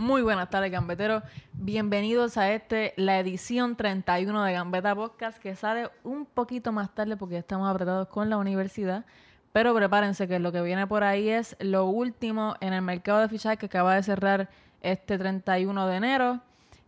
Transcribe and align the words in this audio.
Muy 0.00 0.22
buenas 0.22 0.48
tardes, 0.48 0.72
gambeteros. 0.72 1.22
Bienvenidos 1.52 2.38
a 2.38 2.50
este, 2.54 2.94
la 2.96 3.18
edición 3.18 3.76
31 3.76 4.44
de 4.44 4.54
Gambeta 4.54 4.94
Podcast, 4.94 5.38
que 5.38 5.54
sale 5.54 5.90
un 6.04 6.24
poquito 6.24 6.72
más 6.72 6.94
tarde 6.94 7.18
porque 7.18 7.36
estamos 7.36 7.68
apretados 7.68 8.08
con 8.08 8.30
la 8.30 8.38
universidad. 8.38 9.04
Pero 9.52 9.74
prepárense 9.74 10.26
que 10.26 10.38
lo 10.38 10.52
que 10.52 10.62
viene 10.62 10.86
por 10.86 11.04
ahí 11.04 11.28
es 11.28 11.54
lo 11.60 11.84
último 11.84 12.54
en 12.60 12.72
el 12.72 12.80
mercado 12.80 13.18
de 13.20 13.28
fichajes 13.28 13.58
que 13.58 13.66
acaba 13.66 13.94
de 13.94 14.02
cerrar 14.02 14.48
este 14.80 15.18
31 15.18 15.86
de 15.86 15.96
enero. 15.96 16.40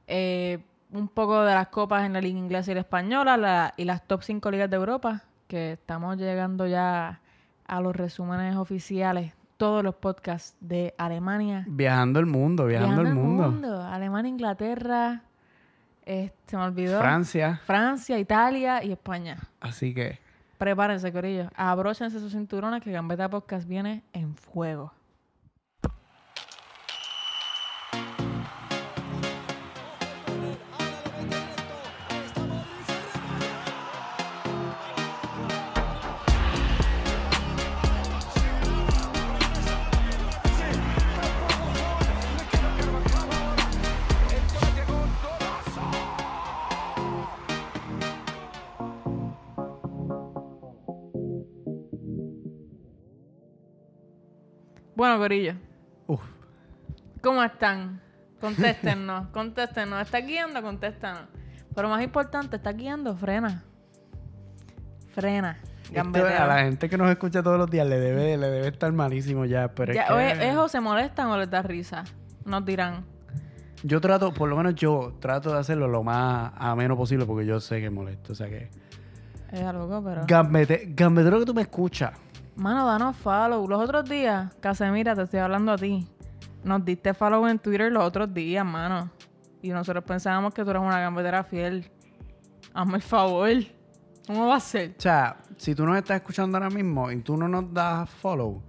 Eh, 0.06 0.64
un 0.90 1.06
poco 1.08 1.42
de 1.42 1.52
las 1.52 1.68
copas 1.68 2.06
en 2.06 2.14
la 2.14 2.20
liga 2.22 2.38
inglesa 2.38 2.70
y 2.70 2.74
la 2.74 2.80
española 2.80 3.36
la- 3.36 3.74
y 3.76 3.84
las 3.84 4.08
top 4.08 4.22
5 4.22 4.50
ligas 4.50 4.70
de 4.70 4.76
Europa, 4.76 5.22
que 5.48 5.72
estamos 5.72 6.16
llegando 6.16 6.66
ya 6.66 7.20
a 7.66 7.80
los 7.82 7.94
resúmenes 7.94 8.56
oficiales, 8.56 9.34
todos 9.62 9.84
los 9.84 9.94
podcasts 9.94 10.56
de 10.58 10.92
Alemania, 10.98 11.64
Viajando 11.68 12.18
el 12.18 12.26
mundo, 12.26 12.66
viajando, 12.66 13.02
el 13.02 13.14
mundo. 13.14 13.80
Alemania, 13.80 14.28
Inglaterra, 14.28 15.22
eh, 16.04 16.32
se 16.48 16.56
me 16.56 16.64
olvidó. 16.64 16.98
Francia. 16.98 17.60
Francia, 17.64 18.18
Italia 18.18 18.82
y 18.82 18.90
España. 18.90 19.38
Así 19.60 19.94
que 19.94 20.18
Prepárense, 20.58 21.12
corillo. 21.12 21.48
Abróchense 21.54 22.18
sus 22.18 22.32
cinturones 22.32 22.82
que 22.82 22.90
Gambeta 22.90 23.30
Podcast 23.30 23.68
viene 23.68 24.02
en 24.12 24.34
fuego. 24.34 24.92
Bueno, 55.02 55.18
corillo. 55.18 55.54
Uf. 56.06 56.20
¿Cómo 57.20 57.42
están? 57.42 58.00
Contéstenos, 58.40 59.26
contéstenos. 59.32 60.00
¿Está 60.00 60.20
guiando? 60.20 60.62
Contéstanos. 60.62 61.22
Pero 61.74 61.88
más 61.88 62.04
importante, 62.04 62.54
¿está 62.54 62.70
guiando? 62.70 63.16
Frena. 63.16 63.64
Frena. 65.12 65.58
esto 65.92 66.24
a 66.24 66.46
la 66.46 66.58
gente 66.60 66.88
que 66.88 66.96
nos 66.96 67.10
escucha 67.10 67.42
todos 67.42 67.58
los 67.58 67.68
días 67.68 67.84
le 67.88 67.98
debe, 67.98 68.36
le 68.36 68.46
debe 68.48 68.68
estar 68.68 68.92
malísimo 68.92 69.44
ya. 69.44 69.74
Pero 69.74 69.92
Ya, 69.92 70.02
es 70.02 70.06
que 70.06 70.14
oye, 70.14 70.50
¿es 70.50 70.56
o 70.56 70.68
se 70.68 70.80
molestan 70.80 71.26
o 71.30 71.36
les 71.36 71.50
da 71.50 71.62
risa? 71.62 72.04
Nos 72.44 72.64
dirán. 72.64 73.04
yo 73.82 74.00
trato, 74.00 74.32
por 74.32 74.48
lo 74.48 74.56
menos 74.56 74.76
yo 74.76 75.16
trato 75.18 75.52
de 75.52 75.58
hacerlo 75.58 75.88
lo 75.88 76.04
más 76.04 76.52
ameno 76.54 76.96
posible 76.96 77.26
porque 77.26 77.44
yo 77.44 77.58
sé 77.58 77.80
que 77.80 77.90
molesto. 77.90 78.34
O 78.34 78.36
sea 78.36 78.48
que. 78.48 78.70
Es 79.50 79.62
algo, 79.62 80.00
pero... 80.04 80.26
Gambete, 80.28 80.92
gambetero 80.94 81.40
que 81.40 81.46
tú 81.46 81.54
me 81.54 81.62
escuchas. 81.62 82.12
Mano, 82.56 82.86
danos 82.86 83.16
follow. 83.16 83.66
Los 83.66 83.80
otros 83.80 84.08
días, 84.08 84.54
Casemira, 84.60 85.14
te 85.14 85.22
estoy 85.22 85.40
hablando 85.40 85.72
a 85.72 85.76
ti. 85.76 86.06
Nos 86.64 86.84
diste 86.84 87.14
follow 87.14 87.46
en 87.48 87.58
Twitter 87.58 87.90
los 87.90 88.04
otros 88.04 88.32
días, 88.32 88.64
mano. 88.64 89.10
Y 89.62 89.70
nosotros 89.70 90.04
pensábamos 90.04 90.52
que 90.52 90.62
tú 90.64 90.70
eras 90.70 90.82
una 90.82 91.00
gambetera 91.00 91.44
fiel. 91.44 91.90
Hazme 92.74 92.96
el 92.96 93.02
favor. 93.02 93.50
¿Cómo 94.26 94.46
va 94.48 94.56
a 94.56 94.60
ser? 94.60 94.94
O 94.98 95.00
sea, 95.00 95.36
si 95.56 95.74
tú 95.74 95.84
nos 95.86 95.96
estás 95.96 96.16
escuchando 96.16 96.56
ahora 96.56 96.70
mismo 96.70 97.10
y 97.10 97.20
tú 97.20 97.36
no 97.36 97.48
nos 97.48 97.72
das 97.72 98.08
follow, 98.08 98.62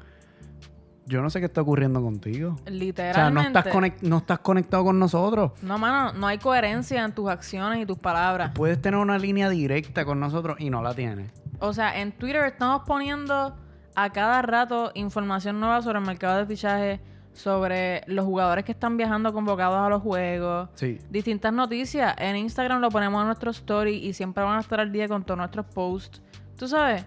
yo 1.05 1.21
no 1.21 1.29
sé 1.29 1.39
qué 1.39 1.45
está 1.47 1.61
ocurriendo 1.61 2.01
contigo. 2.01 2.53
O 2.53 2.57
sea, 2.57 2.71
no 2.71 2.71
Literalmente. 2.79 3.59
estás, 3.59 4.03
no 4.03 4.17
estás 4.17 4.39
conectado 4.39 4.85
con 4.85 4.97
nosotros. 4.97 5.51
No, 5.61 5.77
mano, 5.77 6.13
no 6.13 6.27
hay 6.27 6.37
coherencia 6.37 7.03
en 7.03 7.11
tus 7.13 7.29
acciones 7.29 7.79
y 7.81 7.85
tus 7.85 7.97
palabras. 7.97 8.51
Puedes 8.55 8.81
tener 8.81 8.99
una 8.99 9.17
línea 9.17 9.49
directa 9.49 10.05
con 10.05 10.19
nosotros 10.19 10.57
y 10.59 10.69
no 10.69 10.81
la 10.81 10.93
tienes. 10.95 11.31
O 11.59 11.73
sea, 11.73 11.99
en 11.99 12.11
Twitter 12.13 12.45
estamos 12.45 12.83
poniendo 12.85 13.55
a 13.95 14.09
cada 14.11 14.41
rato 14.41 14.91
información 14.95 15.59
nueva 15.59 15.81
sobre 15.81 15.99
el 15.99 16.05
mercado 16.05 16.39
de 16.39 16.45
fichaje, 16.45 16.99
sobre 17.33 18.03
los 18.07 18.25
jugadores 18.25 18.63
que 18.63 18.71
están 18.71 18.95
viajando 18.97 19.33
convocados 19.33 19.77
a 19.77 19.89
los 19.89 20.01
juegos, 20.01 20.69
Sí. 20.75 20.99
distintas 21.09 21.51
noticias. 21.53 22.13
En 22.19 22.35
Instagram 22.35 22.79
lo 22.81 22.89
ponemos 22.89 23.21
en 23.21 23.27
nuestro 23.27 23.51
story 23.51 23.95
y 23.95 24.13
siempre 24.13 24.43
van 24.43 24.57
a 24.57 24.61
estar 24.61 24.79
al 24.79 24.91
día 24.91 25.07
con 25.07 25.23
todos 25.23 25.37
nuestros 25.37 25.65
posts. 25.67 26.21
Tú 26.57 26.67
sabes, 26.67 27.05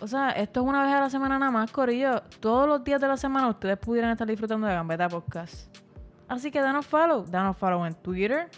o 0.00 0.06
sea, 0.06 0.30
esto 0.30 0.60
es 0.60 0.66
una 0.66 0.82
vez 0.84 0.92
a 0.92 1.00
la 1.00 1.10
semana 1.10 1.38
nada 1.38 1.50
más, 1.50 1.70
Corillo. 1.70 2.20
Todos 2.40 2.68
los 2.68 2.84
días 2.84 3.00
de 3.00 3.08
la 3.08 3.16
semana 3.16 3.48
ustedes 3.48 3.78
pudieran 3.78 4.10
estar 4.10 4.26
disfrutando 4.26 4.66
de 4.66 4.74
Gambeta 4.74 5.08
Podcast. 5.08 5.74
Así 6.28 6.50
que 6.50 6.60
danos 6.60 6.84
follow. 6.86 7.24
Danos 7.24 7.56
follow 7.56 7.84
en 7.86 7.94
Twitter, 7.94 8.48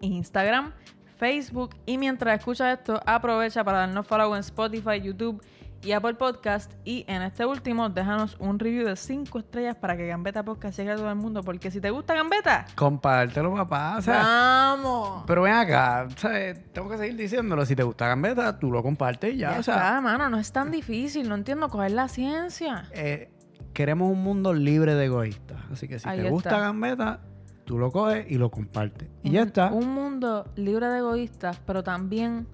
Instagram, 0.00 0.72
Facebook. 1.16 1.70
Y 1.86 1.98
mientras 1.98 2.38
escuchas 2.38 2.78
esto, 2.78 3.00
aprovecha 3.06 3.62
para 3.64 3.78
darnos 3.78 4.06
follow 4.06 4.34
en 4.34 4.40
Spotify, 4.40 5.00
YouTube 5.00 5.42
y 5.86 5.92
Apple 5.92 6.14
Podcast. 6.14 6.72
Y 6.84 7.04
en 7.08 7.22
este 7.22 7.46
último, 7.46 7.88
déjanos 7.88 8.36
un 8.40 8.58
review 8.58 8.86
de 8.86 8.96
5 8.96 9.38
estrellas 9.38 9.76
para 9.76 9.96
que 9.96 10.06
Gambeta 10.08 10.42
Podcast 10.44 10.76
llegue 10.78 10.90
a 10.92 10.96
todo 10.96 11.08
el 11.08 11.16
mundo. 11.16 11.42
Porque 11.42 11.70
si 11.70 11.80
te 11.80 11.90
gusta 11.90 12.14
Gambeta, 12.14 12.66
Compártelo, 12.74 13.54
papá. 13.54 13.96
O 13.98 14.02
sea, 14.02 14.22
¡vamos! 14.22 15.24
pero 15.26 15.42
ven 15.42 15.54
acá, 15.54 16.08
¿sabes? 16.16 16.60
tengo 16.72 16.88
que 16.88 16.98
seguir 16.98 17.16
diciéndolo. 17.16 17.64
Si 17.64 17.76
te 17.76 17.82
gusta 17.84 18.08
Gambeta, 18.08 18.58
tú 18.58 18.70
lo 18.70 18.82
compartes 18.82 19.34
y 19.34 19.38
ya. 19.38 19.52
Ya 19.54 19.60
o 19.60 19.62
sea, 19.62 19.74
está, 19.76 20.00
mano, 20.00 20.28
no 20.28 20.38
es 20.38 20.50
tan 20.52 20.70
difícil. 20.70 21.28
No 21.28 21.34
entiendo 21.36 21.68
coger 21.68 21.92
la 21.92 22.08
ciencia. 22.08 22.84
eh, 22.92 23.30
queremos 23.72 24.10
un 24.10 24.22
mundo 24.22 24.52
libre 24.54 24.94
de 24.94 25.04
egoístas. 25.04 25.58
Así 25.70 25.86
que 25.86 25.98
si 25.98 26.08
Ahí 26.08 26.20
te 26.22 26.30
gusta 26.30 26.48
está. 26.50 26.60
Gambeta, 26.62 27.20
tú 27.64 27.78
lo 27.78 27.90
coges 27.92 28.26
y 28.30 28.36
lo 28.38 28.50
compartes. 28.50 29.08
Y 29.22 29.28
Un- 29.28 29.34
ya 29.34 29.42
está. 29.42 29.66
Un 29.72 29.92
mundo 29.94 30.50
libre 30.56 30.86
de 30.88 30.98
egoístas, 30.98 31.60
pero 31.66 31.82
también 31.84 32.46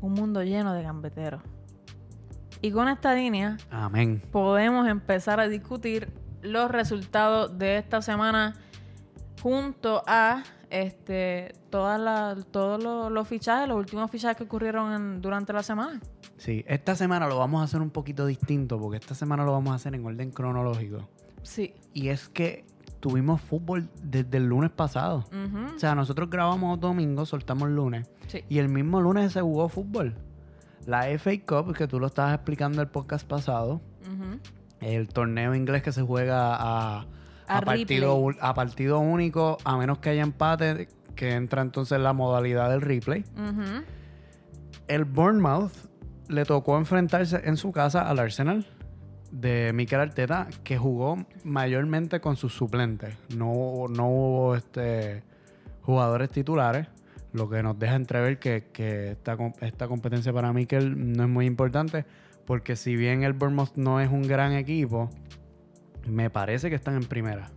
un 0.00 0.12
mundo 0.12 0.42
lleno 0.44 0.74
de 0.74 0.82
gambeteros. 0.82 1.42
Y 2.60 2.70
con 2.72 2.88
esta 2.88 3.14
línea 3.14 3.56
Amén. 3.70 4.22
podemos 4.32 4.88
empezar 4.88 5.40
a 5.40 5.48
discutir 5.48 6.08
los 6.42 6.70
resultados 6.70 7.58
de 7.58 7.78
esta 7.78 8.02
semana 8.02 8.54
junto 9.42 10.02
a 10.06 10.42
este 10.70 11.52
todas 11.70 11.98
las- 12.00 12.46
todos 12.46 12.82
los, 12.82 13.10
los 13.10 13.26
fichajes, 13.28 13.68
los 13.68 13.78
últimos 13.78 14.10
fichajes 14.10 14.36
que 14.36 14.44
ocurrieron 14.44 14.92
en- 14.92 15.20
durante 15.22 15.52
la 15.52 15.62
semana. 15.62 16.00
Sí, 16.36 16.64
esta 16.68 16.94
semana 16.94 17.26
lo 17.26 17.38
vamos 17.38 17.60
a 17.60 17.64
hacer 17.64 17.80
un 17.80 17.90
poquito 17.90 18.26
distinto 18.26 18.78
porque 18.78 18.98
esta 18.98 19.14
semana 19.14 19.44
lo 19.44 19.52
vamos 19.52 19.72
a 19.72 19.76
hacer 19.76 19.94
en 19.94 20.04
orden 20.04 20.30
cronológico. 20.30 21.08
Sí. 21.42 21.74
Y 21.94 22.08
es 22.08 22.28
que 22.28 22.64
tuvimos 23.00 23.40
fútbol 23.40 23.88
desde 24.02 24.36
el 24.38 24.46
lunes 24.46 24.70
pasado. 24.70 25.24
O 25.74 25.78
sea, 25.78 25.94
nosotros 25.94 26.28
grabamos 26.30 26.78
domingo, 26.80 27.24
soltamos 27.26 27.68
lunes. 27.70 28.08
Sí. 28.26 28.44
Y 28.48 28.58
el 28.58 28.68
mismo 28.68 29.00
lunes 29.00 29.32
se 29.32 29.40
jugó 29.40 29.68
fútbol. 29.68 30.14
La 30.86 31.06
FA 31.18 31.32
Cup, 31.46 31.74
que 31.76 31.86
tú 31.86 32.00
lo 32.00 32.06
estabas 32.06 32.34
explicando 32.34 32.80
el 32.80 32.88
podcast 32.88 33.26
pasado, 33.26 33.80
el 34.80 35.08
torneo 35.08 35.54
inglés 35.54 35.82
que 35.82 35.92
se 35.92 36.02
juega 36.02 36.54
a, 36.54 37.06
A 37.46 37.58
a 37.58 37.60
partido, 37.62 38.30
a 38.40 38.54
partido 38.54 38.98
único, 38.98 39.58
a 39.64 39.76
menos 39.76 39.98
que 39.98 40.10
haya 40.10 40.22
empate, 40.22 40.88
que 41.14 41.32
entra 41.32 41.62
entonces 41.62 41.98
la 41.98 42.12
modalidad 42.12 42.70
del 42.70 42.80
replay. 42.80 43.24
El 44.86 45.04
Bournemouth 45.04 45.72
le 46.28 46.44
tocó 46.44 46.78
enfrentarse 46.78 47.40
en 47.44 47.56
su 47.56 47.72
casa 47.72 48.08
al 48.08 48.18
Arsenal 48.18 48.66
de 49.30 49.72
Mikel 49.74 50.00
Arteta, 50.00 50.48
que 50.64 50.78
jugó 50.78 51.18
mayormente 51.44 52.20
con 52.20 52.36
sus 52.36 52.54
suplentes. 52.54 53.14
No, 53.36 53.86
no 53.88 54.08
hubo 54.08 54.54
este, 54.54 55.22
jugadores 55.82 56.30
titulares, 56.30 56.86
lo 57.32 57.48
que 57.48 57.62
nos 57.62 57.78
deja 57.78 57.96
entrever 57.96 58.38
que, 58.38 58.68
que 58.72 59.12
esta, 59.12 59.36
esta 59.60 59.88
competencia 59.88 60.32
para 60.32 60.52
Mikel 60.52 61.12
no 61.16 61.24
es 61.24 61.28
muy 61.28 61.46
importante, 61.46 62.04
porque 62.46 62.76
si 62.76 62.96
bien 62.96 63.22
el 63.22 63.32
Bournemouth 63.32 63.76
no 63.76 64.00
es 64.00 64.10
un 64.10 64.22
gran 64.22 64.52
equipo, 64.52 65.10
me 66.06 66.30
parece 66.30 66.70
que 66.70 66.76
están 66.76 66.94
en 66.94 67.04
primera. 67.04 67.50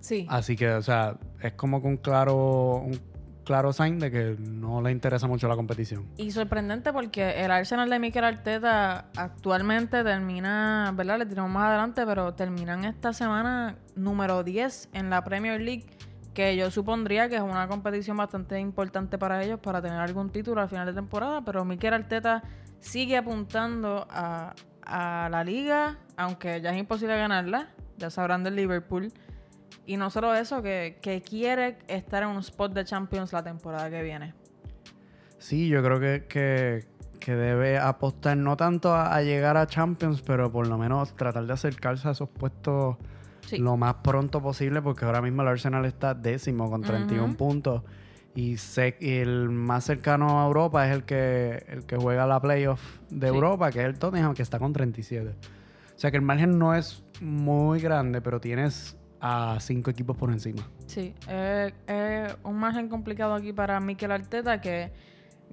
Sí. 0.00 0.26
Así 0.28 0.56
que, 0.56 0.70
o 0.70 0.82
sea, 0.82 1.16
es 1.40 1.52
como 1.52 1.80
que 1.80 1.88
un 1.88 1.96
claro, 1.96 2.76
un 2.78 2.98
claro 3.44 3.72
sign 3.72 3.98
de 3.98 4.10
que 4.10 4.36
no 4.38 4.82
le 4.82 4.90
interesa 4.90 5.26
mucho 5.26 5.48
la 5.48 5.56
competición. 5.56 6.06
Y 6.16 6.30
sorprendente 6.30 6.92
porque 6.92 7.44
el 7.44 7.50
Arsenal 7.50 7.88
de 7.90 7.98
Mikel 7.98 8.24
Arteta 8.24 9.06
actualmente 9.16 10.02
termina, 10.02 10.92
¿verdad? 10.96 11.18
Le 11.18 11.26
tiramos 11.26 11.50
más 11.50 11.68
adelante, 11.68 12.04
pero 12.06 12.34
terminan 12.34 12.84
esta 12.84 13.12
semana 13.12 13.76
número 13.94 14.42
10 14.42 14.90
en 14.92 15.10
la 15.10 15.22
Premier 15.22 15.60
League, 15.60 15.86
que 16.34 16.56
yo 16.56 16.70
supondría 16.70 17.28
que 17.28 17.36
es 17.36 17.42
una 17.42 17.68
competición 17.68 18.16
bastante 18.16 18.58
importante 18.58 19.18
para 19.18 19.42
ellos 19.42 19.60
para 19.60 19.82
tener 19.82 19.98
algún 19.98 20.30
título 20.30 20.60
al 20.60 20.68
final 20.68 20.86
de 20.86 20.94
temporada, 20.94 21.42
pero 21.44 21.64
Mikel 21.64 21.94
Arteta 21.94 22.42
sigue 22.80 23.16
apuntando 23.16 24.06
a, 24.10 24.54
la 24.84 25.44
liga, 25.44 25.98
aunque 26.16 26.60
ya 26.60 26.70
es 26.70 26.78
imposible 26.78 27.16
ganarla, 27.16 27.68
ya 27.98 28.10
sabrán 28.10 28.42
del 28.42 28.56
Liverpool. 28.56 29.12
Y 29.86 29.96
no 29.96 30.10
solo 30.10 30.34
eso, 30.34 30.62
que, 30.62 31.22
quiere 31.28 31.78
estar 31.86 32.24
en 32.24 32.30
un 32.30 32.38
spot 32.38 32.72
de 32.72 32.84
Champions 32.84 33.32
la 33.32 33.42
temporada 33.42 33.88
que 33.90 34.02
viene. 34.02 34.34
Sí, 35.38 35.68
yo 35.68 35.82
creo 35.82 36.00
que, 36.00 36.26
que, 36.28 36.84
que 37.20 37.34
debe 37.34 37.78
apostar 37.78 38.36
no 38.36 38.56
tanto 38.56 38.92
a, 38.92 39.14
a 39.14 39.22
llegar 39.22 39.56
a 39.56 39.66
Champions, 39.66 40.20
pero 40.22 40.50
por 40.50 40.66
lo 40.66 40.76
menos 40.78 41.14
tratar 41.14 41.46
de 41.46 41.52
acercarse 41.52 42.08
a 42.08 42.10
esos 42.10 42.28
puestos 42.28 42.96
Sí. 43.46 43.58
lo 43.58 43.76
más 43.76 43.94
pronto 44.02 44.40
posible 44.40 44.80
porque 44.82 45.04
ahora 45.04 45.20
mismo 45.20 45.42
el 45.42 45.48
Arsenal 45.48 45.84
está 45.84 46.14
décimo 46.14 46.70
con 46.70 46.82
31 46.82 47.24
Ujú. 47.24 47.36
puntos 47.36 47.82
y, 48.34 48.56
el 49.00 49.50
más 49.50 49.84
cercano 49.84 50.40
a 50.42 50.46
Europa 50.46 50.86
es 50.88 50.94
el 50.94 51.04
que, 51.04 51.64
el 51.68 51.84
que 51.84 51.96
juega 51.96 52.26
la 52.26 52.40
playoff 52.40 52.80
de 53.10 53.28
Sí. 53.28 53.34
Europa, 53.34 53.70
que 53.70 53.80
es 53.80 53.84
el 53.86 53.98
Tottenham, 53.98 54.34
que 54.34 54.42
está 54.42 54.58
con 54.58 54.72
37. 54.72 55.28
O 55.94 55.98
sea 55.98 56.10
que 56.10 56.16
el 56.16 56.22
margen 56.22 56.58
no 56.58 56.74
es 56.74 57.04
muy 57.20 57.78
grande, 57.80 58.20
pero 58.22 58.40
tienes 58.40 58.96
a 59.20 59.58
cinco 59.60 59.90
equipos 59.90 60.16
por 60.16 60.30
encima. 60.32 60.62
Sí, 60.86 61.14
es 61.28 61.72
es 61.86 62.36
un 62.42 62.56
margen 62.58 62.88
complicado 62.88 63.34
aquí 63.34 63.52
para 63.52 63.78
Mikel 63.80 64.10
Arteta 64.10 64.60
que 64.60 64.90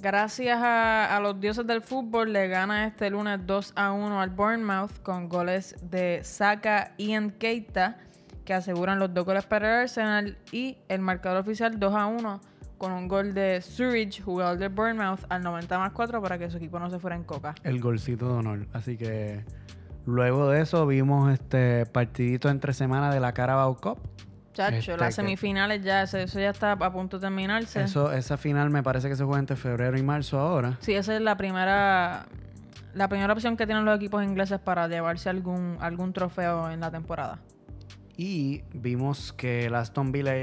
gracias 0.02 0.60
a, 0.62 1.20
los 1.22 1.40
dioses 1.40 1.66
del 1.68 1.82
fútbol 1.82 2.34
le 2.34 2.48
gana 2.48 2.88
este 2.88 3.10
lunes 3.10 3.40
2 3.46 3.74
a 3.76 3.92
1 3.92 4.22
al 4.22 4.30
Bournemouth 4.30 5.02
con 5.04 5.28
goles 5.28 5.76
de 5.82 6.22
Saka 6.24 6.94
y 6.98 7.16
Keita 7.32 7.98
que 8.46 8.54
aseguran 8.54 9.00
los 9.00 9.14
dos 9.14 9.26
goles 9.26 9.46
para 9.46 9.68
el 9.68 9.82
Arsenal 9.84 10.38
y 10.52 10.78
el 10.88 11.02
marcador 11.02 11.42
oficial 11.42 11.80
2 11.80 11.94
a 11.94 12.06
1 12.08 12.42
con 12.78 12.94
un 12.94 13.10
gol 13.10 13.34
de 13.34 13.62
Surridge, 13.62 14.24
jugador 14.24 14.58
del 14.58 14.70
Bournemouth, 14.70 15.20
al 15.28 15.44
90 15.44 15.78
más 15.78 15.92
4 15.92 16.22
para 16.22 16.38
que 16.38 16.50
su 16.50 16.58
equipo 16.58 16.80
no 16.80 16.90
se 16.90 16.98
fuera 16.98 17.16
en 17.18 17.24
coca. 17.24 17.54
El 17.64 17.82
golcito 17.82 18.28
de 18.28 18.34
honor. 18.34 18.68
Así 18.72 18.98
que 18.98 19.44
luego 20.06 20.50
de 20.50 20.62
eso 20.62 20.88
vimos 20.88 21.32
este 21.32 21.86
partidito 21.86 22.50
entre 22.50 22.74
semana 22.74 23.14
de 23.14 23.20
la 23.20 23.34
Carabao 23.34 23.76
Cup. 23.76 24.00
Chacho, 24.66 24.92
Este, 24.92 24.98
las 24.98 25.16
semifinales 25.16 25.82
ya, 25.84 26.04
eso 26.04 26.18
eso 26.18 26.40
ya 26.40 26.50
está 26.50 26.74
a 26.74 26.92
punto 26.92 27.18
de 27.18 27.22
terminarse. 27.28 27.82
Eso, 27.84 28.12
esa 28.12 28.38
final 28.38 28.70
me 28.70 28.84
parece 28.84 29.08
que 29.10 29.16
se 29.16 29.24
juega 29.24 29.40
entre 29.40 29.56
febrero 29.56 29.98
y 29.98 30.04
marzo 30.04 30.40
ahora. 30.40 30.78
Sí, 30.82 30.94
esa 30.94 31.16
es 31.16 31.22
la 31.22 31.38
primera 31.38 32.26
la 32.94 33.08
primera 33.08 33.32
opción 33.32 33.56
que 33.56 33.66
tienen 33.66 33.86
los 33.86 33.96
equipos 33.96 34.24
ingleses 34.24 34.60
para 34.60 34.88
llevarse 34.88 35.30
algún 35.30 35.78
algún 35.80 36.12
trofeo 36.14 36.70
en 36.72 36.80
la 36.82 36.92
temporada. 36.92 37.40
Y 38.18 38.64
vimos 38.74 39.32
que 39.32 39.68
el 39.68 39.76
Aston 39.76 40.12
Villa 40.12 40.36
y 40.38 40.42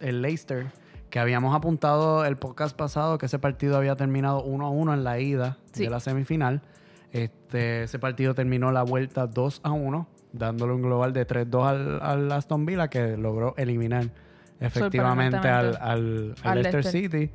el 0.00 0.20
Leicester, 0.22 0.66
que 1.08 1.18
habíamos 1.18 1.54
apuntado 1.54 2.24
el 2.26 2.36
podcast 2.36 2.76
pasado 2.76 3.16
que 3.16 3.26
ese 3.26 3.38
partido 3.38 3.76
había 3.78 3.96
terminado 3.96 4.42
1 4.42 4.66
a 4.66 4.70
1 4.70 4.92
en 4.94 5.04
la 5.04 5.18
ida 5.18 5.56
Sí. 5.72 5.84
de 5.84 5.90
la 5.90 6.00
semifinal. 6.00 6.60
Este, 7.12 7.84
ese 7.84 7.98
partido 7.98 8.34
terminó 8.34 8.70
la 8.72 8.82
vuelta 8.82 9.26
2 9.26 9.60
a 9.64 9.70
1, 9.70 10.06
dándole 10.38 10.72
un 10.74 10.82
global 10.82 11.12
de 11.12 11.26
3-2 11.26 11.66
al, 11.66 12.00
al 12.02 12.32
Aston 12.32 12.64
Villa, 12.66 12.88
que 12.88 13.16
logró 13.16 13.54
eliminar 13.56 14.06
efectivamente 14.60 15.48
al, 15.48 15.76
al, 15.80 16.34
al 16.42 16.54
Leicester 16.62 16.84
Leicester. 16.84 16.84
City. 16.84 17.30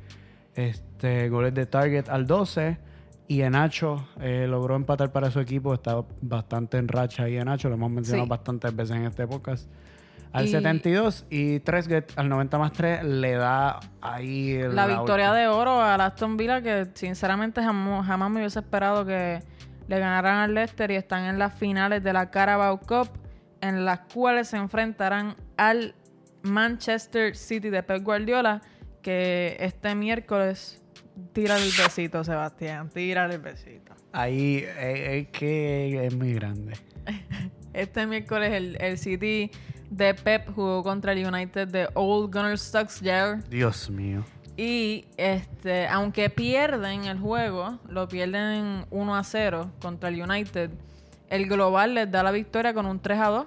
Este, 0.54 1.28
goles 1.28 1.54
de 1.54 1.66
Target 1.66 2.08
al 2.08 2.26
12. 2.26 2.78
Y 3.28 3.40
Enacho 3.42 4.06
eh, 4.20 4.46
logró 4.48 4.76
empatar 4.76 5.10
para 5.12 5.30
su 5.30 5.40
equipo. 5.40 5.72
Está 5.72 6.02
bastante 6.20 6.76
en 6.76 6.88
racha 6.88 7.24
ahí 7.24 7.36
Enacho. 7.38 7.68
Lo 7.68 7.76
hemos 7.76 7.90
mencionado 7.90 8.24
Sí. 8.26 8.30
bastantes 8.30 8.76
veces 8.76 8.96
en 8.96 9.04
este 9.06 9.26
podcast. 9.26 9.70
Al 10.32 10.46
Y- 10.46 10.48
72 10.48 11.26
y 11.30 11.60
Tresget 11.60 12.12
al 12.16 12.28
90 12.28 12.58
más 12.58 12.72
3 12.72 13.04
le 13.04 13.32
da 13.34 13.80
ahí 14.00 14.52
el- 14.52 14.74
La 14.74 14.86
victoria 14.86 15.32
de 15.32 15.46
oro 15.46 15.80
al 15.82 16.00
Aston 16.00 16.36
Villa 16.36 16.62
que 16.62 16.88
sinceramente 16.94 17.62
jamás, 17.62 18.06
jamás 18.06 18.30
me 18.30 18.40
hubiese 18.40 18.58
esperado 18.60 19.04
que 19.06 19.40
le 19.88 19.98
ganaran 19.98 20.38
al 20.38 20.54
Leicester 20.54 20.90
y 20.90 20.96
están 20.96 21.24
en 21.24 21.38
las 21.38 21.54
finales 21.54 22.02
de 22.02 22.12
la 22.12 22.30
Carabao 22.30 22.78
Cup 22.80 23.10
en 23.60 23.84
las 23.84 24.00
cuales 24.12 24.48
se 24.48 24.56
enfrentarán 24.56 25.36
al 25.56 25.94
Manchester 26.42 27.36
City 27.36 27.70
de 27.70 27.82
Pep 27.82 28.02
Guardiola 28.02 28.60
que 29.02 29.56
este 29.60 29.94
miércoles 29.94 30.82
tira 31.32 31.56
el 31.56 31.70
besito 31.76 32.24
Sebastián, 32.24 32.88
tira 32.90 33.26
el 33.26 33.38
besito. 33.38 33.94
Ahí 34.12 34.64
eh, 34.64 35.18
es 35.18 35.38
que 35.38 36.06
es 36.06 36.14
muy 36.14 36.34
grande. 36.34 36.74
Este 37.72 38.06
miércoles 38.06 38.52
el, 38.52 38.76
el 38.82 38.98
City 38.98 39.50
de 39.88 40.12
Pep 40.12 40.52
jugó 40.54 40.82
contra 40.82 41.12
el 41.12 41.26
United 41.26 41.68
de 41.68 41.88
Old 41.94 42.30
Gunner 42.30 42.58
Solskjaer 42.58 43.42
Dios 43.48 43.88
mío. 43.88 44.22
Y 44.56 45.06
este 45.16 45.86
aunque 45.88 46.30
pierden 46.30 47.04
el 47.04 47.18
juego, 47.18 47.78
lo 47.88 48.08
pierden 48.08 48.86
1 48.90 49.16
a 49.16 49.24
0 49.24 49.70
contra 49.80 50.08
el 50.08 50.22
United, 50.22 50.70
el 51.30 51.46
global 51.46 51.94
les 51.94 52.10
da 52.10 52.22
la 52.22 52.30
victoria 52.30 52.74
con 52.74 52.86
un 52.86 53.00
3 53.00 53.18
a 53.18 53.28
2. 53.28 53.46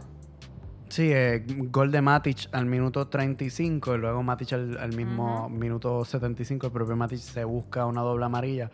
Sí, 0.90 1.12
eh, 1.12 1.44
gol 1.48 1.92
de 1.92 2.02
Matic 2.02 2.48
al 2.52 2.66
minuto 2.66 3.08
35 3.08 3.96
y 3.96 3.98
luego 3.98 4.24
Matic 4.24 4.54
al, 4.54 4.78
al 4.78 4.96
mismo 4.96 5.50
minuto 5.50 6.06
75. 6.06 6.68
El 6.68 6.74
propio 6.74 6.96
Matic 6.96 7.20
se 7.20 7.44
busca 7.44 7.86
una 7.86 8.02
doble 8.02 8.26
amarilla 8.26 8.72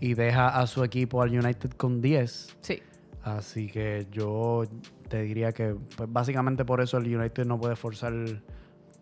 y 0.00 0.14
deja 0.14 0.48
a 0.48 0.66
su 0.66 0.84
equipo 0.84 1.22
al 1.22 1.30
United 1.30 1.70
con 1.72 2.00
10. 2.00 2.56
Sí. 2.60 2.82
Así 3.22 3.66
que 3.66 4.06
yo 4.12 4.64
te 5.08 5.22
diría 5.22 5.52
que 5.52 5.74
pues, 5.96 6.12
básicamente 6.12 6.64
por 6.64 6.80
eso 6.80 6.98
el 6.98 7.16
United 7.16 7.44
no 7.46 7.58
puede 7.58 7.74
forzar 7.74 8.12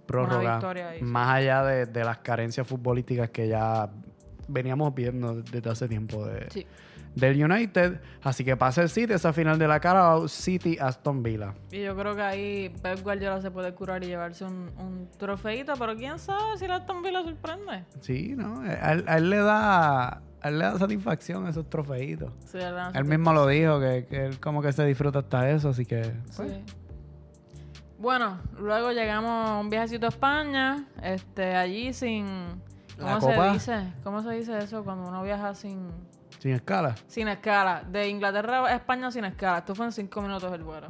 prórroga. 0.06 0.52
victoria 0.56 0.88
ahí, 0.90 0.98
sí. 1.00 1.04
más 1.04 1.28
allá 1.36 1.64
de, 1.64 1.86
de 1.86 2.04
las 2.04 2.18
carencias 2.18 2.66
futbolísticas 2.66 3.30
que 3.30 3.48
ya 3.48 3.88
veníamos 4.48 4.94
viendo 4.94 5.42
desde 5.42 5.70
hace 5.70 5.88
tiempo 5.88 6.26
de, 6.26 6.50
Sí. 6.50 6.66
del 7.14 7.42
United. 7.42 8.00
Así 8.22 8.44
que 8.44 8.56
pasa 8.56 8.82
el 8.82 8.88
City, 8.90 9.12
esa 9.14 9.32
final 9.32 9.58
de 9.58 9.66
la 9.68 9.80
Carabao, 9.80 10.28
City 10.28 10.76
Aston 10.80 11.22
Villa. 11.22 11.54
Y 11.72 11.82
yo 11.82 11.96
creo 11.96 12.14
que 12.14 12.22
ahí 12.22 12.68
Pep 12.82 13.00
Guardiola 13.02 13.40
se 13.40 13.50
puede 13.50 13.72
curar 13.72 14.02
y 14.04 14.08
llevarse 14.08 14.44
un, 14.44 14.70
un 14.78 15.08
trofeito, 15.18 15.72
pero 15.78 15.94
quién 15.96 16.18
sabe 16.18 16.58
si 16.58 16.66
la 16.66 16.76
Aston 16.76 17.02
Villa 17.02 17.22
sorprende. 17.22 17.84
Sí, 18.00 18.34
¿no? 18.36 18.60
A 18.62 18.92
él, 18.92 19.04
a 19.06 19.16
él 19.16 19.30
le 19.30 19.38
da 19.38 20.08
a 20.42 20.48
él 20.48 20.58
le 20.58 20.64
da 20.66 20.78
satisfacción 20.78 21.46
esos 21.48 21.70
trofeitos. 21.70 22.30
Él 22.92 23.04
mismo 23.06 23.32
lo 23.32 23.46
dijo, 23.46 23.80
que, 23.80 24.04
que 24.10 24.26
él 24.26 24.40
como 24.40 24.60
que 24.60 24.72
se 24.72 24.84
disfruta 24.84 25.20
hasta 25.20 25.48
eso, 25.48 25.70
así 25.70 25.86
que... 25.86 26.02
pues, 26.36 26.50
Sí. 26.52 26.64
Bueno, 28.04 28.38
luego 28.58 28.92
llegamos 28.92 29.48
a 29.48 29.58
un 29.58 29.70
viajecito 29.70 30.04
a 30.04 30.10
España, 30.10 30.84
este, 31.02 31.56
allí 31.56 31.94
sin... 31.94 32.26
¿Cómo 33.00 33.18
se 33.18 33.50
dice? 33.50 33.92
¿Cómo 34.04 34.22
se 34.22 34.30
dice 34.32 34.58
eso 34.58 34.84
cuando 34.84 35.08
uno 35.08 35.22
viaja 35.22 35.54
sin, 35.54 35.88
sin 36.38 36.52
escala. 36.52 36.96
sin 37.06 37.28
escala? 37.28 37.82
De 37.82 38.10
Inglaterra 38.10 38.66
a 38.66 38.74
España 38.74 39.10
sin 39.10 39.24
escala. 39.24 39.56
Esto 39.56 39.74
fue 39.74 39.86
en 39.86 39.92
cinco 39.92 40.20
minutos 40.20 40.52
el 40.52 40.62
vuelo. 40.62 40.88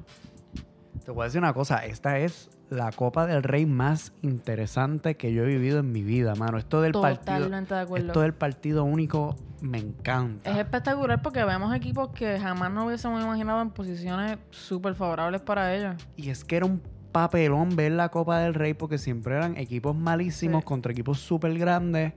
Te 1.05 1.13
voy 1.13 1.23
a 1.23 1.25
decir 1.27 1.39
una 1.39 1.55
cosa, 1.55 1.87
esta 1.87 2.19
es 2.19 2.51
la 2.69 2.91
Copa 2.91 3.27
del 3.27 3.45
Rey 3.45 3.65
más 3.65 4.13
interesante 4.23 5.17
que 5.17 5.33
yo 5.33 5.45
he 5.45 5.47
vivido 5.47 5.79
en 5.79 5.93
mi 5.93 6.03
vida, 6.03 6.35
mano. 6.35 6.59
Esto 6.59 6.83
del 6.83 6.95
partido, 6.95 7.37
Totalmente 7.37 7.75
de 7.75 7.81
acuerdo. 7.81 8.07
esto 8.09 8.21
del 8.23 8.35
partido 8.35 8.83
único 8.83 9.37
me 9.61 9.79
encanta. 9.79 10.51
Es 10.51 10.57
espectacular 10.57 11.23
porque 11.23 11.45
vemos 11.45 11.73
equipos 11.77 12.09
que 12.09 12.41
jamás 12.41 12.73
nos 12.73 12.87
hubiésemos 12.87 13.23
imaginado 13.23 13.63
en 13.63 13.71
posiciones 13.71 14.39
súper 14.51 14.97
favorables 14.97 15.43
para 15.43 15.73
ellos. 15.73 15.95
Y 16.17 16.31
es 16.31 16.45
que 16.45 16.57
era 16.57 16.67
un 16.67 16.83
papelón 17.15 17.77
ver 17.77 17.93
la 17.93 18.09
Copa 18.11 18.41
del 18.41 18.53
Rey 18.55 18.75
porque 18.75 18.99
siempre 18.99 19.37
eran 19.37 19.57
equipos 19.57 19.95
malísimos 19.97 20.63
Sí. 20.63 20.67
contra 20.67 20.91
equipos 20.93 21.21
súper 21.21 21.57
grandes. 21.57 22.13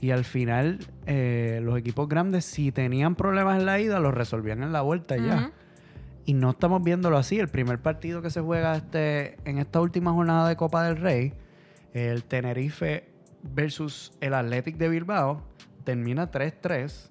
Y 0.00 0.10
al 0.12 0.24
final, 0.24 0.78
eh, 1.06 1.58
los 1.62 1.76
equipos 1.78 2.08
grandes, 2.08 2.44
si 2.44 2.70
tenían 2.70 3.16
problemas 3.16 3.58
en 3.58 3.66
la 3.66 3.80
ida, 3.80 3.98
los 3.98 4.14
resolvían 4.14 4.62
en 4.62 4.72
la 4.72 4.82
vuelta 4.82 5.16
ya. 5.16 5.50
Y 6.26 6.34
no 6.34 6.50
estamos 6.50 6.82
viéndolo 6.84 7.16
así. 7.18 7.38
El 7.40 7.48
primer 7.48 7.80
partido 7.80 8.22
que 8.22 8.30
se 8.30 8.40
juega 8.40 8.76
este, 8.76 9.36
en 9.48 9.58
esta 9.58 9.80
última 9.80 10.12
jornada 10.12 10.48
de 10.48 10.56
Copa 10.56 10.84
del 10.84 10.96
Rey, 10.98 11.32
el 11.94 12.24
Tenerife 12.24 13.08
versus 13.42 14.12
el 14.20 14.34
Athletic 14.34 14.76
de 14.76 14.88
Bilbao, 14.90 15.42
termina 15.84 16.30
3-3 16.30 17.10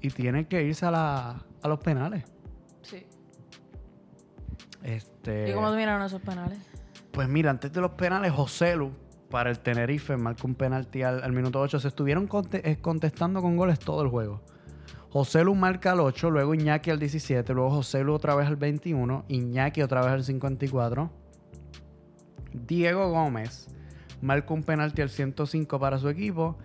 y 0.00 0.10
tiene 0.10 0.46
que 0.46 0.62
irse 0.64 0.86
a, 0.86 0.90
la- 0.90 1.44
a 1.62 1.68
los 1.68 1.78
penales. 1.80 2.24
Este, 4.82 5.50
¿Y 5.50 5.54
cómo 5.54 5.70
miraron 5.72 6.02
esos 6.02 6.20
penales? 6.22 6.58
Pues 7.12 7.28
mira, 7.28 7.50
antes 7.50 7.72
de 7.72 7.80
los 7.80 7.92
penales, 7.92 8.32
Joselu 8.32 8.90
para 9.30 9.50
el 9.50 9.58
Tenerife 9.60 10.16
marcó 10.16 10.46
un 10.46 10.54
penalti 10.54 11.02
al, 11.02 11.22
al 11.22 11.32
minuto 11.32 11.60
8. 11.60 11.80
Se 11.80 11.88
estuvieron 11.88 12.26
conte- 12.28 12.62
eh, 12.68 12.78
contestando 12.80 13.42
con 13.42 13.56
goles 13.56 13.78
todo 13.78 14.02
el 14.02 14.08
juego. 14.08 14.40
Joselu 15.10 15.54
marca 15.54 15.92
al 15.92 16.00
8, 16.00 16.30
luego 16.30 16.54
Iñaki 16.54 16.90
al 16.90 16.98
17, 17.00 17.52
luego 17.52 17.70
Joselu 17.70 18.14
otra 18.14 18.34
vez 18.36 18.46
al 18.46 18.56
21, 18.56 19.24
Iñaki 19.28 19.82
otra 19.82 20.02
vez 20.02 20.10
al 20.12 20.24
54. 20.24 21.10
Diego 22.52 23.10
Gómez 23.10 23.68
marca 24.20 24.54
un 24.54 24.62
penalti 24.62 25.02
al 25.02 25.10
105 25.10 25.78
para 25.78 25.98
su 25.98 26.08
equipo. 26.08 26.58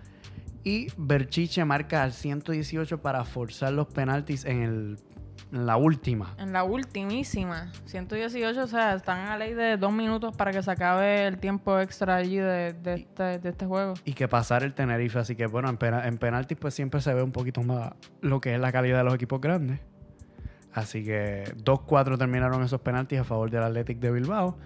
Y 0.64 0.88
Berchiche 0.96 1.64
marca 1.64 2.02
al 2.02 2.12
118 2.12 3.00
para 3.00 3.24
forzar 3.24 3.72
los 3.72 3.86
penaltis 3.86 4.44
en, 4.44 4.62
el, 4.62 4.98
en 5.52 5.64
la 5.66 5.76
última. 5.76 6.34
En 6.38 6.52
la 6.52 6.64
ultimísima, 6.64 7.70
118, 7.86 8.62
o 8.62 8.66
sea, 8.66 8.94
están 8.94 9.28
a 9.28 9.38
ley 9.38 9.54
de 9.54 9.76
dos 9.76 9.92
minutos 9.92 10.36
para 10.36 10.50
que 10.52 10.62
se 10.62 10.70
acabe 10.70 11.26
el 11.26 11.38
tiempo 11.38 11.78
extra 11.78 12.16
allí 12.16 12.36
de, 12.36 12.72
de 12.72 12.94
este, 12.94 13.38
de 13.38 13.48
este 13.48 13.64
juego. 13.66 13.94
y 14.04 14.12
que 14.14 14.26
pasar 14.28 14.62
el 14.64 14.74
Tenerife. 14.74 15.18
Así 15.18 15.36
que 15.36 15.46
bueno, 15.46 15.68
en, 15.68 15.76
pena- 15.76 16.06
en 16.06 16.18
penaltis 16.18 16.58
pues 16.58 16.74
siempre 16.74 17.00
se 17.00 17.14
ve 17.14 17.22
un 17.22 17.32
poquito 17.32 17.62
más 17.62 17.92
lo 18.20 18.40
que 18.40 18.54
es 18.54 18.60
la 18.60 18.72
calidad 18.72 18.98
de 18.98 19.04
los 19.04 19.14
equipos 19.14 19.40
grandes. 19.40 19.80
Así 20.74 21.04
que 21.04 21.44
2-4 21.64 22.18
terminaron 22.18 22.62
esos 22.62 22.80
penaltis 22.80 23.20
a 23.20 23.24
favor 23.24 23.50
del 23.50 23.62
Athletic 23.62 23.98
de 23.98 24.10
Bilbao, 24.10 24.58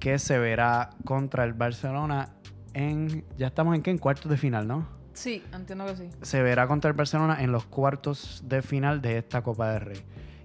que 0.00 0.18
se 0.18 0.38
verá 0.38 0.90
contra 1.04 1.44
el 1.44 1.52
Barcelona 1.52 2.30
en... 2.72 3.24
Ya 3.38 3.46
estamos 3.48 3.74
en 3.76 3.82
qué? 3.82 3.90
En 3.92 3.98
cuartos 3.98 4.28
de 4.30 4.36
final, 4.36 4.66
¿no? 4.66 4.88
Sí, 5.14 5.42
entiendo 5.52 5.86
que 5.86 5.96
sí. 5.96 6.10
Se 6.22 6.42
verá 6.42 6.66
contra 6.66 6.90
el 6.90 6.96
Barcelona 6.96 7.42
en 7.42 7.52
los 7.52 7.64
cuartos 7.64 8.42
de 8.44 8.62
final 8.62 9.00
de 9.00 9.18
esta 9.18 9.42
Copa 9.42 9.72
del 9.72 9.80
Rey. 9.80 10.00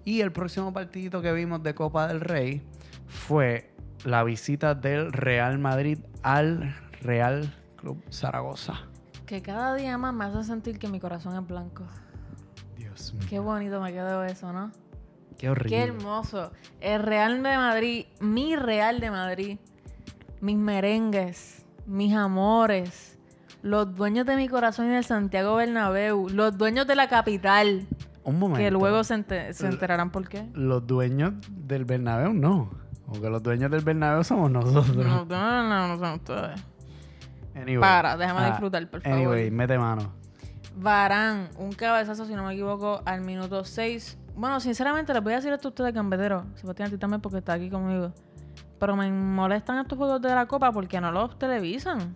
Y 0.06 0.22
el 0.22 0.32
próximo 0.32 0.72
partidito 0.72 1.22
que 1.22 1.34
vimos 1.34 1.62
de 1.64 1.76
Copa 1.76 2.08
del 2.08 2.22
Rey 2.22 2.62
fue 3.08 3.74
la 4.06 4.24
visita 4.24 4.76
del 4.76 5.12
Real 5.12 5.60
Madrid 5.60 6.00
al 6.24 6.76
Real 7.02 7.54
Club 7.78 8.04
Zaragoza. 8.12 8.88
Que 9.26 9.42
cada 9.42 9.76
día 9.76 9.98
más 9.98 10.14
me 10.14 10.26
hace 10.26 10.44
sentir 10.44 10.80
que 10.80 10.88
mi 10.88 11.00
corazón 11.00 11.36
es 11.36 11.48
blanco. 11.48 11.86
Dios 12.78 13.14
mío. 13.14 13.28
Qué 13.30 13.40
bonito 13.40 13.82
me 13.82 13.92
quedó 13.92 14.24
eso, 14.24 14.54
¿no? 14.54 14.72
Qué 15.38 15.50
horrible. 15.50 15.78
Qué 15.78 15.84
hermoso. 15.84 16.52
El 16.80 17.02
Real 17.02 17.42
de 17.42 17.58
Madrid, 17.58 18.06
mi 18.20 18.56
Real 18.56 19.00
de 19.00 19.10
Madrid, 19.10 19.58
mis 20.42 20.58
merengues, 20.58 21.66
mis 21.86 22.14
amores, 22.14 23.09
los 23.62 23.96
dueños 23.96 24.26
de 24.26 24.36
mi 24.36 24.48
corazón 24.48 24.88
y 24.88 24.90
del 24.90 25.04
Santiago 25.04 25.56
Bernabéu, 25.56 26.30
los 26.30 26.58
dueños 26.58 26.88
de 26.88 26.96
la 26.96 27.08
capital, 27.10 27.88
Un 28.24 28.40
momento. 28.40 28.60
que 28.60 28.72
luego 28.72 29.04
se, 29.04 29.16
ente- 29.16 29.54
se 29.54 29.68
enterarán 29.68 30.12
por 30.12 30.28
qué. 30.28 30.50
Los 30.54 30.86
dueños 30.88 31.34
del 31.50 31.86
Bernabéu 31.86 32.34
no. 32.34 32.70
Porque 33.08 33.30
los 33.30 33.42
dueños 33.42 33.72
del 33.72 33.82
Bernabéu 33.84 34.24
somos 34.24 34.52
nosotros. 34.52 34.96
No, 34.96 35.26
no, 35.26 35.64
no, 35.70 35.88
no 35.88 35.98
son 36.00 36.14
ustedes. 36.16 36.64
Anyway. 37.56 37.80
Para, 37.80 38.16
déjame 38.16 38.42
Ah, 38.42 38.50
disfrutar, 38.52 38.88
por 38.90 39.02
favor. 39.02 39.18
Anyway, 39.18 39.50
mete 39.52 39.78
mano. 39.78 40.14
Varán, 40.76 41.50
un 41.58 41.72
cabezazo, 41.72 42.26
si 42.26 42.34
no 42.36 42.46
me 42.46 42.54
equivoco, 42.54 43.02
al 43.06 43.22
minuto 43.22 43.66
6. 43.66 44.18
Bueno, 44.36 44.60
sinceramente, 44.60 45.14
les 45.14 45.22
voy 45.24 45.34
a 45.34 45.38
decir 45.38 45.52
esto 45.52 45.68
a 45.68 45.72
ustedes, 45.72 45.94
Gambetero. 45.94 46.46
Sebastián, 46.56 46.88
a 46.88 46.92
ti 46.92 46.98
también, 46.98 47.20
porque 47.22 47.40
está 47.40 47.54
aquí 47.54 47.70
conmigo. 47.70 48.14
Pero 48.80 48.96
me 48.96 49.12
molestan 49.12 49.80
estos 49.80 49.98
juegos 49.98 50.22
de 50.22 50.30
la 50.34 50.46
Copa 50.46 50.72
porque 50.72 51.02
no 51.02 51.12
los 51.12 51.38
televisan. 51.38 52.16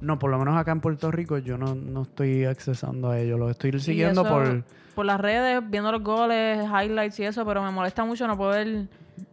No, 0.00 0.18
por 0.18 0.30
lo 0.30 0.38
menos 0.38 0.56
acá 0.56 0.72
en 0.72 0.80
Puerto 0.80 1.10
Rico 1.10 1.38
yo 1.38 1.58
no, 1.58 1.74
no 1.74 2.02
estoy 2.02 2.44
accesando 2.44 3.10
a 3.10 3.18
ellos. 3.18 3.38
Los 3.38 3.50
estoy 3.50 3.78
siguiendo 3.80 4.22
eso, 4.22 4.30
por... 4.30 4.64
por 4.94 5.06
las 5.06 5.20
redes, 5.20 5.62
viendo 5.68 5.92
los 5.92 6.02
goles, 6.02 6.64
highlights 6.64 7.20
y 7.20 7.24
eso, 7.24 7.44
pero 7.44 7.62
me 7.62 7.70
molesta 7.70 8.04
mucho 8.04 8.26
no 8.26 8.36
poder, 8.36 8.88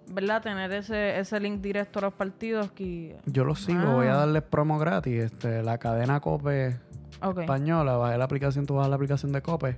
¿verdad? 0.09 0.41
Tener 0.41 0.71
ese, 0.73 1.17
ese 1.19 1.39
link 1.39 1.61
directo 1.61 1.99
a 1.99 2.03
los 2.03 2.13
partidos 2.13 2.71
que... 2.71 3.15
Yo 3.25 3.45
los 3.45 3.61
sigo, 3.61 3.79
Ah. 3.81 3.93
voy 3.93 4.07
a 4.07 4.15
darles 4.15 4.43
promo 4.43 4.77
gratis. 4.77 5.23
Este, 5.23 5.63
la 5.63 5.77
cadena 5.77 6.19
Cope 6.19 6.77
Ok. 7.21 7.39
española, 7.39 7.95
bajé 7.95 8.17
la 8.17 8.25
aplicación, 8.25 8.65
tú 8.65 8.75
bajas 8.75 8.89
la 8.89 8.95
aplicación 8.97 9.31
de 9.31 9.41
Cope. 9.41 9.77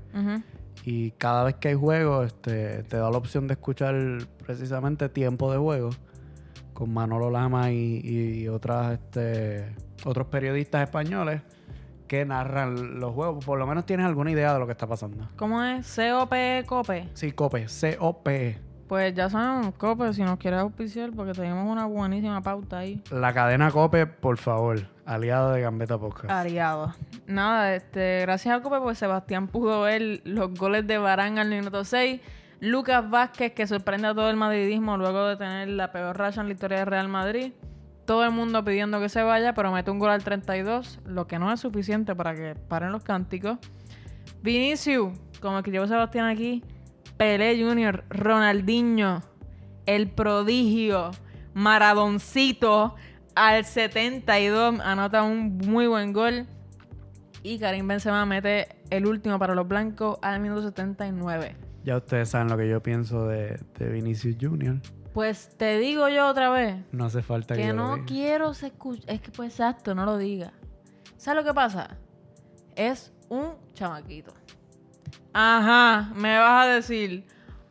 Y 0.86 1.12
cada 1.12 1.44
vez 1.44 1.56
que 1.56 1.68
hay 1.70 1.76
juego, 1.76 2.24
este, 2.24 2.84
te 2.84 2.98
da 2.98 3.12
la 3.12 3.18
opción 3.18 3.48
de 3.48 3.54
escuchar 3.54 3.96
precisamente 4.46 5.08
tiempo 5.10 5.52
de 5.52 5.58
juego 5.60 5.90
con 6.80 6.94
Manolo 6.94 7.30
Lama 7.30 7.72
y, 7.72 8.00
y 8.06 8.48
otras, 8.48 8.94
este, 8.94 9.76
otros 10.06 10.28
periodistas 10.28 10.84
españoles 10.84 11.42
que 12.08 12.24
narran 12.24 13.02
los 13.02 13.14
juegos. 13.14 13.44
Por 13.44 13.60
lo 13.60 13.68
menos 13.68 13.86
tienes 13.86 14.06
alguna 14.06 14.32
idea 14.32 14.54
de 14.54 14.60
lo 14.60 14.66
que 14.66 14.72
está 14.72 14.88
pasando. 14.88 15.28
¿Cómo 15.36 15.62
es? 15.62 15.94
COP 15.94 16.34
Cope. 16.66 17.10
Sí, 17.14 17.34
Cope, 17.34 17.68
C-O-P. 17.68 18.58
Pues 18.88 19.14
ya 19.14 19.30
saben, 19.30 19.74
Cope, 19.74 20.14
si 20.14 20.24
nos 20.24 20.40
quieres 20.40 20.62
auspiciar, 20.62 21.12
porque 21.14 21.34
tenemos 21.34 21.70
una 21.70 21.86
buenísima 21.86 22.42
pauta 22.42 22.80
ahí. 22.80 23.04
La 23.12 23.34
cadena 23.34 23.70
Cope, 23.72 24.08
por 24.08 24.38
favor, 24.38 24.80
aliado 25.06 25.52
de 25.52 25.62
Gambeta 25.62 25.98
Podcast. 25.98 26.32
Ariado. 26.32 26.96
Nada, 27.28 27.76
este, 27.76 28.22
gracias 28.22 28.58
a 28.58 28.62
Cope, 28.62 28.80
pues 28.80 28.98
Sebastián 28.98 29.50
pudo 29.50 29.82
ver 29.82 30.22
los 30.24 30.54
goles 30.54 30.88
de 30.88 30.98
Barán 30.98 31.38
al 31.40 31.50
minuto 31.50 31.84
6. 31.84 32.22
Lucas 32.62 33.10
Vázquez, 33.10 33.54
que 33.54 33.68
sorprende 33.68 34.08
a 34.08 34.14
todo 34.14 34.30
el 34.30 34.36
madridismo 34.36 34.98
luego 34.98 35.26
de 35.28 35.38
tener 35.38 35.70
la 35.70 35.92
peor 35.92 36.18
racha 36.18 36.42
en 36.42 36.48
la 36.48 36.54
historia 36.54 36.80
de 36.80 36.86
Real 36.86 37.08
Madrid. 37.08 37.54
Todo 38.06 38.26
el 38.26 38.32
mundo 38.32 38.66
pidiendo 38.66 39.00
que 39.00 39.08
se 39.08 39.24
vaya, 39.24 39.54
pero 39.54 39.72
mete 39.72 39.92
un 39.92 40.00
gol 40.00 40.10
al 40.10 40.24
32, 40.24 41.00
lo 41.06 41.28
que 41.28 41.40
no 41.40 41.54
es 41.54 41.60
suficiente 41.60 42.16
para 42.16 42.36
que 42.36 42.56
paren 42.56 42.92
los 42.92 43.04
cánticos. 43.04 43.60
Vinicius, 44.42 45.18
como 45.42 45.62
llevo 45.62 45.88
Sebastián 45.88 46.26
aquí, 46.26 46.64
Pelé 47.18 47.64
Jr., 47.64 48.04
Ronaldinho, 48.10 49.22
el 49.86 50.10
prodigio, 50.10 51.12
Maradoncito, 51.54 52.96
al 53.36 53.64
72 53.64 54.82
anota 54.82 55.24
un 55.24 55.58
muy 55.58 55.88
buen 55.88 56.12
gol. 56.12 56.46
Y 57.42 57.58
Karim 57.58 57.88
Benzema 57.88 58.26
mete 58.26 58.68
el 58.90 59.06
último 59.06 59.40
para 59.40 59.56
los 59.56 59.66
blancos 59.66 60.18
al 60.22 60.42
minuto 60.42 60.62
79. 60.62 61.69
Ya 61.84 61.98
ustedes 61.98 62.30
saben 62.30 62.50
lo 62.50 62.58
que 62.58 62.68
yo 62.70 62.82
pienso 62.82 63.28
de, 63.28 63.60
de 63.78 63.90
Vinicius 63.90 64.36
Jr. 64.40 64.82
Pues 65.14 65.50
te 65.58 65.80
digo 65.80 66.08
yo 66.08 66.28
otra 66.28 66.50
vez 66.52 66.76
No 66.92 67.06
hace 67.06 67.24
falta 67.24 67.56
que, 67.56 67.62
que 67.62 67.68
yo 67.70 67.74
lo 67.74 67.82
no 67.88 67.94
diga. 67.96 68.06
quiero 68.06 68.54
se 68.54 68.68
escuche. 68.68 69.04
Es 69.08 69.22
que 69.22 69.32
pues 69.32 69.52
exacto, 69.54 69.96
no 69.96 70.06
lo 70.06 70.18
diga. 70.18 70.54
¿Sabes 71.18 71.44
lo 71.44 71.50
que 71.50 71.54
pasa? 71.56 71.98
Es 72.76 73.12
un 73.30 73.54
chamaquito. 73.74 74.34
Ajá, 75.34 76.12
me 76.16 76.38
vas 76.38 76.66
a 76.66 76.70
decir 76.70 77.26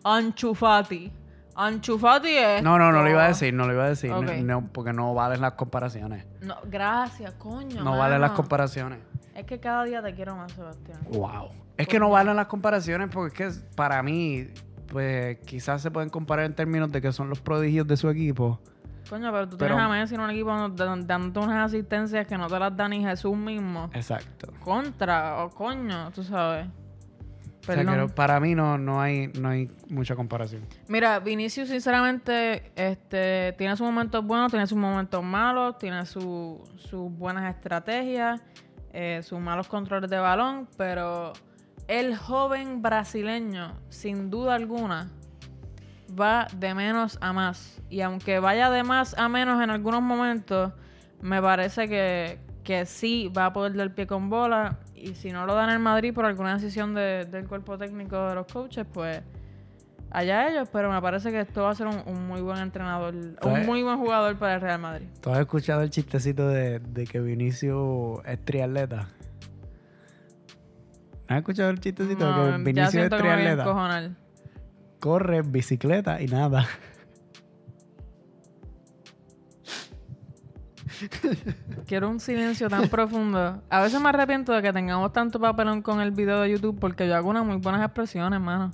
Anchufati. 0.05 1.13
Anchufati 1.55 2.37
es. 2.37 2.63
No, 2.63 2.79
no, 2.79 2.93
no 2.93 3.03
lo 3.03 3.11
iba 3.11 3.25
a 3.25 3.29
decir, 3.29 3.53
no 3.53 3.67
lo 3.67 3.73
iba 3.73 3.85
a 3.85 3.89
decir. 3.89 4.11
No, 4.13 4.69
porque 4.73 4.93
no 4.93 5.13
valen 5.15 5.41
las 5.41 5.53
comparaciones. 5.55 6.25
No, 6.41 6.57
gracias, 6.67 7.33
coño. 7.35 7.83
No 7.83 7.99
valen 7.99 8.21
las 8.21 8.33
comparaciones. 8.33 9.01
Es 9.35 9.45
que 9.45 9.59
cada 9.59 9.85
día 9.85 10.03
te 10.03 10.15
quiero 10.15 10.37
más, 10.37 10.53
Sebastián. 10.53 11.01
Wow. 11.11 11.51
Es 11.79 11.89
que 11.89 11.99
no 11.99 12.11
valen 12.11 12.37
las 12.37 12.47
comparaciones 12.49 13.09
porque 13.13 13.47
es 13.47 13.59
que 13.59 13.75
para 13.77 14.03
mí, 14.03 14.49
pues 14.89 15.39
quizás 15.47 15.81
se 15.81 15.91
pueden 15.91 16.11
comparar 16.11 16.45
en 16.45 16.55
términos 16.55 16.91
de 16.93 17.01
que 17.01 17.13
son 17.13 17.31
los 17.31 17.41
prodigios 17.41 17.87
de 17.87 17.97
su 17.97 18.09
equipo. 18.11 18.61
Coño, 19.09 19.33
pero 19.33 19.49
tú 19.49 19.57
Pero- 19.57 19.75
tienes 19.77 19.85
a 19.87 19.89
Messi 19.89 20.15
en 20.17 20.21
un 20.21 20.31
equipo 20.31 20.51
donde- 20.51 21.07
dándote 21.07 21.39
unas 21.47 21.67
asistencias 21.67 22.27
que 22.27 22.37
no 22.37 22.47
te 22.49 22.59
las 22.59 22.77
da 22.77 22.89
ni 22.89 23.03
Jesús 23.03 23.35
mismo. 23.37 23.89
Exacto. 23.95 24.53
Contra, 24.63 25.45
o 25.45 25.51
coño, 25.51 26.11
tú 26.11 26.23
sabes. 26.23 26.67
O 26.67 27.71
sea, 27.73 27.77
que 27.77 27.85
Perdón. 27.85 28.11
para 28.11 28.41
mí 28.41 28.55
no, 28.55 28.77
no, 28.79 29.01
hay, 29.01 29.29
no 29.41 29.49
hay 29.51 29.71
mucha 29.91 30.15
comparación. 30.17 30.63
Mira, 30.89 31.21
Vinicius, 31.21 31.69
sinceramente, 31.69 32.71
este, 32.77 33.55
tiene 33.59 33.77
sus 33.77 33.87
momentos 33.87 34.25
buenos, 34.25 34.51
tiene 34.51 34.67
sus 34.67 34.79
momentos 34.79 35.23
malos, 35.23 35.79
tiene 35.79 36.05
su- 36.07 36.63
sus 36.77 37.11
buenas 37.13 37.55
estrategias, 37.55 38.41
eh, 38.93 39.21
sus 39.23 39.39
malos 39.39 39.69
controles 39.69 40.09
de 40.11 40.19
balón, 40.19 40.67
pero 40.79 41.33
el 41.89 42.17
joven 42.17 42.83
brasileño, 42.83 43.73
sin 43.89 44.31
duda 44.31 44.55
alguna, 44.55 45.09
va 46.19 46.47
de 46.57 46.75
menos 46.75 47.19
a 47.21 47.33
más. 47.33 47.81
Y 47.91 48.01
aunque 48.03 48.39
vaya 48.41 48.71
de 48.71 48.83
más 48.85 49.15
a 49.19 49.29
menos 49.29 49.63
en 49.63 49.71
algunos 49.71 50.03
momentos, 50.03 50.73
me 51.21 51.41
parece 51.43 51.89
que, 51.89 52.39
que 52.63 52.87
sí 52.87 53.33
va 53.37 53.47
a 53.47 53.53
poder 53.53 53.75
dar 53.75 53.95
pie 53.95 54.07
con 54.07 54.29
bola. 54.31 54.79
Y 54.95 55.15
si 55.15 55.31
no 55.33 55.47
lo 55.47 55.55
dan 55.55 55.69
en 55.71 55.77
el 55.77 55.81
Madrid 55.81 56.13
por 56.13 56.25
alguna 56.25 56.55
decisión 56.55 56.95
de- 56.95 57.25
del 57.25 57.47
cuerpo 57.47 57.79
técnico 57.79 58.29
de 58.29 58.35
los 58.35 58.47
coaches, 58.53 58.85
pues 58.93 59.21
allá 60.11 60.49
ellos. 60.49 60.69
Pero 60.73 60.91
me 60.93 61.01
parece 61.01 61.31
que 61.31 61.41
esto 61.41 61.63
va 61.63 61.71
a 61.71 61.75
ser 61.75 61.87
un, 61.87 62.03
un 62.07 62.27
muy 62.27 62.41
buen 62.41 62.59
entrenador, 62.59 63.15
un 63.15 63.65
muy 63.67 63.83
buen 63.83 63.97
jugador 63.99 64.37
para 64.37 64.57
el 64.57 64.61
Real 64.61 64.81
Madrid. 64.81 65.07
¿Tú 65.21 65.31
has 65.31 65.39
escuchado 65.41 65.83
el 65.83 65.91
chistecito 65.91 66.49
de, 66.49 66.81
de 66.81 67.07
que 67.07 67.21
Vinicius 67.21 68.21
es 68.27 68.45
triatleta? 68.45 69.09
¿Has 71.29 71.39
escuchado 71.39 71.71
el 71.71 71.79
chistecito 71.79 72.31
No, 72.31 72.57
que 72.57 72.63
Vinicius 72.65 72.95
es 72.95 73.11
triatleta? 73.11 73.65
Corre, 74.99 75.43
bicicleta 75.43 76.21
y 76.21 76.27
nada. 76.27 76.67
Quiero 81.87 82.09
un 82.09 82.19
silencio 82.19 82.69
tan 82.69 82.89
profundo. 82.91 83.63
A 83.69 83.83
veces 83.83 84.01
me 84.01 84.09
arrepiento 84.09 84.53
de 84.53 84.63
que 84.63 84.73
tengamos 84.73 85.13
tanto 85.13 85.39
papelón 85.39 85.83
con 85.83 86.01
el 86.01 86.11
video 86.11 86.41
de 86.41 86.51
YouTube 86.51 86.79
porque 86.81 87.07
yo 87.07 87.15
hago 87.15 87.31
unas 87.31 87.45
muy 87.45 87.57
buenas 87.57 87.85
expresiones, 87.85 88.41
mano. 88.41 88.73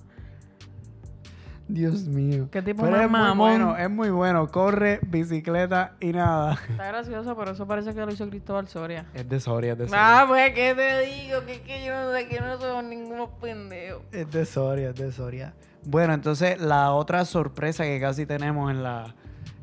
Dios 1.74 2.06
mío. 2.06 2.48
¿Qué 2.52 2.62
tipo 2.62 2.82
Pero 2.82 2.92
más 2.92 3.04
es 3.04 3.10
muy 3.10 3.20
mamón? 3.20 3.36
bueno, 3.38 3.76
es 3.76 3.90
muy 3.90 4.10
bueno. 4.10 4.46
Corre, 4.48 5.00
bicicleta 5.02 5.96
y 6.00 6.12
nada. 6.12 6.56
Está 6.70 6.86
gracioso, 6.86 7.36
pero 7.36 7.50
eso 7.50 7.66
parece 7.66 7.92
que 7.92 8.06
lo 8.06 8.12
hizo 8.12 8.28
Cristóbal 8.28 8.68
Soria. 8.68 9.06
Es 9.12 9.28
de 9.28 9.40
Soria, 9.40 9.72
es 9.72 9.78
de 9.78 9.88
Soria. 9.88 10.20
Ah, 10.20 10.24
pues, 10.28 10.54
¿qué 10.54 10.72
te 10.74 11.00
digo? 11.00 11.44
Que, 11.44 11.62
que 11.62 11.84
yo 11.84 11.92
no 11.92 12.12
sé 12.12 12.28
que 12.28 12.40
no 12.40 12.58
somos 12.60 12.84
ningunos 12.84 13.28
pendejos. 13.40 14.02
Es 14.12 14.30
de 14.30 14.46
Soria, 14.46 14.90
es 14.90 14.94
de 14.94 15.10
Soria. 15.10 15.52
Bueno, 15.84 16.14
entonces 16.14 16.60
la 16.60 16.92
otra 16.92 17.24
sorpresa 17.24 17.82
que 17.84 18.00
casi 18.00 18.24
tenemos 18.24 18.70
en 18.70 18.84
la, 18.84 19.16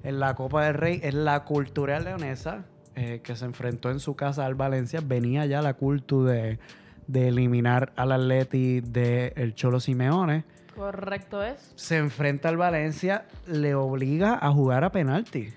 en 0.04 0.20
la 0.20 0.36
Copa 0.36 0.66
del 0.66 0.74
Rey 0.74 1.00
es 1.02 1.14
la 1.14 1.46
Cultural 1.46 2.04
Leonesa, 2.04 2.66
eh, 2.96 3.22
que 3.24 3.38
se 3.38 3.46
enfrentó 3.46 3.90
en 3.90 4.02
su 4.02 4.16
casa 4.18 4.46
al 4.46 4.56
Valencia. 4.56 5.00
Venía 5.02 5.46
ya 5.46 5.62
la 5.62 5.76
Cultu 5.76 6.26
de, 6.26 6.60
de 7.08 7.28
eliminar 7.30 7.94
al 7.96 8.12
Atleti 8.12 8.82
del 8.82 9.54
Cholo 9.56 9.80
Simeone. 9.80 10.46
Correcto 10.76 11.44
es. 11.44 11.74
Se 11.76 11.98
enfrenta 11.98 12.50
al 12.50 12.58
Valencia, 12.58 13.26
le 13.48 13.76
obliga 13.76 14.40
a 14.42 14.52
jugar 14.52 14.84
a 14.84 14.92
penalti. 14.92 15.54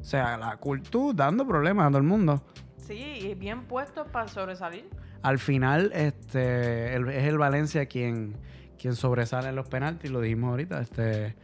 O 0.00 0.04
sea, 0.04 0.36
la 0.36 0.56
Cultu 0.56 1.12
dando 1.14 1.46
problemas 1.46 1.86
a 1.86 1.88
todo 1.88 1.98
el 1.98 2.04
mundo. 2.04 2.42
Sí, 2.76 2.94
y 3.22 3.34
bien 3.34 3.64
puesto 3.64 4.04
para 4.06 4.28
sobresalir. 4.28 4.88
Al 5.22 5.38
final, 5.38 5.90
este, 5.94 6.94
el- 6.94 7.08
es 7.10 7.24
el 7.24 7.38
Valencia 7.38 7.86
quien, 7.86 8.36
quien 8.80 8.94
sobresale 8.94 9.48
en 9.48 9.56
los 9.56 9.68
penaltis, 9.68 10.10
lo 10.10 10.20
dijimos 10.20 10.50
ahorita. 10.50 10.80
Este, 10.80 11.34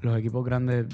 los 0.00 0.16
equipos 0.18 0.44
grandes 0.44 0.86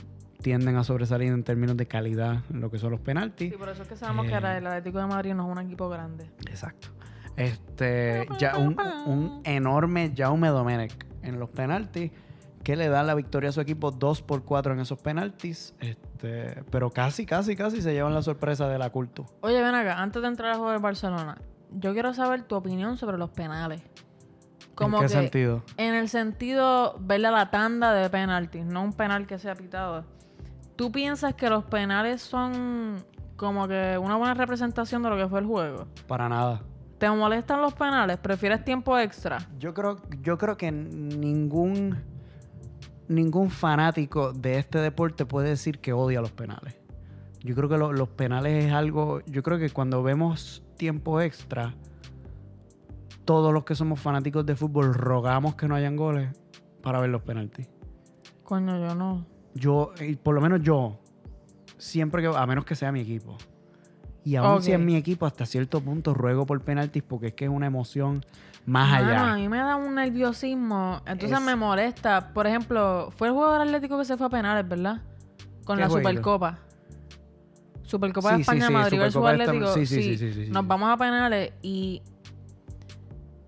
tienden 0.42 0.76
a 0.76 0.84
sobresalir 0.84 1.28
en 1.32 1.42
términos 1.44 1.76
de 1.76 1.86
calidad 1.86 2.38
en 2.50 2.60
lo 2.60 2.70
que 2.70 2.78
son 2.78 2.92
los 2.92 3.00
penaltis. 3.00 3.50
Sí, 3.52 3.58
por 3.58 3.68
eso 3.68 3.82
es 3.82 3.88
que 3.88 3.96
sabemos 3.96 4.24
Eh. 4.26 4.28
que 4.28 4.34
ahora 4.36 4.56
el 4.56 4.66
Atlético 4.66 4.98
de 5.00 5.06
Madrid 5.06 5.34
no 5.34 5.46
es 5.50 5.58
un 5.58 5.62
equipo 5.64 5.88
grande. 5.88 6.30
Exacto. 6.48 6.88
Este, 7.40 8.28
ya 8.38 8.58
un, 8.58 8.76
un 9.06 9.40
enorme 9.44 10.12
Jaume 10.14 10.48
Domenech 10.48 11.06
en 11.22 11.40
los 11.40 11.48
penaltis 11.48 12.12
que 12.62 12.76
le 12.76 12.90
dan 12.90 13.06
la 13.06 13.14
victoria 13.14 13.48
a 13.48 13.52
su 13.52 13.62
equipo 13.62 13.90
2 13.90 14.20
por 14.22 14.44
4 14.44 14.74
en 14.74 14.80
esos 14.80 14.98
penaltis. 15.00 15.74
Este, 15.80 16.62
pero 16.70 16.90
casi, 16.90 17.24
casi, 17.24 17.56
casi 17.56 17.80
se 17.80 17.94
llevan 17.94 18.12
la 18.12 18.20
sorpresa 18.20 18.68
de 18.68 18.78
la 18.78 18.90
culto. 18.90 19.24
Oye, 19.40 19.62
ven 19.62 19.74
acá, 19.74 20.02
antes 20.02 20.20
de 20.20 20.28
entrar 20.28 20.50
al 20.50 20.58
juego 20.58 20.72
del 20.72 20.82
Barcelona, 20.82 21.38
yo 21.70 21.94
quiero 21.94 22.12
saber 22.12 22.42
tu 22.42 22.56
opinión 22.56 22.98
sobre 22.98 23.16
los 23.16 23.30
penales. 23.30 23.82
¿En 24.78 24.92
qué 24.98 25.08
sentido? 25.08 25.62
En 25.76 25.94
el 25.94 26.08
sentido, 26.08 26.96
verle 27.00 27.30
la 27.30 27.50
tanda 27.50 27.92
de 27.92 28.08
penaltis, 28.10 28.64
no 28.64 28.82
un 28.82 28.92
penal 28.92 29.26
que 29.26 29.38
sea 29.38 29.54
pitado. 29.54 30.04
¿Tú 30.76 30.92
piensas 30.92 31.34
que 31.34 31.48
los 31.50 31.64
penales 31.64 32.22
son 32.22 33.04
como 33.36 33.68
que 33.68 33.98
una 33.98 34.16
buena 34.16 34.34
representación 34.34 35.02
de 35.02 35.10
lo 35.10 35.16
que 35.16 35.28
fue 35.28 35.40
el 35.40 35.46
juego? 35.46 35.86
Para 36.06 36.28
nada. 36.28 36.62
¿Te 37.00 37.08
molestan 37.08 37.62
los 37.62 37.72
penales? 37.72 38.18
¿Prefieres 38.18 38.62
tiempo 38.62 38.98
extra? 38.98 39.38
Yo 39.58 39.72
creo, 39.72 39.96
yo 40.20 40.36
creo 40.36 40.58
que 40.58 40.70
ningún, 40.70 41.96
ningún 43.08 43.48
fanático 43.48 44.34
de 44.34 44.58
este 44.58 44.80
deporte 44.80 45.24
puede 45.24 45.48
decir 45.48 45.78
que 45.78 45.94
odia 45.94 46.20
los 46.20 46.30
penales. 46.30 46.78
Yo 47.40 47.54
creo 47.54 47.70
que 47.70 47.78
los 47.78 48.08
penales 48.10 48.66
es 48.66 48.72
algo. 48.74 49.22
Yo 49.24 49.42
creo 49.42 49.58
que 49.58 49.70
cuando 49.70 50.02
vemos 50.02 50.62
tiempo 50.76 51.22
extra, 51.22 51.74
todos 53.24 53.54
los 53.54 53.64
que 53.64 53.74
somos 53.74 53.98
fanáticos 53.98 54.44
de 54.44 54.54
fútbol 54.54 54.92
rogamos 54.92 55.54
que 55.54 55.68
no 55.68 55.76
hayan 55.76 55.96
goles 55.96 56.28
para 56.82 57.00
ver 57.00 57.08
los 57.08 57.22
penaltis. 57.22 57.66
Coño, 58.44 58.78
yo 58.78 58.94
no. 58.94 59.24
Yo, 59.54 59.94
por 60.22 60.34
lo 60.34 60.42
menos 60.42 60.60
yo, 60.60 61.00
siempre 61.78 62.20
que, 62.20 62.28
a 62.28 62.44
menos 62.44 62.66
que 62.66 62.74
sea 62.74 62.92
mi 62.92 63.00
equipo. 63.00 63.38
Y 64.24 64.36
aún 64.36 64.62
si 64.62 64.72
es 64.72 64.78
mi 64.78 64.96
equipo, 64.96 65.26
hasta 65.26 65.46
cierto 65.46 65.80
punto 65.80 66.14
ruego 66.14 66.44
por 66.46 66.60
penaltis 66.60 67.02
porque 67.02 67.28
es 67.28 67.34
que 67.34 67.46
es 67.46 67.50
una 67.50 67.66
emoción 67.66 68.24
más 68.66 68.92
allá. 68.92 69.32
A 69.32 69.36
mí 69.36 69.48
me 69.48 69.58
da 69.58 69.76
un 69.76 69.94
nerviosismo, 69.94 71.00
entonces 71.06 71.40
me 71.40 71.56
molesta. 71.56 72.32
Por 72.32 72.46
ejemplo, 72.46 73.10
fue 73.16 73.28
el 73.28 73.34
jugador 73.34 73.62
Atlético 73.62 73.98
que 73.98 74.04
se 74.04 74.16
fue 74.16 74.26
a 74.26 74.30
penales, 74.30 74.68
¿verdad? 74.68 75.00
Con 75.64 75.78
la 75.78 75.88
Supercopa. 75.88 76.58
Supercopa 77.82 78.34
de 78.34 78.42
España, 78.42 78.70
Madrid 78.70 78.98
versus 78.98 79.24
Atlético. 79.24 79.74
Sí, 79.74 79.86
sí, 79.86 80.16
sí, 80.16 80.48
Nos 80.50 80.66
vamos 80.66 80.90
a 80.90 80.96
penales 80.96 81.52
y 81.62 82.02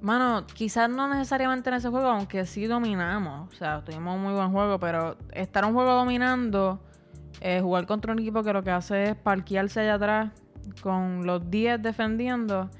Mano, 0.00 0.44
quizás 0.52 0.90
no 0.90 1.06
necesariamente 1.06 1.70
en 1.70 1.76
ese 1.76 1.88
juego, 1.88 2.08
aunque 2.08 2.44
sí 2.44 2.66
dominamos. 2.66 3.48
O 3.48 3.56
sea, 3.56 3.84
tuvimos 3.84 4.16
un 4.16 4.22
muy 4.22 4.32
buen 4.32 4.50
juego, 4.50 4.80
pero 4.80 5.16
estar 5.30 5.64
un 5.64 5.74
juego 5.74 5.92
dominando, 5.92 6.80
eh, 7.40 7.60
jugar 7.60 7.86
contra 7.86 8.12
un 8.12 8.18
equipo 8.18 8.42
que 8.42 8.52
lo 8.52 8.64
que 8.64 8.72
hace 8.72 9.10
es 9.10 9.14
parquearse 9.14 9.78
allá 9.78 9.94
atrás 9.94 10.41
con 10.82 11.26
los 11.26 11.50
10 11.50 11.82
defendiendo 11.82 12.70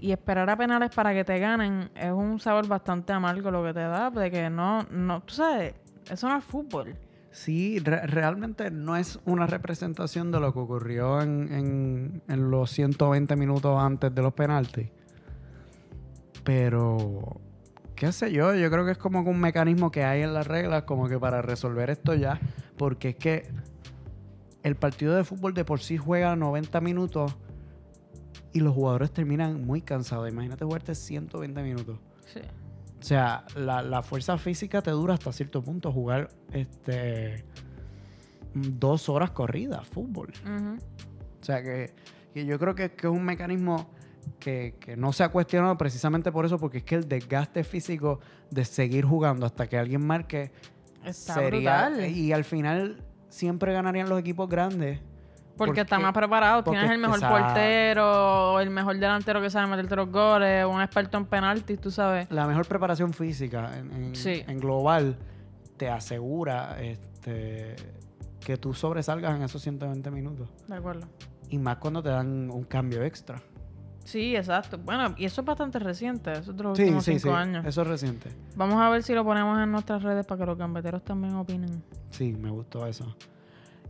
y 0.00 0.12
esperar 0.12 0.48
a 0.50 0.56
penales 0.56 0.90
para 0.94 1.14
que 1.14 1.24
te 1.24 1.38
ganen, 1.38 1.90
es 1.94 2.12
un 2.12 2.38
sabor 2.40 2.66
bastante 2.66 3.12
amargo 3.12 3.50
lo 3.50 3.64
que 3.64 3.72
te 3.72 3.80
da, 3.80 4.10
de 4.10 4.30
que 4.30 4.50
no, 4.50 4.82
no, 4.90 5.22
tú 5.22 5.34
sabes, 5.34 5.74
eso 6.10 6.28
no 6.28 6.36
es 6.36 6.44
fútbol. 6.44 6.94
Sí, 7.30 7.80
realmente 7.80 8.70
no 8.70 8.96
es 8.96 9.18
una 9.24 9.46
representación 9.46 10.30
de 10.30 10.38
lo 10.38 10.52
que 10.52 10.58
ocurrió 10.60 11.20
en, 11.20 11.52
en, 11.52 12.22
en 12.28 12.50
los 12.50 12.70
120 12.70 13.34
minutos 13.34 13.76
antes 13.82 14.14
de 14.14 14.22
los 14.22 14.32
penaltis. 14.34 14.88
Pero, 16.44 17.40
qué 17.96 18.12
sé 18.12 18.30
yo, 18.30 18.54
yo 18.54 18.70
creo 18.70 18.84
que 18.84 18.92
es 18.92 18.98
como 18.98 19.22
un 19.22 19.40
mecanismo 19.40 19.90
que 19.90 20.04
hay 20.04 20.22
en 20.22 20.32
las 20.32 20.46
reglas 20.46 20.84
como 20.84 21.08
que 21.08 21.18
para 21.18 21.42
resolver 21.42 21.90
esto 21.90 22.14
ya, 22.14 22.38
porque 22.76 23.10
es 23.10 23.16
que 23.16 23.48
el 24.64 24.74
partido 24.76 25.14
de 25.14 25.22
fútbol 25.22 25.54
de 25.54 25.64
por 25.64 25.80
sí 25.80 25.96
juega 25.96 26.34
90 26.34 26.80
minutos 26.80 27.36
y 28.52 28.60
los 28.60 28.74
jugadores 28.74 29.12
terminan 29.12 29.64
muy 29.64 29.82
cansados. 29.82 30.28
Imagínate 30.28 30.64
jugarte 30.64 30.94
120 30.94 31.62
minutos. 31.62 31.98
Sí. 32.32 32.40
O 32.98 33.02
sea, 33.02 33.44
la, 33.54 34.02
fuerza 34.02 34.38
física 34.38 34.80
te 34.80 34.90
dura 34.90 35.14
hasta 35.14 35.30
cierto 35.32 35.62
punto 35.62 35.92
jugar 35.92 36.30
este 36.52 37.44
dos 38.54 39.08
horas 39.10 39.32
corridas, 39.32 39.86
fútbol. 39.86 40.32
O 41.40 41.44
sea 41.44 41.62
que, 41.62 41.92
yo 42.34 42.58
creo 42.58 42.74
que, 42.74 42.92
que 42.92 43.06
es 43.06 43.12
un 43.12 43.24
mecanismo 43.24 43.90
que, 44.38 44.94
no 44.96 45.12
se 45.12 45.24
ha 45.24 45.28
cuestionado 45.28 45.76
precisamente 45.76 46.32
por 46.32 46.46
eso, 46.46 46.58
porque 46.58 46.78
es 46.78 46.84
que 46.84 46.94
el 46.94 47.06
desgaste 47.06 47.64
físico 47.64 48.20
de 48.50 48.64
seguir 48.64 49.04
jugando 49.04 49.44
hasta 49.44 49.66
que 49.66 49.76
alguien 49.76 50.06
marque 50.06 50.52
Está 51.04 51.34
sería. 51.34 52.08
Y 52.08 52.32
al 52.32 52.44
final 52.44 53.04
siempre 53.34 53.72
ganarían 53.72 54.08
los 54.08 54.18
equipos 54.18 54.48
grandes. 54.48 55.00
Porque, 55.56 55.82
está 55.82 56.00
más 56.00 56.12
preparado, 56.12 56.64
tienes 56.64 56.90
el 56.90 56.98
mejor 56.98 57.20
portero, 57.20 58.58
el 58.58 58.70
mejor 58.70 58.98
delantero 58.98 59.40
que 59.40 59.50
sabe 59.50 59.68
meterte 59.68 59.94
los 59.94 60.10
goles, 60.10 60.66
un 60.66 60.80
experto 60.80 61.16
en 61.16 61.26
penaltis, 61.26 61.80
tú 61.80 61.92
sabes. 61.92 62.28
La 62.30 62.46
mejor 62.46 62.66
preparación 62.66 63.12
física 63.12 63.70
en, 63.78 64.12
en 64.24 64.58
global 64.58 65.16
te 65.76 65.88
asegura 65.88 66.76
este, 66.80 67.76
que 68.44 68.56
tú 68.56 68.74
sobresalgas 68.74 69.36
en 69.36 69.42
esos 69.42 69.62
120 69.62 70.10
minutos. 70.10 70.48
De 70.66 70.74
acuerdo. 70.74 71.06
Y 71.50 71.58
más 71.58 71.76
cuando 71.76 72.02
te 72.02 72.08
dan 72.08 72.50
un 72.50 72.64
cambio 72.64 73.04
extra. 73.04 73.40
Sí, 74.04 74.36
exacto. 74.36 74.78
Bueno, 74.78 75.14
y 75.16 75.24
eso 75.24 75.40
es 75.40 75.46
bastante 75.46 75.78
reciente, 75.78 76.32
eso 76.32 76.50
es 76.50 76.56
de 76.56 76.62
los 76.62 76.78
últimos 76.78 77.04
cinco 77.04 77.20
sí, 77.20 77.28
años. 77.30 77.64
Eso 77.66 77.82
es 77.82 77.88
reciente. 77.88 78.30
Vamos 78.54 78.80
a 78.80 78.90
ver 78.90 79.02
si 79.02 79.14
lo 79.14 79.24
ponemos 79.24 79.58
en 79.58 79.72
nuestras 79.72 80.02
redes 80.02 80.26
para 80.26 80.40
que 80.40 80.46
los 80.46 80.58
gambeteros 80.58 81.02
también 81.02 81.34
opinen. 81.34 81.82
Sí, 82.10 82.32
me 82.32 82.50
gustó 82.50 82.86
eso. 82.86 83.16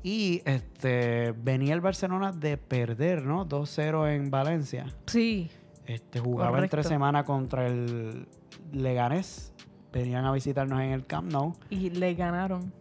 Y 0.02 0.42
este 0.44 1.32
venía 1.32 1.74
el 1.74 1.80
Barcelona 1.80 2.30
de 2.30 2.56
perder, 2.56 3.24
¿no? 3.24 3.48
2-0 3.48 4.14
en 4.14 4.30
Valencia. 4.30 4.86
Sí. 5.06 5.50
Este 5.86 6.20
jugaba 6.20 6.60
entre 6.60 6.84
semana 6.84 7.24
contra 7.24 7.66
el 7.66 8.28
Leganés. 8.72 9.52
Venían 9.92 10.24
a 10.24 10.32
visitarnos 10.32 10.80
en 10.80 10.90
el 10.90 11.06
Camp 11.06 11.32
Nou. 11.32 11.54
Y 11.70 11.90
le 11.90 12.14
ganaron. 12.14 12.72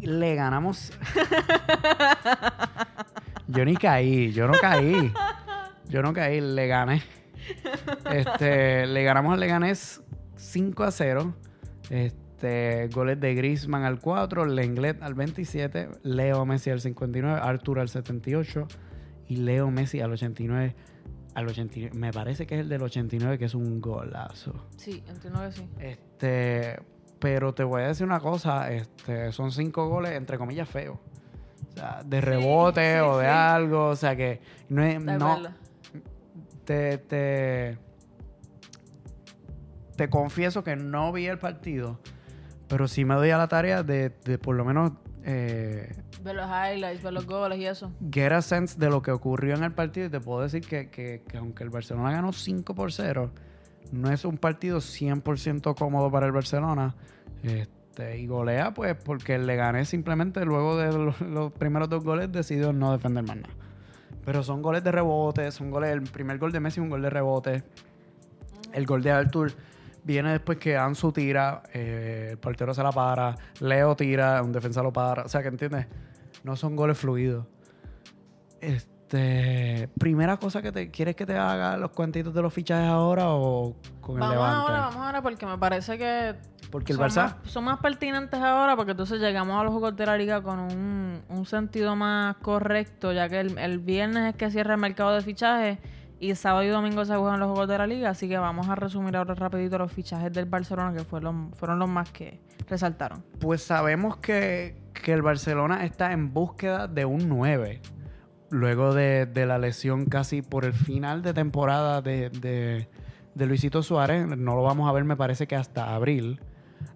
Le 0.00 0.34
ganamos. 0.34 0.92
yo 3.48 3.64
ni 3.64 3.76
caí, 3.76 4.32
yo 4.32 4.46
no 4.46 4.54
caí. 4.60 5.12
Yo 5.88 6.02
no 6.02 6.12
caí, 6.12 6.40
le 6.40 6.66
gané. 6.66 7.02
Este, 8.12 8.86
le 8.86 9.02
ganamos 9.02 9.34
al 9.34 9.40
Leganés 9.40 10.00
5 10.36 10.84
a 10.84 10.90
0. 10.90 11.34
Este, 11.90 12.88
goles 12.88 13.20
de 13.20 13.34
Griezmann 13.34 13.84
al 13.84 14.00
4, 14.00 14.46
Lenglet 14.46 15.02
al 15.02 15.14
27, 15.14 15.88
Leo 16.02 16.44
Messi 16.44 16.70
al 16.70 16.80
59, 16.80 17.40
Arthur 17.42 17.80
al 17.80 17.88
78 17.88 18.66
y 19.28 19.36
Leo 19.36 19.70
Messi 19.70 20.00
al 20.00 20.12
89. 20.12 20.74
Al 21.34 21.48
89, 21.48 21.96
me 21.98 22.12
parece 22.12 22.46
que 22.46 22.56
es 22.56 22.60
el 22.60 22.68
del 22.68 22.82
89 22.82 23.38
que 23.38 23.46
es 23.46 23.54
un 23.54 23.80
golazo. 23.80 24.68
Sí, 24.76 25.02
89 25.08 25.52
sí. 25.52 25.68
Este, 25.78 26.78
pero 27.18 27.54
te 27.54 27.64
voy 27.64 27.82
a 27.82 27.88
decir 27.88 28.04
una 28.04 28.20
cosa, 28.20 28.70
este, 28.70 29.32
son 29.32 29.52
cinco 29.52 29.88
goles 29.88 30.12
entre 30.12 30.36
comillas 30.36 30.68
feos. 30.68 30.98
O 31.70 31.74
sea, 31.74 32.02
de 32.04 32.20
rebote 32.20 33.00
o 33.00 33.16
de 33.16 33.28
algo, 33.28 33.88
o 33.88 33.96
sea 33.96 34.14
que 34.14 34.40
no 34.68 34.84
es, 34.84 35.00
no, 35.02 35.38
te, 36.64 36.98
te, 36.98 37.78
te 39.96 40.08
confieso 40.08 40.64
que 40.64 40.76
no 40.76 41.12
vi 41.12 41.26
el 41.26 41.38
partido, 41.38 42.00
pero 42.68 42.88
sí 42.88 43.04
me 43.04 43.14
doy 43.14 43.30
a 43.30 43.38
la 43.38 43.48
tarea 43.48 43.82
de, 43.82 44.10
por 44.42 44.56
lo 44.56 44.64
menos... 44.64 44.92
Eh, 45.24 45.94
ver 46.22 46.36
los 46.36 46.46
highlights, 46.46 47.02
ver 47.02 47.12
los 47.12 47.26
goles 47.26 47.58
y 47.58 47.66
eso. 47.66 47.92
Get 48.10 48.32
a 48.32 48.42
sense 48.42 48.78
de 48.78 48.88
lo 48.88 49.02
que 49.02 49.10
ocurrió 49.10 49.54
en 49.54 49.64
el 49.64 49.72
partido 49.72 50.06
y 50.06 50.10
te 50.10 50.20
puedo 50.20 50.40
decir 50.40 50.62
que, 50.62 50.88
que, 50.88 51.22
que 51.28 51.38
aunque 51.38 51.64
el 51.64 51.70
Barcelona 51.70 52.12
ganó 52.12 52.32
5 52.32 52.74
por 52.74 52.92
0, 52.92 53.30
no 53.92 54.10
es 54.10 54.24
un 54.24 54.38
partido 54.38 54.78
100% 54.78 55.76
cómodo 55.76 56.10
para 56.10 56.26
el 56.26 56.32
Barcelona. 56.32 56.94
Este, 57.42 58.18
y 58.18 58.26
golea, 58.26 58.72
pues, 58.72 58.96
porque 58.96 59.38
le 59.38 59.56
gané 59.56 59.84
simplemente 59.84 60.44
luego 60.44 60.76
de 60.76 60.92
los, 60.92 61.20
los 61.20 61.52
primeros 61.52 61.88
dos 61.88 62.02
goles 62.04 62.30
decidió 62.32 62.72
no 62.72 62.92
defender 62.92 63.24
más 63.24 63.36
nada. 63.36 63.54
Pero 64.24 64.42
son 64.42 64.62
goles 64.62 64.84
de 64.84 64.92
rebote, 64.92 65.50
son 65.50 65.70
goles. 65.70 65.90
El 65.90 66.02
primer 66.02 66.38
gol 66.38 66.52
de 66.52 66.60
Messi 66.60 66.80
es 66.80 66.84
un 66.84 66.90
gol 66.90 67.02
de 67.02 67.10
rebote. 67.10 67.64
El 68.72 68.86
gol 68.86 69.02
de 69.02 69.10
Arthur 69.10 69.52
viene 70.04 70.32
después 70.32 70.58
que 70.58 70.76
Ansu 70.76 71.12
tira, 71.12 71.62
eh, 71.72 72.28
el 72.32 72.38
portero 72.38 72.74
se 72.74 72.82
la 72.82 72.92
para, 72.92 73.36
Leo 73.60 73.94
tira, 73.96 74.42
un 74.42 74.52
defensa 74.52 74.82
lo 74.82 74.92
para. 74.92 75.24
O 75.24 75.28
sea, 75.28 75.42
que 75.42 75.48
entiendes, 75.48 75.86
no 76.44 76.56
son 76.56 76.76
goles 76.76 76.98
fluidos. 76.98 77.46
Este, 78.60 79.88
primera 79.98 80.36
cosa 80.36 80.62
que 80.62 80.72
te 80.72 80.90
quieres 80.90 81.16
que 81.16 81.26
te 81.26 81.36
haga 81.36 81.76
los 81.76 81.90
cuentitos 81.90 82.32
de 82.32 82.42
los 82.42 82.52
fichajes 82.52 82.88
ahora 82.88 83.26
o 83.28 83.74
con 84.00 84.14
el 84.14 84.20
vamos 84.20 84.34
Levante. 84.34 84.56
Ahora, 84.56 84.80
vamos 84.80 85.06
ahora 85.06 85.22
porque 85.22 85.46
me 85.46 85.58
parece 85.58 85.98
que 85.98 86.36
porque 86.72 86.92
el 86.92 86.98
son 86.98 87.06
Barça 87.06 87.22
más, 87.22 87.36
son 87.44 87.64
más 87.64 87.78
pertinentes 87.78 88.40
ahora 88.40 88.74
porque 88.74 88.92
entonces 88.92 89.20
llegamos 89.20 89.60
a 89.60 89.62
los 89.62 89.72
juegos 89.72 89.94
de 89.94 90.06
la 90.06 90.16
liga 90.16 90.42
con 90.42 90.58
un, 90.58 91.20
un 91.28 91.46
sentido 91.46 91.94
más 91.94 92.36
correcto, 92.36 93.12
ya 93.12 93.28
que 93.28 93.40
el, 93.40 93.58
el, 93.58 93.78
viernes 93.78 94.30
es 94.30 94.36
que 94.36 94.50
cierra 94.50 94.74
el 94.74 94.80
mercado 94.80 95.12
de 95.14 95.20
fichajes 95.20 95.78
y 96.18 96.34
sábado 96.34 96.64
y 96.64 96.68
domingo 96.68 97.04
se 97.04 97.14
juegan 97.14 97.38
los 97.38 97.48
juegos 97.50 97.68
de 97.68 97.78
la 97.78 97.86
liga, 97.86 98.10
así 98.10 98.28
que 98.28 98.38
vamos 98.38 98.68
a 98.68 98.74
resumir 98.74 99.16
ahora 99.16 99.34
rapidito 99.34 99.76
los 99.76 99.92
fichajes 99.92 100.32
del 100.32 100.46
Barcelona 100.46 100.94
que 100.96 101.04
fueron, 101.04 101.52
fueron 101.52 101.78
los 101.78 101.88
más 101.88 102.10
que 102.10 102.40
resaltaron. 102.68 103.22
Pues 103.38 103.62
sabemos 103.62 104.16
que, 104.16 104.80
que 104.94 105.12
el 105.12 105.20
Barcelona 105.20 105.84
está 105.84 106.12
en 106.12 106.32
búsqueda 106.32 106.88
de 106.88 107.04
un 107.04 107.28
9 107.28 107.82
luego 108.50 108.94
de, 108.94 109.26
de, 109.26 109.46
la 109.46 109.58
lesión 109.58 110.06
casi 110.06 110.42
por 110.42 110.64
el 110.64 110.74
final 110.74 111.22
de 111.22 111.34
temporada 111.34 112.02
de, 112.02 112.30
de, 112.30 112.88
de, 113.34 113.46
Luisito 113.46 113.82
Suárez, 113.82 114.26
no 114.26 114.54
lo 114.54 114.62
vamos 114.62 114.88
a 114.88 114.92
ver 114.92 115.04
me 115.04 115.16
parece 115.16 115.46
que 115.46 115.56
hasta 115.56 115.94
abril. 115.94 116.38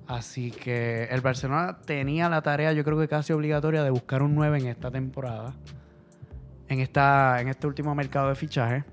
Así 0.07 0.53
que 0.53 1.05
el 1.05 1.21
Barcelona 1.21 1.79
tenía 1.85 2.29
la 2.29 2.41
tarea, 2.43 2.73
yo 2.73 2.85
creo 2.85 2.99
que 2.99 3.09
casi 3.09 3.33
obligatoria, 3.33 3.83
de 3.83 3.91
buscar 3.91 4.23
un 4.23 4.35
9 4.35 4.59
en 4.59 4.67
esta 4.67 4.91
temporada. 4.91 5.55
En, 6.69 6.81
esta, 6.81 7.41
en 7.41 7.49
este 7.49 7.67
último 7.67 7.95
mercado 7.95 8.29
de 8.29 8.35
fichaje. 8.35 8.85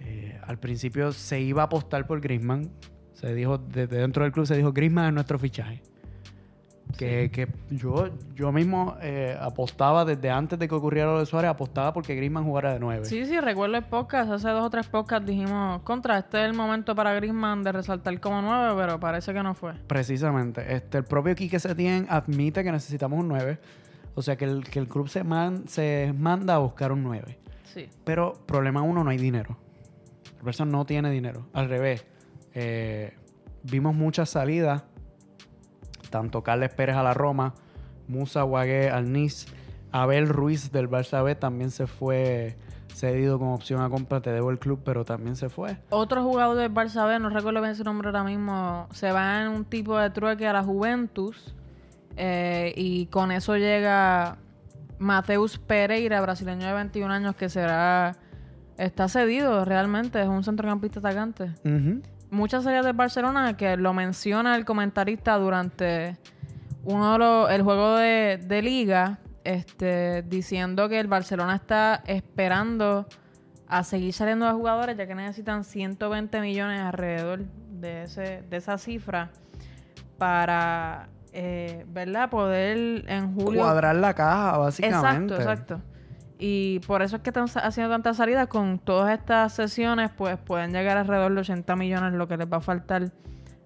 Eh, 0.00 0.38
al 0.46 0.58
principio 0.58 1.12
se 1.12 1.40
iba 1.40 1.62
a 1.62 1.66
apostar 1.66 2.06
por 2.06 2.20
Griezmann. 2.20 2.70
Se 3.14 3.34
dijo, 3.34 3.58
desde 3.58 3.98
dentro 3.98 4.24
del 4.24 4.32
club 4.32 4.46
se 4.46 4.56
dijo, 4.56 4.72
Griezmann 4.72 5.06
es 5.06 5.14
nuestro 5.14 5.38
fichaje. 5.38 5.82
Que, 6.96 7.30
que 7.30 7.48
yo, 7.70 8.08
yo 8.34 8.52
mismo 8.52 8.96
eh, 9.02 9.36
apostaba 9.40 10.04
desde 10.06 10.30
antes 10.30 10.58
de 10.58 10.66
que 10.66 10.74
ocurriera 10.74 11.12
lo 11.12 11.18
de 11.18 11.26
Suárez, 11.26 11.50
apostaba 11.50 11.92
porque 11.92 12.14
Griezmann 12.14 12.44
jugara 12.44 12.72
de 12.72 12.80
9. 12.80 13.04
Sí, 13.04 13.26
sí, 13.26 13.38
recuerdo 13.38 13.76
el 13.76 13.84
podcast, 13.84 14.30
hace 14.30 14.48
dos 14.48 14.64
o 14.64 14.70
tres 14.70 14.86
podcasts 14.86 15.26
dijimos, 15.26 15.82
contra, 15.82 16.16
este 16.18 16.38
es 16.42 16.46
el 16.46 16.54
momento 16.54 16.94
para 16.94 17.12
Griezmann 17.14 17.62
de 17.62 17.72
resaltar 17.72 18.18
como 18.20 18.40
9, 18.40 18.74
pero 18.80 18.98
parece 19.00 19.34
que 19.34 19.42
no 19.42 19.52
fue. 19.54 19.74
Precisamente. 19.86 20.74
Este, 20.74 20.98
el 20.98 21.04
propio 21.04 21.34
Quique 21.34 21.58
Setién 21.58 22.06
admite 22.08 22.64
que 22.64 22.72
necesitamos 22.72 23.18
un 23.20 23.28
9. 23.28 23.58
O 24.14 24.22
sea, 24.22 24.36
que 24.36 24.46
el, 24.46 24.64
que 24.64 24.78
el 24.78 24.88
club 24.88 25.08
se, 25.08 25.22
man- 25.22 25.68
se 25.68 26.14
manda 26.16 26.54
a 26.54 26.58
buscar 26.58 26.92
un 26.92 27.02
9. 27.02 27.38
Sí. 27.64 27.88
Pero 28.04 28.32
problema 28.46 28.80
uno, 28.80 29.04
no 29.04 29.10
hay 29.10 29.18
dinero. 29.18 29.58
El 30.40 30.46
Barça 30.46 30.66
no 30.66 30.86
tiene 30.86 31.10
dinero. 31.10 31.46
Al 31.52 31.68
revés. 31.68 32.06
eh, 32.54 33.12
vimos 33.64 33.94
muchas 33.94 34.30
salidas. 34.30 34.84
Tanto 36.10 36.42
Carles 36.42 36.72
Pérez 36.72 36.96
a 36.96 37.02
la 37.02 37.14
Roma, 37.14 37.54
Musa 38.08 38.42
Guagué 38.42 38.90
al 38.90 39.12
Nice, 39.12 39.48
Abel 39.92 40.28
Ruiz 40.28 40.72
del 40.72 40.88
Barça 40.88 41.22
B 41.24 41.34
también 41.34 41.70
se 41.70 41.86
fue 41.86 42.56
cedido 42.92 43.38
con 43.38 43.48
opción 43.48 43.80
a 43.82 43.90
compra. 43.90 44.20
Te 44.20 44.32
debo 44.32 44.50
el 44.50 44.58
club, 44.58 44.80
pero 44.84 45.04
también 45.04 45.36
se 45.36 45.48
fue. 45.48 45.76
Otro 45.90 46.22
jugador 46.22 46.56
del 46.56 46.72
Barça 46.72 47.06
B, 47.06 47.18
no 47.18 47.30
recuerdo 47.30 47.60
bien 47.60 47.76
su 47.76 47.84
nombre 47.84 48.08
ahora 48.08 48.24
mismo, 48.24 48.88
se 48.92 49.12
va 49.12 49.42
en 49.42 49.48
un 49.48 49.64
tipo 49.64 49.98
de 49.98 50.10
trueque 50.10 50.46
a 50.46 50.52
la 50.52 50.62
Juventus 50.62 51.54
eh, 52.16 52.72
y 52.76 53.06
con 53.06 53.30
eso 53.30 53.56
llega 53.56 54.38
Mateus 54.98 55.58
Pereira, 55.58 56.20
brasileño 56.20 56.66
de 56.66 56.72
21 56.72 57.12
años, 57.12 57.36
que 57.36 57.48
será 57.48 58.16
está 58.78 59.08
cedido 59.08 59.64
realmente, 59.64 60.20
es 60.20 60.28
un 60.28 60.44
centrocampista 60.44 61.00
atacante. 61.00 61.52
Ujú. 61.64 62.02
Muchas 62.36 62.64
series 62.64 62.84
del 62.84 62.92
Barcelona 62.92 63.56
que 63.56 63.78
lo 63.78 63.94
menciona 63.94 64.56
el 64.56 64.66
comentarista 64.66 65.38
durante 65.38 66.18
uno 66.84 67.12
de 67.12 67.18
los, 67.18 67.50
el 67.50 67.62
juego 67.62 67.96
de, 67.96 68.38
de 68.44 68.60
liga, 68.60 69.20
este, 69.42 70.22
diciendo 70.22 70.86
que 70.90 71.00
el 71.00 71.06
Barcelona 71.06 71.56
está 71.56 72.02
esperando 72.06 73.06
a 73.68 73.84
seguir 73.84 74.12
saliendo 74.12 74.44
de 74.44 74.52
jugadores 74.52 74.98
ya 74.98 75.06
que 75.06 75.14
necesitan 75.14 75.64
120 75.64 76.40
millones 76.42 76.82
alrededor 76.82 77.46
de, 77.70 78.02
ese, 78.02 78.44
de 78.50 78.56
esa 78.58 78.76
cifra 78.76 79.30
para, 80.18 81.08
eh, 81.32 81.86
¿verdad? 81.88 82.28
Poder 82.28 83.10
en 83.10 83.34
julio... 83.34 83.62
Cuadrar 83.62 83.96
la 83.96 84.12
caja, 84.12 84.58
básicamente. 84.58 85.34
Exacto, 85.36 85.74
exacto. 85.74 85.95
Y 86.38 86.80
por 86.80 87.02
eso 87.02 87.16
es 87.16 87.22
que 87.22 87.30
están 87.30 87.46
haciendo 87.62 87.92
tantas 87.92 88.18
salidas. 88.18 88.46
Con 88.48 88.78
todas 88.78 89.18
estas 89.18 89.54
sesiones, 89.54 90.10
pues 90.16 90.36
pueden 90.38 90.72
llegar 90.72 90.98
alrededor 90.98 91.32
de 91.34 91.40
80 91.40 91.76
millones, 91.76 92.12
lo 92.12 92.28
que 92.28 92.36
les 92.36 92.46
va 92.50 92.58
a 92.58 92.60
faltar 92.60 93.10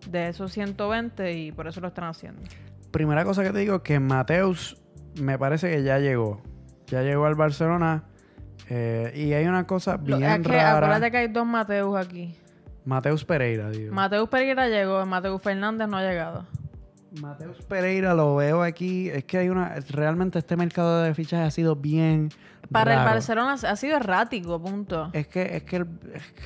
de 0.08 0.28
esos 0.28 0.52
120, 0.52 1.32
y 1.32 1.52
por 1.52 1.66
eso 1.66 1.80
lo 1.80 1.88
están 1.88 2.04
haciendo. 2.04 2.42
Primera 2.90 3.24
cosa 3.24 3.42
que 3.42 3.50
te 3.50 3.58
digo 3.58 3.76
es 3.76 3.82
que 3.82 3.98
Mateus 4.00 4.76
me 5.20 5.38
parece 5.38 5.70
que 5.70 5.82
ya 5.82 5.98
llegó. 5.98 6.40
Ya 6.86 7.02
llegó 7.02 7.26
al 7.26 7.34
Barcelona. 7.34 8.04
eh, 8.68 9.12
y 9.16 9.32
hay 9.32 9.46
una 9.46 9.66
cosa 9.66 9.96
bien 9.96 10.22
es 10.22 10.38
que 10.40 10.48
rara. 10.48 10.76
acuérdate 10.76 11.10
que 11.10 11.16
hay 11.16 11.28
dos 11.28 11.46
Mateus 11.46 11.96
aquí. 11.96 12.36
Mateus 12.84 13.24
Pereira, 13.24 13.70
digo. 13.70 13.92
Mateus 13.92 14.28
Pereira 14.28 14.68
llegó, 14.68 15.04
Mateus 15.06 15.42
Fernández 15.42 15.88
no 15.88 15.96
ha 15.98 16.02
llegado. 16.02 16.46
Mateus 17.20 17.62
Pereira 17.62 18.14
lo 18.14 18.36
veo 18.36 18.62
aquí. 18.62 19.08
Es 19.10 19.24
que 19.24 19.38
hay 19.38 19.48
una. 19.48 19.74
Realmente 19.90 20.38
este 20.38 20.56
mercado 20.56 21.02
de 21.02 21.12
fichajes 21.14 21.48
ha 21.48 21.50
sido 21.50 21.76
bien. 21.76 22.30
Para 22.70 22.94
el. 22.94 23.04
Barcelona 23.04 23.54
ha 23.54 23.76
sido 23.76 23.96
errático, 23.96 24.60
punto. 24.62 25.10
Es 25.12 25.26
que, 25.28 25.56
es 25.56 25.62
que 25.64 25.76
el, 25.76 25.82
es 26.14 26.22
que 26.32 26.42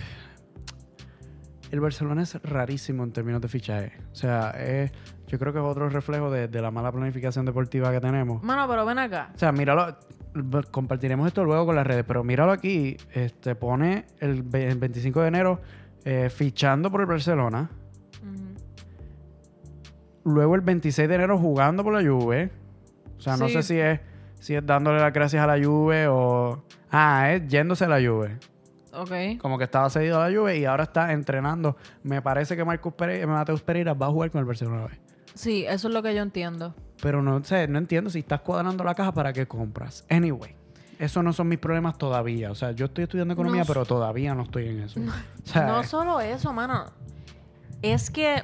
el 1.70 1.80
Barcelona 1.80 2.22
es 2.22 2.40
rarísimo 2.42 3.02
en 3.04 3.12
términos 3.12 3.40
de 3.42 3.48
fichaje. 3.48 3.92
O 4.12 4.14
sea, 4.14 4.50
es, 4.50 4.92
yo 5.26 5.38
creo 5.38 5.52
que 5.52 5.58
es 5.58 5.64
otro 5.64 5.88
reflejo 5.88 6.30
de, 6.30 6.48
de 6.48 6.62
la 6.62 6.70
mala 6.70 6.92
planificación 6.92 7.44
deportiva 7.44 7.90
que 7.92 8.00
tenemos. 8.00 8.42
Mano, 8.42 8.66
pero 8.68 8.86
ven 8.86 8.98
acá. 8.98 9.30
O 9.34 9.38
sea, 9.38 9.52
míralo. 9.52 9.96
Compartiremos 10.70 11.26
esto 11.28 11.44
luego 11.44 11.66
con 11.66 11.76
las 11.76 11.86
redes, 11.86 12.04
pero 12.06 12.24
míralo 12.24 12.52
aquí. 12.52 12.96
Este 13.12 13.54
pone 13.54 14.04
el, 14.18 14.42
ve- 14.42 14.66
el 14.68 14.78
25 14.78 15.20
de 15.22 15.28
enero 15.28 15.60
eh, 16.04 16.28
fichando 16.30 16.90
por 16.90 17.00
el 17.02 17.06
Barcelona. 17.06 17.70
Luego 20.24 20.54
el 20.54 20.62
26 20.62 21.08
de 21.08 21.14
enero 21.14 21.38
jugando 21.38 21.84
por 21.84 21.92
la 21.92 22.00
Juve. 22.08 22.50
O 23.18 23.20
sea, 23.20 23.36
no 23.36 23.48
sé 23.48 23.62
si 23.62 23.78
es, 23.78 24.00
si 24.44 24.54
es 24.54 24.66
dándole 24.66 25.00
las 25.00 25.10
gracias 25.10 25.42
a 25.42 25.46
la 25.46 25.64
Juve 25.64 26.06
o... 26.06 26.62
Ah, 26.90 27.32
es 27.32 27.48
yéndose 27.48 27.86
a 27.86 27.88
la 27.88 27.96
Juve. 27.96 28.36
Ok. 28.92 29.40
Como 29.40 29.56
que 29.56 29.64
estaba 29.64 29.88
cedido 29.88 30.20
a 30.20 30.28
la 30.28 30.36
Juve 30.36 30.58
y 30.58 30.66
ahora 30.66 30.84
está 30.84 31.14
entrenando. 31.14 31.78
Me 32.02 32.20
parece 32.20 32.54
que 32.54 32.62
Marcus 32.62 32.92
Pereira, 32.92 33.26
Mateus 33.26 33.62
Pereira 33.62 33.94
va 33.94 34.08
a 34.08 34.10
jugar 34.10 34.30
con 34.30 34.40
el 34.40 34.44
Barcelona 34.44 34.84
B. 34.84 35.00
Sí, 35.32 35.64
eso 35.66 35.88
es 35.88 35.94
lo 35.94 36.02
que 36.02 36.14
yo 36.14 36.20
entiendo. 36.20 36.74
Pero 37.00 37.22
no 37.22 37.42
sé, 37.42 37.66
no 37.68 37.78
entiendo 37.78 38.10
si 38.10 38.18
estás 38.18 38.42
cuadrando 38.42 38.84
la 38.84 38.94
caja 38.94 39.12
para 39.12 39.32
qué 39.32 39.46
compras. 39.46 40.04
Anyway, 40.10 40.54
esos 40.98 41.24
no 41.24 41.32
son 41.32 41.48
mis 41.48 41.58
problemas 41.58 41.96
todavía. 41.96 42.50
O 42.50 42.54
sea, 42.54 42.72
yo 42.72 42.84
estoy 42.84 43.04
estudiando 43.04 43.32
economía, 43.32 43.62
No 43.62 43.66
pero 43.66 43.86
todavía 43.86 44.34
no 44.34 44.42
estoy 44.42 44.68
en 44.68 44.82
eso. 44.82 45.00
O 45.42 45.46
sea, 45.46 45.66
No 45.68 45.82
solo 45.84 46.20
eso, 46.20 46.52
mano. 46.52 46.84
Es 47.80 48.10
que 48.10 48.42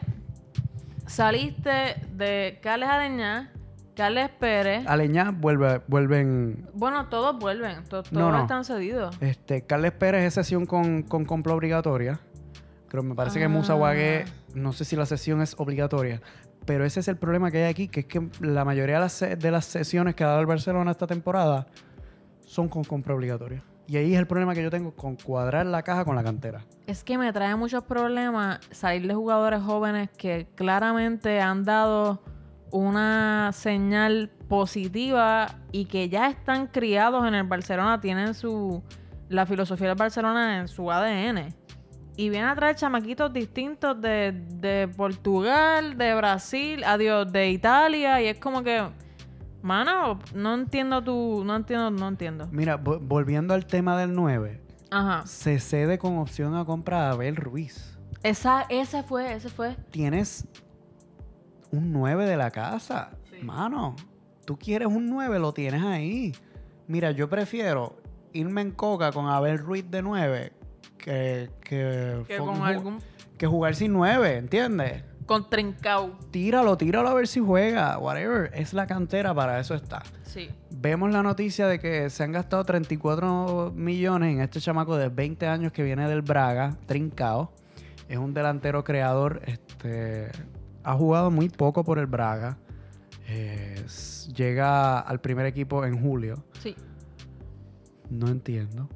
saliste 1.06 1.96
de 2.14 2.58
Carles 2.62 2.88
Areña, 2.88 3.52
Carles 4.00 4.30
Pérez. 4.30 4.86
Aleñá 4.86 5.30
vuelve, 5.30 5.82
vuelven. 5.86 6.66
Bueno, 6.72 7.06
todos 7.08 7.38
vuelven. 7.38 7.84
to- 7.84 8.02
Todos 8.02 8.12
No, 8.12 8.30
no. 8.32 8.40
están 8.40 8.64
cedidos. 8.64 9.14
Este, 9.20 9.62
Carles 9.62 9.92
Pérez 9.92 10.24
es 10.24 10.34
sesión 10.34 10.64
con, 10.64 11.02
con 11.02 11.26
compra 11.26 11.52
obligatoria. 11.54 12.18
Pero 12.90 13.02
me 13.02 13.14
parece 13.14 13.38
que 13.38 13.46
Musa 13.48 13.74
Ah. 13.74 13.76
Wagué, 13.76 14.24
no 14.54 14.72
sé 14.72 14.84
si 14.86 14.96
la 14.96 15.04
sesión 15.06 15.42
es 15.42 15.54
obligatoria. 15.58 16.22
Pero 16.64 16.84
ese 16.86 17.00
es 17.00 17.08
el 17.08 17.16
problema 17.18 17.50
que 17.50 17.58
hay 17.64 17.70
aquí, 17.70 17.88
que 17.88 18.00
es 18.00 18.06
que 18.06 18.26
la 18.40 18.64
mayoría 18.64 18.94
de 18.96 19.00
las, 19.02 19.20
de 19.20 19.50
las 19.50 19.66
sesiones 19.66 20.14
que 20.14 20.24
ha 20.24 20.28
dado 20.28 20.40
el 20.40 20.46
Barcelona 20.46 20.90
esta 20.90 21.06
temporada 21.06 21.66
son 22.46 22.68
con 22.68 22.82
compra 22.84 23.14
obligatoria. 23.14 23.62
Y 23.86 23.96
ahí 23.96 24.14
es 24.14 24.18
el 24.18 24.26
problema 24.26 24.54
que 24.54 24.62
yo 24.62 24.70
tengo 24.70 24.92
con 24.94 25.16
cuadrar 25.16 25.66
la 25.66 25.82
caja 25.82 26.04
con 26.04 26.16
la 26.16 26.22
cantera. 26.24 26.64
Es 26.86 27.04
que 27.04 27.18
me 27.18 27.32
trae 27.32 27.54
muchos 27.56 27.84
problemas 27.84 28.60
salir 28.70 29.06
de 29.06 29.14
jugadores 29.14 29.60
jóvenes 29.62 30.08
que 30.16 30.46
claramente 30.54 31.40
han 31.40 31.64
dado 31.64 32.22
una 32.72 33.50
señal 33.52 34.30
positiva 34.48 35.58
y 35.72 35.84
que 35.86 36.08
ya 36.08 36.28
están 36.28 36.66
criados 36.66 37.26
en 37.26 37.34
el 37.34 37.44
Barcelona, 37.44 38.00
tienen 38.00 38.34
su 38.34 38.82
la 39.28 39.46
filosofía 39.46 39.88
del 39.88 39.96
Barcelona 39.96 40.58
en 40.60 40.68
su 40.68 40.90
ADN. 40.90 41.54
Y 42.16 42.28
vienen 42.30 42.48
a 42.50 42.54
traer 42.56 42.74
chamaquitos 42.76 43.32
distintos 43.32 43.98
de, 44.00 44.32
de 44.32 44.88
Portugal, 44.96 45.96
de 45.96 46.14
Brasil, 46.14 46.82
adiós, 46.84 47.30
de 47.32 47.50
Italia, 47.50 48.20
y 48.20 48.26
es 48.26 48.38
como 48.38 48.62
que, 48.62 48.82
mano, 49.62 50.18
no 50.34 50.54
entiendo 50.54 51.02
tu, 51.02 51.44
no 51.44 51.56
entiendo, 51.56 51.90
no 51.90 52.08
entiendo. 52.08 52.48
Mira, 52.50 52.76
vo- 52.82 52.98
volviendo 53.00 53.54
al 53.54 53.64
tema 53.66 53.96
del 53.96 54.12
9, 54.14 54.60
Ajá. 54.90 55.24
se 55.26 55.60
cede 55.60 55.98
con 55.98 56.18
opción 56.18 56.54
a 56.56 56.64
compra 56.64 57.08
a 57.08 57.12
Abel 57.12 57.36
Ruiz. 57.36 57.96
Esa, 58.22 58.62
ese 58.68 59.02
fue, 59.02 59.32
ese 59.32 59.48
fue. 59.48 59.76
Tienes 59.90 60.46
un 61.72 61.92
9 61.92 62.26
de 62.26 62.36
la 62.36 62.50
casa. 62.50 63.10
Sí. 63.30 63.44
Mano, 63.44 63.96
tú 64.44 64.58
quieres 64.58 64.88
un 64.88 65.08
9, 65.08 65.38
lo 65.38 65.52
tienes 65.52 65.82
ahí. 65.82 66.32
Mira, 66.86 67.10
yo 67.12 67.28
prefiero 67.28 67.96
irme 68.32 68.60
en 68.60 68.70
coca 68.72 69.12
con 69.12 69.26
Abel 69.26 69.58
Ruiz 69.58 69.90
de 69.90 70.02
9 70.02 70.52
que, 70.98 71.50
que, 71.62 72.22
Que 72.26 72.38
con 72.38 72.62
algún 72.62 72.98
que 73.40 73.46
jugar 73.46 73.74
sin 73.74 73.94
9, 73.94 74.36
¿entiendes? 74.36 75.02
Con 75.24 75.48
Trincao. 75.48 76.18
Tíralo, 76.30 76.76
tíralo 76.76 77.08
a 77.08 77.14
ver 77.14 77.26
si 77.26 77.40
juega. 77.40 77.96
Whatever. 77.98 78.50
Es 78.52 78.74
la 78.74 78.86
cantera, 78.86 79.32
para 79.32 79.58
eso 79.58 79.74
está. 79.74 80.02
Sí. 80.24 80.50
Vemos 80.70 81.10
la 81.10 81.22
noticia 81.22 81.66
de 81.66 81.78
que 81.78 82.10
se 82.10 82.22
han 82.22 82.32
gastado 82.32 82.64
34 82.64 83.72
millones 83.74 84.34
en 84.34 84.42
este 84.42 84.60
chamaco 84.60 84.96
de 84.98 85.08
20 85.08 85.46
años 85.46 85.72
que 85.72 85.82
viene 85.82 86.06
del 86.06 86.20
Braga, 86.20 86.76
Trincao. 86.84 87.52
Es 88.08 88.18
un 88.18 88.34
delantero 88.34 88.84
creador. 88.84 89.40
Este, 89.46 90.30
ha 90.84 90.94
jugado 90.94 91.30
muy 91.30 91.48
poco 91.48 91.84
por 91.84 91.98
el 91.98 92.06
Braga. 92.06 92.58
Eh, 93.28 93.82
llega 94.34 94.98
al 95.00 95.20
primer 95.20 95.46
equipo 95.46 95.84
en 95.84 96.00
julio. 96.00 96.42
Sí. 96.60 96.74
No 98.10 98.28
entiendo. 98.28 98.88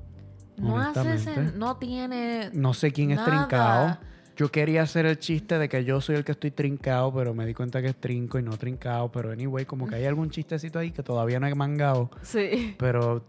No 0.57 0.79
hace 0.79 1.16
sen- 1.18 1.55
no 1.55 1.77
tiene. 1.77 2.51
No 2.53 2.75
sé 2.75 2.92
quién 2.92 3.11
es 3.11 3.16
Nada. 3.18 3.31
Trincao. 3.31 3.99
Yo 4.37 4.51
quería 4.51 4.83
hacer 4.83 5.07
el 5.07 5.18
chiste 5.18 5.59
de 5.59 5.68
que 5.68 5.85
yo 5.85 6.01
soy 6.01 6.16
el 6.16 6.25
que 6.25 6.33
estoy 6.33 6.51
trincado, 6.51 7.12
pero 7.14 7.35
me 7.35 7.47
di 7.47 7.55
cuenta 7.55 7.81
que 7.81 7.88
es 7.88 7.97
trinco 8.01 8.38
y 8.38 8.42
no 8.42 8.57
trincado. 8.57 9.11
Pero 9.12 9.31
anyway, 9.31 9.64
como 9.64 9.87
que 9.87 9.94
hay 9.94 10.05
algún 10.07 10.31
chistecito 10.31 10.79
ahí 10.81 10.90
que 10.90 11.05
todavía 11.05 11.38
no 11.38 11.47
he 11.47 11.55
mangado. 11.55 12.11
Sí. 12.23 12.75
Pero 12.79 13.25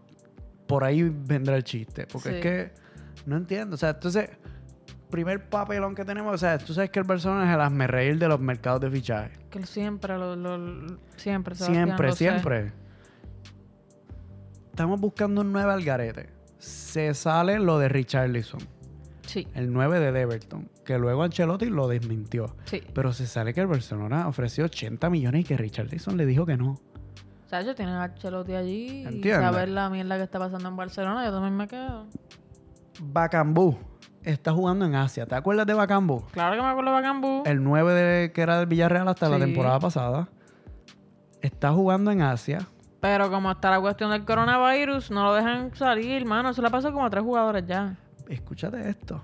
por 0.66 0.82
ahí 0.82 1.02
vendrá 1.08 1.56
el 1.56 1.62
chiste. 1.62 2.06
Porque 2.10 2.28
Sí. 2.30 2.34
es 2.36 2.40
que 2.42 2.70
no 3.26 3.36
entiendo. 3.36 3.74
O 3.74 3.78
sea, 3.78 3.90
entonces, 3.90 4.30
primer 5.10 5.48
papelón 5.48 5.94
que 5.94 6.04
tenemos. 6.04 6.34
O 6.34 6.38
sea, 6.38 6.58
tú 6.58 6.72
sabes 6.74 6.90
que 6.90 6.98
el 6.98 7.04
Barcelona 7.04 7.44
es 7.52 7.72
el 7.72 7.88
reír 7.88 8.18
de 8.18 8.28
los 8.28 8.40
mercados 8.40 8.80
de 8.80 8.90
fichaje. 8.90 9.30
Que 9.50 9.64
siempre, 9.66 10.16
lo, 10.18 10.36
lo- 10.36 10.98
siempre, 11.16 11.54
Sebastián, 11.54 11.86
Siempre, 11.86 12.06
lo 12.08 12.12
sé. 12.12 12.18
siempre. 12.18 12.72
Estamos 14.70 15.00
buscando 15.00 15.40
un 15.40 15.52
9 15.52 15.72
al 15.72 15.82
garete. 15.84 16.28
Se 16.58 17.14
sale 17.14 17.58
lo 17.58 17.78
de 17.78 17.88
Richarlison, 17.88 18.60
Sí, 19.26 19.46
el 19.54 19.72
9 19.72 19.98
de 20.00 20.20
Everton, 20.20 20.68
que 20.84 20.98
luego 20.98 21.22
Ancelotti 21.22 21.66
lo 21.66 21.88
desmintió. 21.88 22.54
sí. 22.64 22.82
Pero 22.94 23.12
se 23.12 23.26
sale 23.26 23.52
que 23.54 23.60
el 23.60 23.66
Barcelona 23.66 24.28
ofreció 24.28 24.64
80 24.66 25.10
millones 25.10 25.40
y 25.42 25.44
que 25.44 25.56
Richarlison 25.56 26.16
le 26.16 26.26
dijo 26.26 26.46
que 26.46 26.56
no. 26.56 26.72
O 26.72 27.48
sea, 27.48 27.60
ellos 27.60 27.74
tienen 27.76 27.94
a 27.94 28.04
Ancelotti 28.04 28.54
allí 28.54 29.02
y 29.02 29.06
Entiende. 29.06 29.40
saber 29.40 29.68
la 29.68 29.88
mierda 29.90 30.16
que 30.16 30.24
está 30.24 30.38
pasando 30.38 30.68
en 30.68 30.76
Barcelona, 30.76 31.24
yo 31.24 31.32
también 31.32 31.56
me 31.56 31.66
quedo. 31.68 32.06
Bacambú 33.00 33.76
está 34.30 34.52
jugando 34.52 34.84
en 34.84 34.94
Asia. 34.94 35.26
¿Te 35.26 35.34
acuerdas 35.34 35.66
de 35.66 35.74
Bacambú? 35.74 36.22
Claro 36.32 36.56
que 36.56 36.62
me 36.62 36.68
acuerdo 36.68 36.90
de 36.90 36.96
Bacambú. 36.96 37.42
El 37.46 37.62
9 37.62 37.92
de, 37.94 38.32
que 38.32 38.40
era 38.42 38.58
del 38.58 38.66
Villarreal 38.66 39.08
hasta 39.08 39.28
la 39.28 39.38
temporada 39.38 39.78
pasada. 39.80 40.28
Está 41.40 41.72
jugando 41.72 42.10
en 42.10 42.22
Asia. 42.22 42.58
Pero 43.00 43.30
como 43.30 43.50
está 43.52 43.70
la 43.70 43.80
cuestión 43.80 44.10
del 44.10 44.24
coronavirus, 44.24 45.10
no 45.10 45.24
lo 45.24 45.34
dejan 45.34 45.74
salir, 45.76 46.24
mano. 46.26 46.50
Eso 46.50 46.60
le 46.62 46.70
pasó 46.70 46.92
como 46.92 47.06
a 47.06 47.10
tres 47.10 47.22
jugadores 47.22 47.64
ya. 47.66 47.96
Escúchate 48.28 48.88
esto. 48.88 49.22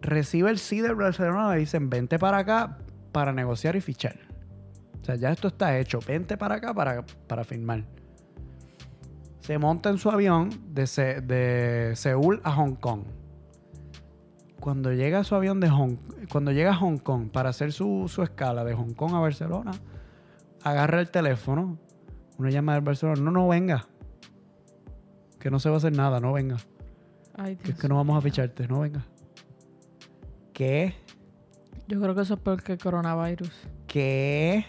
Recibe 0.00 0.50
el 0.50 0.58
sí 0.58 0.80
del 0.80 0.96
Barcelona, 0.96 1.52
le 1.54 1.60
dicen, 1.60 1.88
vente 1.88 2.18
para 2.18 2.38
acá 2.38 2.78
para 3.12 3.32
negociar 3.32 3.76
y 3.76 3.80
fichar. 3.80 4.16
O 5.00 5.04
sea, 5.04 5.14
ya 5.16 5.30
esto 5.30 5.48
está 5.48 5.78
hecho. 5.78 6.00
Vente 6.06 6.36
para 6.36 6.56
acá 6.56 6.74
para, 6.74 7.04
para 7.26 7.44
firmar. 7.44 7.84
Se 9.40 9.58
monta 9.58 9.90
en 9.90 9.98
su 9.98 10.10
avión 10.10 10.50
de, 10.68 10.86
Se- 10.86 11.20
de 11.20 11.92
Seúl 11.96 12.40
a 12.44 12.52
Hong 12.52 12.74
Kong. 12.74 13.02
Cuando 14.62 14.92
llega 14.92 15.24
su 15.24 15.34
avión 15.34 15.58
de 15.58 15.68
Hong 15.68 15.96
cuando 16.30 16.52
llega 16.52 16.70
a 16.70 16.76
Hong 16.76 16.98
Kong 16.98 17.30
para 17.32 17.50
hacer 17.50 17.72
su, 17.72 18.06
su 18.08 18.22
escala 18.22 18.62
de 18.62 18.74
Hong 18.74 18.92
Kong 18.94 19.12
a 19.12 19.18
Barcelona, 19.18 19.72
agarra 20.62 21.00
el 21.00 21.10
teléfono, 21.10 21.78
una 22.38 22.48
llamada 22.50 22.76
del 22.76 22.84
Barcelona, 22.84 23.20
no, 23.20 23.32
no 23.32 23.48
venga. 23.48 23.88
Que 25.40 25.50
no 25.50 25.58
se 25.58 25.68
va 25.68 25.74
a 25.74 25.78
hacer 25.78 25.96
nada, 25.96 26.20
no 26.20 26.32
venga. 26.32 26.58
Ay, 27.34 27.56
Que 27.56 27.62
es 27.62 27.68
Dios 27.70 27.78
que 27.80 27.88
no 27.88 27.96
vamos 27.96 28.16
a 28.16 28.20
ficharte, 28.20 28.68
no 28.68 28.78
venga. 28.80 29.04
¿Qué? 30.52 30.94
Yo 31.88 32.00
creo 32.00 32.14
que 32.14 32.20
eso 32.20 32.34
es 32.34 32.40
peor 32.40 32.62
que 32.62 32.72
el 32.74 32.78
coronavirus. 32.78 33.50
¿Qué? 33.88 34.64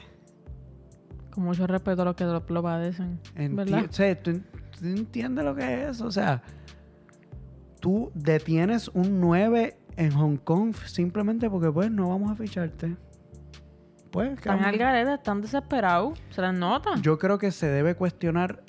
Con 1.29 1.43
mucho 1.43 1.67
respeto 1.67 2.01
a 2.01 2.05
los 2.05 2.15
que 2.15 2.23
lo, 2.23 2.43
lo 2.47 2.63
padecen. 2.63 3.19
Enti- 3.35 3.55
¿Verdad? 3.55 3.85
o 3.87 3.93
sea, 3.93 4.19
¿tú, 4.23 4.41
tú 4.79 4.85
entiendes 4.87 5.45
lo 5.45 5.53
que 5.53 5.89
es? 5.89 6.01
O 6.01 6.11
sea, 6.11 6.41
tú 7.79 8.11
detienes 8.15 8.87
un 8.95 9.19
9 9.21 9.77
en 9.97 10.11
Hong 10.11 10.37
Kong 10.37 10.75
simplemente 10.85 11.49
porque 11.49 11.71
pues 11.71 11.91
no 11.91 12.09
vamos 12.09 12.31
a 12.31 12.35
ficharte. 12.35 12.95
Pues, 14.11 14.39
¿qué 14.39 14.49
Están 14.49 14.63
al 14.63 15.09
están 15.09 15.41
desesperados. 15.41 16.19
Se 16.29 16.41
les 16.41 16.53
nota. 16.53 16.91
yo 17.01 17.17
creo 17.17 17.39
que 17.39 17.49
se 17.49 17.67
debe 17.67 17.95
cuestionar, 17.95 18.63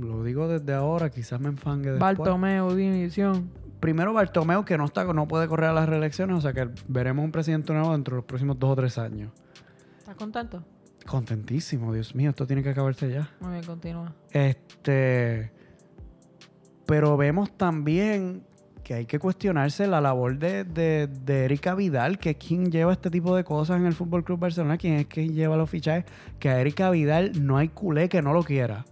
lo 0.00 0.24
digo 0.24 0.48
desde 0.48 0.72
ahora, 0.72 1.10
quizás 1.10 1.40
me 1.40 1.48
enfangue 1.48 1.90
después. 1.90 2.16
Bartomeu, 2.16 2.74
dimisión. 2.74 3.50
Primero 3.80 4.14
Bartomeu, 4.14 4.64
que 4.64 4.78
no 4.78 4.86
está, 4.86 5.04
no 5.04 5.28
puede 5.28 5.46
correr 5.46 5.70
a 5.70 5.72
las 5.74 5.88
reelecciones, 5.88 6.38
o 6.38 6.40
sea 6.40 6.54
que 6.54 6.70
veremos 6.88 7.24
un 7.24 7.32
presidente 7.32 7.72
nuevo 7.74 7.92
dentro 7.92 8.14
de 8.14 8.20
los 8.20 8.24
próximos 8.24 8.58
dos 8.58 8.70
o 8.70 8.76
tres 8.76 8.96
años. 8.96 9.30
¿Estás 9.98 10.14
contento? 10.14 10.64
Contentísimo, 11.06 11.92
Dios 11.92 12.14
mío, 12.14 12.30
esto 12.30 12.46
tiene 12.46 12.62
que 12.62 12.70
acabarse 12.70 13.10
ya. 13.10 13.28
Muy 13.40 13.52
bien, 13.52 13.64
continúa. 13.64 14.14
Este. 14.30 15.52
Pero 16.86 17.16
vemos 17.16 17.56
también 17.56 18.44
que 18.92 18.98
hay 18.98 19.06
que 19.06 19.18
cuestionarse 19.18 19.86
la 19.86 20.02
labor 20.02 20.38
de, 20.38 20.64
de, 20.64 21.06
de 21.06 21.46
Erika 21.46 21.74
Vidal, 21.74 22.18
que 22.18 22.30
es 22.30 22.36
quien 22.36 22.70
lleva 22.70 22.92
este 22.92 23.08
tipo 23.10 23.34
de 23.34 23.42
cosas 23.42 23.78
en 23.78 23.86
el 23.86 23.94
Fútbol 23.94 24.22
Club 24.22 24.38
Barcelona, 24.38 24.76
quien 24.76 24.96
es 24.96 25.06
quien 25.06 25.32
lleva 25.32 25.56
los 25.56 25.70
fichajes. 25.70 26.04
Que 26.38 26.50
a 26.50 26.60
Erika 26.60 26.90
Vidal 26.90 27.32
no 27.42 27.56
hay 27.56 27.68
culé 27.68 28.10
que 28.10 28.20
no 28.20 28.34
lo 28.34 28.42
quiera. 28.42 28.84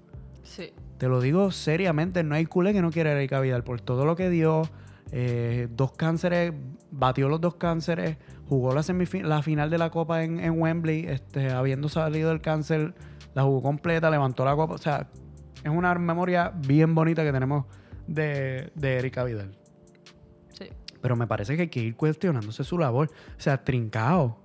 Sí. 0.42 0.72
Te 0.96 1.06
lo 1.06 1.20
digo 1.20 1.50
seriamente, 1.50 2.24
no 2.24 2.34
hay 2.34 2.46
culé 2.46 2.72
que 2.72 2.80
no 2.80 2.90
quiera 2.90 3.10
a 3.10 3.12
Erika 3.12 3.40
Vidal 3.40 3.62
por 3.62 3.82
todo 3.82 4.06
lo 4.06 4.16
que 4.16 4.30
dio. 4.30 4.62
eh, 5.12 5.68
dos 5.70 5.92
cánceres, 5.92 6.52
batió 6.90 7.28
los 7.28 7.40
dos 7.40 7.56
cánceres, 7.56 8.16
jugó 8.48 8.72
la, 8.74 8.82
la 9.22 9.42
final 9.42 9.68
de 9.68 9.78
la 9.78 9.90
Copa 9.90 10.24
en, 10.24 10.40
en 10.40 10.58
Wembley, 10.60 11.06
este, 11.08 11.50
habiendo 11.50 11.90
salido 11.90 12.30
del 12.30 12.40
cáncer, 12.40 12.94
la 13.34 13.42
jugó 13.42 13.62
completa, 13.62 14.10
levantó 14.10 14.46
la 14.46 14.54
Copa. 14.56 14.74
O 14.74 14.78
sea, 14.78 15.08
es 15.62 15.70
una 15.70 15.94
memoria 15.94 16.52
bien 16.66 16.94
bonita 16.94 17.22
que 17.22 17.32
tenemos 17.32 17.66
de, 18.06 18.72
de 18.74 18.98
Erika 18.98 19.24
Vidal. 19.24 19.59
Pero 21.00 21.16
me 21.16 21.26
parece 21.26 21.56
que 21.56 21.62
hay 21.62 21.68
que 21.68 21.80
ir 21.80 21.96
cuestionándose 21.96 22.62
su 22.64 22.76
labor. 22.78 23.08
O 23.08 23.40
sea, 23.40 23.62
trincao. 23.64 24.38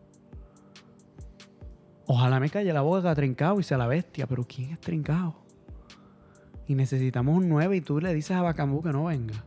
Ojalá 2.08 2.40
me 2.40 2.50
calle 2.50 2.72
la 2.72 2.82
boca 2.82 3.12
a 3.12 3.16
trincao 3.16 3.60
y 3.60 3.64
sea 3.64 3.78
la 3.78 3.88
bestia, 3.88 4.28
pero 4.28 4.44
¿quién 4.44 4.72
es 4.72 4.80
trincao? 4.80 5.36
Y 6.68 6.76
necesitamos 6.76 7.36
un 7.38 7.50
9 7.50 7.76
y 7.78 7.82
tú 7.82 8.00
le 8.00 8.14
dices 8.14 8.36
a 8.38 8.42
Bacambú 8.42 8.82
que 8.84 8.92
no 8.92 9.06
venga. 9.06 9.44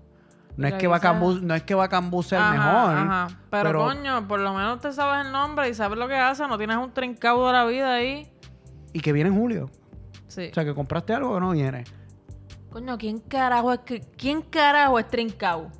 No 0.57 0.66
es 0.66 0.75
que 0.75 0.88
Bacambú, 0.88 1.38
no 1.40 1.55
es 1.55 1.62
que 1.62 1.75
Bacambú 1.75 2.21
sea 2.25 2.49
el 2.49 2.59
mejor. 2.59 2.97
ajá. 2.97 3.29
Pero, 3.49 3.62
pero- 3.64 3.85
coño, 3.85 4.27
por 4.27 4.40
lo 4.40 4.53
menos 4.55 4.81
te 4.81 4.92
sabes 4.92 5.25
el 5.27 5.33
nombre 5.33 5.68
y 5.68 5.75
sabes 5.75 5.97
lo 5.99 6.09
que 6.09 6.16
hace. 6.16 6.47
No 6.49 6.59
tienes 6.59 6.77
un 6.77 6.92
trincado 6.92 7.47
de 7.47 7.53
la 7.53 7.64
vida 7.64 7.94
ahí. 7.94 8.29
Y 8.92 8.99
que 9.01 9.12
viene 9.12 9.31
en 9.31 9.37
julio. 9.38 9.71
Sí. 10.27 10.49
O 10.51 10.55
sea, 10.55 10.64
que 10.64 10.75
compraste 10.75 11.14
algo 11.14 11.35
que 11.35 11.40
no 11.40 11.51
viene. 11.53 11.85
coño, 12.71 12.99
¿quién 12.99 13.18
carajo 13.21 13.73
es 13.73 13.81
quién 14.16 14.42
carajo 14.42 14.99
es 14.99 15.07
trincado? 15.09 15.71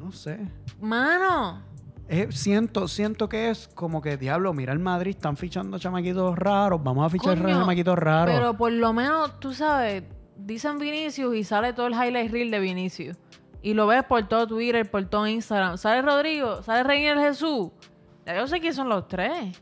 No 0.00 0.10
sé. 0.10 0.38
Mano. 0.80 1.62
Eh, 2.08 2.28
siento, 2.30 2.86
siento 2.86 3.28
que 3.28 3.50
es 3.50 3.68
como 3.74 4.00
que, 4.00 4.16
diablo, 4.16 4.52
mira 4.52 4.72
el 4.72 4.78
Madrid, 4.78 5.10
están 5.10 5.36
fichando 5.36 5.78
chamaquitos 5.78 6.38
raros, 6.38 6.82
vamos 6.82 7.04
a 7.04 7.10
fichar 7.10 7.36
Coño, 7.36 7.58
chamaquitos 7.58 7.98
raros. 7.98 8.34
Pero 8.34 8.56
por 8.56 8.70
lo 8.70 8.92
menos, 8.92 9.40
tú 9.40 9.52
sabes, 9.52 10.04
dicen 10.36 10.78
Vinicius 10.78 11.34
y 11.34 11.42
sale 11.42 11.72
todo 11.72 11.88
el 11.88 11.94
highlight 11.94 12.30
reel 12.30 12.50
de 12.50 12.60
Vinicius. 12.60 13.16
Y 13.60 13.74
lo 13.74 13.88
ves 13.88 14.04
por 14.04 14.28
todo 14.28 14.46
Twitter, 14.46 14.88
por 14.88 15.04
todo 15.06 15.26
Instagram. 15.26 15.78
Sale 15.78 16.02
Rodrigo, 16.02 16.62
sale 16.62 16.84
Reiner 16.84 17.18
Jesús. 17.18 17.70
Ya 18.24 18.36
yo 18.36 18.46
sé 18.46 18.60
quién 18.60 18.74
son 18.74 18.88
los 18.88 19.08
tres. 19.08 19.60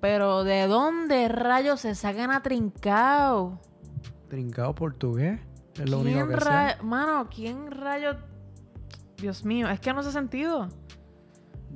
Pero 0.00 0.44
¿de 0.44 0.68
dónde 0.68 1.28
rayos 1.28 1.80
se 1.80 1.96
sacan 1.96 2.30
a 2.30 2.42
trincao? 2.42 3.60
Trincado 4.28 4.74
portugués. 4.74 5.40
Es 5.74 5.90
lo 5.90 6.00
único 6.00 6.26
¿Quién 6.26 6.38
que 6.38 6.44
sé. 6.44 6.82
Mano, 6.82 7.28
¿quién 7.34 7.70
rayos? 7.70 8.16
Dios 9.22 9.44
mío, 9.44 9.70
es 9.70 9.78
que 9.78 9.92
no 9.94 10.00
hace 10.00 10.10
sentido. 10.10 10.68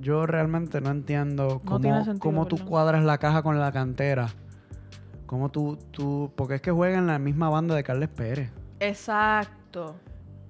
Yo 0.01 0.27
realmente 0.27 0.81
no 0.81 0.91
entiendo 0.91 1.63
No 1.65 1.71
cómo, 1.71 2.05
sentido, 2.05 2.19
cómo 2.19 2.47
tú 2.47 2.59
cuadras 2.59 3.05
la 3.05 3.19
caja 3.19 3.43
con 3.43 3.59
la 3.59 3.71
cantera. 3.71 4.29
Cómo 5.27 5.49
tú, 5.51 5.79
tú... 5.93 6.33
Porque 6.37 6.57
es 6.57 6.61
que 6.61 6.73
juegan 6.73 7.01
en 7.01 7.07
la 7.07 7.19
misma 7.21 7.49
banda 7.49 7.75
de 7.77 7.85
Carles 7.85 8.09
Pérez. 8.09 8.51
Exacto. 8.81 9.97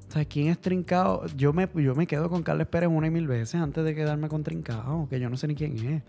O 0.09 0.11
sea, 0.11 0.25
¿quién 0.25 0.49
es 0.49 0.59
Trincado? 0.59 1.27
Yo 1.37 1.53
me, 1.53 1.69
yo 1.75 1.95
me 1.95 2.07
quedo 2.07 2.31
con 2.31 2.43
Carles 2.43 2.67
Pérez 2.67 2.89
una 2.89 3.09
y 3.09 3.11
mil 3.11 3.27
veces 3.27 3.61
antes 3.61 3.85
de 3.85 3.95
quedarme 3.95 4.29
con 4.29 4.43
Trincado, 4.43 5.07
que 5.09 5.21
yo 5.21 5.29
no 5.29 5.37
sé 5.37 5.49
ni 5.49 5.55
quién 5.55 5.75
es. 5.75 6.03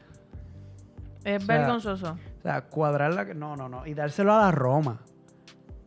Es 1.25 1.43
O 1.43 1.45
sea, 1.45 1.57
vergonzoso. 1.57 2.17
O 2.39 2.41
sea, 2.41 2.61
cuadrar 2.61 3.13
la... 3.13 3.25
No, 3.33 3.57
no, 3.57 3.67
no. 3.67 3.85
Y 3.85 3.93
dárselo 3.93 4.33
a 4.33 4.37
la 4.37 4.51
Roma. 4.51 5.01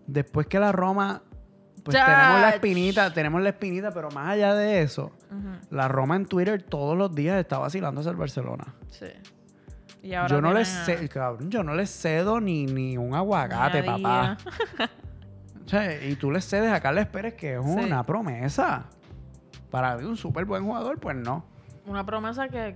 Después 0.06 0.46
que 0.46 0.58
la 0.58 0.72
Roma... 0.72 1.22
Pues 1.84 1.96
Chach. 1.96 2.06
tenemos 2.06 2.40
la 2.40 2.50
espinita, 2.50 3.12
tenemos 3.12 3.42
la 3.42 3.48
espinita, 3.50 3.90
pero 3.90 4.10
más 4.10 4.28
allá 4.30 4.54
de 4.54 4.82
eso, 4.82 5.12
la 5.70 5.88
Roma 5.88 6.16
en 6.16 6.26
Twitter 6.26 6.62
todos 6.62 6.96
los 6.96 7.14
días 7.14 7.38
está 7.38 7.58
vacilándose 7.58 8.08
al 8.08 8.16
Barcelona. 8.16 8.74
Sí. 8.88 9.06
Y 10.02 10.14
ahora 10.14 10.28
Yo 10.28 10.40
no, 10.40 10.52
le 10.52 10.64
tienen 10.64 10.80
a- 10.82 10.84
ce- 10.84 11.08
cabrón, 11.08 11.50
yo 11.50 11.62
no 11.62 11.74
le 11.74 11.86
cedo 11.86 12.40
ni, 12.40 12.64
ni 12.66 12.96
un 12.96 13.14
aguacate, 13.14 13.82
Nadie. 13.82 14.02
papá. 14.02 14.36
O 15.64 15.68
sea, 15.70 16.04
y 16.04 16.16
tú 16.16 16.32
le 16.32 16.40
cedes 16.40 16.72
a 16.72 16.80
Carles 16.80 17.06
Pérez, 17.06 17.34
que 17.34 17.54
es 17.54 17.62
Sí. 17.62 17.70
una 17.70 18.04
promesa. 18.04 18.86
Para 19.70 19.96
mí, 19.96 20.04
un 20.04 20.16
súper 20.16 20.44
buen 20.44 20.64
jugador, 20.64 20.98
pues 20.98 21.14
no. 21.14 21.44
Una 21.86 22.04
promesa 22.04 22.48
que, 22.48 22.74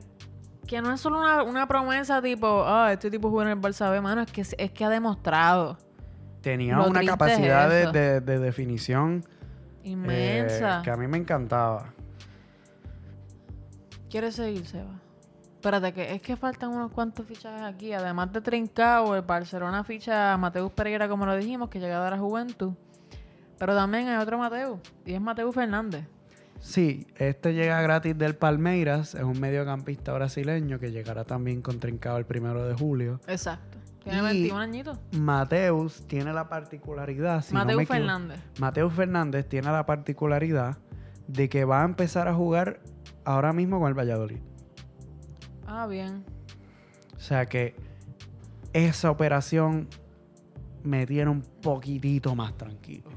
que 0.68 0.80
no 0.80 0.92
es 0.92 1.00
solo 1.00 1.18
una, 1.18 1.42
una 1.42 1.66
promesa 1.66 2.22
tipo, 2.22 2.62
ah, 2.64 2.92
este 2.92 3.10
tipo 3.10 3.30
juega 3.30 3.50
en 3.50 3.58
el 3.58 3.62
Barça 3.64 3.90
B, 3.90 4.00
mano, 4.00 4.20
es 4.20 4.30
que, 4.30 4.42
es 4.42 4.70
que 4.70 4.84
ha 4.84 4.88
demostrado. 4.90 5.76
Tenía 6.44 6.76
Lo 6.76 6.88
una 6.88 7.02
capacidad 7.04 7.66
es 7.66 7.72
de, 7.72 7.82
eso. 7.82 7.92
de- 7.92 8.20
de 8.20 8.38
definición 8.38 9.24
eh, 9.82 9.88
Inmensa. 9.88 10.82
que 10.84 10.90
a 10.90 10.96
mí 10.96 11.08
me 11.08 11.18
encantaba. 11.18 11.86
¿Quieres 14.10 14.36
seguir, 14.36 14.64
Seba? 14.66 15.00
Espérate, 15.54 15.92
que 15.92 16.14
es 16.14 16.22
que 16.22 16.36
faltan 16.36 16.70
unos 16.70 16.92
cuantos 16.92 17.26
fichajes 17.26 17.62
aquí. 17.62 17.92
Además 17.92 18.32
de 18.32 18.40
Trincao, 18.40 19.14
el 19.16 19.22
Barcelona 19.22 19.82
ficha 19.82 20.34
a 20.34 20.36
Mateus 20.36 20.70
Pereira, 20.72 21.08
como 21.08 21.24
lo 21.26 21.34
dijimos, 21.36 21.70
que 21.70 21.80
llega 21.80 22.04
de 22.04 22.10
la 22.10 22.18
Juventud. 22.18 22.72
Pero 23.58 23.74
también 23.74 24.08
hay 24.08 24.22
otro 24.22 24.36
Mateus, 24.38 24.78
y 25.06 25.14
es 25.14 25.20
Mateus 25.20 25.54
Fernández. 25.54 26.04
Sí, 26.60 27.06
este 27.16 27.52
llega 27.54 27.80
gratis 27.82 28.16
del 28.16 28.34
Palmeiras, 28.36 29.14
es 29.14 29.22
un 29.22 29.38
mediocampista 29.40 30.12
brasileño 30.12 30.78
que 30.78 30.90
llegará 30.92 31.24
también 31.24 31.62
con 31.62 31.78
Trincado 31.80 32.18
el 32.18 32.26
primero 32.26 32.66
de 32.66 32.74
julio. 32.74 33.20
Exacto. 33.26 33.78
Tiene 34.04 34.18
Y- 34.20 34.22
21 34.22 34.60
añitos. 34.60 34.98
Mateus 35.18 36.06
tiene 36.06 36.32
la 36.32 36.48
particularidad. 36.48 37.42
si 37.42 37.54
no 37.54 37.60
Mateus 37.60 37.82
equivoco- 37.82 37.94
Fernández. 37.94 38.40
Mateus 38.60 38.92
Fernández 38.92 39.48
tiene 39.48 39.72
la 39.72 39.86
particularidad 39.86 40.78
de 41.26 41.48
que 41.48 41.64
va 41.64 41.82
a 41.82 41.84
empezar 41.84 42.28
a 42.28 42.34
jugar 42.34 42.80
ahora 43.24 43.52
mismo 43.52 43.78
con 43.80 43.88
el 43.88 43.94
Valladolid. 43.94 44.38
Ah, 45.66 45.86
bien. 45.86 46.24
O 47.16 47.18
sea 47.20 47.46
que 47.46 47.74
esa 48.74 49.10
operación 49.10 49.88
me 50.82 51.06
tiene 51.06 51.30
un 51.30 51.40
poquitito 51.40 52.34
más 52.34 52.54
tranquilo. 52.58 53.10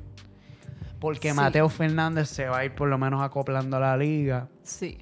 Porque 1.01 1.31
Sí. 1.31 1.35
Mateo 1.35 1.67
Fernández 1.69 2.29
se 2.29 2.47
va 2.47 2.59
a 2.59 2.65
ir 2.65 2.73
por 2.73 2.87
lo 2.87 2.97
menos 2.97 3.21
acoplando 3.21 3.75
a 3.77 3.79
la 3.81 3.97
liga. 3.97 4.47
Sí. 4.63 4.97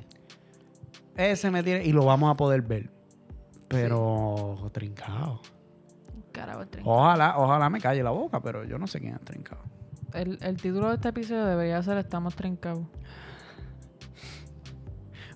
Ese 1.15 1.51
me 1.51 1.61
tiene. 1.63 1.85
Y 1.85 1.91
lo 1.93 2.03
vamos 2.05 2.31
a 2.31 2.35
poder 2.35 2.63
ver. 2.63 2.89
Pero 3.67 4.69
trincado. 4.73 5.41
Carajo. 6.35 6.63
Ojalá, 6.83 7.37
ojalá 7.37 7.69
me 7.69 7.79
calle 7.79 8.03
la 8.03 8.09
boca, 8.11 8.41
pero 8.41 8.65
yo 8.65 8.77
no 8.77 8.87
sé 8.87 8.99
quién 8.99 9.15
es 9.15 9.21
trincado. 9.21 9.61
El, 10.13 10.37
el 10.41 10.57
título 10.57 10.89
de 10.89 10.95
este 10.95 11.09
episodio 11.09 11.45
debería 11.45 11.81
ser 11.81 11.97
Estamos 11.97 12.35
trincados. 12.35 12.85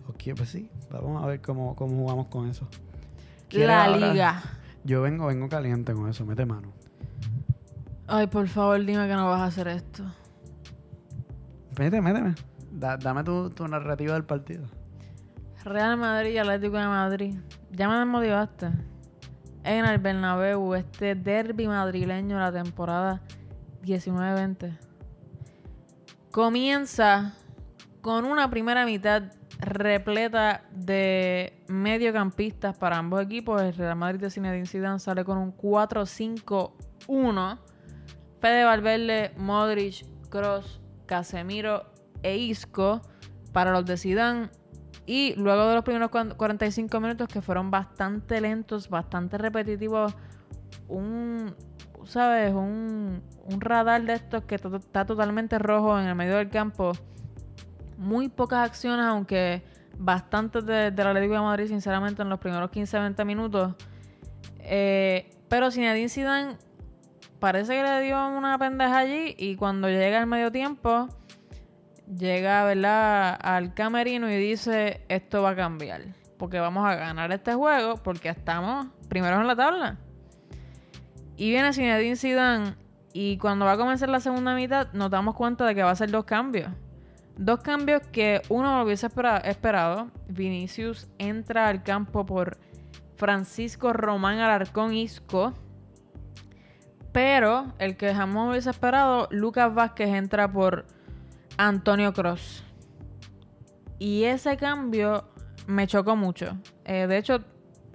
Ok, 0.08 0.36
pues 0.36 0.50
sí. 0.50 0.70
Vamos 0.92 1.24
a 1.24 1.28
ver 1.28 1.42
cómo, 1.42 1.76
cómo 1.76 1.96
jugamos 1.96 2.28
con 2.28 2.50
eso. 2.50 2.68
¿Quieres 3.48 3.68
La 3.70 3.88
liga. 3.88 4.42
Yo 4.84 5.02
vengo, 5.02 5.28
vengo 5.28 5.48
caliente 5.50 5.94
con 5.94 6.10
eso, 6.10 6.26
mete 6.26 6.46
mano. 6.46 6.74
Ay, 8.08 8.28
por 8.28 8.48
favor, 8.48 8.84
dime 8.84 9.08
que 9.08 9.14
no 9.14 9.28
vas 9.28 9.42
a 9.42 9.46
hacer 9.46 9.68
esto. 9.68 10.04
Mete, 11.78 12.02
méteme. 12.02 12.36
Da- 12.72 12.98
dame 12.98 13.24
tu, 13.24 13.50
tu 13.52 13.68
narrativa 13.68 14.14
del 14.14 14.26
partido. 14.26 14.68
Real 15.64 15.98
Madrid 15.98 16.32
y 16.32 16.38
Atlético 16.38 16.78
de 16.78 16.88
Madrid. 16.88 17.36
Ya 17.72 17.88
me 17.88 17.98
desmotivaste. 17.98 18.70
En 19.70 19.86
el 19.86 20.00
Bernabéu, 20.00 20.74
este 20.74 21.14
derby 21.14 21.68
madrileño 21.68 22.40
la 22.40 22.52
temporada 22.52 23.22
19-20. 23.84 24.76
Comienza 26.32 27.36
con 28.02 28.26
una 28.26 28.50
primera 28.50 28.88
mitad 28.88 29.32
repleta 29.60 30.64
de 30.72 31.62
mediocampistas 31.68 32.76
para 32.80 32.98
ambos 32.98 33.22
equipos. 33.22 33.62
El 33.62 33.76
Real 33.76 33.96
Madrid 33.96 34.20
de 34.20 34.32
Zinedine 34.32 34.66
Zidane 34.66 34.98
sale 34.98 35.24
con 35.24 35.38
un 35.38 35.56
4-5-1. 35.56 37.60
Fede 38.42 38.64
Valverde, 38.64 39.34
Modric, 39.38 40.04
Cross, 40.32 40.82
Casemiro 41.06 41.86
e 42.24 42.38
Isco 42.38 43.04
para 43.54 43.72
los 43.72 43.86
de 43.86 43.98
Zidane. 43.98 44.50
Y 45.12 45.34
luego 45.38 45.68
de 45.70 45.74
los 45.74 45.84
primeros 45.84 46.12
cuan- 46.12 46.36
45 46.38 47.00
minutos 47.00 47.28
que 47.28 47.42
fueron 47.42 47.72
bastante 47.72 48.40
lentos, 48.40 48.88
bastante 48.90 49.40
repetitivos, 49.40 50.14
un, 50.88 51.56
¿sabes? 52.06 52.54
Un, 52.54 53.24
un 53.46 53.60
radar 53.60 54.04
de 54.04 54.14
estos 54.14 54.44
que 54.44 54.54
está 54.54 55.06
totalmente 55.08 55.58
rojo 55.58 56.00
en 56.00 56.06
el 56.06 56.14
medio 56.14 56.36
del 56.38 56.50
campo. 56.52 56.92
Muy 57.98 58.30
pocas 58.30 58.68
acciones, 58.70 59.04
aunque 59.08 59.64
bastantes 59.98 60.64
de- 60.68 60.92
del 60.92 61.08
Atlético 61.08 61.34
de 61.34 61.40
Madrid, 61.42 61.66
sinceramente, 61.70 62.22
en 62.22 62.30
los 62.30 62.38
primeros 62.40 62.70
15-20 62.70 63.26
minutos. 63.26 63.74
Eh, 64.60 65.32
pero 65.48 65.72
Zinedine 65.72 66.10
Zidane 66.10 66.56
parece 67.40 67.74
que 67.74 67.82
le 67.82 68.02
dio 68.02 68.28
una 68.30 68.60
pendeja 68.60 69.00
allí 69.00 69.34
y 69.40 69.56
cuando 69.56 69.88
llega 69.90 70.20
el 70.20 70.28
medio 70.28 70.52
tiempo 70.52 71.08
llega, 72.18 72.64
¿verdad?, 72.64 73.38
al 73.42 73.74
camerino 73.74 74.30
y 74.30 74.38
dice, 74.38 75.06
esto 75.10 75.42
va 75.42 75.52
a 75.52 75.56
cambiar, 75.56 76.02
porque 76.38 76.60
vamos 76.60 76.86
a 76.88 76.96
ganar 76.96 77.32
este 77.32 77.54
juego, 77.54 77.98
porque 77.98 78.30
estamos 78.30 78.88
primeros 79.08 79.40
en 79.42 79.48
la 79.48 79.56
tabla. 79.56 79.98
Y 81.36 81.50
viene 81.52 81.72
Zinedine 81.74 82.16
Zidane 82.16 82.76
y 83.14 83.38
cuando 83.38 83.66
va 83.66 83.74
a 83.74 83.78
comenzar 83.78 84.10
la 84.10 84.20
segunda 84.20 84.54
mitad 84.56 84.92
nos 84.94 85.10
damos 85.10 85.36
cuenta 85.36 85.66
de 85.66 85.74
que 85.74 85.84
va 85.84 85.92
a 85.92 85.96
ser 85.96 86.12
dos 86.12 86.26
cambios. 86.26 86.70
Dos 87.38 87.62
cambios 87.62 88.02
que 88.12 88.42
uno 88.50 88.78
lo 88.78 88.84
hubiese 88.84 89.08
espera- 89.08 89.38
esperado. 89.38 90.12
Vinicius 90.28 91.08
entra 91.18 91.70
al 91.70 91.84
campo 91.84 92.26
por 92.26 92.58
Francisco 93.16 93.94
Román 93.94 94.40
Alarcón 94.40 94.94
Isco. 94.94 95.54
Pero 97.14 97.74
el 97.80 97.96
que 97.96 98.14
jamás 98.14 98.50
hubiese 98.50 98.70
esperado, 98.70 99.30
Lucas 99.32 99.74
Vázquez 99.74 100.10
entra 100.10 100.52
por 100.52 100.86
Antonio 101.60 102.14
Cross. 102.14 102.64
Y 104.00 104.24
ese 104.24 104.56
cambio 104.56 105.26
me 105.68 105.88
chocó 105.88 106.16
mucho. 106.16 106.58
Eh, 106.86 107.06
de 107.06 107.18
hecho, 107.18 107.44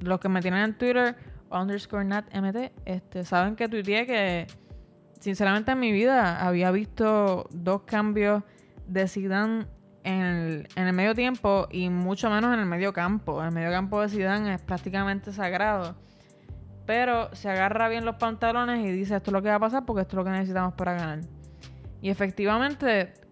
los 0.00 0.20
que 0.20 0.28
me 0.28 0.42
tienen 0.42 0.60
en 0.60 0.74
Twitter, 0.76 1.16
underscore 1.50 2.04
natmt, 2.04 2.72
este, 2.84 3.24
saben 3.24 3.56
que 3.56 3.66
tuiteé 3.66 4.04
que 4.04 4.46
sinceramente 5.18 5.72
en 5.72 5.80
mi 5.80 5.92
vida 5.92 6.46
había 6.46 6.70
visto 6.72 7.48
dos 7.52 7.84
cambios 7.84 8.42
de 8.86 9.08
Zidane 9.08 9.66
en 10.02 10.66
el, 10.76 10.92
medio 10.92 11.14
tiempo 11.14 11.66
y 11.70 11.88
mucho 11.88 12.28
menos 12.28 12.52
en 12.52 12.60
el 12.60 12.66
medio 12.66 12.92
campo. 12.92 13.42
El 13.42 13.52
medio 13.52 13.70
campo 13.70 14.02
de 14.02 14.10
Zidane 14.10 14.56
es 14.56 14.60
prácticamente 14.60 15.32
sagrado. 15.32 15.96
Pero 16.84 17.34
se 17.34 17.48
agarra 17.48 17.88
bien 17.88 18.04
los 18.04 18.16
pantalones 18.16 18.84
y 18.84 18.92
dice 18.92 19.16
esto 19.16 19.30
es 19.30 19.32
lo 19.32 19.40
que 19.40 19.48
va 19.48 19.54
a 19.54 19.60
pasar 19.60 19.86
porque 19.86 20.02
esto 20.02 20.16
es 20.16 20.18
lo 20.18 20.24
que 20.24 20.32
necesitamos 20.32 20.74
para 20.74 20.92
ganar. 20.92 21.20
Y 22.02 22.10
efectivamente, 22.10 23.23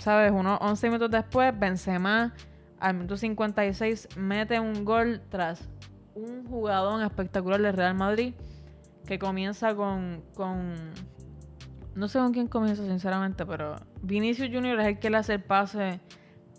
¿sabes? 0.00 0.32
Unos 0.32 0.58
11 0.60 0.86
minutos 0.88 1.10
después, 1.10 1.56
Benzema 1.58 2.32
al 2.78 2.94
minuto 2.94 3.16
56 3.16 4.16
mete 4.16 4.58
un 4.58 4.84
gol 4.84 5.20
tras 5.28 5.68
un 6.14 6.46
jugadón 6.46 7.02
espectacular 7.02 7.60
del 7.60 7.74
Real 7.74 7.94
Madrid 7.94 8.34
que 9.06 9.18
comienza 9.18 9.74
con, 9.74 10.22
con 10.34 10.74
no 11.94 12.08
sé 12.08 12.18
con 12.18 12.32
quién 12.32 12.48
comienza 12.48 12.82
sinceramente, 12.84 13.44
pero 13.44 13.76
Vinicius 14.02 14.48
Junior 14.52 14.80
es 14.80 14.86
el 14.86 14.98
que 14.98 15.10
le 15.10 15.18
hace 15.18 15.34
el 15.34 15.42
pase 15.42 16.00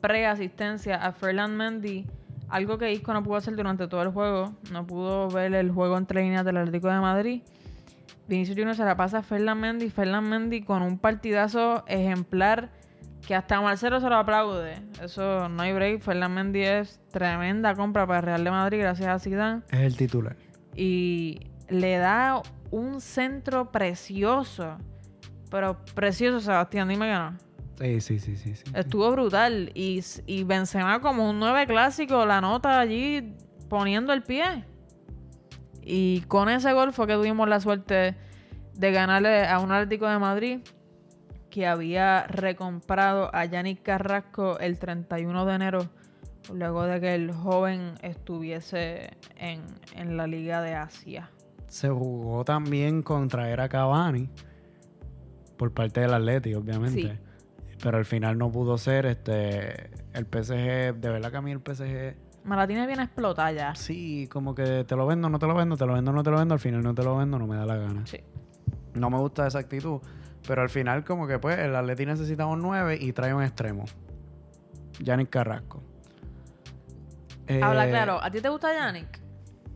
pre-asistencia 0.02 0.96
a 0.96 1.12
Ferland 1.12 1.56
Mendy, 1.56 2.06
algo 2.50 2.78
que 2.78 2.92
Isco 2.92 3.14
no 3.14 3.24
pudo 3.24 3.38
hacer 3.38 3.56
durante 3.56 3.88
todo 3.88 4.04
el 4.04 4.10
juego, 4.10 4.54
no 4.72 4.86
pudo 4.86 5.30
ver 5.30 5.54
el 5.56 5.72
juego 5.72 5.98
entre 5.98 6.22
líneas 6.22 6.46
del 6.46 6.58
Atlético 6.58 6.90
de 6.90 7.00
Madrid. 7.00 7.42
Vinicius 8.28 8.58
Junior 8.58 8.76
se 8.76 8.86
la 8.86 8.96
pasa 8.96 9.20
a 9.20 9.22
Ferland 9.24 9.62
Mendy, 9.62 9.90
Ferland 9.90 10.28
Mendy 10.28 10.62
con 10.62 10.84
un 10.84 11.00
partidazo 11.00 11.84
ejemplar 11.88 12.81
que 13.26 13.36
hasta 13.36 13.62
Marcelo 13.62 14.00
se 14.00 14.10
lo 14.10 14.16
aplaude. 14.18 14.82
Eso 15.02 15.48
no 15.50 15.62
hay 15.62 15.74
break. 15.74 16.02
Ferland 16.02 16.34
Mendy 16.36 16.62
es 16.64 17.00
tremenda 17.12 17.76
compra 17.76 18.06
para 18.08 18.20
el 18.20 18.26
Real 18.26 18.44
de 18.44 18.52
Madrid 18.52 18.80
gracias 18.80 19.08
a 19.08 19.20
Zidane 19.20 19.62
Es 19.70 19.80
el 19.80 19.96
titular. 19.98 20.36
y 20.76 21.40
le 21.70 21.98
da 21.98 22.42
un 22.72 23.00
centro 23.02 23.72
precioso. 23.72 24.78
Pero 25.50 25.78
precioso, 25.96 26.40
Sebastián, 26.40 26.88
dime 26.90 27.08
que 27.08 27.14
no. 27.14 27.38
Sí, 27.80 28.02
sí, 28.02 28.20
sí, 28.20 28.36
sí. 28.38 28.56
sí. 28.56 28.64
Estuvo 28.74 29.12
brutal. 29.12 29.72
Y, 29.74 30.02
y 30.26 30.44
Benzema 30.44 31.00
como 31.02 31.30
un 31.30 31.40
9 31.40 31.68
clásico, 31.68 32.26
la 32.26 32.40
nota 32.42 32.80
allí 32.80 33.36
poniendo 33.70 34.14
el 34.14 34.24
pie. 34.24 34.66
Y 35.82 36.22
con 36.28 36.48
ese 36.50 36.72
gol 36.74 36.94
fue 36.94 37.08
que 37.08 37.14
tuvimos 37.16 37.48
la 37.50 37.60
suerte 37.60 38.16
de 38.74 38.92
ganarle 38.92 39.48
a 39.48 39.60
un 39.60 39.72
Atlético 39.72 40.08
de 40.08 40.20
Madrid 40.20 40.60
que 41.52 41.68
había 41.68 42.26
recomprado 42.28 43.30
a 43.36 43.46
Yannick 43.46 43.84
Carrasco 43.84 44.58
el 44.58 44.80
31 44.80 45.46
de 45.46 45.54
enero, 45.54 45.86
luego 46.52 46.84
de 46.84 47.00
que 47.00 47.14
el 47.14 47.32
joven 47.32 47.94
estuviese 48.02 49.12
en, 49.38 49.62
en 49.94 50.18
la 50.18 50.26
Liga 50.26 50.62
de 50.62 50.74
Asia. 50.74 51.30
Se 51.68 51.90
jugó 51.90 52.44
también 52.44 53.04
con 53.04 53.28
traer 53.28 53.62
a 53.62 53.70
Cavani 53.70 54.30
por 55.58 55.72
parte 55.74 56.02
del 56.02 56.14
Atleti, 56.14 56.54
obviamente. 56.56 57.02
Sí. 57.02 57.20
Pero 57.84 57.98
al 57.98 58.06
final 58.06 58.38
no 58.38 58.52
pudo 58.52 58.78
ser. 58.78 59.06
Este, 59.06 59.90
el 60.14 60.26
PSG, 60.26 60.96
de 60.96 61.10
verdad 61.10 61.32
que 61.32 61.38
a 61.38 61.42
mí 61.42 61.52
el 61.52 61.60
PSG, 61.60 62.16
Me 62.46 62.56
la 62.56 62.66
tiene 62.68 62.88
bien 62.88 63.00
explotada 63.00 63.52
ya. 63.52 63.76
sí, 63.76 64.28
como 64.32 64.56
que 64.56 64.84
te 64.84 64.96
lo 64.96 65.06
vendo, 65.08 65.30
no 65.30 65.40
te 65.40 65.48
lo 65.48 65.54
vendo, 65.56 65.78
te 65.78 65.86
lo 65.86 65.94
vendo, 65.94 66.12
no 66.12 66.24
te 66.24 66.32
lo 66.32 66.38
vendo, 66.38 66.54
al 66.54 66.60
final 66.60 66.82
no 66.82 66.94
te 66.96 67.04
lo 67.04 67.18
vendo, 67.18 67.38
no 67.40 67.48
me 67.48 67.56
da 67.56 67.66
la 67.66 67.76
gana. 67.78 68.06
Sí. 68.06 68.20
No 68.94 69.10
me 69.10 69.18
gusta 69.18 69.48
esa 69.48 69.60
actitud. 69.60 70.02
Pero 70.48 70.62
al 70.62 70.70
final, 70.70 71.04
como 71.04 71.28
que 71.28 71.40
pues, 71.40 71.58
el 71.60 71.76
Atleti 71.76 72.06
necesita 72.06 72.46
un 72.46 72.62
9 72.62 72.98
y 73.00 73.14
trae 73.14 73.34
un 73.34 73.44
extremo. 73.44 73.86
Yannick 75.00 75.30
Carrasco. 75.30 75.82
Habla 77.62 77.88
Eh, 77.88 77.90
claro, 77.90 78.22
¿a 78.24 78.30
ti 78.32 78.40
te 78.42 78.50
gusta 78.50 78.74
Yannick? 78.74 79.20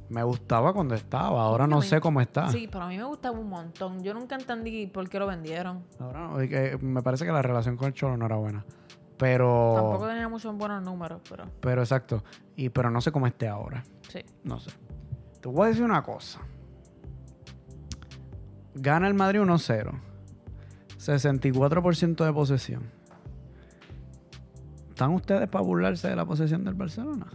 Me 0.09 0.21
gustaba 0.23 0.71
cuando 0.71 0.93
estaba, 0.95 1.41
ahora 1.41 1.65
no 1.67 1.79
mí- 1.79 1.85
sé 1.85 1.99
cómo 1.99 2.21
está. 2.21 2.47
Sí, 2.49 2.67
pero 2.71 2.83
a 2.85 2.87
mí 2.87 2.95
me 2.97 3.03
gustaba 3.03 3.37
un 3.39 3.49
montón. 3.49 4.03
Yo 4.03 4.13
nunca 4.13 4.35
entendí 4.35 4.85
por 4.87 5.09
qué 5.09 5.17
lo 5.19 5.25
vendieron. 5.27 5.83
Ahora 5.99 6.27
no, 6.27 6.37
que 6.37 6.77
me 6.81 7.01
parece 7.01 7.25
que 7.25 7.31
la 7.31 7.41
relación 7.41 7.75
con 7.75 7.87
el 7.87 7.93
Cholo 7.93 8.15
no 8.15 8.25
era 8.27 8.35
buena. 8.35 8.63
Pero. 9.17 9.73
Tampoco 9.75 10.07
tenía 10.07 10.29
muchos 10.29 10.55
buenos 10.55 10.83
números, 10.83 11.21
pero 11.27 11.45
Pero 11.59 11.81
exacto. 11.81 12.23
Y, 12.55 12.69
pero 12.69 12.89
no 12.91 13.01
sé 13.01 13.11
cómo 13.11 13.25
esté 13.27 13.47
ahora. 13.47 13.83
sí. 14.09 14.19
No 14.43 14.59
sé. 14.59 14.71
Te 15.41 15.49
voy 15.49 15.65
a 15.65 15.69
decir 15.69 15.83
una 15.83 16.03
cosa. 16.03 16.39
Gana 18.75 19.07
el 19.07 19.13
Madrid 19.13 19.39
1-0. 19.41 19.91
64% 21.05 22.25
de 22.25 22.33
posesión. 22.33 22.83
¿Están 24.89 25.11
ustedes 25.11 25.47
para 25.49 25.63
burlarse 25.63 26.07
de 26.09 26.15
la 26.15 26.25
posesión 26.25 26.63
del 26.63 26.73
Barcelona? 26.73 27.27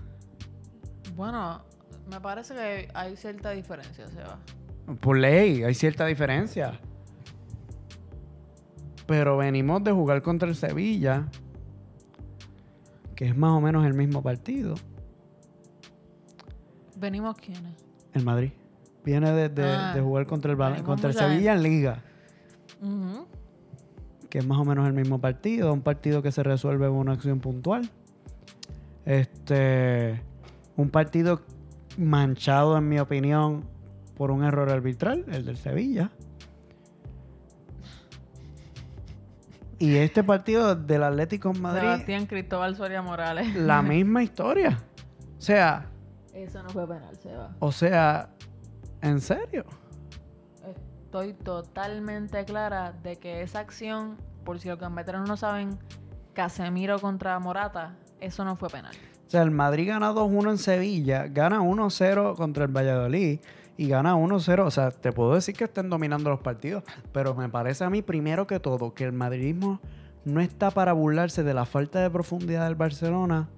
Bueno, 1.14 1.62
me 2.11 2.21
parece 2.21 2.55
que 2.55 2.89
hay 2.95 3.16
cierta 3.16 3.51
diferencia, 3.51 4.07
Seba. 4.09 4.39
Por 5.01 5.18
ley, 5.18 5.62
hay 5.62 5.75
cierta 5.75 6.07
diferencia. 6.07 6.81
Pero 9.07 9.37
venimos 9.37 9.85
de 9.85 9.93
jugar 9.93 10.23
contra 10.23 10.49
el 10.49 10.55
Sevilla. 10.55 11.29
que 13.14 13.27
es 13.27 13.37
más 13.37 13.51
o 13.51 13.61
menos 13.61 13.85
el 13.85 13.93
mismo 13.93 14.23
partido, 14.23 14.75
¿Venimos 16.97 17.37
quiénes? 17.37 17.75
el 18.14 18.25
Madrid. 18.25 18.53
Viene 19.05 19.31
de, 19.33 19.49
de- 19.51 19.62
Ah, 19.66 19.93
de 19.95 20.01
jugar 20.01 20.27
contra 20.27 20.53
el, 20.53 20.83
contra 20.83 21.11
el 21.11 21.14
Sevilla 21.16 21.53
en 21.53 21.62
Liga. 21.62 22.03
Que 24.31 24.39
es 24.39 24.47
más 24.47 24.59
o 24.59 24.64
menos 24.64 24.87
el 24.87 24.95
mismo 24.95 25.20
partido, 25.20 25.72
un 25.72 25.83
partido 25.83 26.22
que 26.22 26.33
se 26.33 26.43
resuelve 26.43 26.87
con 26.87 26.97
una 26.97 27.12
acción 27.12 27.41
puntual. 27.41 27.91
Este, 29.05 30.22
un 30.76 30.91
partido 30.91 31.43
manchado, 31.99 32.78
en 32.78 32.89
mi 32.89 32.99
opinión, 33.01 33.64
por 34.16 34.31
un 34.31 34.45
error 34.45 34.70
arbitral, 34.70 35.24
el 35.28 35.45
del 35.45 35.57
Sevilla. 35.57 36.11
Y 39.78 39.97
este 39.97 40.22
partido 40.22 40.74
del 40.76 41.03
Atlético 41.03 41.51
en 41.51 41.62
Madrid, 41.62 41.81
Sebastián 41.81 42.26
Cristóbal 42.26 42.76
Soria 42.76 43.01
Morales. 43.03 43.55
la 43.57 43.81
misma 43.83 44.22
historia. 44.22 44.78
O 45.39 45.41
sea, 45.41 45.87
Eso 46.35 46.62
no 46.62 46.68
fue 46.68 46.87
penal, 46.87 47.16
Seba. 47.16 47.57
o 47.59 47.72
sea, 47.72 48.28
en 49.01 49.20
serio. 49.20 49.64
Estoy 51.11 51.32
totalmente 51.32 52.44
clara 52.44 52.92
de 53.02 53.16
que 53.16 53.42
esa 53.42 53.58
acción, 53.58 54.16
por 54.44 54.61
si 54.61 54.68
los 54.68 54.78
gambeteros 54.78 55.28
no 55.28 55.36
saben, 55.36 55.76
Casemiro 56.34 57.00
contra 57.00 57.36
Morata, 57.40 57.96
eso 58.20 58.44
no 58.44 58.54
fue 58.54 58.68
penal. 58.70 58.94
O 59.26 59.28
sea, 59.28 59.42
el 59.42 59.50
Madrid 59.50 59.88
gana 59.88 60.12
2-1 60.12 60.50
en 60.50 60.58
Sevilla, 60.58 61.26
gana 61.26 61.62
1-0 61.62 62.36
contra 62.36 62.62
el 62.64 62.70
Valladolid 62.70 63.40
y 63.76 63.88
gana 63.88 64.14
1-0. 64.14 64.64
O 64.64 64.70
sea, 64.70 64.92
te 64.92 65.11
puedo 65.11 65.34
decir 65.34 65.56
que 65.56 65.64
estén 65.64 65.90
dominando 65.90 66.30
los 66.30 66.38
partidos, 66.38 66.84
pero 67.11 67.34
me 67.34 67.48
parece 67.48 67.82
a 67.82 67.90
mí, 67.90 68.02
primero 68.02 68.46
que 68.46 68.61
todo, 68.61 68.94
que 68.94 69.02
el 69.02 69.12
madridismo 69.12 69.80
no 70.24 70.40
está 70.40 70.70
para 70.70 70.92
burlarse 70.92 71.42
de 71.42 71.54
la 71.54 71.64
falta 71.64 71.98
de 71.98 72.08
profundidad 72.08 72.66
del 72.66 72.76
Barcelona 72.76 73.48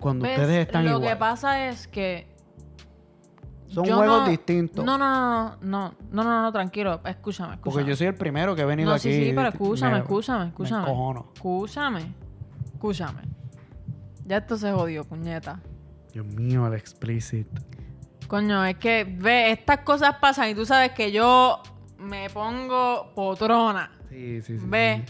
cuando 0.00 0.26
ustedes 0.26 0.66
están 0.66 0.84
Lo 0.84 0.96
igual. 0.96 1.10
que 1.10 1.16
pasa 1.16 1.68
es 1.68 1.86
que 1.86 2.33
Son 3.74 3.84
yo 3.84 3.96
juegos 3.96 4.22
no- 4.22 4.28
distintos. 4.28 4.84
No, 4.84 4.96
no, 4.96 5.08
no, 5.08 5.56
no, 5.56 5.56
no, 5.60 5.94
no, 6.10 6.24
no, 6.24 6.42
no, 6.42 6.52
tranquilo, 6.52 6.94
escúchame, 7.04 7.54
escúchame. 7.54 7.58
Porque 7.62 7.84
yo 7.84 7.96
soy 7.96 8.06
el 8.08 8.14
primero 8.14 8.54
que 8.54 8.62
he 8.62 8.64
venido 8.64 8.88
No, 8.90 8.94
aquí. 8.94 9.12
sí, 9.12 9.24
sí, 9.26 9.32
pero 9.34 9.48
escúchame, 9.48 9.92
me- 9.94 9.98
escúchame, 10.00 10.44
me 10.44 10.48
escúchame. 10.50 10.90
Escúchame, 11.34 12.14
escúchame. 12.72 13.22
Ya 14.26 14.38
esto 14.38 14.56
se 14.56 14.72
jodió, 14.72 15.04
puñeta. 15.04 15.60
Dios 16.12 16.26
mío, 16.26 16.66
el 16.66 16.74
explicit. 16.74 17.46
Coño, 18.28 18.64
es 18.64 18.76
que, 18.76 19.04
ve, 19.04 19.50
estas 19.52 19.78
cosas 19.80 20.16
pasan 20.20 20.48
y 20.50 20.54
tú 20.54 20.64
sabes 20.64 20.92
que 20.92 21.12
yo 21.12 21.60
me 21.98 22.30
pongo 22.30 23.12
potrona. 23.14 23.90
Sí, 24.08 24.40
sí, 24.42 24.58
sí. 24.58 24.64
Ve 24.66 25.04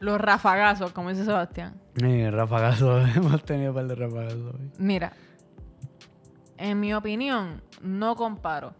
los 0.00 0.20
rafagazos, 0.20 0.92
como 0.92 1.10
dice 1.10 1.24
Sebastián. 1.24 1.74
Sí, 1.96 2.30
rafagazo. 2.30 2.98
Hemos 3.16 3.42
tenido 3.44 3.70
un 3.70 3.74
par 3.76 3.86
de 3.86 3.94
rafagazos 3.94 4.54
hoy. 4.54 4.70
Mira, 4.78 5.12
en 6.56 6.80
mi 6.80 6.94
opinión, 6.94 7.61
no 7.82 8.16
comparo. 8.16 8.74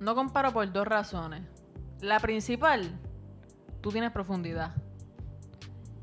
No 0.00 0.14
comparo 0.14 0.52
por 0.52 0.70
dos 0.72 0.86
razones. 0.86 1.42
La 2.00 2.20
principal, 2.20 2.98
tú 3.80 3.90
tienes 3.90 4.10
profundidad. 4.12 4.74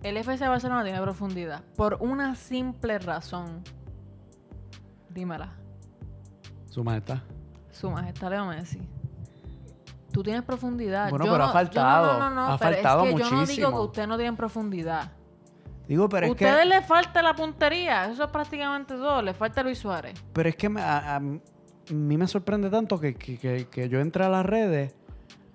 El 0.02 0.18
FC 0.18 0.48
Barcelona 0.48 0.84
tiene 0.84 1.00
profundidad. 1.02 1.64
Por 1.76 1.98
una 2.00 2.36
simple 2.36 2.98
razón. 2.98 3.64
Dímela. 5.10 5.54
Su 6.70 6.84
majestad. 6.84 7.20
Su 7.70 7.92
majestad 7.92 8.30
Leo 8.32 8.46
Messi. 8.48 8.82
Tú 10.12 10.24
tienes 10.24 10.42
profundidad. 10.44 11.10
Bueno, 11.10 11.26
Yo 11.26 11.32
pero 11.34 11.44
ha 11.44 11.48
no- 11.48 11.54
yo 11.54 11.60
faltado. 11.60 12.14
No, 12.14 12.30
no, 12.30 12.36
no, 12.36 12.48
Ha 12.54 12.58
pero 12.58 12.74
faltado 12.74 13.04
es 13.06 13.14
que 13.14 13.20
yo 13.20 13.24
no 13.26 13.30
digo 13.30 13.40
muchísimo. 13.42 13.70
que 13.72 13.78
ustedes 13.78 14.08
no 14.08 14.16
tienen 14.18 14.36
profundidad. 14.36 15.12
Digo, 15.88 16.08
pero 16.10 16.26
es 16.28 16.32
ustedes 16.32 16.60
que... 16.60 16.66
le 16.66 16.82
falta 16.82 17.22
la 17.22 17.36
puntería. 17.36 18.06
Eso 18.10 18.24
es 18.24 18.30
prácticamente 18.32 18.94
todo. 18.96 19.22
Le 19.22 19.34
falta 19.34 19.62
Luis 19.64 19.78
Suárez. 19.80 20.14
Pero 20.34 20.48
es 20.50 20.56
que 20.56 20.70
me- 20.70 20.82
a, 20.82 21.16
a 21.18 21.20
mí 21.20 21.40
me 22.18 22.28
sorprende 22.28 22.70
tanto 22.70 23.00
que, 23.00 23.16
que- 23.16 23.38
que- 23.38 23.68
que 23.70 23.90
yo 23.90 24.00
entre 24.00 24.24
a 24.24 24.30
las 24.30 24.46
redes 24.46 24.96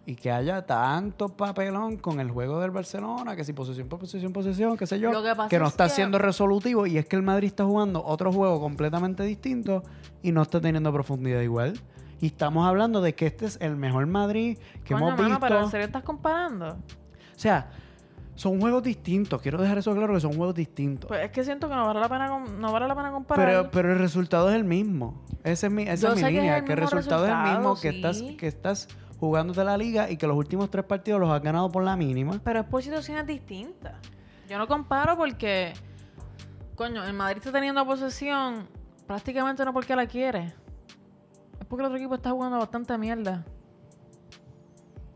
y 0.05 0.15
que 0.15 0.31
haya 0.31 0.65
tanto 0.67 1.29
papelón 1.31 1.97
con 1.97 2.21
el 2.21 2.31
juego 2.31 2.61
del 2.61 2.71
Barcelona, 2.71 3.35
que 3.35 3.43
si 3.45 3.53
posesión 3.53 3.89
por 3.89 3.99
posesión, 3.99 4.33
posesión, 4.33 4.77
qué 4.77 4.87
sé 4.87 5.01
yo, 5.01 5.11
que 5.49 5.59
no 5.59 5.65
es 5.67 5.71
está 5.73 5.85
que- 5.85 5.91
siendo 5.95 6.19
resolutivo 6.19 6.87
y 6.87 6.99
es 6.99 7.07
que 7.07 7.17
el 7.17 7.23
Madrid 7.23 7.49
está 7.49 7.65
jugando 7.65 8.05
otro 8.05 8.31
juego 8.33 8.61
completamente 8.61 9.23
distinto 9.25 9.83
y 10.23 10.31
no 10.33 10.43
está 10.43 10.61
teniendo 10.61 10.93
profundidad 10.93 11.41
igual. 11.41 11.81
Y 12.21 12.27
estamos 12.27 12.67
hablando 12.69 13.01
de 13.01 13.15
que 13.15 13.27
este 13.27 13.47
es 13.47 13.59
el 13.61 13.77
mejor 13.77 14.07
Madrid 14.07 14.59
que 14.85 14.95
Coño, 14.95 15.09
hemos 15.09 15.19
mano, 15.19 15.29
visto. 15.31 15.41
pero 15.41 15.61
¿en 15.65 15.71
serio 15.71 15.87
estás 15.87 16.03
comparando? 16.05 16.69
O 16.69 17.39
sea, 17.39 17.69
son 18.37 18.61
juegos 18.61 18.83
distintos. 18.83 19.41
Quiero 19.43 19.61
dejar 19.61 19.79
eso 19.79 19.95
claro 19.95 20.15
que 20.15 20.21
son 20.21 20.35
juegos 20.35 20.55
distintos. 20.55 21.09
Pues 21.09 21.25
es 21.25 21.31
que 21.31 21.43
siento 21.43 21.69
que 21.69 21.75
no 21.75 21.87
vale 21.87 22.01
la 22.01 22.09
pena, 22.09 22.39
no 22.39 22.73
vale 22.73 22.87
la 22.87 22.95
pena 22.95 23.11
comparar. 23.11 23.47
Pero, 23.47 23.71
pero 23.71 23.93
el 23.93 23.99
resultado 23.99 24.51
es 24.51 24.55
el 24.55 24.65
mismo. 24.65 25.25
Esa 25.43 25.67
es 25.67 25.73
mi, 25.73 25.83
esa 25.83 26.09
Yo 26.09 26.15
es 26.15 26.17
mi 26.17 26.23
que 26.23 26.31
línea. 26.31 26.59
el 26.59 26.65
Que 26.65 26.73
el 26.73 26.79
resultado, 26.79 27.27
es 27.27 27.33
el 27.33 27.53
mismo. 27.55 27.81
Que, 27.81 27.89
estás, 27.89 28.23
que 28.23 28.47
estás 28.47 28.89
jugándote 29.19 29.65
la 29.65 29.77
liga 29.77 30.11
y 30.11 30.17
que 30.19 30.27
los 30.27 30.37
últimos 30.37 30.71
tres 30.71 30.85
partidos 30.85 31.19
los 31.21 31.31
has 31.31 31.43
ganado 31.43 31.71
por 31.71 31.83
la 31.83 31.97
mínima. 31.97 32.39
Pero 32.45 32.61
es 32.61 32.67
por 32.67 32.83
situaciones 32.83 33.27
distintas. 33.27 33.95
Yo 34.49 34.59
no 34.59 34.69
comparo 34.69 35.17
porque, 35.17 35.73
coño, 36.75 37.05
el 37.05 37.15
Madrid 37.15 37.39
está 37.39 37.53
teniendo 37.53 37.85
posesión 37.85 38.69
prácticamente 39.07 39.65
no 39.65 39.73
porque 39.73 39.97
la 39.97 40.07
quiere. 40.07 40.53
Es 41.59 41.67
porque 41.67 41.83
el 41.83 41.87
otro 41.87 41.97
equipo 41.97 42.15
está 42.17 42.31
jugando 42.31 42.59
bastante 42.59 42.97
mierda. 42.99 43.45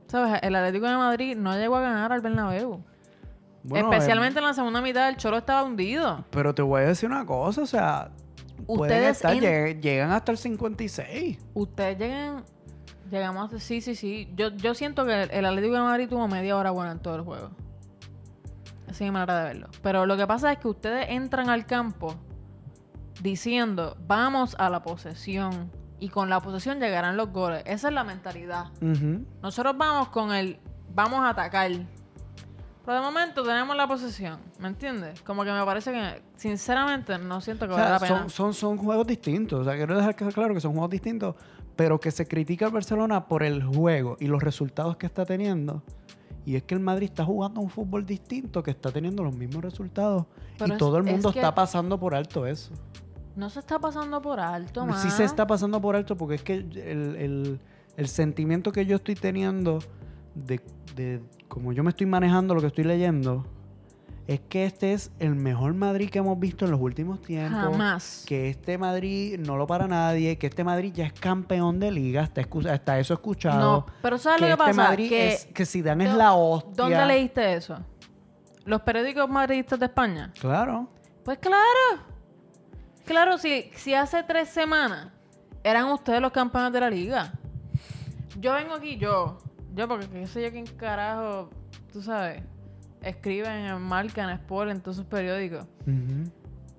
¿Sabes? 0.07 0.41
El 0.43 0.57
Atlético 0.57 0.87
de 0.87 0.97
Madrid 0.97 1.37
no 1.37 1.55
llegó 1.57 1.77
a 1.77 1.81
ganar 1.81 2.12
al 2.12 2.21
Bernabéu. 2.21 2.83
Bueno, 3.63 3.93
Especialmente 3.93 4.39
eh, 4.39 4.43
en 4.43 4.47
la 4.49 4.55
segunda 4.55 4.81
mitad, 4.81 5.09
el 5.09 5.17
Cholo 5.17 5.39
estaba 5.39 5.63
hundido. 5.65 6.25
pero 6.31 6.55
te 6.55 6.63
voy 6.63 6.83
a 6.83 6.87
decir 6.87 7.09
una 7.09 7.27
cosa. 7.27 7.63
O 7.63 7.67
sea, 7.67 8.11
Ustedes 8.67 9.17
estar, 9.17 9.35
en- 9.35 9.41
lleg- 9.43 9.81
llegan 9.81 10.11
hasta 10.13 10.33
el 10.33 10.39
56. 10.39 11.39
Ustedes 11.55 11.99
llegan... 11.99 12.45
Llegamos. 13.11 13.51
Sí, 13.63 13.81
sí, 13.81 13.95
sí. 13.97 14.33
Yo, 14.37 14.51
yo 14.51 14.73
siento 14.75 15.05
que 15.05 15.25
el, 15.25 15.31
el 15.33 15.45
Atlético 15.45 15.75
de 15.75 15.81
Madrid 15.81 16.09
tuvo 16.09 16.29
media 16.29 16.57
hora 16.57 16.71
buena 16.71 16.93
en 16.93 17.01
todo 17.01 17.17
el 17.17 17.23
juego. 17.23 17.51
Así 18.89 19.03
es 19.05 19.11
mi 19.11 19.11
manera 19.11 19.37
de 19.41 19.45
verlo. 19.45 19.69
Pero 19.83 20.07
lo 20.07 20.17
que 20.17 20.27
pasa 20.29 20.53
es 20.53 20.59
que 20.59 20.69
ustedes 20.69 21.07
entran 21.11 21.49
al 21.51 21.67
campo 21.67 22.15
diciendo, 23.23 23.97
vamos 24.07 24.55
a 24.59 24.71
la 24.71 24.83
posesión. 24.83 25.71
Y 25.99 26.09
con 26.09 26.31
la 26.31 26.41
posesión 26.41 26.79
llegarán 26.81 27.17
los 27.17 27.31
goles. 27.31 27.63
Esa 27.67 27.89
es 27.89 27.95
la 27.95 28.05
mentalidad. 28.05 28.67
Nosotros 29.43 29.77
vamos 29.77 30.09
con 30.09 30.33
el, 30.33 30.59
vamos 30.95 31.21
a 31.21 31.31
atacar. 31.31 31.71
Pero 32.91 33.03
de 33.03 33.07
momento 33.07 33.45
tenemos 33.45 33.76
la 33.76 33.86
posesión. 33.86 34.41
¿Me 34.59 34.66
entiendes? 34.66 35.22
Como 35.22 35.45
que 35.45 35.53
me 35.53 35.64
parece 35.64 35.93
que, 35.93 36.22
sinceramente, 36.34 37.16
no 37.18 37.41
siento 37.41 37.68
que 37.68 37.74
O 37.74 37.76
sea, 37.76 37.88
la 37.91 38.01
pena. 38.01 38.18
son, 38.22 38.30
son, 38.30 38.53
son 38.53 38.78
juegos 38.78 39.07
distintos. 39.07 39.61
O 39.61 39.64
sea, 39.64 39.76
quiero 39.76 39.97
dejar 39.97 40.16
que 40.16 40.26
claro 40.26 40.55
que 40.55 40.61
son 40.61 40.72
juegos 40.72 40.91
distintos, 40.91 41.36
pero 41.76 42.01
que 42.01 42.11
se 42.11 42.26
critica 42.26 42.66
al 42.66 42.72
Barcelona 42.72 43.28
por 43.28 43.45
el 43.45 43.62
juego 43.62 44.16
y 44.18 44.26
los 44.26 44.43
resultados 44.43 44.97
que 44.97 45.07
está 45.07 45.24
teniendo. 45.24 45.84
Y 46.45 46.57
es 46.57 46.64
que 46.64 46.74
el 46.74 46.80
Madrid 46.80 47.05
está 47.11 47.24
jugando 47.24 47.61
un 47.61 47.70
fútbol 47.70 48.05
distinto, 48.05 48.61
que 48.61 48.72
está 48.72 48.91
teniendo 48.91 49.22
los 49.22 49.36
mismos 49.36 49.62
resultados. 49.62 50.26
Pero 50.59 50.70
y 50.70 50.72
es- 50.72 50.78
todo 50.78 50.99
el 50.99 51.07
es 51.07 51.12
mundo 51.12 51.32
que- 51.32 51.38
está 51.38 51.55
pasando 51.55 51.97
por 52.01 52.12
alto 52.16 52.45
eso. 52.45 52.72
No 53.36 53.51
se 53.51 53.61
está 53.61 53.78
pasando 53.78 54.20
por 54.20 54.41
alto, 54.41 54.84
man. 54.84 54.99
Sí 54.99 55.11
se 55.12 55.22
está 55.22 55.47
pasando 55.47 55.80
por 55.80 55.95
alto 55.95 56.16
porque 56.16 56.34
es 56.34 56.43
que 56.43 56.55
el, 56.55 56.76
el- 57.16 57.61
el 57.97 58.09
sentimiento 58.09 58.72
que 58.72 58.84
yo 58.84 58.97
estoy 58.97 59.14
teniendo 59.14 59.78
de, 60.34 60.61
de 60.97 61.22
como 61.51 61.72
yo 61.74 61.82
me 61.84 61.90
estoy 61.90 62.07
manejando 62.07 62.55
lo 62.55 62.62
que 62.62 62.68
estoy 62.68 62.84
leyendo, 62.84 63.44
es 64.26 64.40
que 64.48 64.64
este 64.64 64.92
es 64.92 65.11
el 65.18 65.34
mejor 65.34 65.74
Madrid 65.74 66.09
que 66.09 66.20
hemos 66.20 66.38
visto 66.38 66.64
en 66.64 66.70
los 66.70 66.80
últimos 66.80 67.20
tiempos. 67.20 67.61
Jamás. 67.61 68.24
Que 68.26 68.48
este 68.48 68.78
Madrid 68.78 69.38
no 69.40 69.57
lo 69.57 69.66
para 69.66 69.88
nadie, 69.88 70.38
que 70.38 70.46
este 70.46 70.62
Madrid 70.62 70.92
ya 70.94 71.05
es 71.07 71.12
campeón 71.12 71.80
de 71.80 71.90
liga, 71.90 72.30
escu- 72.32 72.72
está 72.72 72.98
eso 73.01 73.12
escuchado. 73.14 73.61
No, 73.61 73.86
pero 74.01 74.16
¿sabes 74.18 74.40
que 74.40 74.48
lo 74.48 74.57
que 74.57 74.62
este 74.62 74.76
pasa? 74.76 74.88
Madrid 74.90 75.09
que 75.09 75.28
es, 75.32 75.46
que 75.46 75.66
Zidane 75.66 76.05
es 76.05 76.12
¿Dó- 76.12 76.16
la 76.16 76.32
hostia. 76.34 76.72
¿Dónde 76.76 77.07
leíste 77.07 77.55
eso? 77.55 77.76
¿Los 78.64 78.82
periódicos 78.82 79.28
madridistas 79.28 79.78
de 79.80 79.86
España? 79.86 80.32
Claro. 80.40 80.88
Pues 81.24 81.38
claro. 81.38 82.05
Claro, 83.05 83.36
si, 83.38 83.70
si 83.74 83.92
hace 83.94 84.22
tres 84.22 84.48
semanas 84.51 85.09
eran 85.64 85.86
ustedes 85.86 86.20
los 86.20 86.30
campeones 86.30 86.72
de 86.72 86.80
la 86.80 86.88
liga. 86.90 87.32
Yo 88.38 88.53
vengo 88.55 88.74
aquí, 88.74 88.96
yo, 88.96 89.38
yo 89.75 89.89
porque 89.89 90.09
qué 90.09 90.27
sé 90.27 90.43
yo 90.43 90.51
quién 90.51 90.66
carajo, 90.66 91.51
tú 91.93 92.03
sabes, 92.03 92.43
escriben 93.03 93.66
en 93.66 93.81
Marca, 93.83 94.23
en 94.25 94.31
Sport, 94.31 94.71
en 94.71 94.81
todos 94.81 94.97
sus 94.97 95.07
periódicos. 95.07 95.66